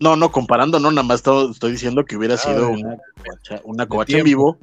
No, 0.00 0.16
no, 0.16 0.32
comparando, 0.32 0.80
no, 0.80 0.90
nada 0.90 1.06
más 1.06 1.22
estoy, 1.24 1.72
diciendo 1.72 2.04
que 2.04 2.16
hubiera 2.16 2.34
ah, 2.34 2.38
sido 2.38 2.70
una, 2.70 2.98
una 3.64 3.86
covacha 3.86 4.18
en 4.18 4.24
vivo, 4.24 4.58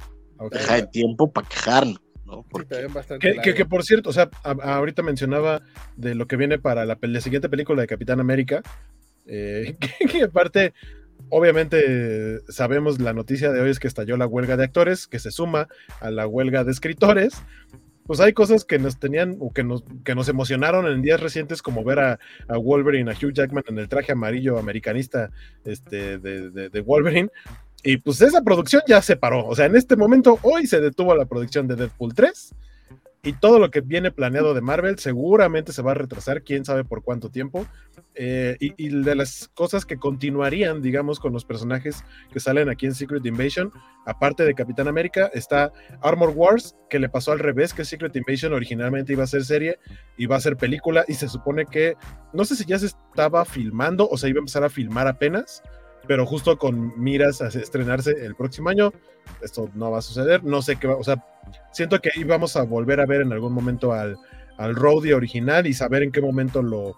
deja 0.51 0.75
de 0.75 0.87
tiempo 0.87 1.31
para 1.31 1.47
quejarnos. 1.47 2.01
¿no? 2.25 2.45
que, 3.19 3.65
por 3.65 3.83
cierto, 3.83 4.09
o 4.09 4.13
sea, 4.13 4.29
ahorita 4.43 5.01
mencionaba 5.01 5.61
de 5.95 6.15
lo 6.15 6.27
que 6.27 6.35
viene 6.35 6.59
para 6.59 6.85
la, 6.85 6.97
siguiente 7.21 7.49
película 7.49 7.81
de 7.81 7.87
Capitán 7.87 8.19
América, 8.19 8.61
eh, 9.25 9.77
que, 10.11 10.23
aparte, 10.23 10.73
obviamente 11.29 12.41
sabemos 12.51 12.99
la 12.99 13.13
noticia 13.13 13.51
de 13.51 13.61
hoy 13.61 13.69
es 13.69 13.79
que 13.79 13.87
estalló 13.87 14.17
la 14.17 14.27
huelga 14.27 14.57
de 14.57 14.65
actores, 14.65 15.07
que 15.07 15.19
se 15.19 15.31
suma 15.31 15.67
a 16.01 16.11
la 16.11 16.27
huelga 16.27 16.63
de 16.63 16.71
escritores, 16.71 17.41
pues 18.09 18.21
hay 18.21 18.33
cosas 18.33 18.65
que 18.65 18.79
nos 18.79 18.97
tenían 18.97 19.37
o 19.39 19.53
que 19.53 19.63
nos, 19.63 19.83
que 20.03 20.15
nos 20.15 20.27
emocionaron 20.29 20.87
en 20.87 21.03
días 21.03 21.19
recientes, 21.19 21.61
como 21.61 21.83
ver 21.83 21.99
a, 21.99 22.19
Wolverine, 22.47 23.11
a 23.11 23.13
Hugh 23.13 23.33
Jackman 23.33 23.63
en 23.67 23.77
el 23.77 23.87
traje 23.87 24.13
amarillo 24.13 24.57
americanista 24.57 25.29
este, 25.63 26.17
de, 26.17 26.49
de, 26.49 26.81
Wolverine. 26.81 27.29
Y 27.83 27.97
pues 27.97 28.19
esa 28.21 28.41
producción 28.41 28.81
ya 28.87 28.99
se 29.03 29.15
paró. 29.15 29.45
O 29.45 29.55
sea, 29.55 29.67
en 29.67 29.75
este 29.75 29.95
momento, 29.95 30.39
hoy 30.41 30.65
se 30.65 30.81
detuvo 30.81 31.13
la 31.13 31.25
producción 31.25 31.67
de 31.67 31.75
Deadpool 31.75 32.15
3 32.15 32.55
y 33.21 33.33
todo 33.33 33.59
lo 33.59 33.69
que 33.69 33.81
viene 33.81 34.11
planeado 34.11 34.53
de 34.53 34.61
Marvel 34.61 34.97
seguramente 34.97 35.73
se 35.73 35.81
va 35.81 35.91
a 35.91 35.95
retrasar, 35.95 36.41
quién 36.41 36.63
sabe 36.63 36.85
por 36.85 37.03
cuánto 37.03 37.29
tiempo. 37.29 37.65
Eh, 38.15 38.57
y, 38.59 38.89
de 38.89 39.15
las 39.15 39.49
cosas 39.53 39.85
que 39.85 39.97
continuarían, 39.97 40.81
digamos, 40.81 41.19
con 41.19 41.33
los 41.33 41.43
personajes 41.43 42.03
que 42.31 42.39
salen 42.39 42.69
aquí 42.69 42.85
en 42.85 42.95
Secret 42.95 43.25
Invasion, 43.25 43.71
aparte 44.05 44.45
de 44.45 44.55
Capitán 44.55 44.87
América, 44.87 45.29
está 45.33 45.71
Armor 46.01 46.29
Wars, 46.29 46.75
que 46.89 46.99
le 46.99 47.09
pasó 47.09 47.31
al 47.31 47.39
revés, 47.39 47.73
que 47.73 47.85
Secret 47.85 48.15
Invasion 48.15 48.53
originalmente 48.53 49.13
iba 49.13 49.23
a 49.23 49.27
ser 49.27 49.43
serie 49.43 49.79
va 50.29 50.35
a 50.35 50.41
ser 50.41 50.57
película, 50.57 51.05
y 51.07 51.13
se 51.13 51.27
supone 51.27 51.65
que, 51.65 51.95
no 52.33 52.45
sé 52.45 52.55
si 52.55 52.65
ya 52.65 52.77
se 52.79 52.87
estaba 52.87 53.45
filmando 53.45 54.07
o 54.09 54.17
se 54.17 54.29
iba 54.29 54.37
a 54.37 54.41
empezar 54.41 54.63
a 54.63 54.69
filmar 54.69 55.07
apenas, 55.07 55.61
pero 56.09 56.25
justo 56.25 56.57
con 56.57 56.99
miras 56.99 57.39
a 57.39 57.49
estrenarse 57.49 58.25
el 58.25 58.33
próximo 58.33 58.69
año, 58.69 58.91
esto 59.43 59.69
no 59.75 59.91
va 59.91 59.99
a 59.99 60.01
suceder, 60.01 60.43
no 60.43 60.59
sé 60.63 60.77
qué 60.77 60.87
va, 60.87 60.95
o 60.95 61.03
sea, 61.03 61.23
siento 61.71 61.99
que 61.99 62.09
íbamos 62.15 62.55
a 62.55 62.63
volver 62.63 62.99
a 62.99 63.05
ver 63.05 63.21
en 63.21 63.31
algún 63.31 63.53
momento 63.53 63.93
al, 63.93 64.17
al 64.57 64.73
Rowdy 64.73 65.13
original 65.13 65.67
y 65.67 65.73
saber 65.75 66.01
en 66.01 66.11
qué 66.11 66.19
momento 66.19 66.63
lo, 66.63 66.97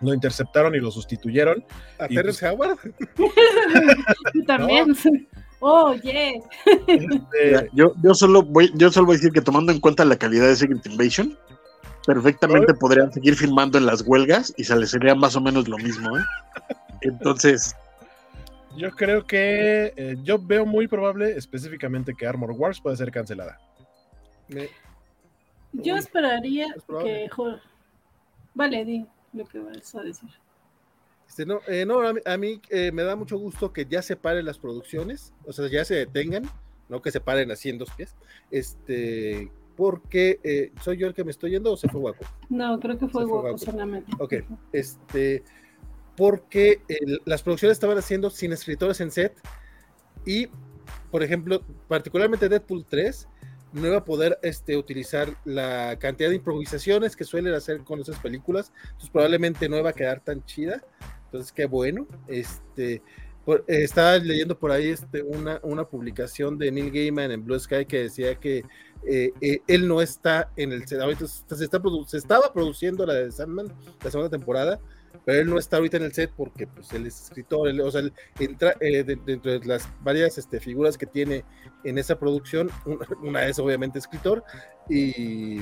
lo 0.00 0.12
interceptaron 0.12 0.74
y 0.74 0.80
lo 0.80 0.90
sustituyeron. 0.90 1.64
¿A 2.00 2.08
Terrence 2.08 2.44
pues 2.44 2.52
Howard? 2.52 2.78
También. 4.48 4.96
Oh, 5.60 5.94
yes. 5.94 6.42
Este, 6.88 7.70
yo, 7.74 7.92
yo, 8.02 8.12
solo 8.12 8.42
voy, 8.42 8.72
yo 8.74 8.90
solo 8.90 9.06
voy 9.06 9.14
a 9.14 9.18
decir 9.18 9.30
que 9.30 9.40
tomando 9.40 9.70
en 9.70 9.78
cuenta 9.78 10.04
la 10.04 10.16
calidad 10.16 10.48
de 10.48 10.56
Secret 10.56 10.84
Invasion, 10.84 11.38
perfectamente 12.08 12.74
podrían 12.74 13.12
seguir 13.12 13.36
filmando 13.36 13.78
en 13.78 13.86
las 13.86 14.02
huelgas 14.02 14.52
y 14.56 14.64
se 14.64 14.74
les 14.74 14.90
sería 14.90 15.14
más 15.14 15.36
o 15.36 15.40
menos 15.40 15.68
lo 15.68 15.78
mismo. 15.78 16.18
¿eh? 16.18 16.22
Entonces, 17.02 17.76
yo 18.76 18.90
creo 18.92 19.26
que 19.26 19.92
eh, 19.96 20.16
yo 20.22 20.38
veo 20.38 20.64
muy 20.66 20.88
probable 20.88 21.36
específicamente 21.36 22.14
que 22.14 22.26
Armor 22.26 22.52
Wars 22.52 22.80
pueda 22.80 22.96
ser 22.96 23.10
cancelada. 23.10 23.60
Yo 25.72 25.96
esperaría 25.96 26.74
que... 27.02 27.28
Vale, 28.54 28.84
di 28.84 29.06
lo 29.32 29.46
que 29.46 29.58
vas 29.58 29.94
a 29.94 30.02
decir. 30.02 30.28
Este, 31.26 31.46
no, 31.46 31.60
eh, 31.66 31.86
no, 31.86 32.00
a 32.02 32.36
mí, 32.36 32.60
eh, 32.68 32.92
me 32.92 33.02
da 33.02 33.16
mucho 33.16 33.38
gusto 33.38 33.72
que 33.72 33.86
ya 33.86 34.02
se 34.02 34.16
paren 34.16 34.44
las 34.44 34.58
producciones, 34.58 35.32
o 35.46 35.52
sea, 35.52 35.66
ya 35.68 35.82
se 35.86 35.94
detengan, 35.94 36.42
no 36.90 37.00
que 37.00 37.10
se 37.10 37.20
paren 37.20 37.50
así 37.50 37.70
en 37.70 37.78
dos 37.78 37.90
pies, 37.96 38.14
este, 38.50 39.50
porque 39.74 40.70
soy 40.82 40.98
yo 40.98 41.06
el 41.06 41.14
que 41.14 41.24
me 41.24 41.30
estoy 41.30 41.52
yendo 41.52 41.72
o 41.72 41.76
se 41.78 41.88
fue 41.88 42.00
Guaco. 42.00 42.26
No, 42.50 42.78
creo 42.78 42.98
que 42.98 43.08
fue, 43.08 43.24
Guaco, 43.24 43.56
solamente. 43.56 44.12
Ok, 44.18 44.34
este, 44.72 45.42
porque 46.16 46.82
las 47.24 47.42
producciones 47.42 47.76
estaban 47.76 47.98
haciendo 47.98 48.30
sin 48.30 48.52
escritores 48.52 49.00
en 49.00 49.10
set 49.10 49.34
y, 50.26 50.48
por 51.10 51.22
ejemplo, 51.22 51.62
particularmente 51.88 52.48
Deadpool 52.48 52.84
3 52.88 53.28
no 53.72 53.86
iba 53.86 53.98
a 53.98 54.04
poder 54.04 54.38
este, 54.42 54.76
utilizar 54.76 55.34
la 55.44 55.96
cantidad 55.98 56.28
de 56.28 56.36
improvisaciones 56.36 57.16
que 57.16 57.24
suelen 57.24 57.54
hacer 57.54 57.80
con 57.80 58.00
esas 58.00 58.18
películas, 58.18 58.72
entonces 58.84 59.10
probablemente 59.10 59.68
no 59.68 59.78
iba 59.78 59.90
a 59.90 59.94
quedar 59.94 60.20
tan 60.20 60.44
chida. 60.44 60.82
Entonces, 61.24 61.52
qué 61.52 61.64
bueno. 61.64 62.06
Este, 62.28 63.02
por, 63.46 63.64
estaba 63.66 64.18
leyendo 64.18 64.58
por 64.58 64.70
ahí 64.70 64.88
este, 64.88 65.22
una, 65.22 65.58
una 65.62 65.84
publicación 65.84 66.58
de 66.58 66.70
Neil 66.70 66.90
Gaiman 66.90 67.30
en 67.30 67.44
Blue 67.44 67.58
Sky 67.58 67.86
que 67.86 68.02
decía 68.02 68.34
que 68.34 68.64
eh, 69.08 69.32
eh, 69.40 69.60
él 69.66 69.88
no 69.88 70.02
está 70.02 70.52
en 70.56 70.72
el 70.72 70.84
ahorita 71.00 71.26
se, 71.26 71.64
está 71.64 71.80
se 72.06 72.16
estaba 72.18 72.52
produciendo 72.52 73.04
la 73.06 73.14
de 73.14 73.32
Sandman, 73.32 73.72
la 74.04 74.10
segunda 74.10 74.30
temporada, 74.30 74.78
pero 75.24 75.40
él 75.40 75.48
no 75.48 75.58
está 75.58 75.76
ahorita 75.76 75.98
en 75.98 76.04
el 76.04 76.12
set 76.12 76.32
porque 76.36 76.66
pues, 76.66 76.92
él 76.92 77.06
es 77.06 77.22
escritor, 77.22 77.68
o 77.80 77.90
sea, 77.90 78.02
entra 78.38 78.74
eh, 78.80 79.04
dentro 79.04 79.52
de 79.52 79.64
las 79.66 79.88
varias 80.00 80.38
este, 80.38 80.60
figuras 80.60 80.98
que 80.98 81.06
tiene 81.06 81.44
en 81.84 81.98
esa 81.98 82.18
producción, 82.18 82.70
una, 83.22 83.46
es 83.46 83.58
obviamente 83.58 83.98
escritor, 83.98 84.44
y, 84.88 85.60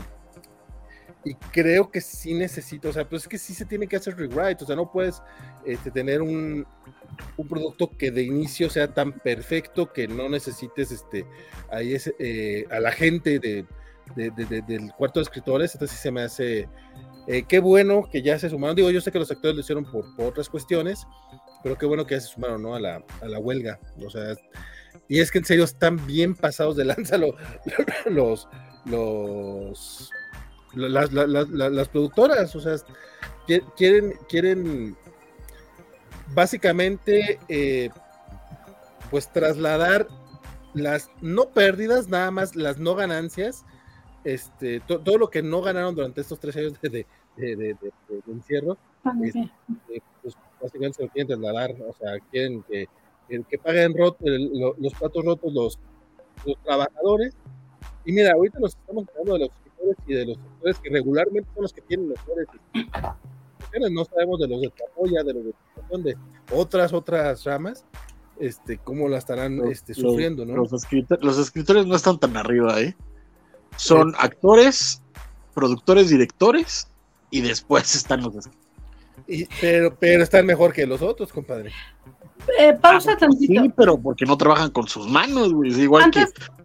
y 1.25 1.35
creo 1.53 1.91
que 1.91 2.01
sí 2.01 2.35
necesito, 2.35 2.89
o 2.89 2.93
sea, 2.93 3.09
pues 3.09 3.23
es 3.23 3.29
que 3.29 3.39
sí 3.39 3.55
se 3.55 3.67
tiene 3.67 3.87
que 3.87 3.97
hacer 3.97 4.17
rewrite, 4.17 4.65
o 4.65 4.67
sea, 4.67 4.77
no 4.77 4.91
puedes 4.91 5.23
este, 5.65 5.91
tener 5.91 6.23
un, 6.23 6.67
un 7.37 7.49
producto 7.49 7.91
que 7.91 8.11
de 8.11 8.23
inicio 8.23 8.71
sea 8.71 8.93
tan 8.93 9.13
perfecto 9.13 9.93
que 9.93 10.09
no 10.09 10.29
necesites 10.29 10.91
este, 10.91 11.27
ahí 11.71 11.97
eh, 12.19 12.67
a 12.71 12.81
la 12.81 12.93
gente 12.93 13.39
de, 13.39 13.67
del 14.15 14.93
cuarto 14.97 15.21
de 15.21 15.25
escritores, 15.25 15.75
entonces 15.75 15.97
sí 15.97 16.03
se 16.03 16.11
me 16.11 16.23
hace 16.23 16.69
eh, 17.27 17.45
qué 17.49 17.61
bueno 17.61 18.09
que 18.11 18.23
ya 18.23 18.39
se 18.39 18.51
sumaron. 18.51 18.77
Digo, 18.77 18.91
yo 18.91 19.01
sé 19.01 19.13
que 19.13 19.19
los 19.19 19.31
actores 19.31 19.55
lo 19.55 19.61
hicieron 19.61 19.85
por, 19.85 20.05
otras 20.19 20.49
cuestiones, 20.49 21.07
pero 21.63 21.77
qué 21.77 21.87
bueno 21.87 22.07
que 22.07 22.15
ya 22.15 22.21
se 22.21 22.29
sumaron 22.29 22.63
¿no? 22.63 22.75
a, 22.75 22.81
la, 22.81 23.05
a 23.21 23.27
la 23.27 23.39
huelga. 23.39 23.79
O 24.05 24.11
sea, 24.11 24.35
y 25.09 25.21
es 25.21 25.31
que 25.31 25.39
en 25.39 25.45
serio 25.45 25.65
están 25.65 26.07
bien 26.07 26.35
pasados 26.35 26.77
de 26.77 26.85
lanza 26.85 27.19
los, 27.19 27.35
los, 28.07 28.49
los 28.85 30.11
las, 30.75 31.13
las, 31.13 31.89
productoras. 31.89 32.55
O 32.55 32.61
sea, 32.61 32.77
quieren, 33.77 34.15
quieren 34.29 34.97
básicamente 36.35 37.39
eh, 37.49 37.91
pues 39.11 39.33
trasladar 39.33 40.07
las 40.75 41.11
no 41.21 41.51
pérdidas, 41.51 42.09
nada 42.09 42.31
más 42.31 42.55
las 42.55 42.79
no 42.79 42.95
ganancias, 42.95 43.65
este, 44.25 44.81
todo 44.81 45.19
lo 45.19 45.31
que 45.31 45.43
no 45.43 45.63
ganaron 45.63 45.95
durante 45.95 46.21
estos 46.21 46.39
tres 46.39 46.57
años 46.57 46.81
de, 46.81 47.07
de, 47.37 47.77
encierro, 48.29 48.77
este, 49.25 49.51
pues 50.23 50.35
básicamente 50.61 50.97
se 50.97 51.03
lo 51.05 51.09
quieren 51.09 51.29
trasladar, 51.29 51.75
o 51.89 51.93
sea, 51.93 52.19
quieren 52.31 52.63
que, 52.65 52.87
que 53.29 53.59
paguen 53.59 53.95
los 53.97 54.95
platos 54.95 55.25
rotos 55.25 55.53
los, 55.53 55.79
los 56.45 56.63
trabajadores. 56.63 57.35
Y 58.05 58.13
mira, 58.13 58.33
ahorita 58.33 58.59
nos 58.59 58.77
estamos 58.77 59.07
hablando 59.11 59.35
de 59.35 59.39
los 59.41 59.51
escritores 59.51 59.97
y 60.07 60.15
de 60.15 60.27
los 60.27 60.37
sectores 60.37 60.79
que 60.79 60.91
regularmente 60.91 61.49
son 61.55 61.63
los 61.63 61.73
que 61.73 61.81
tienen 61.83 62.09
los 62.09 62.19
mejores 62.27 62.49
no 63.91 64.05
sabemos 64.05 64.39
de 64.41 64.49
los 64.49 64.61
de 64.61 64.71
Tapoya, 64.71 65.23
de 65.23 65.35
los 65.35 65.45
de, 65.45 66.13
de 66.13 66.17
otras, 66.53 66.93
otras 66.93 67.45
ramas, 67.45 67.85
este, 68.39 68.79
cómo 68.79 69.09
la 69.09 69.19
estarán 69.19 69.61
este, 69.69 69.95
sufriendo, 69.95 70.45
¿no? 70.45 70.57
Los, 70.57 70.73
escritores, 70.73 71.87
no 71.87 71.95
están 71.95 72.19
tan 72.19 72.37
arriba, 72.37 72.81
¿eh? 72.81 72.97
Son 73.77 74.15
actores, 74.19 75.03
productores, 75.55 76.11
directores, 76.11 76.89
y 77.31 77.41
después 77.41 77.95
están 77.95 78.23
los 78.23 78.35
y, 79.27 79.47
pero, 79.61 79.95
pero 79.95 80.25
están 80.25 80.45
mejor 80.45 80.73
que 80.73 80.87
los 80.87 81.01
otros, 81.03 81.33
compadre. 81.33 81.71
Eh, 82.59 82.73
pausa 82.81 83.13
ah, 83.13 83.17
tantito. 83.17 83.63
Sí, 83.63 83.73
pero 83.77 83.97
porque 84.01 84.25
no 84.27 84.37
trabajan 84.37 84.71
con 84.71 84.89
sus 84.89 85.07
manos, 85.09 85.53
güey. 85.53 85.71
Es 85.71 85.79
igual 85.79 86.11
que 86.11 86.25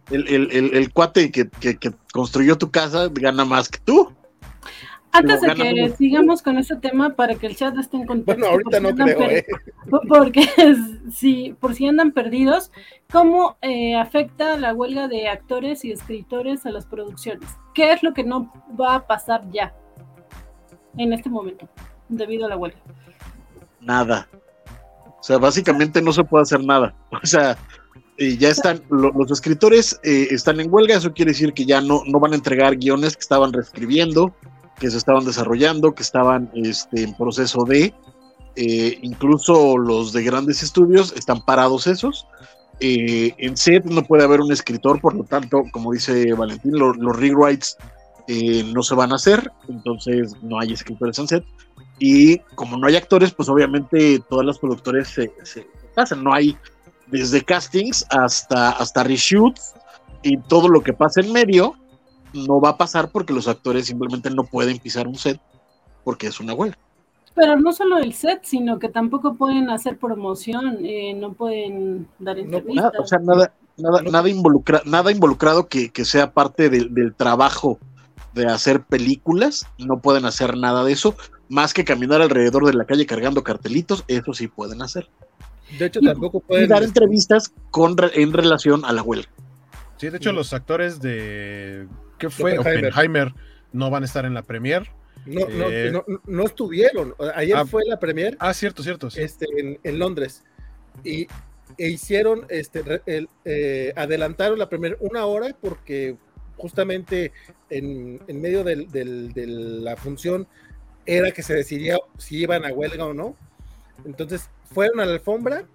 el, 0.09 0.27
el, 0.27 0.73
el, 0.73 0.91
cuate 0.91 1.31
que, 1.31 1.47
que, 1.49 1.77
construyó 2.11 2.57
tu 2.57 2.71
casa 2.71 3.07
gana 3.11 3.45
más 3.45 3.69
que 3.69 3.79
tú. 3.79 4.11
Antes 5.15 5.41
de 5.41 5.53
que 5.55 5.89
sigamos 5.97 6.41
con 6.41 6.57
este 6.57 6.75
tema 6.75 7.11
para 7.11 7.35
que 7.35 7.47
el 7.47 7.55
chat 7.55 7.77
esté 7.77 7.97
en 7.97 8.05
contacto. 8.05 8.41
Bueno, 8.41 8.53
ahorita 8.53 8.79
no 8.79 8.95
creo, 8.95 9.21
¿eh? 9.21 9.45
Porque 10.09 10.45
si, 11.11 11.55
por 11.59 11.73
si 11.73 11.87
andan 11.87 12.11
perdidos, 12.11 12.71
¿cómo 13.11 13.57
eh, 13.61 13.95
afecta 13.95 14.57
la 14.57 14.73
huelga 14.73 15.07
de 15.07 15.29
actores 15.29 15.85
y 15.85 15.91
escritores 15.91 16.65
a 16.65 16.71
las 16.71 16.85
producciones? 16.85 17.49
¿Qué 17.73 17.93
es 17.93 18.03
lo 18.03 18.13
que 18.13 18.23
no 18.23 18.51
va 18.79 18.95
a 18.95 19.07
pasar 19.07 19.49
ya 19.51 19.73
en 20.97 21.13
este 21.13 21.29
momento 21.29 21.67
debido 22.09 22.45
a 22.45 22.49
la 22.49 22.57
huelga? 22.57 22.79
Nada. 23.79 24.27
O 25.19 25.23
sea, 25.23 25.37
básicamente 25.37 26.01
no 26.01 26.11
se 26.11 26.23
puede 26.23 26.43
hacer 26.43 26.63
nada. 26.63 26.93
O 27.23 27.25
sea, 27.25 27.57
ya 28.17 28.49
están, 28.49 28.81
los 28.89 29.31
escritores 29.31 29.99
eh, 30.03 30.27
están 30.31 30.59
en 30.59 30.73
huelga, 30.73 30.95
eso 30.95 31.13
quiere 31.13 31.31
decir 31.31 31.53
que 31.53 31.65
ya 31.65 31.81
no, 31.81 32.01
no 32.05 32.19
van 32.19 32.33
a 32.33 32.35
entregar 32.35 32.75
guiones 32.77 33.15
que 33.15 33.21
estaban 33.21 33.51
reescribiendo 33.51 34.33
que 34.79 34.89
se 34.89 34.97
estaban 34.97 35.25
desarrollando, 35.25 35.93
que 35.93 36.03
estaban 36.03 36.51
este, 36.53 37.03
en 37.03 37.13
proceso 37.13 37.63
de, 37.63 37.93
eh, 38.55 38.99
incluso 39.01 39.77
los 39.77 40.13
de 40.13 40.23
grandes 40.23 40.63
estudios 40.63 41.13
están 41.15 41.43
parados 41.43 41.87
esos. 41.87 42.27
Eh, 42.79 43.33
en 43.37 43.55
set 43.55 43.85
no 43.85 44.03
puede 44.03 44.23
haber 44.23 44.41
un 44.41 44.51
escritor, 44.51 44.99
por 44.99 45.13
lo 45.15 45.23
tanto, 45.23 45.63
como 45.71 45.93
dice 45.93 46.33
Valentín, 46.33 46.73
los 46.77 47.17
rewrites 47.17 47.77
eh, 48.27 48.63
no 48.73 48.81
se 48.81 48.95
van 48.95 49.11
a 49.11 49.15
hacer, 49.15 49.51
entonces 49.69 50.33
no 50.41 50.59
hay 50.59 50.73
escritores 50.73 51.19
en 51.19 51.27
set. 51.27 51.45
Y 51.99 52.39
como 52.55 52.77
no 52.77 52.87
hay 52.87 52.95
actores, 52.95 53.31
pues 53.31 53.47
obviamente 53.47 54.21
todas 54.29 54.45
las 54.45 54.59
productores 54.59 55.07
se, 55.07 55.31
se 55.43 55.67
pasan, 55.93 56.23
no 56.23 56.33
hay 56.33 56.57
desde 57.07 57.43
castings 57.43 58.05
hasta, 58.09 58.71
hasta 58.71 59.03
reshoots 59.03 59.73
y 60.23 60.37
todo 60.37 60.67
lo 60.67 60.81
que 60.81 60.91
pasa 60.91 61.21
en 61.21 61.31
medio 61.31 61.75
no 62.35 62.59
va 62.61 62.69
a 62.69 62.77
pasar 62.77 63.11
porque 63.11 63.33
los 63.33 63.47
actores 63.47 63.87
simplemente 63.87 64.29
no 64.29 64.43
pueden 64.43 64.77
pisar 64.77 65.07
un 65.07 65.15
set 65.15 65.39
porque 66.03 66.27
es 66.27 66.39
una 66.39 66.53
huelga. 66.53 66.77
Pero 67.33 67.57
no 67.57 67.73
solo 67.73 67.97
el 67.97 68.13
set, 68.13 68.41
sino 68.43 68.79
que 68.79 68.87
tampoco 68.87 69.35
pueden 69.35 69.69
hacer 69.69 69.97
promoción, 69.97 70.77
eh, 70.85 71.13
no 71.13 71.33
pueden 71.33 72.07
dar 72.19 72.39
entrevistas. 72.39 72.75
nada, 72.75 72.99
o 72.99 73.05
sea, 73.05 73.19
nada, 73.19 73.53
nada, 73.77 74.01
nada, 74.03 74.29
involucra, 74.29 74.81
nada 74.85 75.11
involucrado 75.11 75.67
que, 75.67 75.91
sea 76.05 76.31
parte 76.31 76.69
del 76.69 77.13
trabajo 77.15 77.77
de 78.33 78.45
hacer 78.45 78.83
películas, 78.83 79.67
no 79.77 79.99
pueden 79.99 80.25
hacer 80.25 80.55
nada 80.55 80.85
de 80.85 80.93
eso, 80.93 81.15
más 81.49 81.73
que 81.73 81.83
caminar 81.83 82.21
alrededor 82.21 82.65
de 82.65 82.73
la 82.73 82.85
calle 82.85 83.05
cargando 83.05 83.43
cartelitos, 83.43 84.05
eso 84.07 84.33
sí 84.33 84.47
pueden 84.47 84.81
hacer. 84.81 85.09
De 85.79 85.87
hecho, 85.87 85.99
tampoco 85.99 86.39
pueden 86.39 86.69
dar 86.69 86.83
entrevistas 86.83 87.51
con, 87.71 87.95
en 88.13 88.33
relación 88.33 88.85
a 88.85 88.93
la 88.93 89.01
huelga. 89.01 89.29
Sí, 89.97 90.09
de 90.09 90.17
hecho, 90.17 90.31
los 90.31 90.53
actores 90.53 91.01
de 91.01 91.87
¿Qué 92.17 92.29
fue? 92.29 92.57
Oppenheimer. 92.57 93.33
no 93.71 93.89
van 93.89 94.03
a 94.03 94.05
estar 94.05 94.25
en 94.25 94.33
la 94.33 94.43
premier. 94.43 94.89
No, 95.25 95.47
no, 95.47 95.69
eh, 95.69 95.91
no, 96.25 96.43
estuvieron. 96.43 97.15
Ayer 97.35 97.57
ah, 97.57 97.65
fue 97.65 97.83
la 97.85 97.99
premier. 97.99 98.37
Ah, 98.39 98.53
cierto, 98.53 98.83
cierto. 98.83 99.07
Este, 99.15 99.45
en, 99.83 99.99
Londres. 99.99 100.43
Y 101.03 101.27
e 101.77 101.89
hicieron, 101.89 102.45
este, 102.49 102.83
el, 103.05 103.27
eh, 103.43 103.91
adelantaron 103.95 104.59
la 104.59 104.69
premier 104.69 104.97
una 104.99 105.25
hora 105.25 105.55
porque 105.59 106.15
justamente 106.57 107.31
en, 107.69 108.21
medio 108.27 108.63
de 108.63 109.45
la 109.47 109.97
función 109.97 110.47
era 111.05 111.31
que 111.31 111.43
se 111.43 111.53
decidía 111.53 111.97
si 112.17 112.37
iban 112.37 112.65
a 112.65 112.71
huelga 112.71 113.05
o 113.05 113.13
no. 113.13 113.35
Entonces 114.05 114.49
fueron 114.73 114.99
a 114.99 115.05
la 115.05 115.13
alfombra 115.13 115.65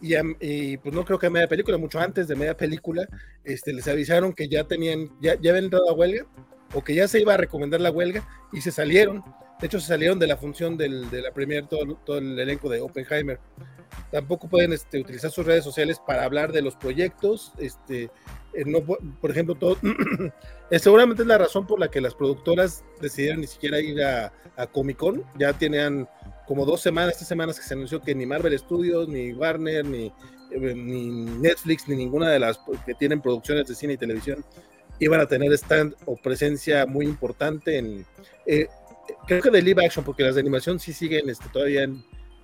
y, 0.00 0.76
pues 0.76 0.94
no 0.94 1.04
creo 1.04 1.18
que 1.18 1.26
a 1.26 1.30
media 1.30 1.48
película, 1.48 1.78
mucho 1.78 1.98
antes 1.98 2.28
de 2.28 2.36
media 2.36 2.56
película, 2.56 3.08
este, 3.44 3.72
les 3.72 3.88
avisaron 3.88 4.32
que 4.32 4.48
ya 4.48 4.64
tenían, 4.64 5.10
ya, 5.20 5.34
ya 5.40 5.50
habían 5.50 5.64
entrado 5.64 5.88
a 5.88 5.94
huelga 5.94 6.26
o 6.74 6.82
que 6.82 6.94
ya 6.94 7.08
se 7.08 7.20
iba 7.20 7.34
a 7.34 7.38
recomendar 7.38 7.80
la 7.80 7.90
huelga 7.90 8.26
y 8.52 8.60
se 8.60 8.70
salieron. 8.70 9.24
De 9.60 9.66
hecho, 9.66 9.80
se 9.80 9.86
salieron 9.86 10.18
de 10.18 10.26
la 10.26 10.36
función 10.36 10.76
de 10.76 10.88
la 10.88 11.32
premier 11.32 11.66
todo, 11.66 11.96
todo, 12.04 12.18
el 12.18 12.38
elenco 12.38 12.68
de 12.68 12.80
Oppenheimer. 12.80 13.40
Tampoco 14.10 14.48
pueden 14.48 14.72
este, 14.72 15.00
utilizar 15.00 15.30
sus 15.30 15.46
redes 15.46 15.64
sociales 15.64 15.98
para 16.06 16.24
hablar 16.24 16.52
de 16.52 16.60
los 16.60 16.76
proyectos. 16.76 17.52
Este, 17.58 18.10
eh, 18.52 18.64
no, 18.66 18.82
por 18.82 19.30
ejemplo, 19.30 19.54
todo, 19.54 19.78
eh, 20.70 20.78
seguramente 20.78 21.22
es 21.22 21.28
la 21.28 21.38
razón 21.38 21.66
por 21.66 21.80
la 21.80 21.90
que 21.90 22.02
las 22.02 22.14
productoras 22.14 22.84
decidieron 23.00 23.40
ni 23.40 23.46
siquiera 23.46 23.80
ir 23.80 24.02
a, 24.02 24.32
a 24.56 24.66
Comic 24.66 24.98
Con. 24.98 25.24
Ya 25.38 25.54
tenían 25.54 26.06
como 26.46 26.64
dos 26.64 26.80
semanas, 26.80 27.16
tres 27.16 27.28
semanas 27.28 27.58
que 27.58 27.66
se 27.66 27.74
anunció 27.74 28.00
que 28.00 28.14
ni 28.14 28.26
Marvel 28.26 28.58
Studios, 28.58 29.08
ni 29.08 29.32
Warner, 29.32 29.84
ni, 29.84 30.06
eh, 30.06 30.74
ni 30.74 31.10
Netflix, 31.10 31.88
ni 31.88 31.96
ninguna 31.96 32.30
de 32.30 32.38
las 32.38 32.60
que 32.84 32.94
tienen 32.94 33.20
producciones 33.20 33.66
de 33.66 33.74
cine 33.74 33.94
y 33.94 33.96
televisión 33.96 34.44
iban 34.98 35.20
a 35.20 35.26
tener 35.26 35.52
stand 35.52 35.94
o 36.06 36.16
presencia 36.16 36.86
muy 36.86 37.06
importante 37.06 37.78
en, 37.78 38.06
eh, 38.46 38.66
creo 39.26 39.42
que 39.42 39.50
de 39.50 39.62
live 39.62 39.84
action, 39.84 40.04
porque 40.04 40.22
las 40.22 40.34
de 40.34 40.40
animación 40.40 40.78
sí 40.78 40.92
siguen 40.92 41.28
este, 41.28 41.48
todavía 41.50 41.88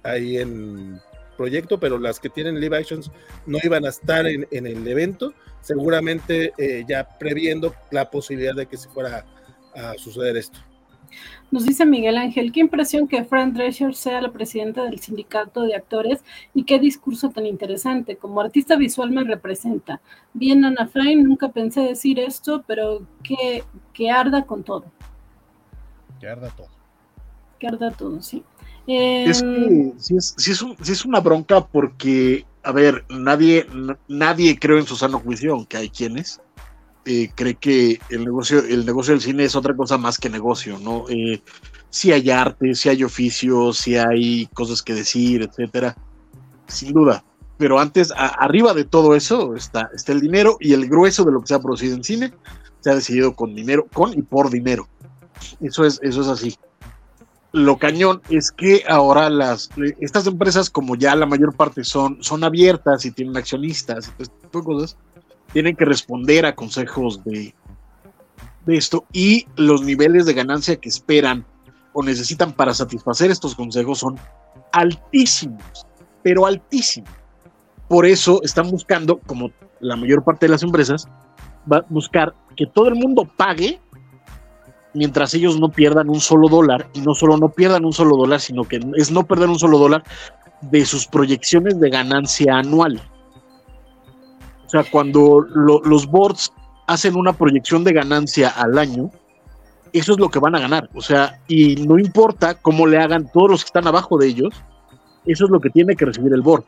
ahí 0.03 0.39
en 0.39 1.01
proyecto, 1.37 1.81
pero 1.81 1.99
las 1.99 2.21
que 2.21 2.29
tienen 2.29 2.61
live 2.61 2.77
actions 2.77 3.11
no 3.47 3.59
iban 3.63 3.85
a 3.85 3.89
estar 3.89 4.27
en, 4.27 4.47
el 4.51 4.87
evento, 4.87 5.33
seguramente 5.61 6.53
eh, 6.59 6.85
ya 6.87 7.09
previendo 7.19 7.75
la 7.91 8.11
posibilidad 8.11 8.55
de 8.55 8.67
que 8.67 8.77
se 8.77 8.89
fuera 8.89 9.25
a 9.75 9.95
suceder 9.95 10.37
esto. 10.37 10.59
Nos 11.51 11.67
dice 11.67 11.85
Miguel 11.85 12.17
Ángel, 12.17 12.51
qué 12.51 12.61
impresión 12.61 13.07
que 13.07 13.25
Fran 13.25 13.53
Drescher 13.53 13.95
sea 13.95 14.23
la 14.23 14.33
presidenta 14.33 14.85
del 14.85 14.99
sindicato 15.01 15.63
de 15.63 15.75
actores 15.75 16.25
y 16.55 16.65
qué 16.65 16.79
discurso 16.79 17.31
tan 17.31 17.45
interesante. 17.47 18.17
Como 18.17 18.41
artista 18.41 18.77
visual 18.77 19.11
me 19.11 19.23
representa. 19.23 20.01
Bien, 20.33 20.65
Ana 20.65 20.87
Frain, 20.87 21.23
nunca 21.23 21.51
pensé 21.51 21.81
decir 21.81 22.19
esto, 22.19 22.65
pero 22.67 23.07
que, 23.23 23.63
arda 24.11 24.45
con 24.45 24.63
todo. 24.63 24.87
Que 26.21 26.29
arda 26.29 26.49
todo. 26.51 26.69
Que 27.59 27.67
arda 27.67 27.91
todo, 27.91 28.23
sí. 28.23 28.43
es 28.87 29.43
que 29.43 29.93
sí 29.99 30.17
es, 30.17 30.65
es, 30.89 31.05
una 31.05 31.21
bronca 31.21 31.67
porque, 31.67 32.47
a 32.63 32.73
ver, 32.73 33.05
nadie, 33.11 33.67
nadie 34.09 34.59
creo 34.59 34.79
en 34.79 34.87
su 34.87 34.97
sano 34.97 35.21
juicio, 35.21 35.53
aunque 35.53 35.77
hay 35.77 35.91
quienes, 35.91 36.41
eh, 37.05 37.31
cree 37.35 37.55
que 37.55 38.01
el 38.11 38.25
negocio, 38.25 38.61
el 38.61 38.87
negocio 38.87 39.13
del 39.13 39.21
cine 39.21 39.45
es 39.45 39.57
otra 39.57 39.75
cosa 39.75 39.99
más 39.99 40.19
que 40.19 40.31
negocio, 40.31 40.79
¿no? 40.79 41.05
Eh, 41.09 41.43
si 41.91 42.13
hay 42.13 42.31
arte, 42.31 42.75
si 42.75 42.89
hay 42.89 43.05
oficio, 43.05 43.73
si 43.73 43.97
hay 43.97 44.47
cosas 44.55 44.83
que 44.83 44.95
decir, 44.95 45.43
etcétera, 45.43 45.97
sin 46.67 46.93
duda. 46.93 47.25
Pero 47.59 47.79
antes, 47.79 48.13
arriba 48.17 48.75
de 48.75 48.85
todo 48.85 49.15
eso 49.15 49.55
está, 49.55 49.91
está 49.95 50.13
el 50.13 50.21
dinero 50.21 50.57
y 50.59 50.73
el 50.73 50.89
grueso 50.89 51.25
de 51.25 51.33
lo 51.33 51.41
que 51.41 51.49
se 51.49 51.55
ha 51.55 51.61
producido 51.61 51.95
en 51.95 52.05
cine 52.05 52.33
se 52.81 52.91
ha 52.91 52.95
decidido 52.95 53.35
con 53.37 53.55
dinero, 53.55 53.87
con 53.93 54.13
y 54.13 54.23
por 54.23 54.51
dinero. 54.51 54.89
Eso 55.61 55.85
es, 55.85 56.01
eso 56.03 56.23
es 56.23 56.29
así 56.29 56.57
lo 57.53 57.77
cañón 57.77 58.23
es 58.31 58.51
que 58.51 58.83
ahora 58.89 59.29
las 59.29 59.69
estas 60.01 60.27
empresas, 60.27 60.71
como 60.71 60.97
ya 60.97 61.15
la 61.15 61.27
mayor 61.27 61.55
parte 61.55 61.85
son, 61.85 62.23
son 62.23 62.45
abiertas 62.45 63.05
y 63.05 63.11
tienen 63.11 63.37
accionistas 63.37 64.09
y 64.09 64.11
todo 64.11 64.23
este 64.23 64.63
cosas, 64.63 64.97
tienen 65.53 65.77
que 65.77 65.85
responder 65.85 66.47
a 66.47 66.55
consejos 66.55 67.23
de, 67.25 67.55
esto 68.67 69.05
y 69.13 69.47
los 69.57 69.83
niveles 69.83 70.25
de 70.25 70.35
ganancia 70.35 70.77
que 70.77 70.89
esperan 70.89 71.45
o 71.93 72.03
necesitan 72.03 72.53
para 72.53 72.73
satisfacer 72.73 73.31
estos 73.31 73.55
consejos 73.55 73.99
son 73.99 74.19
altísimos, 74.73 75.87
pero 76.23 76.47
altísimos. 76.47 77.11
Por 77.89 78.07
eso 78.07 78.41
están 78.43 78.71
buscando, 78.71 79.19
como 79.27 79.51
la 79.81 79.97
mayor 79.97 80.25
parte 80.25 80.47
de 80.47 80.53
las 80.53 80.63
empresas, 80.63 81.07
va 81.71 81.79
a 81.79 81.87
buscar 81.89 82.35
que 82.57 82.67
todo 82.67 82.89
el 82.89 82.95
mundo 82.95 83.29
pague 83.37 83.81
mientras 84.95 85.35
ellos 85.35 85.59
no 85.59 85.71
pierdan 85.71 86.09
un 86.09 86.21
solo 86.21 86.49
dólar, 86.49 86.89
y 86.93 87.01
no 87.01 87.15
solo 87.15 87.37
no 87.37 87.49
pierdan 87.49 87.85
un 87.85 87.93
solo 87.93 88.17
dólar, 88.17 88.41
sino 88.41 88.65
que 88.65 88.81
es 88.97 89.11
no 89.11 89.27
perder 89.27 89.49
un 89.49 89.59
solo 89.59 89.79
dólar 89.79 90.05
de 90.63 90.85
sus 90.85 91.07
proyecciones 91.07 91.81
de 91.81 91.91
ganancia 91.91 92.57
anual. 92.57 93.01
O 94.73 94.81
sea, 94.81 94.91
cuando 94.91 95.47
los 95.53 96.07
boards 96.07 96.51
hacen 96.87 97.15
una 97.15 97.35
proyección 97.35 97.85
de 97.85 97.93
ganancia 97.93 98.49
al 98.49 98.79
año, 98.79 99.11
eso 99.93 100.13
es 100.13 100.19
lo 100.19 100.31
que 100.31 100.39
van 100.39 100.55
a 100.55 100.61
ganar. 100.61 100.89
O 100.95 101.03
sea, 101.03 101.39
y 101.47 101.77
no 101.77 101.99
importa 101.99 102.55
cómo 102.55 102.87
le 102.87 102.97
hagan 102.97 103.31
todos 103.31 103.51
los 103.51 103.65
que 103.65 103.67
están 103.67 103.87
abajo 103.87 104.17
de 104.17 104.29
ellos, 104.29 104.55
eso 105.27 105.45
es 105.45 105.51
lo 105.51 105.61
que 105.61 105.69
tiene 105.69 105.95
que 105.95 106.07
recibir 106.07 106.33
el 106.33 106.41
board. 106.41 106.65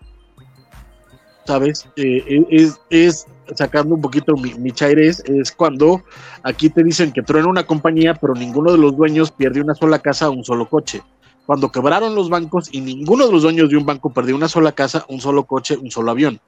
¿Sabes? 1.47 1.89
Eh, 1.97 2.45
es, 2.51 2.79
es 2.91 3.27
sacando 3.55 3.95
un 3.95 4.03
poquito 4.03 4.35
mi, 4.35 4.53
mi 4.53 4.75
es 4.79 5.53
cuando 5.57 6.03
aquí 6.43 6.69
te 6.69 6.85
dicen 6.85 7.11
que 7.11 7.23
truena 7.23 7.49
una 7.49 7.67
compañía, 7.67 8.13
pero 8.13 8.35
ninguno 8.35 8.73
de 8.73 8.79
los 8.79 8.95
dueños 8.95 9.31
pierde 9.31 9.63
una 9.63 9.75
sola 9.75 9.99
casa 10.01 10.29
o 10.29 10.33
un 10.33 10.45
solo 10.45 10.69
coche. 10.69 11.03
Cuando 11.47 11.73
quebraron 11.73 12.15
los 12.15 12.29
bancos 12.29 12.69
y 12.71 12.83
ninguno 12.83 13.25
de 13.25 13.33
los 13.33 13.41
dueños 13.41 13.71
de 13.71 13.79
un 13.79 13.87
banco 13.87 14.13
perdió 14.13 14.37
una 14.37 14.49
sola 14.49 14.73
casa, 14.73 15.07
un 15.09 15.23
solo 15.23 15.45
coche, 15.45 15.79
un 15.79 15.91
solo 15.91 16.11
avión. 16.11 16.39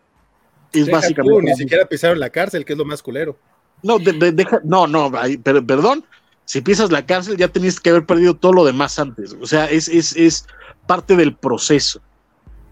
Es 0.73 0.91
básicamente. 0.91 1.43
ni 1.43 1.55
siquiera 1.55 1.87
pisaron 1.87 2.21
la 2.21 2.31
cárcel, 2.31 2.65
que 2.65 2.73
es 2.73 2.79
lo 2.79 2.85
más 2.85 3.03
culero. 3.03 3.39
No, 3.83 3.99
deja, 3.99 4.61
no, 4.65 4.87
no, 4.87 5.13
perdón. 5.43 6.05
Si 6.45 6.61
pisas 6.61 6.93
la 6.93 7.05
cárcel, 7.05 7.37
ya 7.37 7.49
tenías 7.49 7.81
que 7.81 7.91
haber 7.91 8.07
perdido 8.07 8.35
todo 8.35 8.53
lo 8.53 8.65
demás 8.65 8.99
antes. 8.99 9.37
O 9.41 9.47
sea, 9.47 9.67
es, 9.67 9.89
es, 9.89 10.15
es 10.17 10.47
parte 10.87 11.17
del 11.17 11.35
proceso. 11.35 12.01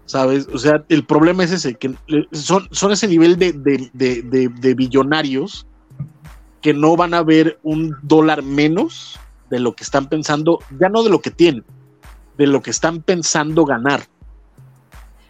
¿sabes? 0.05 0.47
O 0.53 0.57
sea, 0.57 0.83
el 0.89 1.05
problema 1.05 1.43
es 1.43 1.51
ese, 1.51 1.75
que 1.75 1.95
son, 2.31 2.67
son 2.71 2.91
ese 2.91 3.07
nivel 3.07 3.37
de, 3.37 3.53
de, 3.53 4.73
billonarios 4.75 5.65
que 6.61 6.73
no 6.73 6.95
van 6.95 7.13
a 7.13 7.23
ver 7.23 7.59
un 7.63 7.95
dólar 8.01 8.43
menos 8.43 9.19
de 9.49 9.59
lo 9.59 9.75
que 9.75 9.83
están 9.83 10.07
pensando, 10.09 10.59
ya 10.79 10.89
no 10.89 11.03
de 11.03 11.09
lo 11.09 11.19
que 11.19 11.31
tienen, 11.31 11.63
de 12.37 12.47
lo 12.47 12.61
que 12.61 12.71
están 12.71 13.01
pensando 13.01 13.65
ganar. 13.65 14.07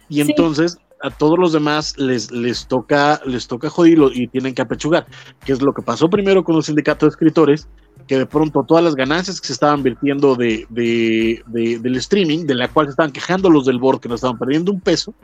Y 0.08 0.20
entonces 0.20 0.78
a 1.02 1.10
todos 1.10 1.38
los 1.38 1.52
demás 1.52 1.98
les, 1.98 2.30
les 2.30 2.66
toca, 2.66 3.20
les 3.26 3.46
toca 3.46 3.70
jodirlo 3.70 4.10
y 4.12 4.28
tienen 4.28 4.54
que 4.54 4.62
apechugar, 4.62 5.06
que 5.44 5.52
es 5.52 5.62
lo 5.62 5.72
que 5.72 5.82
pasó 5.82 6.08
primero 6.08 6.44
con 6.44 6.56
los 6.56 6.66
sindicatos 6.66 7.08
de 7.08 7.10
escritores, 7.10 7.68
que 8.06 8.18
de 8.18 8.26
pronto 8.26 8.64
todas 8.64 8.84
las 8.84 8.94
ganancias 8.94 9.40
que 9.40 9.48
se 9.48 9.52
estaban 9.52 9.82
vertiendo 9.82 10.36
de, 10.36 10.66
del 10.68 11.96
streaming, 11.96 12.46
de 12.46 12.54
la 12.54 12.68
cual 12.68 12.86
se 12.86 12.90
estaban 12.90 13.12
quejando 13.12 13.50
los 13.50 13.66
del 13.66 13.78
board 13.78 14.00
que 14.00 14.08
no 14.08 14.14
estaban 14.14 14.38
perdiendo 14.38 14.72
un 14.72 14.80
peso 14.80 15.14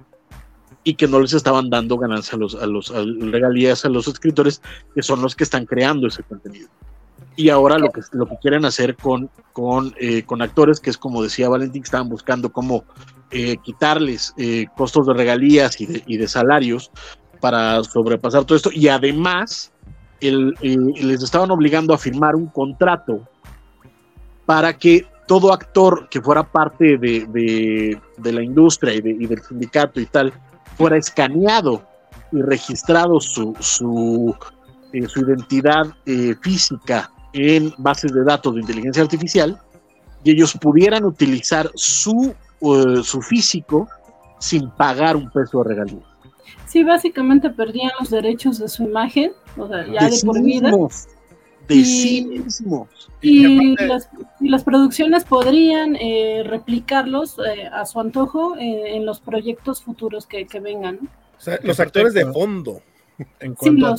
y 0.85 0.95
que 0.95 1.07
no 1.07 1.21
les 1.21 1.33
estaban 1.33 1.71
dando 1.71 1.97
ganancias 1.97 2.35
a 2.35 2.37
los, 2.37 2.55
a 2.57 2.67
los 2.67 2.89
regalías 3.31 3.85
a 3.85 3.89
los 3.89 4.09
escritores, 4.09 4.61
que 4.95 5.03
son 5.03 5.23
los 5.23 5.37
que 5.37 5.45
están 5.45 5.65
creando 5.65 6.09
ese 6.09 6.23
contenido. 6.23 6.69
Y 7.37 7.49
ahora 7.49 7.79
lo 7.79 7.91
que, 7.91 8.01
lo 8.13 8.27
que 8.27 8.37
quieren 8.41 8.65
hacer 8.65 8.97
con, 8.97 9.31
con, 9.53 9.95
eh, 9.99 10.23
con 10.25 10.43
actores, 10.43 10.81
que 10.81 10.91
es 10.91 10.99
como 10.99 11.23
decía 11.23 11.49
Valentín, 11.49 11.83
que 11.83 11.87
estaban 11.87 12.09
buscando 12.09 12.53
cómo 12.53 12.85
eh, 13.31 13.57
quitarles 13.59 14.35
eh, 14.37 14.67
costos 14.77 15.07
de 15.07 15.15
regalías 15.15 15.81
y 15.81 15.87
de, 15.87 16.03
y 16.07 16.17
de 16.19 16.29
salarios 16.29 16.91
para 17.41 17.83
sobrepasar 17.85 18.45
todo 18.45 18.57
esto. 18.57 18.71
Y 18.73 18.89
además, 18.89 19.73
les 20.21 21.23
estaban 21.23 21.51
obligando 21.51 21.95
a 21.95 21.99
firmar 21.99 22.37
un 22.37 22.47
contrato 22.47 23.27
para 24.47 24.77
que 24.77 25.07
todo 25.27 25.53
actor 25.53 26.09
que 26.11 26.21
fuera 26.21 26.43
parte 26.43 26.99
de, 26.99 27.99
la 28.23 28.43
industria 28.43 28.95
y, 28.95 29.01
del 29.01 29.43
sindicato 29.43 30.01
y 30.01 30.07
tal 30.07 30.33
fuera 30.77 30.97
escaneado 30.97 31.83
y 32.33 32.43
registrado 32.43 33.21
su, 33.21 33.55
su, 33.61 34.35
eh, 34.93 35.07
su 35.09 35.21
identidad 35.21 35.87
eh, 36.07 36.35
física 36.41 37.11
en 37.33 37.73
bases 37.79 38.13
de 38.13 38.25
datos 38.25 38.55
de 38.55 38.61
inteligencia 38.61 39.03
artificial 39.03 39.61
y 40.25 40.33
ellos 40.33 40.57
pudieran 40.61 41.05
utilizar 41.05 41.71
su, 41.75 42.35
uh, 42.61 43.03
su 43.03 43.21
físico 43.23 43.89
sin 44.39 44.71
pagar 44.71 45.17
un 45.17 45.31
peso 45.31 45.63
de 45.63 45.69
regalía. 45.71 46.03
Sí, 46.67 46.85
básicamente 46.85 47.51
perdían 47.51 47.91
los 48.01 48.11
derechos 48.11 48.59
de 48.59 48.69
su 48.69 48.85
imagen, 48.85 49.33
o 49.57 49.69
sea, 49.69 49.87
ya 49.87 50.09
de, 50.09 50.21
por 50.25 50.43
vida. 50.43 50.71
De 51.69 51.75
y, 51.75 51.85
sí 51.85 52.25
mismos. 52.25 52.89
Y, 53.21 53.77
las, 54.41 54.65
producciones 54.65 55.25
podrían 55.25 55.97
eh, 55.97 56.43
replicarlos 56.45 57.39
eh, 57.39 57.67
a 57.71 57.85
su 57.87 58.01
antojo 58.01 58.57
eh, 58.57 58.97
en 58.97 59.07
los 59.07 59.21
proyectos 59.21 59.83
futuros 59.83 60.27
que, 60.27 60.47
vengan. 60.61 60.99
O 61.39 61.41
sea, 61.41 61.59
los 61.63 61.79
actores 61.79 62.15
de 62.15 62.25
fondo. 62.33 62.81
En 63.39 63.55
cuanto, 63.55 63.87
a, 63.87 63.97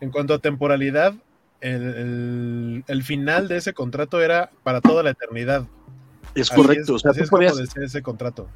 en 0.00 0.10
cuanto 0.10 0.34
a 0.34 0.38
temporalidad, 0.40 1.14
el, 1.60 3.02
final 3.02 3.48
de 3.48 3.56
ese 3.56 3.72
contrato 3.72 4.20
era 4.20 4.50
para 4.62 4.80
toda 4.80 5.02
la 5.02 5.10
eternidad. 5.10 5.66
Es 6.34 6.50
correcto. 6.50 6.94
o 6.94 6.98
sea, 6.98 7.10
así 7.10 7.22
es 7.22 7.30
como 7.30 7.42
ese 7.42 8.02
contrato. 8.02 8.48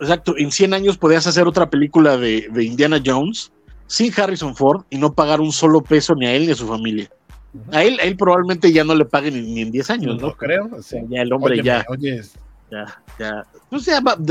Exacto, 0.00 0.34
en 0.36 0.50
100 0.50 0.74
años 0.74 0.98
podías 0.98 1.26
hacer 1.26 1.46
otra 1.46 1.70
película 1.70 2.16
de, 2.16 2.48
Indiana 2.56 3.00
Jones 3.04 3.52
sin 3.86 4.12
Harrison 4.18 4.56
Ford 4.56 4.84
y 4.90 4.98
no 4.98 5.12
pagar 5.12 5.40
un 5.40 5.52
solo 5.52 5.80
peso 5.80 6.14
ni 6.14 6.26
a 6.26 6.34
él 6.34 6.46
ni 6.46 6.52
a 6.52 6.56
su 6.56 6.66
familia. 6.66 7.08
A 7.70 7.84
él, 7.84 7.98
él 8.02 8.16
probablemente 8.16 8.72
ya 8.72 8.82
no 8.82 8.94
le 8.94 9.04
paguen 9.04 9.34
ni, 9.34 9.60
en 9.60 9.70
10 9.70 9.90
años, 9.90 10.20
¿no? 10.20 10.32
creo. 10.32 10.70
ya 11.08 11.22
el 11.22 11.32
hombre 11.32 11.62
ya. 11.62 11.84
Ya, 12.70 13.02
ya. 13.18 13.46
Pues 13.68 13.86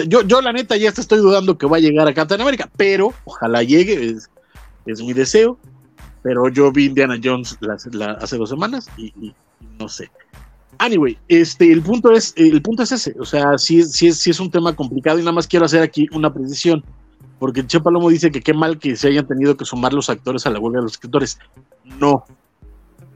yo, 0.07 0.23
yo 0.23 0.41
la 0.41 0.51
neta 0.51 0.75
ya 0.75 0.89
estoy 0.89 1.19
dudando 1.19 1.57
que 1.57 1.67
va 1.67 1.77
a 1.77 1.79
llegar 1.79 2.07
a 2.07 2.13
Captain 2.13 2.41
América, 2.41 2.69
pero 2.75 3.13
ojalá 3.23 3.61
llegue, 3.61 4.15
es, 4.85 5.01
mi 5.01 5.13
deseo. 5.13 5.59
Pero 6.23 6.49
yo 6.49 6.71
vi 6.71 6.85
Indiana 6.85 7.19
Jones 7.21 7.57
hace 8.19 8.37
dos 8.37 8.49
semanas 8.49 8.89
y 8.97 9.33
no 9.79 9.89
sé. 9.89 10.09
Anyway, 10.77 11.17
este, 11.27 11.71
el 11.71 11.81
punto 11.81 12.11
es, 12.11 12.33
el 12.37 12.61
punto 12.61 12.83
es 12.83 12.91
ese, 12.91 13.15
o 13.19 13.25
sea, 13.25 13.57
sí, 13.57 13.83
sí, 13.83 14.11
sí 14.13 14.31
es 14.31 14.39
un 14.39 14.49
tema 14.49 14.75
complicado 14.75 15.19
y 15.19 15.21
nada 15.21 15.33
más 15.33 15.47
quiero 15.47 15.65
hacer 15.65 15.83
aquí 15.83 16.07
una 16.11 16.33
precisión, 16.33 16.83
porque 17.37 17.65
Che 17.65 17.79
Palomo 17.79 18.09
dice 18.09 18.31
que 18.31 18.41
qué 18.41 18.53
mal 18.53 18.79
que 18.79 18.95
se 18.95 19.09
hayan 19.09 19.27
tenido 19.27 19.55
que 19.55 19.65
sumar 19.65 19.93
los 19.93 20.09
actores 20.09 20.45
a 20.45 20.49
la 20.49 20.59
huelga 20.59 20.79
de 20.79 20.83
los 20.83 20.93
escritores. 20.93 21.37
No, 21.99 22.23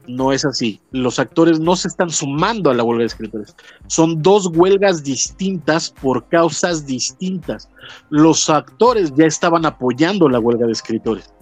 no 0.06 0.32
es 0.32 0.44
así. 0.44 0.80
Los 0.92 1.18
actores 1.18 1.58
no 1.58 1.76
se 1.76 1.88
están 1.88 2.10
sumando 2.10 2.70
a 2.70 2.74
la 2.74 2.84
huelga 2.84 3.00
de 3.00 3.06
escritores. 3.06 3.56
Son 3.88 4.22
dos 4.22 4.46
huelgas 4.46 5.02
distintas 5.02 5.90
por 5.90 6.28
causas 6.28 6.86
distintas. 6.86 7.68
Los 8.10 8.48
actores 8.48 9.12
ya 9.16 9.26
estaban 9.26 9.66
apoyando 9.66 10.28
la 10.28 10.38
huelga 10.38 10.66
de 10.66 10.72
escritores. 10.72 11.32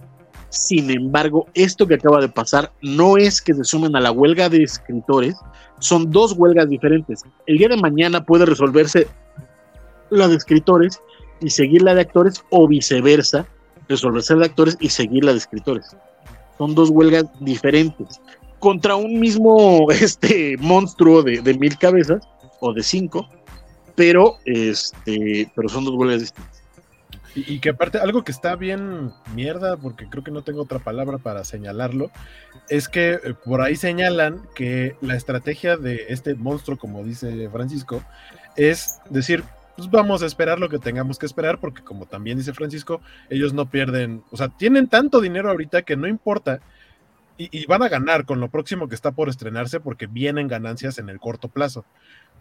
Sin 0.55 0.89
embargo, 0.89 1.47
esto 1.53 1.85
que 1.85 1.95
acaba 1.95 2.21
de 2.21 2.29
pasar 2.29 2.71
no 2.81 3.17
es 3.17 3.41
que 3.41 3.53
se 3.53 3.65
sumen 3.65 3.93
a 3.97 3.99
la 3.99 4.13
huelga 4.13 4.47
de 4.47 4.63
escritores, 4.63 5.35
son 5.79 6.11
dos 6.11 6.31
huelgas 6.31 6.69
diferentes. 6.69 7.23
El 7.45 7.57
día 7.57 7.67
de 7.67 7.75
mañana 7.75 8.23
puede 8.23 8.45
resolverse 8.45 9.05
la 10.09 10.29
de 10.29 10.35
escritores 10.35 11.01
y 11.41 11.49
seguir 11.49 11.81
la 11.81 11.93
de 11.93 12.01
actores 12.01 12.41
o 12.51 12.69
viceversa, 12.69 13.45
resolverse 13.89 14.33
la 14.33 14.39
de 14.39 14.45
actores 14.45 14.77
y 14.79 14.87
seguir 14.87 15.25
la 15.25 15.33
de 15.33 15.39
escritores. 15.39 15.93
Son 16.57 16.73
dos 16.73 16.89
huelgas 16.89 17.25
diferentes 17.41 18.21
contra 18.59 18.95
un 18.95 19.19
mismo 19.19 19.91
este 19.91 20.55
monstruo 20.57 21.21
de, 21.21 21.41
mil 21.59 21.77
cabezas 21.77 22.25
o 22.61 22.71
de 22.71 22.81
cinco, 22.81 23.27
pero 23.93 24.37
este, 24.45 25.51
pero 25.53 25.67
son 25.67 25.83
dos 25.83 25.95
huelgas 25.95 26.21
distintas. 26.21 26.54
Y, 27.35 27.59
que 27.59 27.71
aparte, 27.71 27.97
algo 27.97 28.23
que 28.23 28.31
está 28.31 28.55
bien 28.55 29.11
mierda, 29.33 29.75
porque 29.75 30.07
creo 30.07 30.23
que 30.23 30.31
no 30.31 30.43
tengo 30.43 30.61
otra 30.61 30.79
palabra 30.79 31.17
para 31.17 31.43
señalarlo, 31.43 32.09
es 32.69 32.87
que 32.87 33.19
eh, 33.21 33.33
por 33.43 33.61
ahí 33.61 33.75
señalan 33.75 34.41
que 34.55 34.95
la 35.01 35.17
estrategia 35.17 35.75
de 35.75 36.05
este 36.07 36.35
monstruo, 36.35 36.77
como 36.77 37.03
dice 37.03 37.49
Francisco, 37.49 38.01
es 38.55 39.01
decir, 39.09 39.43
pues 39.75 39.89
vamos 39.89 40.23
a 40.23 40.25
esperar 40.25 40.59
lo 40.59 40.69
que 40.69 40.79
tengamos 40.79 41.19
que 41.19 41.25
esperar, 41.25 41.59
porque 41.59 41.83
como 41.83 42.05
también 42.05 42.37
dice 42.37 42.53
Francisco, 42.53 43.01
ellos 43.29 43.53
no 43.53 43.69
pierden, 43.69 44.23
o 44.31 44.37
sea, 44.37 44.47
tienen 44.47 44.87
tanto 44.87 45.19
dinero 45.19 45.49
ahorita 45.49 45.81
que 45.81 45.97
no 45.97 46.07
importa. 46.07 46.61
Y, 47.37 47.65
van 47.65 47.83
a 47.83 47.89
ganar 47.89 48.23
con 48.23 48.39
lo 48.39 48.47
próximo 48.47 48.87
que 48.87 48.95
está 48.95 49.11
por 49.11 49.27
estrenarse 49.27 49.81
porque 49.81 50.07
vienen 50.07 50.47
ganancias 50.47 50.99
en 50.99 51.09
el 51.09 51.19
corto 51.19 51.49
plazo. 51.49 51.83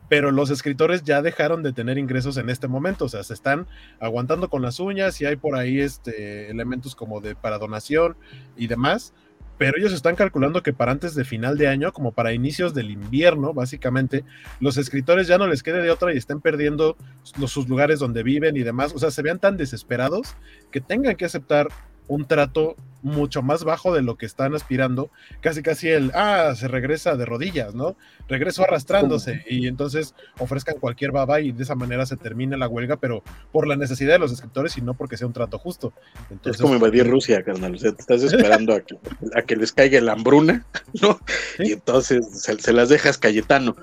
Pero 0.08 0.30
los 0.30 0.50
escritores 0.50 1.02
ya 1.02 1.22
dejaron 1.22 1.62
de 1.62 1.72
tener 1.72 1.98
ingresos 1.98 2.36
en 2.36 2.50
este 2.50 2.68
momento, 2.68 3.06
o 3.06 3.08
sea, 3.08 3.22
se 3.22 3.34
están 3.34 3.66
aguantando 4.00 4.50
con 4.50 4.62
las 4.62 4.80
uñas 4.80 5.20
y 5.20 5.26
hay 5.26 5.36
por 5.36 5.56
ahí 5.56 5.80
este, 5.80 6.50
elementos 6.50 6.94
como 6.94 7.20
de 7.20 7.34
para 7.34 7.58
donación 7.58 8.16
y 8.56 8.66
demás, 8.66 9.14
pero 9.56 9.78
ellos 9.78 9.92
están 9.92 10.16
calculando 10.16 10.62
que 10.62 10.72
para 10.72 10.92
antes 10.92 11.14
de 11.14 11.24
final 11.24 11.56
de 11.56 11.68
año, 11.68 11.92
como 11.92 12.12
para 12.12 12.32
inicios 12.32 12.74
del 12.74 12.90
invierno, 12.90 13.54
básicamente, 13.54 14.24
los 14.60 14.76
escritores 14.76 15.28
ya 15.28 15.38
no 15.38 15.46
les 15.46 15.62
quede 15.62 15.80
de 15.80 15.90
otra 15.90 16.12
y 16.12 16.16
estén 16.16 16.40
perdiendo 16.40 16.96
sus 17.22 17.68
lugares 17.68 18.00
donde 18.00 18.24
viven 18.24 18.56
y 18.56 18.64
demás. 18.64 18.92
O 18.94 18.98
sea, 18.98 19.12
se 19.12 19.22
vean 19.22 19.38
tan 19.38 19.56
desesperados 19.56 20.34
que 20.72 20.80
tengan 20.80 21.14
que 21.14 21.24
aceptar 21.24 21.68
un 22.08 22.26
trato 22.26 22.76
mucho 23.04 23.42
más 23.42 23.64
bajo 23.64 23.94
de 23.94 24.00
lo 24.00 24.16
que 24.16 24.24
están 24.24 24.54
aspirando, 24.54 25.10
casi 25.42 25.62
casi 25.62 25.90
el, 25.90 26.10
ah, 26.14 26.54
se 26.56 26.68
regresa 26.68 27.16
de 27.16 27.26
rodillas, 27.26 27.74
¿no? 27.74 27.96
Regreso 28.28 28.64
arrastrándose 28.64 29.44
y 29.46 29.66
entonces 29.66 30.14
ofrezcan 30.38 30.78
cualquier 30.80 31.12
baba 31.12 31.40
y 31.42 31.52
de 31.52 31.62
esa 31.62 31.74
manera 31.74 32.06
se 32.06 32.16
termine 32.16 32.56
la 32.56 32.66
huelga, 32.66 32.96
pero 32.96 33.22
por 33.52 33.68
la 33.68 33.76
necesidad 33.76 34.14
de 34.14 34.20
los 34.20 34.32
escritores 34.32 34.78
y 34.78 34.80
no 34.80 34.94
porque 34.94 35.18
sea 35.18 35.26
un 35.26 35.34
trato 35.34 35.58
justo. 35.58 35.92
Entonces, 36.30 36.58
es 36.58 36.62
como 36.62 36.76
invadir 36.76 37.06
Rusia, 37.06 37.42
carnal, 37.42 37.74
o 37.74 37.78
sea, 37.78 37.92
te 37.92 38.00
estás 38.00 38.22
esperando 38.22 38.72
a 38.72 38.80
que, 38.80 38.96
a 39.36 39.42
que 39.42 39.56
les 39.56 39.70
caiga 39.70 40.00
la 40.00 40.12
hambruna, 40.12 40.64
¿no? 41.02 41.20
Y 41.58 41.72
entonces 41.72 42.26
se, 42.32 42.72
las 42.72 42.88
dejas 42.88 43.18
Cayetano. 43.18 43.76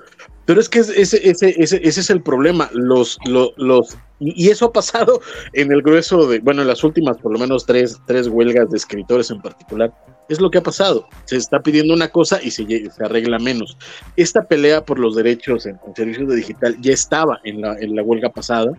Pero 0.44 0.60
es 0.60 0.68
que 0.68 0.80
ese, 0.80 1.00
ese, 1.00 1.30
ese, 1.30 1.80
ese 1.82 2.00
es 2.00 2.10
el 2.10 2.20
problema, 2.20 2.68
los, 2.72 3.18
los, 3.26 3.52
los 3.56 3.96
y 4.24 4.50
eso 4.50 4.66
ha 4.66 4.72
pasado 4.72 5.20
en 5.52 5.72
el 5.72 5.82
grueso 5.82 6.26
de, 6.26 6.38
bueno, 6.40 6.62
en 6.62 6.68
las 6.68 6.84
últimas 6.84 7.18
por 7.18 7.32
lo 7.32 7.38
menos 7.38 7.66
tres, 7.66 8.00
tres 8.06 8.28
huelgas 8.28 8.70
de 8.70 8.76
escritores 8.76 9.30
en 9.30 9.40
particular. 9.40 9.92
Es 10.28 10.40
lo 10.40 10.50
que 10.50 10.58
ha 10.58 10.62
pasado. 10.62 11.08
Se 11.24 11.36
está 11.36 11.60
pidiendo 11.60 11.92
una 11.92 12.08
cosa 12.08 12.40
y 12.42 12.50
se, 12.52 12.64
se 12.64 13.04
arregla 13.04 13.38
menos. 13.38 13.76
Esta 14.16 14.44
pelea 14.44 14.84
por 14.84 14.98
los 14.98 15.16
derechos 15.16 15.66
en, 15.66 15.78
servicios 15.96 16.28
de 16.28 16.36
digital 16.36 16.76
ya 16.80 16.92
estaba 16.92 17.40
en 17.44 17.60
la, 17.60 17.76
en 17.80 17.96
la 17.96 18.02
huelga 18.02 18.30
pasada 18.30 18.72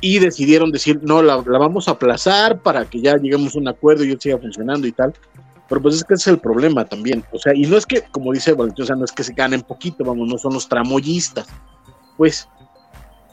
y 0.00 0.18
decidieron 0.18 0.72
decir, 0.72 1.00
no, 1.02 1.22
la, 1.22 1.36
la, 1.46 1.58
vamos 1.58 1.88
a 1.88 1.92
aplazar 1.92 2.60
para 2.60 2.84
que 2.84 3.00
ya 3.00 3.16
lleguemos 3.16 3.54
a 3.54 3.58
un 3.58 3.68
acuerdo 3.68 4.04
y 4.04 4.16
siga 4.18 4.38
funcionando 4.38 4.86
y 4.86 4.92
tal. 4.92 5.14
Pero 5.68 5.80
pues 5.80 5.94
es 5.96 6.04
que 6.04 6.14
ese 6.14 6.30
es 6.30 6.34
el 6.34 6.40
problema 6.40 6.84
también. 6.84 7.24
O 7.32 7.38
sea, 7.38 7.54
y 7.54 7.62
no 7.62 7.76
es 7.76 7.86
que, 7.86 8.02
como 8.02 8.32
dice 8.32 8.52
Valentín, 8.52 8.82
o 8.82 8.86
sea, 8.86 8.96
no 8.96 9.04
es 9.04 9.12
que 9.12 9.24
se 9.24 9.32
ganen 9.32 9.62
poquito, 9.62 10.04
vamos, 10.04 10.28
no 10.28 10.38
son 10.38 10.54
los 10.54 10.68
tramoyistas. 10.68 11.46
Pues 12.16 12.48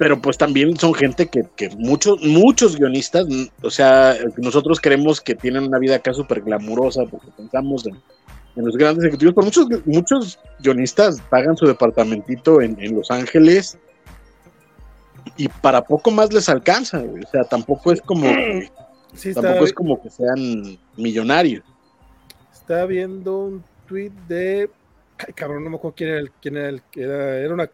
pero 0.02 0.20
pues 0.20 0.36
también 0.36 0.76
son 0.78 0.96
gente 0.96 1.28
que, 1.28 1.46
muchos, 1.78 2.20
muchos 2.24 2.76
guionistas, 2.76 3.28
o 3.62 3.70
sea, 3.70 4.18
nosotros 4.38 4.82
creemos 4.82 5.22
que 5.22 5.36
tienen 5.36 5.66
una 5.66 5.78
vida 5.78 5.98
acá 5.98 6.12
súper 6.12 6.42
glamurosa 6.42 7.04
porque 7.06 7.28
pensamos 7.38 7.86
en, 7.86 8.02
los 8.56 8.76
grandes 8.78 9.04
ejecutivos, 9.04 9.36
pero 9.36 9.46
muchos, 9.46 9.68
muchos 9.86 10.40
guionistas 10.58 11.22
pagan 11.30 11.56
su 11.56 11.68
departamentito 11.68 12.62
en, 12.62 12.96
Los 12.96 13.12
Ángeles 13.12 13.78
y 15.38 15.48
para 15.48 15.84
poco 15.84 16.10
más 16.10 16.34
les 16.34 16.50
alcanza, 16.50 16.98
o 16.98 17.30
sea, 17.32 17.44
tampoco 17.44 17.92
es 17.92 18.02
como, 18.02 18.26
tampoco 19.36 19.66
es 19.66 19.72
como 19.72 20.02
que 20.02 20.10
sean 20.10 20.80
millonarios. 20.98 21.64
Estaba 22.72 22.88
viendo 22.88 23.38
un 23.38 23.64
tweet 23.86 24.14
de, 24.30 24.70
ay 25.18 25.34
cabrón, 25.34 25.66
no 25.66 25.72
me 25.72 25.76
acuerdo 25.76 25.94
quién 25.94 26.10
era 26.10 26.20
el, 26.20 26.32
quién 26.32 26.56
era 26.56 26.70
el, 26.70 26.82
era, 26.96 27.38
era 27.40 27.54
una 27.54 27.70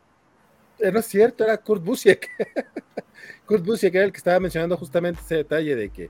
era 0.79 1.01
cierto, 1.03 1.43
era 1.43 1.55
Kurt 1.55 1.83
Busiek. 1.83 2.27
Kurt 3.45 3.63
Busiek 3.63 3.93
era 3.93 4.05
el 4.05 4.11
que 4.11 4.17
estaba 4.17 4.39
mencionando 4.39 4.75
justamente 4.75 5.21
ese 5.23 5.35
detalle 5.35 5.75
de 5.75 5.89
que 5.91 6.09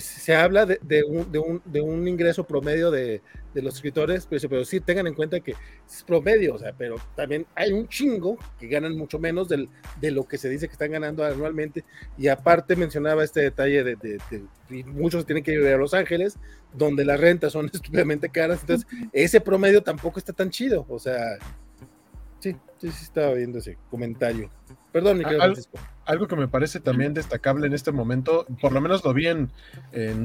se 0.00 0.34
habla 0.34 0.66
de, 0.66 1.02
un, 1.04 2.08
ingreso 2.08 2.44
promedio 2.44 2.90
de, 2.90 3.20
los 3.54 3.74
escritores, 3.74 4.26
pero, 4.26 4.64
sí 4.64 4.80
tengan 4.80 5.06
en 5.06 5.14
cuenta 5.14 5.40
que 5.40 5.54
es 5.86 6.02
promedio, 6.04 6.54
o 6.54 6.58
sea, 6.58 6.72
pero 6.72 6.96
también 7.14 7.46
hay 7.54 7.72
un 7.72 7.86
chingo 7.88 8.38
que 8.58 8.68
ganan 8.68 8.96
mucho 8.96 9.18
menos 9.18 9.48
de 9.48 10.10
lo 10.10 10.24
que 10.24 10.38
se 10.38 10.48
dice 10.48 10.66
que 10.66 10.72
están 10.72 10.92
ganando 10.92 11.24
anualmente. 11.24 11.84
Y 12.16 12.28
aparte 12.28 12.76
mencionaba 12.76 13.24
este 13.24 13.40
detalle 13.40 13.84
de, 13.84 14.18
muchos 14.86 15.26
tienen 15.26 15.44
que 15.44 15.52
vivir 15.52 15.74
a 15.74 15.76
Los 15.76 15.94
Ángeles, 15.94 16.38
donde 16.72 17.04
las 17.04 17.20
rentas 17.20 17.52
son 17.52 17.66
estúpidamente 17.72 18.28
caras, 18.28 18.60
entonces 18.60 18.86
ese 19.12 19.40
promedio 19.40 19.82
tampoco 19.82 20.18
está 20.18 20.32
tan 20.32 20.50
chido, 20.50 20.86
o 20.88 20.98
sea, 20.98 21.38
sí, 22.40 22.56
Sí, 22.82 22.90
sí, 22.90 23.04
estaba 23.04 23.32
viendo 23.34 23.58
ese 23.58 23.78
comentario. 23.90 24.50
Perdón, 24.92 25.18
mi 25.18 25.24
querido 25.24 25.42
Francisco. 25.42 25.78
Algo 26.04 26.26
que 26.26 26.36
me 26.36 26.48
parece 26.48 26.80
también 26.80 27.14
destacable 27.14 27.66
en 27.66 27.72
este 27.72 27.92
momento, 27.92 28.44
por 28.60 28.72
lo 28.72 28.80
menos 28.80 29.04
lo 29.04 29.14
vi 29.14 29.28
en, 29.28 29.50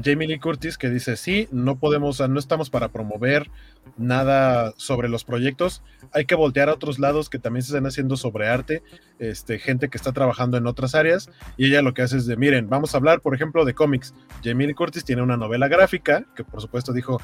Jamie 0.04 0.26
Lee 0.26 0.40
Curtis, 0.40 0.76
que 0.76 0.90
dice, 0.90 1.16
sí, 1.16 1.48
no 1.52 1.78
podemos, 1.78 2.20
no 2.28 2.38
estamos 2.38 2.68
para 2.68 2.88
promover 2.88 3.48
nada 3.96 4.74
sobre 4.76 5.08
los 5.08 5.24
proyectos, 5.24 5.82
hay 6.12 6.24
que 6.24 6.34
voltear 6.34 6.68
a 6.68 6.74
otros 6.74 6.98
lados 6.98 7.30
que 7.30 7.38
también 7.38 7.62
se 7.62 7.68
están 7.68 7.86
haciendo 7.86 8.16
sobre 8.16 8.48
arte, 8.48 8.82
este, 9.20 9.58
gente 9.60 9.88
que 9.88 9.96
está 9.96 10.12
trabajando 10.12 10.56
en 10.56 10.66
otras 10.66 10.96
áreas, 10.96 11.30
y 11.56 11.66
ella 11.66 11.80
lo 11.80 11.94
que 11.94 12.02
hace 12.02 12.16
es 12.16 12.26
de, 12.26 12.36
miren, 12.36 12.68
vamos 12.68 12.94
a 12.94 12.98
hablar, 12.98 13.20
por 13.20 13.34
ejemplo, 13.34 13.64
de 13.64 13.74
cómics. 13.74 14.14
Jamie 14.42 14.66
Lee 14.66 14.74
Curtis 14.74 15.04
tiene 15.04 15.22
una 15.22 15.36
novela 15.36 15.68
gráfica, 15.68 16.24
que 16.34 16.42
por 16.42 16.60
supuesto 16.60 16.92
dijo, 16.92 17.20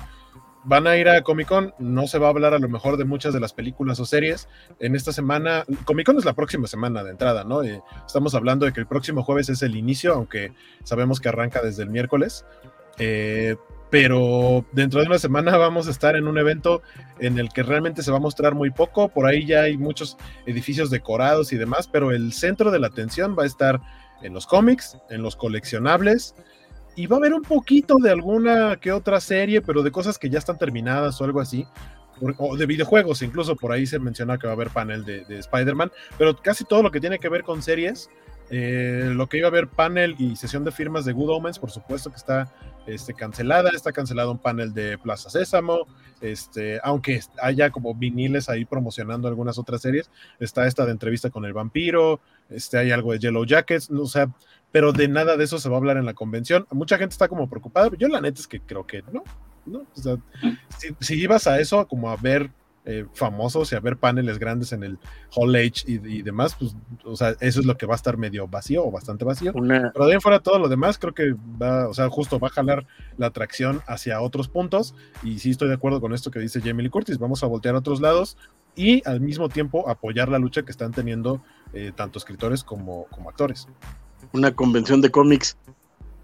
van 0.65 0.87
a 0.87 0.97
ir 0.97 1.09
a 1.09 1.23
Comic 1.23 1.49
Con, 1.49 1.75
no 1.79 2.07
se 2.07 2.19
va 2.19 2.27
a 2.27 2.31
hablar 2.31 2.55
a 2.55 2.59
lo 2.59 2.69
mejor 2.69 2.97
de 2.97 3.05
muchas 3.05 3.35
de 3.35 3.41
las 3.41 3.53
películas 3.53 4.01
o 4.01 4.07
series. 4.07 4.49
En 4.81 4.95
esta 4.95 5.13
semana, 5.13 5.65
Comic 5.85 6.07
Con 6.07 6.19
es 6.19 6.25
la 6.25 6.33
próxima 6.33 6.67
semana 6.67 7.05
de 7.05 7.11
entrada, 7.11 7.45
¿no? 7.45 7.63
Eh, 7.63 7.83
estamos 8.07 8.35
hablando 8.35 8.67
de 8.67 8.73
que 8.73 8.81
el 8.81 8.87
próximo 8.87 9.23
jueves 9.23 9.49
es 9.49 9.63
el 9.63 9.77
inicio, 9.77 10.15
aunque 10.15 10.53
sabemos 10.83 11.21
que 11.21 11.29
arranca 11.29 11.63
desde 11.63 11.83
el 11.83 11.91
miércoles. 11.91 12.45
Eh, 12.99 13.57
pero 13.91 14.65
dentro 14.73 15.01
de 15.01 15.07
una 15.07 15.19
semana 15.19 15.57
vamos 15.59 15.87
a 15.87 15.91
estar 15.91 16.17
en 16.17 16.27
un 16.27 16.39
evento 16.39 16.83
en 17.21 17.39
el 17.39 17.51
que 17.51 17.63
realmente 17.63 18.03
se 18.03 18.11
va 18.11 18.17
a 18.17 18.21
mostrar 18.21 18.55
muy 18.55 18.71
poco. 18.71 19.09
Por 19.09 19.27
ahí 19.27 19.47
ya 19.47 19.63
hay 19.63 19.77
muchos 19.77 20.17
edificios 20.47 20.91
decorados 20.91 21.53
y 21.53 21.57
demás, 21.57 21.89
pero 21.89 22.11
el 22.11 22.33
centro 22.33 22.71
de 22.71 22.79
la 22.79 22.89
atención 22.89 23.37
va 23.39 23.45
a 23.45 23.47
estar 23.47 23.81
en 24.23 24.33
los 24.33 24.47
cómics, 24.47 24.97
en 25.11 25.23
los 25.23 25.37
coleccionables 25.37 26.35
y 26.97 27.07
va 27.07 27.17
a 27.17 27.19
haber 27.19 27.35
un 27.35 27.43
poquito 27.43 27.97
de 27.97 28.11
alguna 28.11 28.77
que 28.77 28.93
otra 28.93 29.21
serie, 29.21 29.61
pero 29.61 29.83
de 29.83 29.91
cosas 29.91 30.19
que 30.19 30.31
ya 30.31 30.39
están 30.39 30.59
terminadas 30.59 31.21
o 31.21 31.25
algo 31.25 31.41
así. 31.41 31.67
O 32.39 32.57
de 32.57 32.67
videojuegos, 32.67 33.23
incluso 33.23 33.57
por 33.57 33.73
ahí 33.73 33.87
se 33.87 33.99
menciona 33.99 34.39
que 34.39 34.47
va 34.47 34.53
a 34.53 34.57
haber 34.57 34.71
panel 34.71 35.05
de, 35.05 35.25
Spider-Man, 35.29 35.91
pero 36.17 36.37
casi 36.37 36.65
todo 36.65 36.81
lo 36.81 36.93
que 36.93 37.01
tiene 37.01 37.19
que 37.19 37.29
ver 37.29 37.43
con 37.43 37.61
series, 37.61 38.09
eh, 38.51 39.11
lo 39.13 39.29
que 39.29 39.39
iba 39.39 39.49
a 39.49 39.51
haber 39.51 39.67
panel 39.67 40.15
y 40.19 40.37
sesión 40.37 40.63
de 40.63 40.71
firmas 40.71 41.05
de 41.05 41.13
Good 41.13 41.31
Omens, 41.31 41.59
por 41.59 41.73
supuesto 41.73 42.11
que 42.11 42.17
está 42.17 42.53
este, 42.87 43.15
cancelada, 43.15 43.71
está 43.71 43.91
cancelado 43.91 44.31
un 44.31 44.39
panel 44.39 44.73
de 44.73 44.97
Plaza 44.97 45.29
Sésamo, 45.29 45.89
este, 46.21 46.79
aunque 46.85 47.21
haya 47.43 47.71
como 47.71 47.95
viniles 47.95 48.49
ahí 48.49 48.65
promocionando 48.65 49.27
algunas 49.27 49.59
otras 49.59 49.83
series, 49.83 50.09
está 50.39 50.69
esta 50.69 50.87
de 50.87 50.93
entrevista 50.93 51.31
con 51.31 51.45
el 51.45 51.53
vampiro, 51.53 52.21
este, 52.49 52.79
hay 52.79 52.93
algo 52.93 53.13
de 53.13 53.19
Yellow 53.19 53.45
Jackets, 53.45 53.91
o 53.91 54.07
sea, 54.07 54.29
pero 54.75 54.93
de 54.93 55.07
nada 55.07 55.37
de 55.37 55.45
eso 55.45 55.61
se 55.61 55.69
va 55.69 55.77
a 55.77 55.79
hablar 55.79 55.99
en 55.99 56.05
la 56.05 56.15
convención. 56.15 56.67
Mucha 56.73 56.99
gente 56.99 57.13
está 57.13 57.29
como 57.29 57.49
preocupada, 57.49 57.91
yo 57.97 58.09
la 58.09 58.21
neta 58.21 58.41
es 58.41 58.49
que 58.49 58.59
creo 58.59 58.85
que 58.85 59.05
no, 59.13 59.23
¿no? 59.67 59.79
O 59.79 59.87
sea, 59.95 60.17
si, 60.99 61.15
ibas 61.15 61.47
a 61.47 61.61
eso, 61.61 61.87
como 61.87 62.11
a 62.11 62.17
ver 62.17 62.51
eh, 62.85 63.07
famosos 63.15 63.71
y 63.71 63.77
a 63.77 63.79
ver 63.79 63.99
paneles 63.99 64.41
grandes 64.41 64.73
en 64.73 64.83
el 64.83 64.99
Hall 65.37 65.55
H 65.55 65.85
y, 65.87 66.23
demás, 66.23 66.57
pues, 66.59 66.75
o 67.05 67.15
sea, 67.15 67.37
eso 67.39 67.61
es 67.61 67.67
lo 67.67 67.77
que 67.77 67.87
va 67.87 67.95
a 67.95 67.97
estar 67.97 68.17
medio 68.17 68.49
vacío 68.49 68.85
o 68.85 68.91
bastante 68.91 69.25
vacío. 69.25 69.53
Pero 69.53 70.07
de 70.07 70.15
ahí 70.15 70.21
fuera 70.21 70.41
todo 70.41 70.59
lo 70.59 70.69
demás, 70.69 70.99
creo 70.99 71.15
que 71.15 71.37
va, 71.63 71.89
o 71.89 71.95
sea, 71.95 72.11
justo 72.11 72.41
va 72.41 72.49
a 72.49 72.51
jalar 72.51 72.85
la 73.17 73.27
atracción 73.27 73.81
hacia 73.87 74.21
otros 74.23 74.49
puntos. 74.49 74.97
Y 75.23 75.39
sí 75.39 75.51
estoy 75.51 75.69
de 75.69 75.75
acuerdo 75.75 76.01
con 76.01 76.13
esto 76.13 76.33
que 76.33 76.41
dice 76.41 76.61
Jamie 76.61 76.83
Lee 76.83 76.91
Curtis, 76.91 77.19
vamos 77.19 77.45
a 77.45 77.47
voltear 77.47 77.77
a 77.77 77.79
otros 77.79 78.01
lados 78.01 78.37
y 78.75 79.09
al 79.09 79.21
mismo 79.21 79.49
tiempo 79.49 79.89
apoyar 79.89 80.29
la 80.29 80.41
lucha 80.41 80.65
que 80.65 80.73
están 80.73 80.91
teniendo 80.91 81.45
eh, 81.75 81.93
tanto 81.95 82.19
escritores 82.19 82.65
como, 82.65 83.05
como 83.05 83.31
actores 83.31 83.69
una 84.35 84.55
convención 84.55 85.01
de 85.01 85.11
cómics 85.11 85.57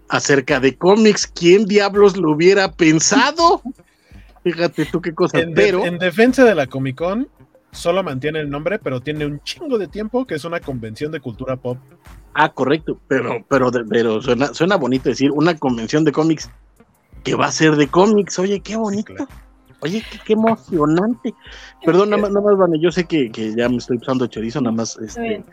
acerca 0.09 0.59
de 0.59 0.77
cómics. 0.77 1.25
¿Quién 1.25 1.65
diablos 1.65 2.17
lo 2.17 2.31
hubiera 2.31 2.71
pensado? 2.71 3.61
Fíjate 4.43 4.85
tú 4.85 5.01
qué 5.01 5.13
cosa. 5.13 5.39
En, 5.39 5.53
pero... 5.53 5.85
en 5.85 5.97
defensa 5.97 6.43
de 6.43 6.55
la 6.55 6.67
Comic 6.67 6.97
Con, 6.97 7.27
solo 7.71 8.03
mantiene 8.03 8.39
el 8.39 8.49
nombre, 8.49 8.79
pero 8.79 8.99
tiene 9.01 9.25
un 9.25 9.41
chingo 9.43 9.77
de 9.77 9.87
tiempo 9.87 10.25
que 10.25 10.35
es 10.35 10.45
una 10.45 10.59
convención 10.59 11.11
de 11.11 11.19
cultura 11.19 11.55
pop. 11.57 11.77
Ah, 12.33 12.49
correcto, 12.49 12.99
pero, 13.07 13.45
pero, 13.49 13.71
pero 13.89 14.21
suena, 14.21 14.53
suena 14.53 14.77
bonito 14.77 15.09
decir 15.09 15.31
una 15.31 15.55
convención 15.57 16.03
de 16.03 16.11
cómics 16.11 16.49
que 17.23 17.35
va 17.35 17.47
a 17.47 17.51
ser 17.51 17.75
de 17.75 17.87
cómics. 17.87 18.39
Oye, 18.39 18.61
qué 18.61 18.75
bonito. 18.75 19.13
Oye, 19.81 20.03
qué, 20.25 20.33
emocionante. 20.33 21.33
Perdón, 21.83 22.11
nada 22.11 22.21
más, 22.29 22.31
nada 22.31 22.55
más, 22.55 22.69
yo 22.79 22.91
sé 22.91 23.05
que, 23.05 23.29
ya 23.55 23.67
me 23.69 23.77
estoy 23.77 23.97
usando 23.97 24.27
chorizo, 24.27 24.61
nada 24.61 24.75
más. 24.75 24.97
Este, 24.97 25.43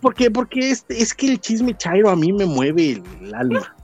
¿Por 0.00 0.14
qué? 0.14 0.30
Porque 0.30 0.70
es, 0.70 0.84
es 0.88 1.14
que 1.14 1.28
el 1.28 1.40
chisme 1.40 1.76
chairo 1.76 2.10
a 2.10 2.16
mí 2.16 2.32
me 2.32 2.46
mueve 2.46 3.02
el, 3.20 3.34
alma. 3.34 3.74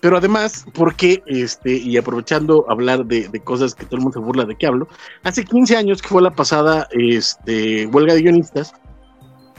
Pero 0.00 0.16
además, 0.16 0.64
porque, 0.72 1.22
este, 1.26 1.76
y 1.76 1.96
aprovechando 1.96 2.64
hablar 2.70 3.04
de, 3.04 3.28
cosas 3.44 3.74
que 3.74 3.84
todo 3.84 3.96
el 3.96 4.02
mundo 4.02 4.18
se 4.18 4.24
burla 4.24 4.44
de 4.46 4.56
que 4.56 4.66
hablo, 4.66 4.88
hace 5.24 5.44
15 5.44 5.76
años 5.76 6.00
que 6.00 6.08
fue 6.08 6.22
la 6.22 6.34
pasada 6.34 6.88
este, 6.92 7.86
huelga 7.86 8.14
de 8.14 8.22
guionistas, 8.22 8.72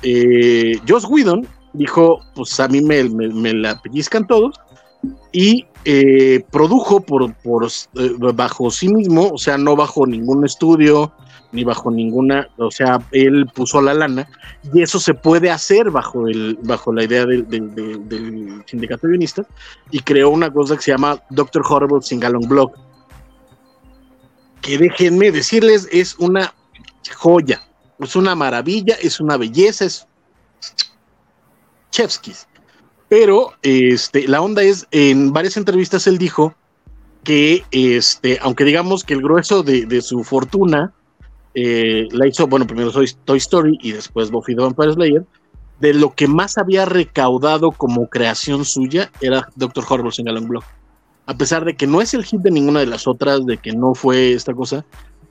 eh, 0.02 0.80
Joss 0.88 1.06
Whedon 1.06 1.48
dijo, 1.74 2.22
pues 2.34 2.60
a 2.60 2.68
mí 2.68 2.82
me, 2.82 3.04
me, 3.04 3.54
la 3.54 3.80
pellizcan 3.82 4.26
todos, 4.26 4.56
y 5.32 5.66
eh, 5.86 6.44
produjo 6.52 7.02
por, 7.02 7.34
por 7.36 7.66
eh, 7.66 8.12
bajo 8.34 8.72
sí 8.72 8.90
mismo, 8.90 9.30
o 9.30 9.38
sea, 9.38 9.58
no 9.58 9.76
bajo 9.76 10.06
ningún 10.06 10.46
estudio, 10.46 11.12
ni 11.52 11.64
bajo 11.64 11.92
ninguna, 11.92 12.50
o 12.58 12.72
sea, 12.72 13.00
él 13.12 13.48
puso 13.54 13.82
la 13.82 13.94
lana, 13.94 14.28
y 14.74 14.82
eso 14.82 15.00
se 15.00 15.14
puede 15.14 15.50
hacer 15.50 15.92
bajo, 15.92 16.28
el, 16.28 16.58
bajo 16.64 16.94
la 16.94 17.04
idea 17.04 17.26
del, 17.26 17.48
del, 17.50 18.64
sindicato 18.66 19.08
de 19.08 19.12
guionistas, 19.12 19.48
y 19.92 20.00
creó 20.00 20.30
una 20.30 20.52
cosa 20.52 20.76
que 20.76 20.84
se 20.84 20.92
llama 20.92 21.22
Doctor 21.30 21.64
Horrible 21.68 22.02
Singalong 22.02 22.48
Blog, 22.48 22.72
que 24.62 24.78
déjenme 24.78 25.32
decirles, 25.32 25.90
es 25.92 26.16
una 26.20 26.54
joya, 27.16 27.62
es 28.00 28.16
una 28.16 28.36
maravilla, 28.36 28.96
es 29.02 29.20
una 29.20 29.38
belleza, 29.38 29.86
es 29.86 30.08
Chevskis. 31.92 32.48
Pero 33.10 33.54
este, 33.62 34.28
la 34.28 34.42
onda 34.42 34.64
es, 34.64 34.88
en 34.92 35.34
varias 35.34 35.58
entrevistas 35.58 36.08
él 36.08 36.18
dijo 36.18 36.56
que, 37.24 37.64
este, 37.72 38.40
aunque 38.42 38.64
digamos 38.64 39.04
que 39.04 39.14
el 39.14 39.22
grueso 39.22 39.64
de, 39.64 40.02
su 40.02 40.24
fortuna 40.24 40.94
eh, 41.54 42.08
la 42.12 42.28
hizo, 42.28 42.48
bueno, 42.48 42.66
primero 42.66 42.92
Toy 42.92 43.38
Story 43.38 43.78
y 43.82 43.92
después 43.92 44.32
Buffy 44.32 44.56
the 44.56 44.62
Vampire 44.62 44.94
Slayer, 44.94 45.26
de 45.80 45.94
lo 45.94 46.14
que 46.14 46.28
más 46.28 46.58
había 46.58 46.86
recaudado 46.86 47.72
como 47.72 48.08
creación 48.08 48.66
suya 48.66 49.12
era 49.20 49.50
Doctor 49.56 49.84
Horrible 49.90 50.12
Singalong 50.12 50.48
Block. 50.48 50.64
A 51.26 51.36
pesar 51.36 51.66
de 51.66 51.76
que 51.76 51.88
no 51.88 52.02
es 52.02 52.14
el 52.14 52.24
hit 52.24 52.42
de 52.42 52.52
ninguna 52.52 52.82
de 52.82 52.86
las 52.86 53.08
otras, 53.08 53.46
de 53.46 53.58
que 53.58 53.72
no 53.74 53.96
fue 53.96 54.34
esta 54.34 54.54
cosa, 54.54 54.86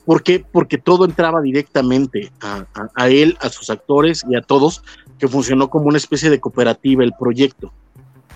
¿Por 0.05 0.23
qué? 0.23 0.43
Porque 0.51 0.77
todo 0.77 1.05
entraba 1.05 1.41
directamente 1.41 2.31
a, 2.41 3.09
él, 3.09 3.37
a 3.39 3.49
sus 3.49 3.69
actores 3.69 4.25
y 4.27 4.35
a 4.35 4.41
todos, 4.41 4.83
que 5.19 5.27
funcionó 5.27 5.69
como 5.69 5.85
una 5.85 5.97
especie 5.97 6.29
de 6.29 6.39
cooperativa 6.39 7.03
el 7.03 7.13
proyecto. 7.17 7.71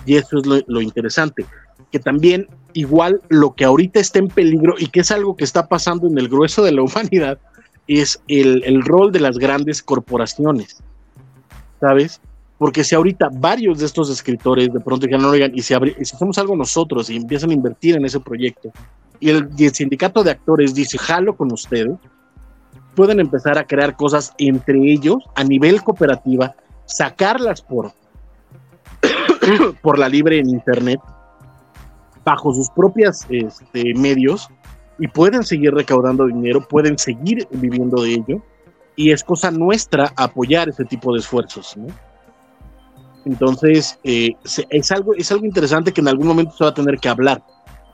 Y 0.05 0.15
eso 0.15 0.37
es 0.37 0.45
lo, 0.45 0.81
interesante, 0.81 1.45
que 1.91 1.99
también 1.99 2.47
igual 2.73 3.21
lo 3.29 3.55
que 3.55 3.65
ahorita 3.65 3.99
está 3.99 4.19
en 4.19 4.27
peligro 4.27 4.75
y 4.77 4.87
que 4.87 4.99
es 4.99 5.09
algo 5.09 5.35
que 5.35 5.43
está 5.43 5.67
pasando 5.67 6.07
en 6.07 6.17
el 6.19 6.29
grueso 6.29 6.63
de 6.63 6.71
la 6.71 6.81
humanidad, 6.83 7.39
es 7.87 8.21
el, 8.27 8.83
rol 8.83 9.11
de 9.11 9.19
las 9.19 9.37
grandes 9.37 9.83
corporaciones, 9.83 10.81
¿sabes? 11.79 12.21
Porque 12.57 12.83
si 12.83 12.95
ahorita 12.95 13.29
varios 13.31 13.79
de 13.79 13.85
estos 13.85 14.09
escritores 14.09 14.71
de 14.73 14.79
pronto 14.79 15.05
dijeron, 15.05 15.25
oigan, 15.25 15.51
y 15.53 15.61
si, 15.61 15.73
si 16.01 16.15
hacemos 16.15 16.37
algo 16.37 16.55
nosotros 16.55 17.09
y 17.09 17.17
empiezan 17.17 17.51
a 17.51 17.53
invertir 17.53 17.95
en 17.95 18.05
ese 18.05 18.19
proyecto, 18.19 18.71
y 19.19 19.29
el, 19.29 19.49
sindicato 19.73 20.23
de 20.23 20.31
actores 20.31 20.73
dice, 20.73 20.97
jalo 20.97 21.35
con 21.35 21.51
ustedes, 21.51 21.97
pueden 22.95 23.19
empezar 23.19 23.57
a 23.57 23.65
crear 23.65 23.95
cosas 23.95 24.33
entre 24.37 24.79
ellos 24.79 25.17
a 25.35 25.43
nivel 25.43 25.83
cooperativa, 25.83 26.55
sacarlas 26.85 27.61
por, 27.61 27.91
por 29.81 29.99
la 29.99 30.09
libre 30.09 30.39
en 30.39 30.49
internet, 30.49 30.99
bajo 32.23 32.53
sus 32.53 32.69
propios 32.69 33.25
este, 33.29 33.93
medios, 33.93 34.49
y 34.99 35.07
pueden 35.07 35.43
seguir 35.43 35.73
recaudando 35.73 36.25
dinero, 36.25 36.67
pueden 36.67 36.97
seguir 36.97 37.47
viviendo 37.51 38.01
de 38.01 38.13
ello, 38.13 38.41
y 38.95 39.11
es 39.11 39.23
cosa 39.23 39.51
nuestra 39.51 40.13
apoyar 40.15 40.69
ese 40.69 40.85
tipo 40.85 41.13
de 41.13 41.19
esfuerzos. 41.19 41.75
Entonces, 43.25 43.99
eh, 44.03 44.31
es, 44.69 44.91
algo, 44.91 45.13
es 45.15 45.31
algo 45.31 45.45
interesante 45.45 45.91
que 45.91 46.01
en 46.01 46.07
algún 46.07 46.27
momento 46.27 46.55
se 46.55 46.63
va 46.63 46.69
a 46.69 46.73
tener 46.73 46.97
que 46.97 47.09
hablar 47.09 47.43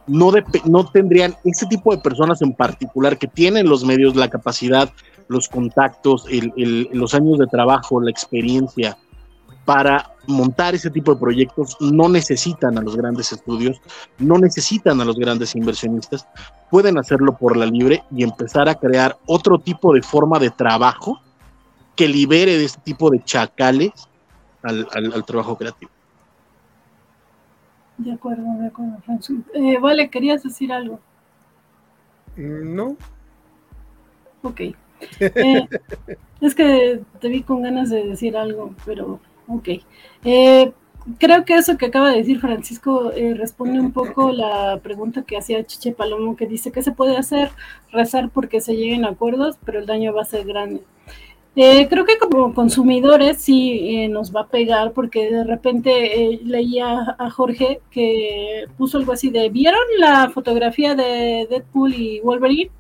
no, 0.07 0.32
no 0.65 0.86
tendrían 0.91 1.36
ese 1.44 1.65
tipo 1.68 1.95
de 1.95 2.02
personas 2.02 2.41
en 2.41 2.53
particular 2.53 3.18
que 3.18 3.28
tienen 3.28 3.69
los 3.69 3.86
medios, 3.86 4.15
la 4.15 4.30
capacidad, 4.30 4.90
los 5.28 5.48
contactos, 5.48 6.26
los 6.30 7.14
años 7.14 7.38
de 7.38 7.48
trabajo, 7.48 8.02
la 8.02 8.11
experiencia 8.11 8.98
para 9.65 10.11
montar 10.27 10.76
ese 10.76 10.89
tipo 10.89 11.14
de 11.14 11.19
proyectos, 11.19 11.77
no 11.80 12.10
necesitan 12.10 12.77
a 12.77 12.81
los 12.81 12.95
grandes 12.95 13.31
estudios, 13.31 13.81
no 14.19 14.38
necesitan 14.38 15.02
a 15.02 15.06
los 15.06 15.18
grandes 15.18 15.56
inversionistas, 15.56 16.27
pueden 16.69 16.98
hacerlo 16.98 17.38
por 17.38 17.57
la 17.57 17.65
libre 17.65 18.03
y 18.11 18.23
empezar 18.23 18.69
a 18.69 18.76
crear 18.76 19.18
otro 19.26 19.60
tipo 19.60 19.93
de 19.93 20.02
forma 20.02 20.39
de 20.39 20.49
trabajo 20.49 21.19
que 21.95 22.07
libere 22.07 22.57
de 22.57 22.65
este 22.65 22.81
tipo 22.81 23.10
de 23.10 23.23
chacales 23.23 23.91
al 24.64 25.26
trabajo 25.26 25.57
creativo. 25.57 25.91
De 28.02 28.11
acuerdo, 28.11 28.43
de 28.57 28.68
acuerdo, 28.68 28.98
eh, 29.53 29.77
vale, 29.80 30.10
¿querías 30.10 30.41
decir 30.41 30.73
algo? 30.73 30.99
No. 32.35 32.95
Ok. 34.41 34.61
Eh, 35.19 35.68
es 36.41 36.56
que 36.56 37.02
te 37.19 37.27
vi 37.27 37.43
con 37.43 37.61
ganas 37.61 37.91
de 37.91 38.03
decir 38.03 38.35
algo, 38.35 38.73
pero 38.85 39.19
ok. 39.47 39.69
Eh, 40.23 40.72
creo 41.18 41.45
que 41.45 41.55
eso 41.55 41.77
que 41.77 41.88
acaba 41.88 42.11
de 42.11 42.18
decir 42.18 42.39
Francisco 42.39 43.11
responde 43.35 43.80
un 43.80 43.91
poco 43.91 44.31
la 44.31 44.80
pregunta 44.84 45.23
que 45.23 45.38
hacía 45.38 45.65
Chiche 45.65 45.93
Palomo, 45.93 46.35
que 46.35 46.47
dice 46.47 46.72
que 46.72 46.84
se 46.84 46.91
puede 46.91 47.18
hacer, 47.18 47.51
rezar 47.91 48.30
porque 48.30 48.61
se 48.61 48.76
lleguen 48.76 49.05
a 49.05 49.09
acuerdos, 49.09 49.57
pero 49.65 49.80
el 49.80 49.85
daño 49.85 50.13
va 50.13 50.22
a 50.22 50.26
ser 50.26 50.45
grande. 50.45 50.81
Eh, 51.55 51.89
creo 51.89 52.05
que 52.05 52.18
como 52.18 52.53
consumidores 52.53 53.39
sí 53.41 53.97
eh, 53.97 54.07
nos 54.07 54.34
va 54.34 54.41
a 54.41 54.47
pegar 54.47 54.93
porque 54.93 55.30
de 55.30 55.43
repente 55.43 56.34
eh, 56.34 56.39
leía 56.45 57.18
a 57.19 57.30
Jorge 57.30 57.81
que 57.91 58.68
puso 58.77 58.97
algo 58.97 59.11
así 59.11 59.30
de, 59.31 59.49
¿vieron 59.49 59.81
la 59.99 60.30
fotografía 60.30 60.95
de 60.95 61.47
Deadpool 61.49 61.93
y 61.93 62.19
Wolverine? 62.22 62.72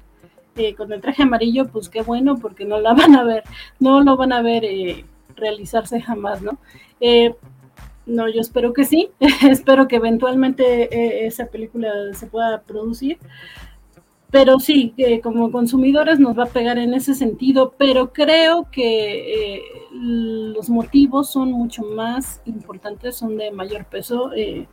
con 0.77 0.91
el 0.93 1.01
traje 1.01 1.23
amarillo, 1.23 1.69
pues 1.69 1.89
qué 1.89 2.01
bueno 2.01 2.37
porque 2.37 2.65
no 2.65 2.79
la 2.79 2.93
van 2.95 3.15
a 3.15 3.23
ver, 3.23 3.43
no 3.79 4.01
lo 4.03 4.15
van 4.15 4.31
a 4.31 4.41
ver 4.41 4.63
realizarse 5.41 5.99
jamás, 6.01 6.41
¿no? 6.41 6.57
no, 8.05 8.29
yo 8.29 8.41
espero 8.41 8.73
que 8.73 8.85
sí, 8.85 9.09
espero 9.49 9.87
que 9.87 9.97
eventualmente 9.97 11.25
esa 11.25 11.47
película 11.47 11.91
se 12.13 12.27
pueda 12.27 12.61
producir 12.61 13.17
pero 14.31 14.61
sí, 14.61 14.95
como 15.21 15.51
consumidores 15.51 16.17
nos 16.17 16.39
va 16.39 16.43
a 16.43 16.47
pegar 16.47 16.77
en 16.77 16.93
ese 16.93 17.13
sentido, 17.13 17.75
pero 17.77 18.13
creo 18.13 18.71
que 18.71 19.57
eh, 19.57 19.61
los 19.91 20.69
motivos 20.69 21.29
son 21.29 21.51
mucho 21.51 21.83
más 21.83 22.41
importantes, 22.45 23.17
son 23.17 23.35
de 23.37 23.51
mayor 23.51 23.83
peso 23.85 24.31
eh, 24.33 24.67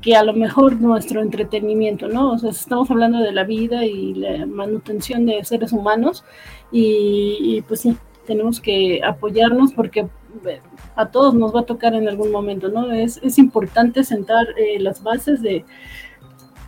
que 0.00 0.16
a 0.16 0.24
lo 0.24 0.32
mejor 0.32 0.80
nuestro 0.80 1.20
entretenimiento, 1.20 2.08
¿no? 2.08 2.32
O 2.32 2.38
sea, 2.38 2.48
estamos 2.48 2.90
hablando 2.90 3.18
de 3.18 3.32
la 3.32 3.44
vida 3.44 3.84
y 3.84 4.14
la 4.14 4.46
manutención 4.46 5.26
de 5.26 5.44
seres 5.44 5.72
humanos 5.72 6.24
y, 6.72 7.62
pues 7.68 7.80
sí, 7.80 7.94
tenemos 8.30 8.60
que 8.60 9.00
apoyarnos 9.04 9.72
porque 9.72 10.06
eh, 10.46 10.60
a 10.94 11.06
todos 11.06 11.34
nos 11.34 11.52
va 11.52 11.60
a 11.60 11.66
tocar 11.66 11.94
en 11.94 12.08
algún 12.08 12.30
momento, 12.30 12.68
¿no? 12.68 12.92
Es, 12.92 13.18
es 13.24 13.38
importante 13.38 14.04
sentar 14.04 14.46
las 14.78 15.02
bases 15.02 15.42
de 15.42 15.64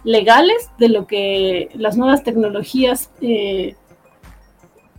legales 0.05 0.71
de 0.79 0.89
lo 0.89 1.07
que 1.07 1.71
las 1.75 1.97
nuevas 1.97 2.25
tecnologías 2.25 3.11
eh, 3.21 3.77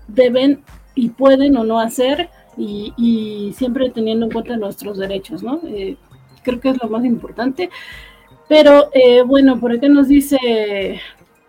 deben 0.07 0.63
y 0.95 1.09
pueden 1.09 1.57
o 1.57 1.63
no 1.63 1.79
hacer 1.79 2.29
y, 2.55 3.51
siempre 3.57 3.89
teniendo 3.89 4.27
en 4.27 4.31
cuenta 4.31 4.55
nuestros 4.57 4.99
derechos, 4.99 5.41
¿no? 5.41 5.59
Eh, 5.65 5.97
creo 6.43 6.59
que 6.59 6.69
es 6.69 6.81
lo 6.81 6.87
más 6.87 7.03
importante. 7.03 7.69
Pero 8.47 8.89
eh, 8.93 9.23
bueno, 9.23 9.59
por 9.59 9.71
acá 9.71 9.87
nos 9.89 10.07
dice, 10.07 10.37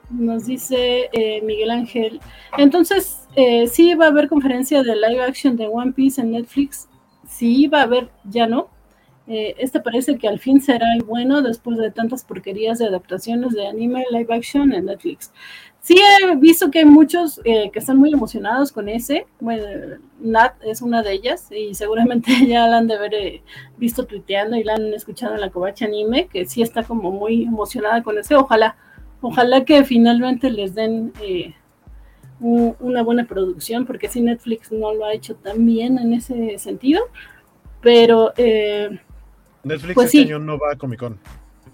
nos 0.09 0.47
dice 0.47 1.11
Miguel 1.45 1.71
Ángel, 1.71 2.21
entonces 2.57 3.24
sí 3.69 3.95
va 3.95 4.07
a 4.07 4.09
haber 4.09 4.29
conferencia 4.29 4.83
de 4.83 4.95
live 4.95 5.23
action 5.23 5.57
de 5.57 5.67
One 5.67 5.93
Piece 5.93 6.21
en 6.21 6.33
Netflix, 6.33 6.89
sí 7.27 7.67
va 7.67 7.81
a 7.81 7.83
haber, 7.85 8.11
ya 8.25 8.47
no, 8.47 8.69
eh, 9.27 9.55
este 9.59 9.81
parece 9.81 10.19
que 10.19 10.29
al 10.29 10.39
fin 10.39 10.61
será 10.61 10.87
el 10.95 11.03
bueno 11.03 11.41
después 11.41 11.79
de 11.79 11.91
tantas 11.91 12.25
porquerías 12.25 12.79
de 12.79 12.87
adaptaciones 12.87 13.53
de 13.55 13.67
anime 13.67 14.05
live 14.11 14.35
action 14.35 14.73
en 14.73 14.87
Netflix. 14.87 15.33
Sí 15.81 15.97
he 15.99 16.37
visto 16.37 16.71
que 16.71 16.81
hay 16.81 16.85
muchos 16.85 17.41
eh, 17.45 17.71
que 17.71 17.79
están 17.79 17.99
muy 17.99 18.13
emocionados 18.13 18.73
con 18.73 18.89
ese. 18.89 19.27
Nat 20.21 20.55
es 20.63 20.83
una 20.83 21.03
de 21.03 21.13
ellas 21.13 21.51
y 21.51 21.75
seguramente 21.75 22.33
ya 22.47 22.67
la 22.67 22.79
han 22.79 22.87
de 22.87 22.95
haber 22.95 23.15
eh, 23.15 23.43
visto 23.79 24.07
tuiteando 24.07 24.57
y 24.57 24.65
la 24.65 24.75
han 24.75 24.93
escuchado 24.93 25.35
en 25.35 25.41
la 25.41 25.51
covacha 25.51 25.87
anime, 25.87 26.27
que 26.29 26.47
sí 26.47 26.63
está 26.63 26.83
como 26.85 27.11
muy 27.11 27.45
emocionada 27.45 28.03
con 28.03 28.19
ese. 28.19 28.35
Ojalá, 28.35 28.77
ojalá 29.21 29.65
que 29.65 29.85
finalmente 29.85 30.51
les 30.51 30.75
den 30.75 31.13
una 32.41 33.03
buena 33.03 33.27
producción, 33.27 33.87
porque 33.87 34.09
si 34.09 34.21
Netflix 34.21 34.73
no 34.73 34.93
lo 34.93 35.05
ha 35.05 35.15
hecho 35.15 35.35
tan 35.37 35.65
bien 35.65 35.99
en 35.99 36.13
ese 36.13 36.59
sentido. 36.59 37.03
Pero 37.81 38.33
Netflix 39.63 39.95
pues 39.95 40.07
este 40.15 40.23
año 40.23 40.39
no 40.39 40.59
va 40.59 40.73
a 40.73 40.77
Comic 40.77 41.01
Con. 41.01 41.19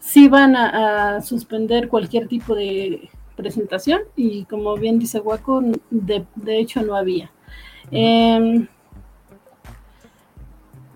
Sí 0.00 0.28
van 0.28 0.56
a, 0.56 1.20
suspender 1.20 1.88
cualquier 1.88 2.26
tipo 2.26 2.54
de 2.54 3.10
presentación 3.36 4.00
y 4.16 4.44
como 4.44 4.76
bien 4.76 4.98
dice 4.98 5.20
Waco, 5.20 5.62
de, 5.90 6.24
hecho 6.46 6.82
no 6.82 6.94
había. 6.94 7.30
Em, 7.90 8.66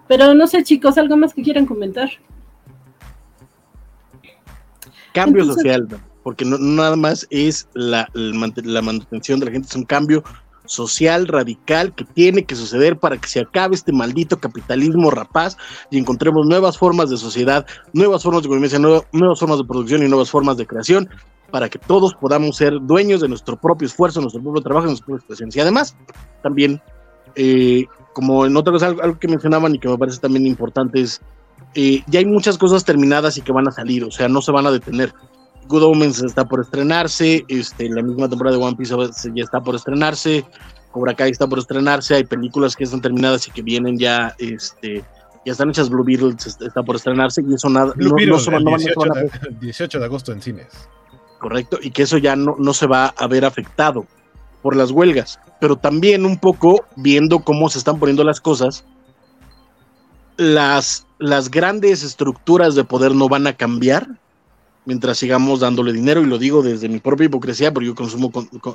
pero 0.09 0.35
no 0.35 0.47
sé 0.47 0.63
chicos, 0.63 0.97
¿algo 0.97 1.17
más 1.17 1.35
que 1.35 1.43
quieran 1.43 1.67
comentar? 1.67 2.11
Cambio 5.13 5.45
social, 5.45 5.87
porque 6.25 6.45
no, 6.45 6.59
nada 6.59 6.97
más 6.97 7.29
es 7.31 7.69
la, 7.75 8.09
la, 8.15 8.83
manutención 8.83 9.39
de 9.39 9.47
la 9.47 9.53
gente, 9.53 9.69
es 9.69 9.77
un 9.77 9.85
cambio 9.85 10.25
social 10.65 11.29
radical 11.29 11.95
que 11.95 12.05
tiene 12.05 12.45
que 12.45 12.57
suceder 12.57 12.99
para 12.99 13.19
que 13.19 13.29
se 13.29 13.41
acabe 13.41 13.75
este 13.75 13.93
maldito 13.93 14.41
capitalismo 14.41 15.11
rapaz 15.11 15.57
y 15.91 15.99
encontremos 15.99 16.47
nuevas 16.47 16.79
formas 16.79 17.11
de 17.11 17.19
sociedad, 17.19 17.67
nuevas 17.93 18.23
formas 18.23 18.43
de 18.43 18.49
convivencia, 18.49 18.79
nuevas 18.79 19.39
formas 19.39 19.59
de 19.59 19.65
producción 19.65 20.03
y 20.03 20.09
nuevas 20.09 20.31
formas 20.31 20.57
de 20.57 20.67
creación 20.67 21.09
para 21.51 21.69
que 21.69 21.79
todos 21.79 22.15
podamos 22.15 22.57
ser 22.57 22.81
dueños 22.81 23.21
de 23.21 23.29
nuestro 23.29 23.57
propio 23.57 23.87
esfuerzo, 23.87 24.21
nuestro 24.21 24.43
propio 24.43 24.63
trabajo, 24.63 24.87
nuestra 24.87 25.07
propia 25.07 25.21
expresión. 25.21 25.51
Y 25.55 25.61
además, 25.61 25.95
también, 26.43 26.81
eh, 27.37 27.85
como 28.15 28.47
en 28.47 28.57
otra 28.57 28.73
cosa, 28.73 28.87
algo, 28.87 29.19
que 29.19 29.29
mencionaban 29.29 29.75
y 29.75 29.79
que 29.79 29.89
me 29.89 29.99
parece 29.99 30.19
también 30.19 30.47
importante 30.47 31.01
es, 31.01 31.21
eh, 31.75 32.03
ya 32.07 32.21
hay 32.21 32.27
muchas 32.27 32.57
cosas 32.57 32.85
terminadas 32.85 33.37
y 33.37 33.43
que 33.43 33.53
van 33.53 33.69
a 33.69 33.71
salir, 33.71 34.03
o 34.03 34.11
sea, 34.11 34.29
no 34.29 34.41
se 34.41 34.51
van 34.51 34.67
a 34.67 34.71
detener. 34.71 35.15
Good 35.69 35.83
Omens 35.83 36.23
está 36.23 36.45
por 36.45 36.61
estrenarse, 36.61 37.45
este, 37.49 37.89
la 37.89 38.03
misma 38.03 38.29
temporada 38.29 38.57
de 38.57 38.63
One 38.63 38.77
Piece 38.77 38.95
ya 39.35 39.43
está 39.43 39.61
por 39.61 39.75
estrenarse, 39.75 40.45
Cobra 40.93 41.15
Kai 41.15 41.31
está 41.31 41.47
por 41.47 41.59
estrenarse, 41.59 42.15
hay 42.15 42.25
películas 42.25 42.77
que 42.77 42.85
están 42.85 43.01
terminadas 43.01 43.49
y 43.49 43.51
que 43.51 43.63
vienen 43.63 43.99
ya, 43.99 44.35
este, 44.39 45.05
ya 45.45 45.53
están 45.53 45.71
hechas, 45.71 45.89
Blue 45.89 46.05
Beatles 46.05 46.59
está 46.61 46.83
por 46.83 46.97
estrenarse 46.97 47.43
y 47.43 47.55
eso 47.55 47.69
nada, 47.69 47.93
no, 47.97 48.11
no, 48.11 48.39
se 48.39 48.51
van, 48.51 48.65
18, 48.65 49.01
de, 49.15 49.31
18 49.61 49.99
de 49.99 50.05
agosto 50.05 50.33
en 50.33 50.43
cines. 50.43 50.69
Correcto, 51.39 51.79
y 51.83 51.91
que 51.91 52.03
eso 52.03 52.17
ya 52.19 52.37
no, 52.37 52.57
no 52.59 52.73
se 52.73 52.87
va 52.87 53.07
a 53.07 53.27
ver 53.27 53.45
afectado 53.45 54.07
por 54.63 54.77
las 54.77 54.91
huelgas, 54.91 55.41
pero 55.61 55.77
también 55.77 56.25
un 56.25 56.39
poco 56.39 56.87
viendo 56.97 57.41
cómo 57.41 57.69
se 57.69 57.79
están 57.79 57.99
poniendo 57.99 58.25
las 58.25 58.41
cosas, 58.41 58.85
las, 60.37 61.07
las 61.19 61.51
grandes 61.51 62.03
estructuras 62.03 62.75
de 62.75 62.85
poder 62.85 63.15
no 63.15 63.29
van 63.29 63.47
a 63.47 63.55
cambiar, 63.55 64.09
mientras 64.85 65.19
sigamos 65.19 65.61
dándole 65.61 65.93
dinero, 65.93 66.23
y 66.23 66.27
lo 66.27 66.39
digo 66.39 66.63
desde 66.63 66.89
mi 66.89 66.99
propia 66.99 67.27
hipocresía, 67.27 67.73
porque 67.73 67.87
yo 67.87 67.95
consumo 67.95 68.31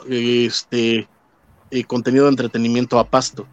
este, 0.09 1.07
eh, 1.71 1.83
contenido 1.85 2.25
de 2.25 2.31
entretenimiento 2.31 2.99
a 2.99 3.07
pasto. 3.07 3.45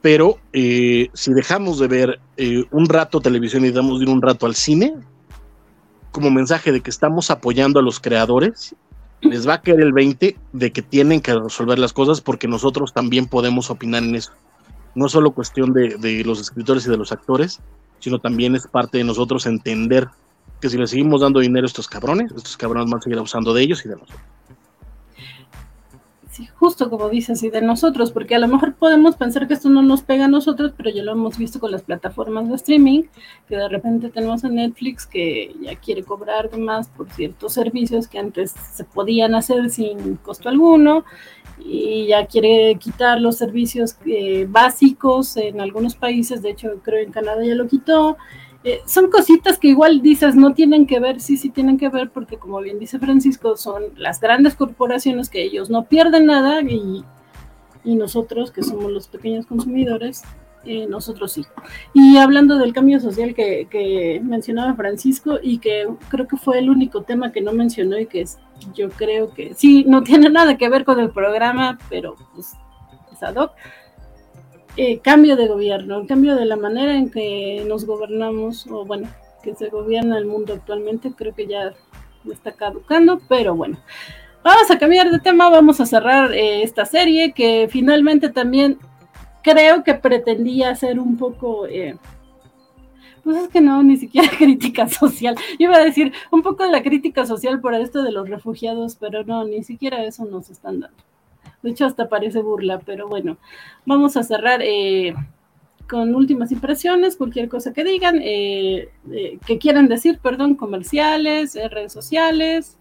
Pero 0.00 0.38
eh, 0.52 1.08
si 1.12 1.32
dejamos 1.32 1.78
de 1.78 1.88
ver 1.88 2.20
eh, 2.36 2.64
un 2.70 2.86
rato 2.88 3.20
televisión 3.20 3.64
y 3.64 3.70
damos 3.70 3.98
de 3.98 4.06
ir 4.06 4.10
un 4.10 4.22
rato 4.22 4.46
al 4.46 4.54
cine, 4.54 4.94
como 6.10 6.30
mensaje 6.30 6.72
de 6.72 6.80
que 6.80 6.90
estamos 6.90 7.30
apoyando 7.30 7.78
a 7.78 7.82
los 7.82 8.00
creadores, 8.00 8.74
les 9.20 9.46
va 9.46 9.54
a 9.54 9.60
caer 9.62 9.80
el 9.80 9.92
20 9.92 10.36
de 10.52 10.72
que 10.72 10.82
tienen 10.82 11.20
que 11.20 11.34
resolver 11.34 11.78
las 11.78 11.92
cosas 11.92 12.20
porque 12.20 12.48
nosotros 12.48 12.92
también 12.92 13.26
podemos 13.26 13.70
opinar 13.70 14.02
en 14.02 14.16
eso. 14.16 14.32
No 14.94 15.08
solo 15.08 15.30
cuestión 15.30 15.72
de, 15.72 15.96
de 15.96 16.24
los 16.24 16.40
escritores 16.40 16.84
y 16.86 16.90
de 16.90 16.96
los 16.96 17.12
actores, 17.12 17.60
sino 18.00 18.18
también 18.18 18.56
es 18.56 18.66
parte 18.66 18.98
de 18.98 19.04
nosotros 19.04 19.46
entender 19.46 20.08
que 20.62 20.70
si 20.70 20.78
le 20.78 20.86
seguimos 20.86 21.20
dando 21.20 21.40
dinero 21.40 21.64
a 21.64 21.66
estos 21.66 21.88
cabrones, 21.88 22.30
estos 22.30 22.56
cabrones 22.56 22.88
van 22.88 23.00
a 23.00 23.02
seguir 23.02 23.18
abusando 23.18 23.52
de 23.52 23.62
ellos 23.62 23.84
y 23.84 23.88
de 23.88 23.96
nosotros. 23.96 24.20
Sí, 26.30 26.48
justo 26.54 26.88
como 26.88 27.10
dices, 27.10 27.42
y 27.42 27.50
de 27.50 27.60
nosotros, 27.60 28.12
porque 28.12 28.36
a 28.36 28.38
lo 28.38 28.46
mejor 28.48 28.74
podemos 28.74 29.16
pensar 29.16 29.46
que 29.48 29.54
esto 29.54 29.68
no 29.68 29.82
nos 29.82 30.02
pega 30.02 30.26
a 30.26 30.28
nosotros, 30.28 30.72
pero 30.74 30.88
ya 30.88 31.02
lo 31.02 31.12
hemos 31.12 31.36
visto 31.36 31.58
con 31.58 31.72
las 31.72 31.82
plataformas 31.82 32.48
de 32.48 32.54
streaming, 32.54 33.02
que 33.48 33.56
de 33.56 33.68
repente 33.68 34.08
tenemos 34.08 34.44
a 34.44 34.48
Netflix 34.48 35.04
que 35.04 35.54
ya 35.60 35.74
quiere 35.74 36.04
cobrar 36.04 36.56
más 36.56 36.88
por 36.88 37.10
ciertos 37.10 37.52
servicios 37.52 38.06
que 38.06 38.18
antes 38.18 38.52
se 38.52 38.84
podían 38.84 39.34
hacer 39.34 39.68
sin 39.68 40.14
costo 40.16 40.48
alguno, 40.48 41.04
y 41.58 42.06
ya 42.06 42.24
quiere 42.26 42.76
quitar 42.76 43.20
los 43.20 43.36
servicios 43.36 43.96
eh, 44.06 44.46
básicos 44.48 45.36
en 45.36 45.60
algunos 45.60 45.96
países, 45.96 46.40
de 46.40 46.50
hecho 46.50 46.80
creo 46.82 47.04
en 47.04 47.12
Canadá 47.12 47.44
ya 47.44 47.56
lo 47.56 47.66
quitó, 47.66 48.16
eh, 48.64 48.80
son 48.86 49.10
cositas 49.10 49.58
que 49.58 49.68
igual 49.68 50.02
dices 50.02 50.36
no 50.36 50.54
tienen 50.54 50.86
que 50.86 51.00
ver, 51.00 51.20
sí, 51.20 51.36
sí 51.36 51.50
tienen 51.50 51.78
que 51.78 51.88
ver, 51.88 52.10
porque 52.10 52.36
como 52.36 52.60
bien 52.60 52.78
dice 52.78 53.00
Francisco, 53.00 53.56
son 53.56 53.84
las 53.96 54.20
grandes 54.20 54.54
corporaciones 54.54 55.28
que 55.28 55.42
ellos 55.42 55.68
no 55.68 55.84
pierden 55.84 56.26
nada 56.26 56.60
y, 56.62 57.04
nosotros, 57.84 58.52
que 58.52 58.62
somos 58.62 58.92
los 58.92 59.08
pequeños 59.08 59.46
consumidores, 59.46 60.22
eh, 60.64 60.86
nosotros 60.86 61.32
sí. 61.32 61.44
Y 61.92 62.18
hablando 62.18 62.56
del 62.58 62.72
cambio 62.72 63.00
social 63.00 63.34
que, 63.34 63.66
que, 63.68 64.20
mencionaba 64.22 64.74
Francisco 64.74 65.40
y 65.42 65.58
que 65.58 65.88
creo 66.08 66.28
que 66.28 66.36
fue 66.36 66.60
el 66.60 66.70
único 66.70 67.02
tema 67.02 67.32
que 67.32 67.40
no 67.40 67.52
mencionó 67.52 67.98
y 67.98 68.06
que 68.06 68.20
es, 68.20 68.38
yo 68.72 68.88
creo 68.90 69.34
que 69.34 69.54
sí, 69.54 69.84
no 69.88 70.04
tiene 70.04 70.30
nada 70.30 70.56
que 70.56 70.68
ver 70.68 70.84
con 70.84 71.00
el 71.00 71.10
programa, 71.10 71.78
pero 71.90 72.14
pues 72.32 72.52
es 73.12 73.22
ad 73.24 73.34
hoc 73.34 73.52
eh, 74.76 74.98
cambio 75.00 75.36
de 75.36 75.48
gobierno, 75.48 76.06
cambio 76.06 76.34
de 76.34 76.46
la 76.46 76.56
manera 76.56 76.96
en 76.96 77.10
que 77.10 77.64
nos 77.66 77.84
gobernamos, 77.84 78.66
o 78.68 78.84
bueno, 78.84 79.08
que 79.42 79.54
se 79.54 79.68
gobierna 79.68 80.18
el 80.18 80.26
mundo 80.26 80.54
actualmente, 80.54 81.12
creo 81.14 81.34
que 81.34 81.46
ya 81.46 81.74
está 82.30 82.52
caducando, 82.52 83.20
pero 83.28 83.54
bueno. 83.54 83.78
Vamos 84.42 84.70
a 84.70 84.78
cambiar 84.78 85.10
de 85.10 85.20
tema, 85.20 85.48
vamos 85.50 85.80
a 85.80 85.86
cerrar 85.86 86.32
eh, 86.32 86.62
esta 86.62 86.84
serie 86.84 87.32
que 87.32 87.68
finalmente 87.70 88.28
también 88.28 88.78
creo 89.42 89.84
que 89.84 89.94
pretendía 89.94 90.74
ser 90.74 90.98
un 90.98 91.16
poco... 91.16 91.66
Eh, 91.66 91.96
pues 93.22 93.36
es 93.36 93.48
que 93.48 93.60
no, 93.60 93.82
ni 93.84 93.96
siquiera 93.96 94.28
crítica 94.38 94.88
social. 94.88 95.36
iba 95.58 95.76
a 95.76 95.84
decir 95.84 96.12
un 96.32 96.42
poco 96.42 96.64
de 96.64 96.72
la 96.72 96.82
crítica 96.82 97.24
social 97.24 97.60
por 97.60 97.74
esto 97.74 98.02
de 98.02 98.10
los 98.10 98.28
refugiados, 98.28 98.96
pero 98.96 99.22
no, 99.22 99.44
ni 99.44 99.62
siquiera 99.62 100.04
eso 100.04 100.24
nos 100.24 100.50
están 100.50 100.80
dando. 100.80 101.11
De 101.62 101.70
hecho, 101.70 101.86
hasta 101.86 102.08
parece 102.08 102.42
burla, 102.42 102.80
pero 102.80 103.08
bueno, 103.08 103.38
vamos 103.86 104.16
a 104.16 104.22
cerrar 104.22 104.60
eh, 104.62 105.14
con 105.88 106.14
últimas 106.14 106.50
impresiones, 106.50 107.16
cualquier 107.16 107.48
cosa 107.48 107.72
que 107.72 107.84
digan, 107.84 108.18
eh, 108.20 108.88
eh, 109.12 109.38
que 109.46 109.58
quieran 109.58 109.88
decir, 109.88 110.18
perdón, 110.18 110.56
comerciales, 110.56 111.54
redes 111.70 111.92
sociales, 111.92 112.78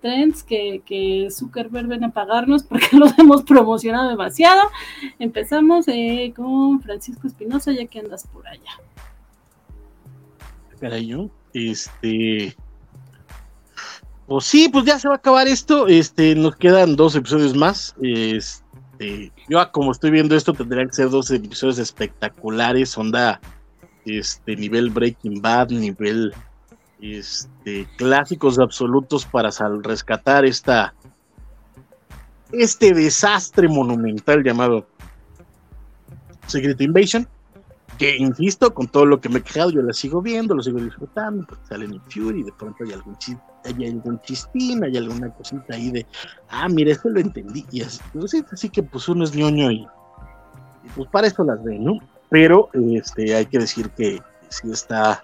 trends, 0.00 0.42
que, 0.42 0.82
que 0.86 1.28
Zuckerberg 1.30 1.88
ven 1.88 2.04
a 2.04 2.12
pagarnos 2.12 2.62
porque 2.62 2.88
los 2.96 3.18
hemos 3.18 3.42
promocionado 3.42 4.08
demasiado. 4.08 4.62
Empezamos 5.18 5.86
con 6.34 6.80
Francisco 6.80 7.26
Espinosa, 7.26 7.72
ya 7.72 7.86
que 7.86 7.98
andas 8.00 8.26
por 8.26 8.46
allá. 8.48 8.80
yo, 11.00 11.30
este 11.52 12.56
pues 14.26 14.44
sí, 14.44 14.68
pues 14.68 14.84
ya 14.84 14.98
se 14.98 15.08
va 15.08 15.14
a 15.14 15.18
acabar 15.18 15.46
esto. 15.46 15.86
Este, 15.86 16.34
nos 16.34 16.56
quedan 16.56 16.96
dos 16.96 17.14
episodios 17.14 17.54
más. 17.54 17.94
Este, 18.02 19.32
yo 19.48 19.72
como 19.72 19.92
estoy 19.92 20.10
viendo 20.10 20.34
esto, 20.34 20.52
tendrían 20.52 20.88
que 20.88 20.94
ser 20.94 21.10
dos 21.10 21.30
episodios 21.30 21.78
espectaculares, 21.78 22.96
onda, 22.98 23.40
este, 24.04 24.56
nivel 24.56 24.90
Breaking 24.90 25.40
Bad, 25.40 25.70
nivel, 25.70 26.34
este, 27.00 27.86
clásicos 27.96 28.58
absolutos 28.58 29.24
para 29.24 29.50
rescatar 29.82 30.44
esta, 30.44 30.94
este 32.52 32.92
desastre 32.94 33.68
monumental 33.68 34.42
llamado 34.42 34.88
Secret 36.46 36.80
Invasion 36.80 37.28
que 37.96 38.16
insisto, 38.16 38.74
con 38.74 38.88
todo 38.88 39.06
lo 39.06 39.20
que 39.20 39.28
me 39.28 39.38
he 39.38 39.42
quejado, 39.42 39.70
yo 39.70 39.82
la 39.82 39.92
sigo 39.92 40.20
viendo, 40.20 40.54
lo 40.54 40.62
sigo 40.62 40.78
disfrutando, 40.78 41.46
porque 41.46 41.66
salen 41.66 41.94
en 41.94 42.00
Fury, 42.02 42.42
de 42.42 42.52
pronto 42.52 42.84
hay 42.84 42.92
algún 42.92 43.16
chiste, 43.18 43.42
hay 43.66 43.86
algún 43.86 44.20
chistín, 44.20 44.84
hay 44.84 44.96
alguna 44.96 45.30
cosita 45.30 45.74
ahí 45.74 45.90
de, 45.90 46.06
ah, 46.48 46.68
mira, 46.68 46.92
esto 46.92 47.08
lo 47.08 47.20
entendí, 47.20 47.66
y 47.70 47.82
así, 47.82 48.68
que 48.70 48.82
pues 48.82 49.08
uno 49.08 49.24
es 49.24 49.34
ñoño 49.34 49.70
y, 49.70 49.86
pues 50.94 51.08
para 51.10 51.26
eso 51.26 51.44
las 51.44 51.62
ve, 51.62 51.78
¿no? 51.78 51.98
Pero 52.28 52.70
este, 52.74 53.34
hay 53.34 53.46
que 53.46 53.58
decir 53.58 53.90
que 53.90 54.20
sí 54.48 54.70
está, 54.70 55.20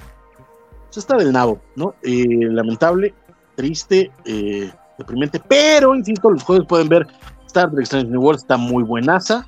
sí 0.90 1.00
está 1.00 1.16
del 1.16 1.32
nabo, 1.32 1.60
¿no? 1.76 1.94
Eh, 2.02 2.26
lamentable, 2.50 3.14
triste, 3.54 4.10
eh, 4.24 4.70
deprimente, 4.98 5.40
pero 5.40 5.94
insisto, 5.94 6.30
los 6.30 6.42
jueves 6.42 6.66
pueden 6.68 6.88
ver 6.88 7.06
Star 7.46 7.70
Trek 7.70 7.84
Strange 7.84 8.10
New 8.10 8.20
World, 8.20 8.40
está 8.40 8.56
muy 8.56 8.82
buenaza, 8.82 9.46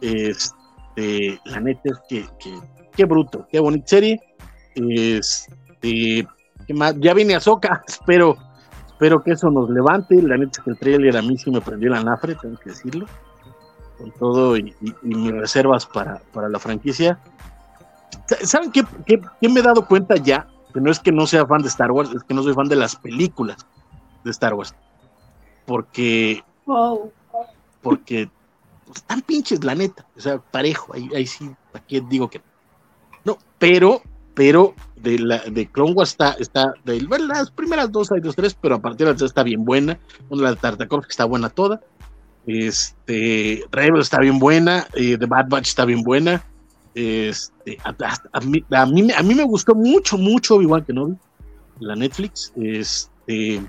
este, 0.00 1.40
la 1.44 1.60
neta 1.60 1.80
es 1.84 1.98
que, 2.08 2.26
qué 2.96 3.04
bruto, 3.04 3.46
qué 3.50 3.60
bonita 3.60 3.86
serie. 3.86 4.20
Este, 4.74 6.26
Ya 6.68 7.14
viene 7.14 7.34
a 7.34 7.40
Soca, 7.40 7.84
espero, 7.86 8.36
espero 8.86 9.22
que 9.22 9.32
eso 9.32 9.50
nos 9.50 9.70
levante. 9.70 10.20
La 10.22 10.36
neta 10.36 10.58
es 10.58 10.64
que 10.64 10.70
el 10.70 10.78
trailer 10.78 11.16
a 11.16 11.22
mí 11.22 11.36
sí 11.38 11.50
me 11.50 11.60
prendió 11.60 11.90
la 11.90 12.02
nafre, 12.02 12.34
tengo 12.34 12.56
que 12.56 12.70
decirlo. 12.70 13.06
Con 13.98 14.10
todo 14.12 14.56
y, 14.56 14.74
mis 15.02 15.32
reservas 15.32 15.86
para, 15.86 16.20
para, 16.32 16.48
la 16.48 16.58
franquicia. 16.58 17.18
¿Saben 18.42 18.70
qué, 18.70 18.84
me 19.40 19.60
he 19.60 19.62
dado 19.62 19.86
cuenta 19.86 20.16
ya? 20.16 20.48
Que 20.74 20.80
no 20.80 20.90
es 20.90 20.98
que 20.98 21.12
no 21.12 21.26
sea 21.26 21.46
fan 21.46 21.62
de 21.62 21.68
Star 21.68 21.90
Wars, 21.90 22.10
es 22.14 22.22
que 22.22 22.34
no 22.34 22.42
soy 22.42 22.52
fan 22.52 22.68
de 22.68 22.76
las 22.76 22.96
películas 22.96 23.56
de 24.24 24.30
Star 24.30 24.54
Wars. 24.54 24.74
Porque. 25.64 26.44
Porque 27.80 28.28
están 28.94 29.22
pinches, 29.22 29.64
la 29.64 29.74
neta. 29.74 30.04
O 30.16 30.20
sea, 30.20 30.38
parejo, 30.38 30.92
ahí, 30.92 31.08
ahí 31.14 31.26
sí, 31.26 31.50
aquí 31.72 32.00
digo 32.00 32.28
que 32.28 32.42
no. 33.26 33.38
pero, 33.58 34.02
pero 34.34 34.74
de 34.96 35.18
la 35.18 35.38
de 35.38 35.66
Clone 35.66 35.94
está, 36.02 36.32
está 36.38 36.74
de 36.84 37.00
las 37.02 37.50
primeras 37.50 37.92
dos, 37.92 38.10
hay 38.12 38.20
dos, 38.20 38.34
tres, 38.34 38.54
pero 38.54 38.76
a 38.76 38.80
partir 38.80 39.06
de 39.06 39.14
la 39.14 39.26
está 39.26 39.42
bien 39.42 39.64
buena. 39.64 39.98
Una 40.28 40.50
de 40.50 40.58
la 40.62 40.76
que 40.86 41.08
está 41.08 41.24
buena 41.24 41.48
toda. 41.48 41.80
Este, 42.46 43.64
Rebel 43.72 44.00
está 44.00 44.20
bien 44.20 44.38
buena, 44.38 44.86
eh, 44.94 45.16
The 45.18 45.26
Bad 45.26 45.48
Batch 45.48 45.68
está 45.68 45.84
bien 45.84 46.02
buena. 46.02 46.44
Este, 46.94 47.78
a, 47.84 48.40
mí, 48.40 48.64
a, 48.70 48.86
mí, 48.86 49.12
a 49.12 49.22
mí 49.22 49.34
me 49.34 49.44
gustó 49.44 49.74
mucho, 49.74 50.16
mucho 50.16 50.62
igual 50.62 50.84
que 50.84 50.92
no 50.92 51.18
la 51.80 51.94
Netflix. 51.94 52.52
Este, 52.56 53.56
eh, 53.56 53.60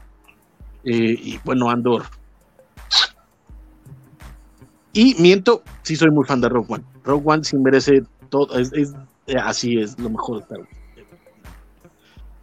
y 0.84 1.40
bueno, 1.44 1.70
Andor 1.70 2.04
y 4.98 5.14
miento, 5.20 5.62
sí 5.84 5.96
soy 5.96 6.10
muy 6.10 6.26
fan 6.26 6.42
de 6.42 6.50
Rogue 6.50 6.74
One. 6.74 6.84
Rogue 7.04 7.24
One 7.24 7.44
sí 7.44 7.56
merece 7.56 8.02
todo, 8.30 8.58
es, 8.58 8.72
así 9.40 9.78
es 9.78 9.98
lo 10.00 10.10
mejor 10.10 10.38
de 10.38 10.42
Star. 10.42 10.77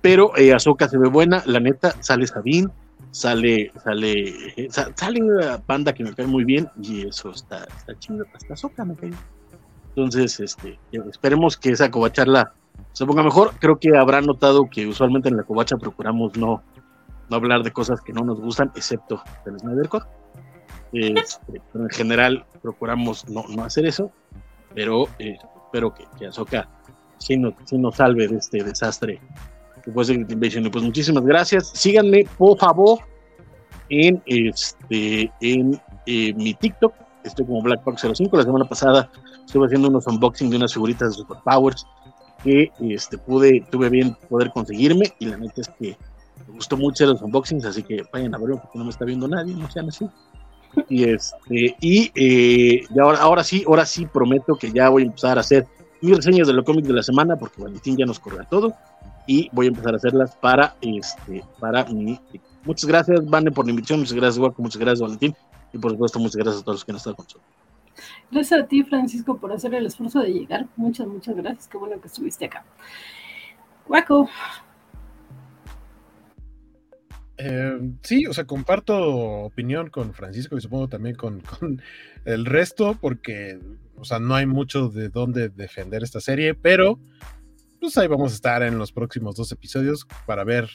Pero 0.04 0.36
eh, 0.36 0.52
Ahsoka 0.52 0.86
se 0.86 0.98
ve 0.98 1.08
buena, 1.08 1.42
la 1.46 1.60
neta, 1.60 1.94
sale 2.00 2.26
Sabine, 2.26 2.68
sale, 3.10 3.72
sale, 3.82 4.34
sale 4.68 5.22
una 5.22 5.62
banda 5.66 5.94
que 5.94 6.04
me 6.04 6.12
cae 6.12 6.26
muy 6.26 6.44
bien 6.44 6.68
y 6.78 7.08
eso 7.08 7.30
está, 7.30 7.66
chido, 8.00 8.26
hasta 8.34 8.52
Ahsoka 8.52 8.84
me 8.84 8.96
cae. 8.96 9.12
Entonces, 9.88 10.40
este, 10.40 10.78
esperemos 10.92 11.56
que 11.56 11.70
esa 11.70 11.90
covacharla 11.90 12.52
se 12.92 13.06
ponga 13.06 13.22
mejor. 13.22 13.52
Creo 13.60 13.78
que 13.78 13.96
habrán 13.96 14.26
notado 14.26 14.68
que 14.68 14.86
usualmente 14.86 15.30
en 15.30 15.38
la 15.38 15.44
covacha 15.44 15.78
procuramos 15.78 16.36
no, 16.36 16.62
no 17.30 17.36
hablar 17.36 17.62
de 17.62 17.70
cosas 17.70 18.02
que 18.02 18.12
no 18.12 18.26
nos 18.26 18.38
gustan, 18.42 18.72
excepto 18.76 19.22
del 19.46 19.58
Snyder 19.58 19.88
Cut. 19.88 20.02
Este, 20.92 21.62
pero 21.72 21.84
en 21.84 21.90
general 21.90 22.44
procuramos 22.60 23.26
no, 23.30 23.44
no 23.48 23.64
hacer 23.64 23.86
eso, 23.86 24.12
pero 24.74 25.08
eh, 25.18 25.38
espero 25.64 25.94
que, 25.94 26.26
Ahsoka 26.26 26.68
sí 27.16 27.38
nos, 27.38 27.54
nos 27.72 27.96
salve 27.96 28.28
de 28.28 28.36
este 28.36 28.62
desastre 28.62 29.18
que. 29.84 30.70
Pues 30.70 30.84
muchísimas 30.84 31.24
gracias. 31.24 31.70
Síganme, 31.74 32.26
por 32.38 32.58
favor, 32.58 32.98
en, 33.88 34.22
este, 34.26 35.30
en 35.40 35.80
eh, 36.06 36.34
mi 36.34 36.54
TikTok. 36.54 36.94
Estoy 37.24 37.46
como 37.46 37.62
Blackbox05. 37.62 38.36
La 38.36 38.42
semana 38.42 38.64
pasada 38.64 39.10
estuve 39.44 39.66
haciendo 39.66 39.88
unos 39.88 40.06
unboxing 40.06 40.50
de 40.50 40.56
unas 40.56 40.74
figuritas 40.74 41.10
de 41.10 41.14
Superpowers 41.22 41.86
que 42.42 42.70
este, 42.80 43.16
pude, 43.16 43.64
tuve 43.70 43.88
bien 43.88 44.16
poder 44.28 44.50
conseguirme 44.50 45.12
y 45.18 45.26
la 45.26 45.38
neta 45.38 45.62
es 45.62 45.68
que 45.68 45.96
me 46.46 46.54
gustó 46.54 46.76
mucho 46.76 47.06
los 47.06 47.22
unboxings, 47.22 47.64
así 47.64 47.82
que 47.82 48.02
vayan 48.12 48.34
a 48.34 48.38
verlo 48.38 48.58
porque 48.60 48.78
no 48.78 48.84
me 48.84 48.90
está 48.90 49.06
viendo 49.06 49.26
nadie, 49.26 49.54
no 49.54 49.70
sean 49.70 49.88
así. 49.88 50.06
Y 50.88 51.04
este, 51.04 51.76
y, 51.80 52.10
eh, 52.14 52.84
ahora, 53.00 53.18
ahora 53.20 53.44
sí, 53.44 53.64
ahora 53.66 53.86
sí 53.86 54.06
prometo 54.06 54.56
que 54.56 54.70
ya 54.72 54.88
voy 54.90 55.04
a 55.04 55.06
empezar 55.06 55.38
a 55.38 55.40
hacer 55.40 55.66
mis 56.02 56.16
reseñas 56.16 56.46
de 56.46 56.52
los 56.52 56.64
cómics 56.64 56.86
de 56.86 56.94
la 56.94 57.02
semana, 57.02 57.36
porque 57.36 57.62
Valentín 57.62 57.96
ya 57.96 58.04
nos 58.04 58.18
corre 58.20 58.42
a 58.42 58.48
todo, 58.48 58.74
y 59.26 59.48
voy 59.52 59.66
a 59.66 59.68
empezar 59.68 59.94
a 59.94 59.96
hacerlas 59.96 60.36
para 60.36 60.76
este, 60.80 61.44
para 61.60 61.84
mi. 61.86 62.20
Muchas 62.64 62.86
gracias, 62.86 63.24
Vane, 63.28 63.50
por 63.50 63.64
la 63.64 63.70
invitación, 63.70 64.00
muchas 64.00 64.14
gracias, 64.14 64.38
Guaco, 64.38 64.62
muchas 64.62 64.80
gracias, 64.80 65.00
Valentín, 65.00 65.34
y 65.72 65.78
por 65.78 65.92
supuesto, 65.92 66.18
muchas 66.18 66.36
gracias 66.36 66.62
a 66.62 66.64
todos 66.64 66.76
los 66.76 66.84
que 66.84 66.92
han 66.92 66.96
estado 66.96 67.16
con 67.16 67.24
nosotros. 67.24 67.54
Gracias 68.30 68.62
a 68.62 68.66
ti, 68.66 68.82
Francisco, 68.82 69.38
por 69.38 69.52
hacer 69.52 69.74
el 69.74 69.86
esfuerzo 69.86 70.20
de 70.20 70.32
llegar. 70.32 70.66
Muchas, 70.76 71.06
muchas 71.06 71.36
gracias. 71.36 71.68
Qué 71.68 71.78
bueno 71.78 72.00
que 72.00 72.08
estuviste 72.08 72.46
acá. 72.46 72.64
Guaco. 73.86 74.28
Eh, 77.36 77.92
sí, 78.02 78.26
o 78.26 78.32
sea, 78.32 78.44
comparto 78.44 78.96
opinión 79.44 79.90
con 79.90 80.14
Francisco 80.14 80.56
y 80.56 80.60
supongo 80.60 80.88
también 80.88 81.16
con, 81.16 81.42
el 82.24 82.46
resto, 82.46 82.96
porque, 83.00 83.58
o 83.96 84.04
sea, 84.04 84.18
no 84.18 84.34
hay 84.34 84.46
mucho 84.46 84.88
de 84.88 85.08
dónde 85.08 85.48
defender 85.48 86.02
esta 86.02 86.20
serie, 86.20 86.54
pero 86.54 86.98
pues 87.84 87.98
ahí 87.98 88.08
vamos 88.08 88.32
a 88.32 88.34
estar 88.34 88.62
en 88.62 88.78
los 88.78 88.92
próximos 88.92 89.36
dos 89.36 89.52
episodios 89.52 90.06
para 90.24 90.42
ver 90.42 90.70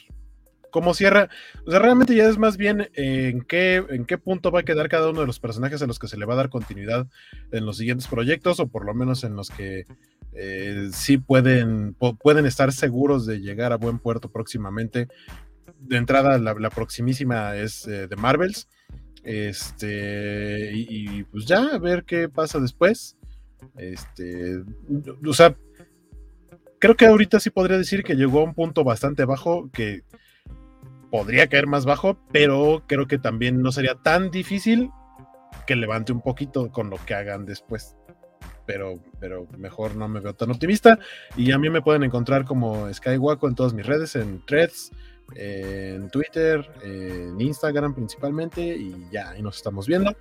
cómo 0.70 0.94
cierra. 0.94 1.28
O 1.66 1.70
sea, 1.72 1.80
realmente 1.80 2.14
ya 2.14 2.28
es 2.28 2.38
más 2.38 2.56
bien 2.56 2.88
en 2.94 3.42
qué, 3.42 3.84
en 3.88 4.04
qué 4.04 4.16
punto 4.16 4.52
va 4.52 4.60
a 4.60 4.62
quedar 4.62 4.88
cada 4.88 5.10
uno 5.10 5.22
de 5.22 5.26
los 5.26 5.40
personajes 5.40 5.82
a 5.82 5.88
los 5.88 5.98
que 5.98 6.06
se 6.06 6.16
le 6.16 6.24
va 6.24 6.34
a 6.34 6.36
dar 6.36 6.50
continuidad 6.50 7.08
en 7.50 7.66
los 7.66 7.78
siguientes 7.78 8.06
proyectos, 8.06 8.60
o 8.60 8.68
por 8.68 8.86
lo 8.86 8.94
menos 8.94 9.24
en 9.24 9.34
los 9.34 9.50
que 9.50 9.86
eh, 10.34 10.90
sí 10.92 11.18
pueden, 11.18 11.96
pueden 12.22 12.46
estar 12.46 12.70
seguros 12.70 13.26
de 13.26 13.40
llegar 13.40 13.72
a 13.72 13.76
buen 13.76 13.98
puerto 13.98 14.30
próximamente. 14.30 15.08
De 15.80 15.96
entrada, 15.96 16.38
la, 16.38 16.70
proximísima 16.70 17.56
es 17.56 17.88
eh, 17.88 18.06
de 18.06 18.14
Marvels. 18.14 18.68
Este, 19.24 20.70
y, 20.72 21.24
pues 21.24 21.44
ya, 21.44 21.74
a 21.74 21.78
ver 21.78 22.04
qué 22.04 22.28
pasa 22.28 22.60
después. 22.60 23.16
Este, 23.76 24.62
o 25.26 25.34
sea, 25.34 25.56
creo 26.80 26.96
que 26.96 27.06
ahorita 27.06 27.38
sí 27.38 27.50
podría 27.50 27.78
decir 27.78 28.02
que 28.02 28.16
llegó 28.16 28.40
a 28.40 28.44
un 28.44 28.54
punto 28.54 28.82
bastante 28.82 29.24
bajo 29.24 29.70
que 29.70 30.02
podría 31.10 31.46
caer 31.48 31.66
más 31.66 31.84
bajo, 31.84 32.18
pero 32.32 32.82
creo 32.88 33.06
que 33.06 33.18
también 33.18 33.62
no 33.62 33.70
sería 33.70 33.96
tan 33.96 34.30
difícil 34.30 34.90
que 35.66 35.76
levante 35.76 36.12
un 36.12 36.22
poquito 36.22 36.72
con 36.72 36.90
lo 36.90 36.96
que 37.04 37.14
hagan 37.14 37.44
después. 37.44 37.96
Pero, 38.66 39.00
pero 39.18 39.46
mejor 39.58 39.96
no 39.96 40.08
me 40.08 40.20
veo 40.20 40.34
tan 40.34 40.50
optimista. 40.50 40.98
Y 41.36 41.52
a 41.52 41.58
mí 41.58 41.68
me 41.70 41.82
pueden 41.82 42.04
encontrar 42.04 42.44
como 42.44 42.92
Skywaco 42.92 43.48
en 43.48 43.54
todas 43.54 43.74
mis 43.74 43.84
redes, 43.84 44.14
en 44.16 44.44
threads, 44.46 44.92
en 45.34 46.08
Twitter, 46.10 46.70
en 46.82 47.40
Instagram 47.40 47.94
principalmente. 47.94 48.62
Y 48.62 49.08
ya, 49.10 49.30
ahí 49.30 49.42
nos 49.42 49.56
estamos 49.56 49.86
viendo. 49.86 50.16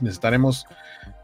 Les 0.00 0.14
estaremos 0.14 0.66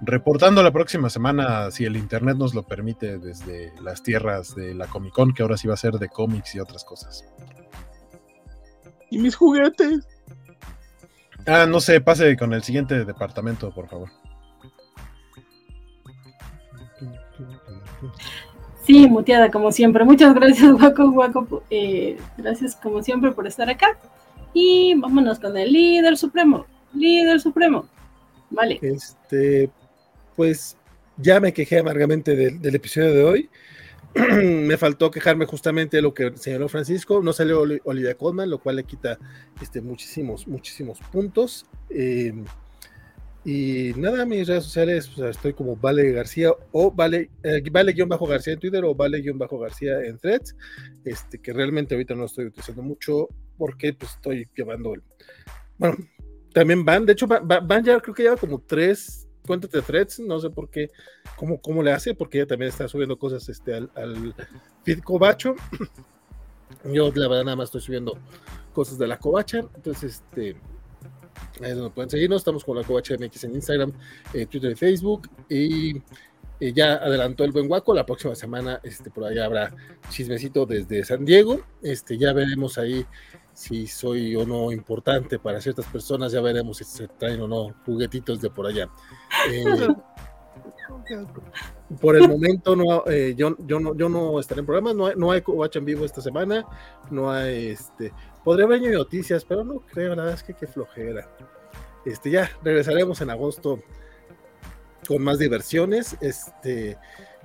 reportando 0.00 0.62
la 0.62 0.72
próxima 0.72 1.08
semana, 1.08 1.70
si 1.70 1.84
el 1.84 1.96
internet 1.96 2.36
nos 2.36 2.54
lo 2.54 2.64
permite, 2.64 3.18
desde 3.18 3.72
las 3.80 4.02
tierras 4.02 4.54
de 4.54 4.74
la 4.74 4.86
Comic 4.86 5.12
Con, 5.12 5.32
que 5.32 5.42
ahora 5.42 5.56
sí 5.56 5.68
va 5.68 5.74
a 5.74 5.78
ser 5.78 5.94
de 5.94 6.08
cómics 6.08 6.54
y 6.54 6.60
otras 6.60 6.84
cosas. 6.84 7.24
¿Y 9.10 9.18
mis 9.18 9.36
juguetes? 9.36 10.06
Ah, 11.46 11.66
no 11.66 11.80
sé, 11.80 12.00
pase 12.00 12.36
con 12.36 12.52
el 12.52 12.62
siguiente 12.62 13.04
departamento, 13.04 13.72
por 13.72 13.88
favor. 13.88 14.08
Sí, 18.82 19.08
muteada 19.08 19.50
como 19.50 19.72
siempre. 19.72 20.04
Muchas 20.04 20.34
gracias, 20.34 20.72
Guaco, 20.72 21.10
Guaco. 21.10 21.62
Eh, 21.70 22.18
gracias 22.36 22.76
como 22.76 23.02
siempre 23.02 23.32
por 23.32 23.46
estar 23.46 23.68
acá. 23.70 23.98
Y 24.52 24.94
vámonos 24.94 25.38
con 25.38 25.56
el 25.56 25.72
líder 25.72 26.16
supremo. 26.16 26.66
Líder 26.92 27.40
supremo. 27.40 27.86
Vale. 28.54 28.78
Este, 28.82 29.70
pues 30.36 30.76
ya 31.16 31.40
me 31.40 31.52
quejé 31.52 31.78
amargamente 31.78 32.34
del 32.34 32.74
episodio 32.74 33.12
de 33.12 33.24
hoy. 33.24 33.50
me 34.14 34.76
faltó 34.76 35.10
quejarme 35.10 35.44
justamente 35.44 35.96
de 35.96 36.02
lo 36.02 36.14
que 36.14 36.32
señaló 36.36 36.68
Francisco. 36.68 37.20
No 37.22 37.32
salió 37.32 37.62
Olivia 37.84 38.14
Colman, 38.14 38.50
lo 38.50 38.58
cual 38.58 38.76
le 38.76 38.84
quita 38.84 39.18
este, 39.60 39.80
muchísimos, 39.80 40.46
muchísimos 40.46 41.00
puntos. 41.12 41.66
Em, 41.90 42.44
y 43.44 43.92
nada, 43.96 44.24
mis 44.24 44.48
redes 44.48 44.64
sociales, 44.64 45.10
estoy 45.18 45.52
como 45.52 45.76
Vale 45.76 46.12
García 46.12 46.50
o 46.72 46.90
Vale, 46.90 47.30
eh, 47.42 47.62
Vale-García 47.70 48.54
en 48.54 48.58
Twitter 48.58 48.84
o 48.84 48.94
Vale-García 48.94 50.00
en 50.00 50.18
Threads, 50.18 50.56
este, 51.04 51.38
que 51.38 51.52
realmente 51.52 51.94
ahorita 51.94 52.14
no 52.14 52.24
estoy 52.24 52.46
utilizando 52.46 52.82
mucho 52.82 53.28
porque 53.58 53.92
pues, 53.92 54.12
estoy 54.12 54.48
llevando 54.56 54.94
el... 54.94 55.02
Bueno, 55.76 55.96
también 56.54 56.84
van, 56.84 57.04
de 57.04 57.12
hecho, 57.12 57.26
van, 57.26 57.84
ya 57.84 58.00
creo 58.00 58.14
que 58.14 58.22
lleva 58.22 58.36
como 58.36 58.60
tres 58.60 59.26
cuentas 59.44 59.70
de 59.72 59.82
threads, 59.82 60.20
no 60.20 60.38
sé 60.38 60.48
por 60.48 60.70
qué, 60.70 60.88
cómo, 61.36 61.60
cómo 61.60 61.82
le 61.82 61.92
hace, 61.92 62.14
porque 62.14 62.38
ella 62.38 62.46
también 62.46 62.70
está 62.70 62.88
subiendo 62.88 63.18
cosas 63.18 63.46
este, 63.48 63.74
al, 63.74 63.90
al 63.96 64.34
feed 64.84 65.00
cobacho. 65.00 65.56
Yo, 66.84 67.10
la 67.14 67.28
verdad, 67.28 67.44
nada 67.44 67.56
más 67.56 67.66
estoy 67.66 67.80
subiendo 67.80 68.16
cosas 68.72 68.98
de 68.98 69.06
la 69.08 69.18
covacha, 69.18 69.64
entonces, 69.74 70.22
este, 70.22 70.56
ahí 71.60 71.70
es 71.70 71.76
donde 71.76 71.90
pueden 71.90 72.08
seguirnos. 72.08 72.40
Estamos 72.40 72.64
con 72.64 72.76
la 72.76 72.84
covacha 72.84 73.14
MX 73.18 73.44
en 73.44 73.54
Instagram, 73.56 73.92
Twitter 74.32 74.70
y 74.70 74.76
Facebook, 74.76 75.28
y 75.48 76.02
ya 76.60 76.94
adelantó 76.94 77.44
el 77.44 77.52
buen 77.52 77.66
guaco. 77.66 77.92
La 77.94 78.06
próxima 78.06 78.34
semana, 78.34 78.80
este, 78.84 79.10
por 79.10 79.24
allá 79.24 79.44
habrá 79.44 79.74
chismecito 80.08 80.66
desde 80.66 81.04
San 81.04 81.24
Diego. 81.24 81.60
Este, 81.82 82.16
ya 82.16 82.32
veremos 82.32 82.78
ahí 82.78 83.04
si 83.54 83.86
soy 83.86 84.34
o 84.36 84.44
no 84.44 84.72
importante 84.72 85.38
para 85.38 85.60
ciertas 85.60 85.86
personas, 85.86 86.32
ya 86.32 86.40
veremos 86.40 86.76
si 86.78 86.84
se 86.84 87.08
traen 87.08 87.40
o 87.40 87.48
no 87.48 87.74
juguetitos 87.86 88.40
de 88.40 88.50
por 88.50 88.66
allá. 88.66 88.88
Eh, 89.50 89.64
por 92.00 92.16
el 92.16 92.28
momento 92.28 92.76
no, 92.76 93.04
eh, 93.06 93.34
yo, 93.36 93.56
yo 93.66 93.78
no, 93.80 93.94
yo 93.94 94.08
no 94.08 94.38
estaré 94.40 94.60
en 94.60 94.66
programas, 94.66 94.94
no 94.94 95.06
hay, 95.06 95.14
no 95.16 95.32
hay 95.32 95.42
en 95.74 95.84
vivo 95.84 96.04
esta 96.04 96.20
semana, 96.20 96.66
no 97.10 97.30
hay 97.30 97.68
este, 97.68 98.12
podría 98.42 98.66
haber 98.66 98.82
noticias, 98.92 99.44
pero 99.44 99.64
no 99.64 99.80
creo, 99.80 100.14
la 100.14 100.24
verdad 100.24 100.38
es 100.38 100.42
que 100.42 100.54
qué 100.54 100.66
flojera. 100.66 101.28
Este, 102.04 102.30
ya 102.30 102.50
regresaremos 102.62 103.20
en 103.20 103.30
agosto 103.30 103.80
con 105.06 105.22
más 105.22 105.38
diversiones. 105.38 106.16
Este, 106.20 106.98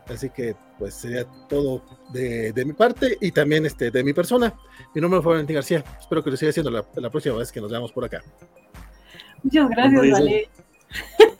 Así 0.09 0.29
que 0.29 0.55
pues 0.77 0.95
sería 0.95 1.25
todo 1.47 1.83
de, 2.11 2.53
mi 2.65 2.73
parte 2.73 3.17
y 3.21 3.31
también 3.31 3.65
este, 3.65 3.91
de 3.91 4.03
mi 4.03 4.13
persona. 4.13 4.53
Mi 4.95 5.01
nombre 5.01 5.21
fue 5.21 5.33
Valentín 5.33 5.55
García. 5.55 5.83
Espero 5.99 6.23
que 6.23 6.31
lo 6.31 6.37
siga 6.37 6.49
haciendo 6.49 6.71
la, 6.71 7.11
próxima 7.11 7.35
vez 7.35 7.51
que 7.51 7.61
nos 7.61 7.71
veamos 7.71 7.91
por 7.91 8.05
acá. 8.05 8.23
Muchas 9.43 9.69
gracias, 9.69 10.11
Vale. 10.11 10.49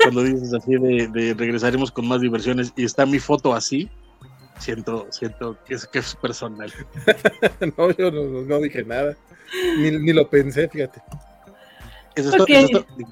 Cuando 0.04 0.24
dices 0.24 0.54
así 0.54 0.76
de, 0.76 1.36
regresaremos 1.38 1.92
con 1.92 2.08
más 2.08 2.22
diversiones 2.22 2.72
y 2.76 2.86
está 2.86 3.06
mi 3.06 3.20
foto 3.20 3.54
así, 3.54 3.90
siento, 4.60 5.08
siento 5.10 5.58
que 5.66 5.74
es, 5.74 5.88
que 5.88 6.00
es 6.00 6.16
personal. 6.16 6.72
no, 7.78 7.92
yo 7.92 8.12
no, 8.12 8.60
dije 8.60 8.84
nada. 8.84 9.18
Ni, 9.78 10.14
lo 10.14 10.30
pensé, 10.30 10.70
fíjate. 10.70 11.02
Eso 12.16 12.30
es 12.30 12.38
todo, 12.38 12.46
Sí, 12.46 13.06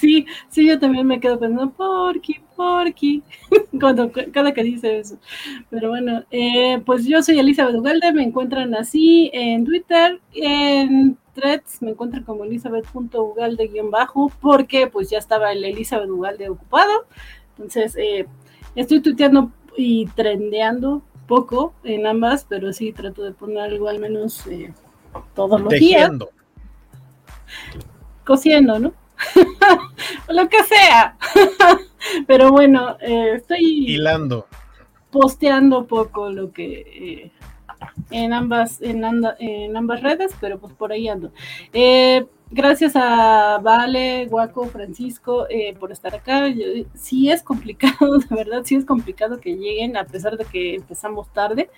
Sí, 0.00 0.24
sí, 0.48 0.66
yo 0.66 0.78
también 0.78 1.06
me 1.06 1.20
quedo 1.20 1.38
pensando, 1.38 1.70
porqui, 1.72 2.40
porqui, 2.56 3.22
cuando 3.80 4.10
cada 4.32 4.54
que 4.54 4.62
dice 4.62 4.98
eso. 4.98 5.18
Pero 5.68 5.90
bueno, 5.90 6.24
eh, 6.30 6.80
pues 6.86 7.04
yo 7.04 7.22
soy 7.22 7.38
Elizabeth 7.38 7.76
Ugalde, 7.76 8.10
me 8.14 8.22
encuentran 8.22 8.74
así 8.74 9.30
en 9.34 9.66
Twitter, 9.66 10.18
en 10.32 11.18
threads 11.34 11.82
me 11.82 11.90
encuentran 11.90 12.24
como 12.24 12.44
elizabeth.ugalde-bajo, 12.44 14.32
porque 14.40 14.86
pues 14.86 15.10
ya 15.10 15.18
estaba 15.18 15.52
el 15.52 15.64
Elizabeth 15.64 16.08
Ugalde 16.08 16.48
ocupado. 16.48 17.04
Entonces, 17.58 17.94
eh, 17.96 18.26
estoy 18.74 19.00
tuiteando 19.00 19.52
y 19.76 20.06
trendeando 20.16 21.02
poco 21.26 21.74
en 21.84 22.06
ambas, 22.06 22.46
pero 22.48 22.72
sí 22.72 22.92
trato 22.92 23.22
de 23.22 23.32
poner 23.32 23.58
algo 23.58 23.88
al 23.88 23.98
menos 23.98 24.46
eh, 24.46 24.72
todos 25.34 25.60
los 25.60 25.74
días. 25.74 26.10
Cociendo, 28.24 28.78
¿no? 28.78 28.99
lo 30.28 30.48
que 30.48 30.62
sea. 30.64 31.16
Pero 32.26 32.50
bueno, 32.50 32.96
eh, 33.00 33.34
estoy 33.36 33.86
hilando. 33.88 34.46
Posteando 35.10 35.86
poco 35.86 36.30
lo 36.30 36.52
que 36.52 36.80
eh, 36.80 37.32
en 38.10 38.32
ambas 38.32 38.80
en, 38.80 39.04
en, 39.38 39.76
ambas 39.76 40.02
redes, 40.02 40.32
pero 40.40 40.58
pues 40.58 40.72
por 40.74 40.92
ahí 40.92 41.08
ando. 41.08 41.32
Eh, 41.72 42.26
gracias 42.50 42.92
a 42.96 43.58
Vale, 43.62 44.26
Guaco, 44.26 44.66
Francisco 44.66 45.46
eh, 45.48 45.74
por 45.78 45.92
estar 45.92 46.14
acá. 46.14 46.46
sí 46.94 47.30
es 47.30 47.42
complicado, 47.42 48.18
de 48.30 48.34
verdad, 48.34 48.62
sí 48.64 48.74
es 48.76 48.84
complicado 48.84 49.40
que 49.40 49.56
lleguen 49.56 49.96
a 49.96 50.04
pesar 50.04 50.36
de 50.36 50.44
que 50.44 50.74
empezamos 50.76 51.28
tarde. 51.32 51.70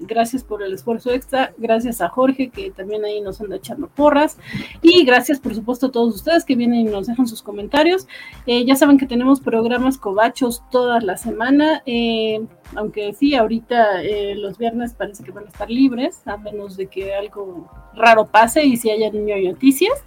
Gracias 0.00 0.44
por 0.44 0.62
el 0.62 0.72
esfuerzo 0.72 1.10
extra. 1.10 1.52
Gracias 1.58 2.00
a 2.00 2.08
Jorge, 2.08 2.50
que 2.50 2.70
también 2.70 3.04
ahí 3.04 3.20
nos 3.20 3.40
anda 3.40 3.56
echando 3.56 3.88
porras. 3.88 4.38
Y 4.80 5.04
gracias, 5.04 5.40
por 5.40 5.54
supuesto, 5.54 5.86
a 5.86 5.92
todos 5.92 6.14
ustedes 6.14 6.44
que 6.44 6.54
vienen 6.54 6.80
y 6.80 6.84
nos 6.84 7.08
dejan 7.08 7.26
sus 7.26 7.42
comentarios. 7.42 8.06
Eh, 8.46 8.64
ya 8.64 8.76
saben 8.76 8.96
que 8.96 9.06
tenemos 9.06 9.40
programas 9.40 9.98
cobachos 9.98 10.62
toda 10.70 11.00
la 11.00 11.16
semana. 11.16 11.82
Eh, 11.84 12.40
aunque 12.76 13.12
sí, 13.12 13.34
ahorita 13.34 14.02
eh, 14.02 14.36
los 14.36 14.56
viernes 14.56 14.94
parece 14.94 15.24
que 15.24 15.32
van 15.32 15.46
a 15.46 15.48
estar 15.48 15.68
libres, 15.68 16.22
a 16.26 16.36
menos 16.36 16.76
de 16.76 16.86
que 16.86 17.14
algo 17.14 17.68
raro 17.94 18.26
pase 18.26 18.64
y 18.64 18.76
si 18.76 18.90
haya 18.90 19.10
niño 19.10 19.36
noticias. 19.50 20.04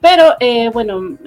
Pero 0.00 0.34
bueno, 0.72 1.18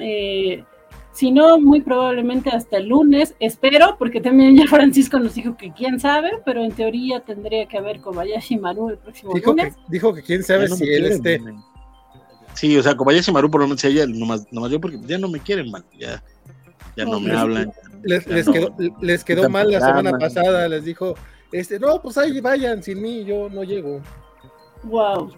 si 1.13 1.31
no, 1.31 1.59
muy 1.59 1.81
probablemente 1.81 2.49
hasta 2.49 2.77
el 2.77 2.87
lunes, 2.87 3.35
espero, 3.39 3.95
porque 3.99 4.21
también 4.21 4.55
ya 4.55 4.65
Francisco 4.67 5.19
nos 5.19 5.35
dijo 5.35 5.57
que 5.57 5.71
quién 5.71 5.99
sabe, 5.99 6.31
pero 6.45 6.63
en 6.63 6.71
teoría 6.71 7.19
tendría 7.21 7.65
que 7.67 7.77
haber 7.77 8.01
Kobayashi 8.01 8.57
Maru 8.57 8.89
el 8.89 8.97
próximo 8.97 9.33
dijo 9.33 9.51
lunes. 9.51 9.75
Que, 9.75 9.81
dijo 9.89 10.13
que 10.13 10.21
quién 10.21 10.43
sabe 10.43 10.67
si 10.69 10.85
él 10.89 11.05
esté. 11.05 11.41
Sí, 12.53 12.77
o 12.77 12.83
sea, 12.83 12.95
Kobayashi 12.95 13.31
Maru 13.31 13.49
por 13.49 13.61
lo 13.61 13.67
menos 13.67 13.83
ella, 13.83 14.05
nomás, 14.07 14.47
nomás 14.51 14.71
yo 14.71 14.79
porque 14.79 14.99
ya 15.05 15.17
no 15.17 15.27
me 15.27 15.39
quieren, 15.39 15.69
mal, 15.69 15.83
ya, 15.99 16.23
ya 16.95 17.05
no, 17.05 17.19
me 17.19 17.33
hablan. 17.33 17.71
Les, 18.03 18.25
les 18.27 18.49
quedó, 18.49 18.75
les 19.01 19.23
quedó 19.23 19.49
mal 19.49 19.69
la 19.69 19.79
semana 19.79 20.17
pasada, 20.17 20.67
les 20.67 20.85
dijo, 20.85 21.15
este, 21.51 21.79
no, 21.79 22.01
pues 22.01 22.17
ahí 22.17 22.39
vayan, 22.39 22.81
sin 22.81 23.01
mí 23.01 23.23
yo 23.25 23.49
no 23.49 23.63
llego. 23.63 24.01
Wow 24.83 25.31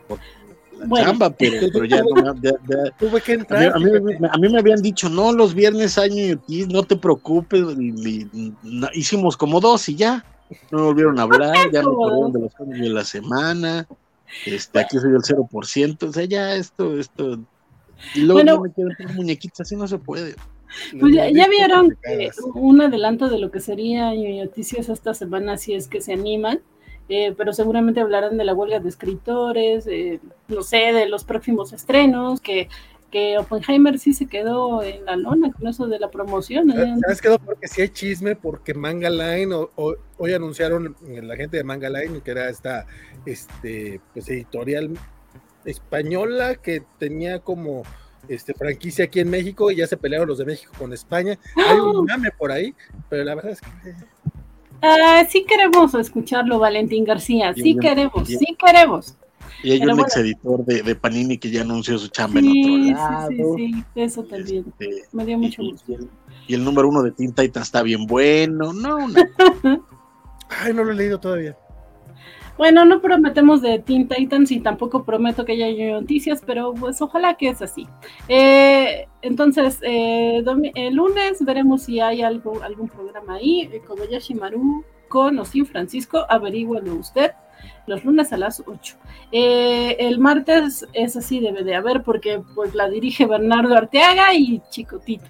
chamba, 0.95 1.29
pero, 1.29 1.85
ya, 1.85 2.01
no, 2.01 2.33
tuve 2.99 3.21
que 3.21 3.33
entrar. 3.33 3.73
A 3.75 3.79
mí, 4.37 4.49
me, 4.49 4.59
habían 4.59 4.81
dicho, 4.81 5.09
no, 5.09 5.31
los 5.31 5.53
viernes 5.53 5.97
año 5.97 6.41
y 6.47 6.65
no 6.65 6.83
te 6.83 6.95
preocupes, 6.95 7.63
hicimos 8.93 9.37
como 9.37 9.59
dos 9.59 9.87
y 9.89 9.95
ya, 9.95 10.25
no 10.71 10.79
me 10.79 10.83
volvieron 10.85 11.19
a 11.19 11.23
hablar, 11.23 11.55
ya 11.71 11.81
me 11.81 11.91
acordaron 11.91 12.31
de 12.31 12.39
los 12.39 12.53
cambios 12.53 12.79
de 12.79 12.89
la 12.89 13.03
semana, 13.03 13.87
este, 14.45 14.79
aquí 14.79 14.97
soy 14.97 15.11
el 15.11 15.21
0%, 15.21 16.03
o 16.03 16.13
sea, 16.13 16.25
ya 16.25 16.55
esto, 16.55 16.99
esto, 16.99 17.39
y 18.15 18.21
luego 18.21 18.43
no 18.43 18.61
me 18.61 18.71
quieren 18.71 19.15
muñequitas, 19.15 19.61
así 19.61 19.75
no 19.75 19.87
se 19.87 19.97
puede. 19.97 20.35
Pues 20.99 21.13
ya, 21.13 21.47
vieron 21.47 21.97
un 22.55 22.81
adelanto 22.81 23.29
de 23.29 23.39
lo 23.39 23.51
que 23.51 23.59
sería 23.59 24.11
noticias 24.13 24.89
esta 24.89 25.13
semana 25.13 25.57
si 25.57 25.73
es 25.73 25.87
que 25.87 26.01
se 26.01 26.13
animan. 26.13 26.61
Eh, 27.09 27.33
pero 27.37 27.53
seguramente 27.53 27.99
hablarán 27.99 28.37
de 28.37 28.45
la 28.45 28.53
huelga 28.53 28.79
de 28.79 28.89
escritores, 28.89 29.87
no 30.47 30.63
sé, 30.63 30.93
de 30.93 31.07
los 31.07 31.25
próximos 31.25 31.73
estrenos, 31.73 32.39
que, 32.39 32.69
que 33.13 33.37
Oppenheimer 33.37 33.99
sí 33.99 34.11
se 34.13 34.25
quedó 34.25 34.81
en 34.81 35.05
la 35.05 35.15
lona 35.15 35.51
con 35.51 35.67
eso 35.67 35.85
de 35.85 35.99
la 35.99 36.09
promoción. 36.09 36.71
¿eh? 36.71 36.95
¿Sabes 37.01 37.21
quedó? 37.21 37.37
Porque 37.37 37.67
sí 37.67 37.83
hay 37.83 37.89
chisme, 37.89 38.35
porque 38.35 38.73
Manga 38.73 39.11
Line, 39.11 39.53
hoy 39.75 40.33
anunciaron 40.33 40.95
la 41.07 41.35
gente 41.35 41.57
de 41.57 41.63
Manga 41.63 41.91
Line, 41.91 42.21
que 42.21 42.31
era 42.31 42.49
esta 42.49 42.87
este, 43.27 44.01
pues, 44.13 44.27
editorial 44.29 44.97
española 45.63 46.55
que 46.55 46.81
tenía 46.97 47.37
como 47.39 47.83
este, 48.27 48.55
franquicia 48.55 49.05
aquí 49.05 49.19
en 49.19 49.29
México 49.29 49.69
y 49.69 49.75
ya 49.75 49.85
se 49.85 49.95
pelearon 49.95 50.27
los 50.27 50.39
de 50.39 50.45
México 50.45 50.73
con 50.79 50.91
España. 50.91 51.37
Hay 51.55 51.77
un 51.77 51.97
¡Oh! 51.97 52.03
mame 52.03 52.31
por 52.31 52.51
ahí, 52.51 52.73
pero 53.09 53.23
la 53.23 53.35
verdad 53.35 53.51
es 53.51 53.61
que 53.61 53.67
Ah, 54.85 55.25
sí 55.29 55.45
queremos 55.47 55.95
escucharlo, 55.95 56.59
Valentín 56.59 57.05
García. 57.05 57.53
Sí 57.53 57.77
queremos, 57.79 58.27
sí 58.27 58.57
queremos. 58.59 59.15
Y 59.63 59.71
hay 59.71 59.81
un 59.81 59.97
ex 60.01 60.17
editor 60.17 60.65
de, 60.65 60.95
Panini 60.95 61.37
que 61.37 61.49
ya 61.49 61.61
anunció 61.61 61.97
su 61.97 62.09
chamba 62.09 62.41
en 62.41 62.49
otro 62.49 63.01
lado. 63.01 63.29
Sí, 63.29 63.37
sí, 63.37 63.73
sí, 63.73 63.85
eso 63.95 64.23
también. 64.23 64.65
Este, 64.77 65.03
Me 65.13 65.25
dio 65.25 65.37
mucho 65.37 65.63
gusto. 65.63 65.93
Y 66.47 66.53
el, 66.53 66.65
número 66.65 66.89
uno 66.89 67.01
de 67.01 67.11
Teen 67.11 67.31
Titans 67.31 67.67
está 67.67 67.81
bien 67.81 68.05
bueno. 68.05 68.73
No, 68.73 69.07
no. 69.07 69.15
Ay, 70.49 70.73
no 70.73 70.83
lo 70.83 70.91
he 70.91 70.95
leído 70.95 71.17
todavía. 71.17 71.57
Bueno, 72.57 72.85
no 72.85 73.01
prometemos 73.01 73.61
de 73.61 73.79
Teen 73.79 74.07
Titans 74.07 74.51
y 74.51 74.59
tampoco 74.59 75.03
prometo 75.03 75.43
que 75.43 75.53
haya 75.53 75.93
noticias, 75.93 76.41
pero 76.45 76.73
pues 76.73 77.01
ojalá 77.01 77.35
que 77.35 77.49
es 77.49 77.61
así. 77.61 77.87
Eh, 78.27 79.07
entonces, 79.21 79.79
eh, 79.81 80.43
el 80.75 80.93
lunes 80.95 81.43
veremos 81.43 81.83
si 81.83 81.99
hay 81.99 82.21
algo, 82.21 82.61
algún 82.61 82.89
programa 82.89 83.35
ahí. 83.35 83.69
Kobayashi 83.87 84.35
Maru 84.35 84.83
con 85.09 85.39
o 85.39 85.45
Francisco, 85.45 86.25
averígüelo 86.29 86.95
usted 86.95 87.31
los 87.87 88.03
lunes 88.05 88.31
a 88.33 88.37
las 88.37 88.63
8. 88.65 88.95
Eh, 89.31 89.97
el 89.99 90.19
martes 90.19 90.87
es 90.93 91.15
así, 91.15 91.39
debe 91.39 91.63
de 91.63 91.75
haber, 91.75 92.03
porque 92.03 92.41
pues 92.55 92.75
la 92.75 92.89
dirige 92.89 93.25
Bernardo 93.25 93.75
Arteaga 93.75 94.33
y 94.33 94.61
Chicotito. 94.69 95.25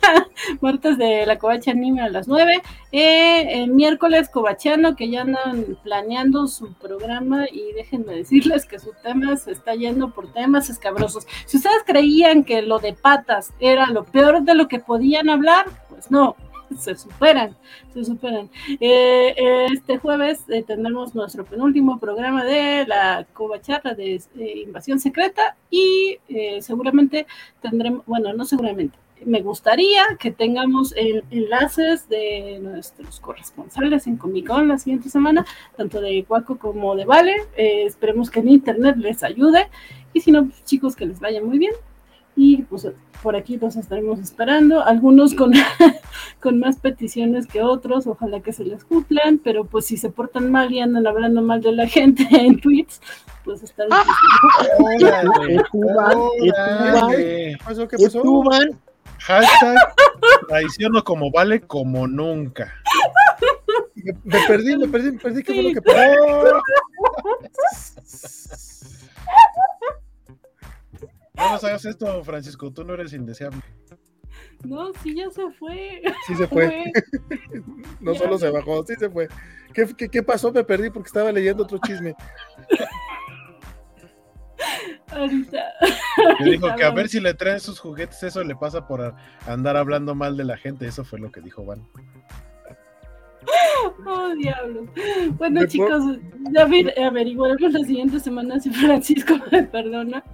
martes 0.60 0.98
de 0.98 1.24
la 1.26 1.38
Covacha 1.38 1.70
Anime 1.70 2.02
a 2.02 2.08
las 2.08 2.28
9. 2.28 2.62
Eh, 2.92 3.62
el 3.62 3.70
miércoles 3.70 4.28
Covachano, 4.28 4.96
que 4.96 5.08
ya 5.08 5.22
andan 5.22 5.78
planeando 5.82 6.46
su 6.46 6.72
programa 6.74 7.46
y 7.50 7.72
déjenme 7.72 8.14
decirles 8.14 8.66
que 8.66 8.78
su 8.78 8.92
tema 9.02 9.36
se 9.36 9.52
está 9.52 9.74
yendo 9.74 10.10
por 10.10 10.32
temas 10.32 10.70
escabrosos. 10.70 11.26
Si 11.46 11.56
ustedes 11.56 11.82
creían 11.86 12.44
que 12.44 12.62
lo 12.62 12.78
de 12.78 12.92
patas 12.92 13.52
era 13.60 13.86
lo 13.86 14.04
peor 14.04 14.42
de 14.42 14.54
lo 14.54 14.68
que 14.68 14.78
podían 14.78 15.28
hablar, 15.28 15.66
pues 15.88 16.10
no, 16.10 16.36
se 16.78 16.96
superan, 16.96 17.56
se 17.92 18.04
superan. 18.04 18.50
Eh, 18.80 19.66
este 19.72 19.98
jueves 19.98 20.44
eh, 20.48 20.62
tendremos 20.62 21.14
nuestro 21.14 21.44
penúltimo 21.44 21.98
programa 21.98 22.44
de 22.44 22.86
la 22.86 23.26
Covacharla 23.32 23.94
de 23.94 24.14
eh, 24.14 24.62
Invasión 24.64 25.00
Secreta 25.00 25.56
y 25.70 26.18
seguramente 26.60 27.26
tendremos, 27.60 28.04
bueno, 28.06 28.32
no 28.32 28.44
seguramente, 28.44 28.96
me 29.24 29.40
gustaría 29.40 30.02
que 30.18 30.30
tengamos 30.30 30.94
enlaces 30.96 32.08
de 32.08 32.58
nuestros 32.60 33.20
corresponsales 33.20 34.06
en 34.06 34.16
Comic 34.16 34.46
Con 34.46 34.68
la 34.68 34.78
siguiente 34.78 35.08
semana, 35.08 35.46
tanto 35.76 36.00
de 36.00 36.24
Cuaco 36.24 36.58
como 36.58 36.94
de 36.94 37.04
Vale. 37.04 37.34
esperemos 37.56 38.30
que 38.30 38.40
en 38.40 38.48
internet 38.48 38.96
les 38.98 39.22
ayude 39.22 39.68
y 40.12 40.20
si 40.20 40.30
no, 40.30 40.44
pues, 40.44 40.64
chicos, 40.64 40.94
que 40.94 41.06
les 41.06 41.20
vaya 41.20 41.42
muy 41.42 41.58
bien. 41.58 41.72
Y 42.36 42.62
pues 42.62 42.88
por 43.22 43.36
aquí 43.36 43.56
los 43.56 43.76
estaremos 43.76 44.18
esperando, 44.18 44.84
algunos 44.84 45.34
con, 45.34 45.52
con 46.40 46.58
más 46.58 46.78
peticiones 46.78 47.46
que 47.46 47.62
otros, 47.62 48.06
ojalá 48.06 48.40
que 48.40 48.52
se 48.52 48.64
les 48.64 48.84
cumplan, 48.84 49.38
pero 49.38 49.64
pues 49.64 49.86
si 49.86 49.96
se 49.96 50.10
portan 50.10 50.50
mal 50.50 50.70
y 50.72 50.80
andan 50.80 51.06
hablando 51.06 51.40
mal 51.40 51.62
de 51.62 51.72
la 51.72 51.86
gente 51.88 52.26
en 52.30 52.60
tweets, 52.60 53.00
pues 53.44 53.62
están... 53.62 53.88
¿Qué 57.10 57.56
pasó? 57.64 57.88
¿Qué 57.88 57.96
pasó? 57.96 58.42
Hashtag 59.20 59.94
traiciono 60.48 61.02
como 61.02 61.30
vale 61.30 61.60
como 61.62 62.06
nunca. 62.06 62.74
Me, 64.24 64.46
perdí, 64.46 64.76
me 64.76 64.88
perdí, 64.88 65.12
me 65.12 65.18
perdí, 65.18 65.42
¿qué 65.42 65.54
fue 65.54 65.62
lo 65.62 65.72
que 65.72 65.80
pasó? 65.80 66.62
No 71.36 71.50
nos 71.50 71.64
hagas 71.64 71.84
esto, 71.84 72.24
Francisco, 72.24 72.72
tú 72.72 72.84
no 72.84 72.94
eres 72.94 73.12
indeseable. 73.12 73.60
No, 74.64 74.92
sí, 75.02 75.16
ya 75.16 75.30
se 75.30 75.50
fue. 75.58 76.02
Sí 76.26 76.34
se 76.34 76.46
fue. 76.46 76.92
no 78.00 78.14
solo 78.14 78.38
se 78.38 78.50
bajó, 78.50 78.84
sí 78.86 78.94
se 78.98 79.10
fue. 79.10 79.28
¿Qué, 79.72 80.08
¿Qué, 80.08 80.22
pasó? 80.22 80.52
Me 80.52 80.64
perdí 80.64 80.90
porque 80.90 81.08
estaba 81.08 81.32
leyendo 81.32 81.64
otro 81.64 81.78
chisme. 81.84 82.14
Ahorita. 85.10 85.64
Me 86.40 86.50
dijo 86.50 86.74
que 86.76 86.84
a 86.84 86.90
ver 86.90 87.08
si 87.08 87.20
le 87.20 87.34
traen 87.34 87.60
sus 87.60 87.78
juguetes, 87.78 88.22
eso 88.22 88.42
le 88.42 88.56
pasa 88.56 88.86
por 88.86 89.14
andar 89.46 89.76
hablando 89.76 90.14
mal 90.14 90.36
de 90.36 90.44
la 90.44 90.56
gente. 90.56 90.86
Eso 90.86 91.04
fue 91.04 91.18
lo 91.18 91.30
que 91.30 91.40
dijo 91.40 91.64
Van. 91.64 91.86
Oh, 94.06 94.34
diablo. 94.34 94.86
Bueno, 95.32 95.66
chicos, 95.66 96.18
ya 96.52 96.62
averiguaremos 96.62 97.72
la 97.72 97.84
siguiente 97.84 98.18
semana 98.18 98.58
si 98.58 98.70
Francisco 98.70 99.34
me 99.50 99.62
perdona. 99.64 100.24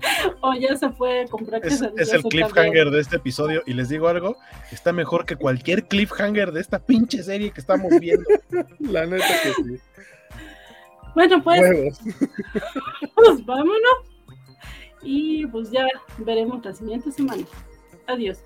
o 0.40 0.54
ya 0.54 0.76
se 0.76 0.90
fue 0.90 1.22
a 1.22 1.26
comprar 1.26 1.64
Es, 1.64 1.82
es 1.96 2.12
el 2.12 2.22
cliffhanger 2.22 2.90
de 2.90 3.00
este 3.00 3.16
episodio 3.16 3.62
y 3.66 3.74
les 3.74 3.88
digo 3.88 4.08
algo, 4.08 4.36
está 4.70 4.92
mejor 4.92 5.24
que 5.24 5.36
cualquier 5.36 5.86
cliffhanger 5.86 6.52
de 6.52 6.60
esta 6.60 6.78
pinche 6.78 7.22
serie 7.22 7.50
que 7.50 7.60
estamos 7.60 7.90
viendo. 8.00 8.24
La 8.80 9.06
neta 9.06 9.26
que 9.42 9.52
sí. 9.54 9.80
Bueno, 11.14 11.42
pues, 11.42 11.60
pues 13.14 13.46
vámonos. 13.46 14.14
Y 15.02 15.46
pues 15.46 15.70
ya 15.70 15.86
veremos 16.18 16.64
la 16.64 16.72
siguiente 16.72 17.12
semana. 17.12 17.44
Adiós. 18.06 18.38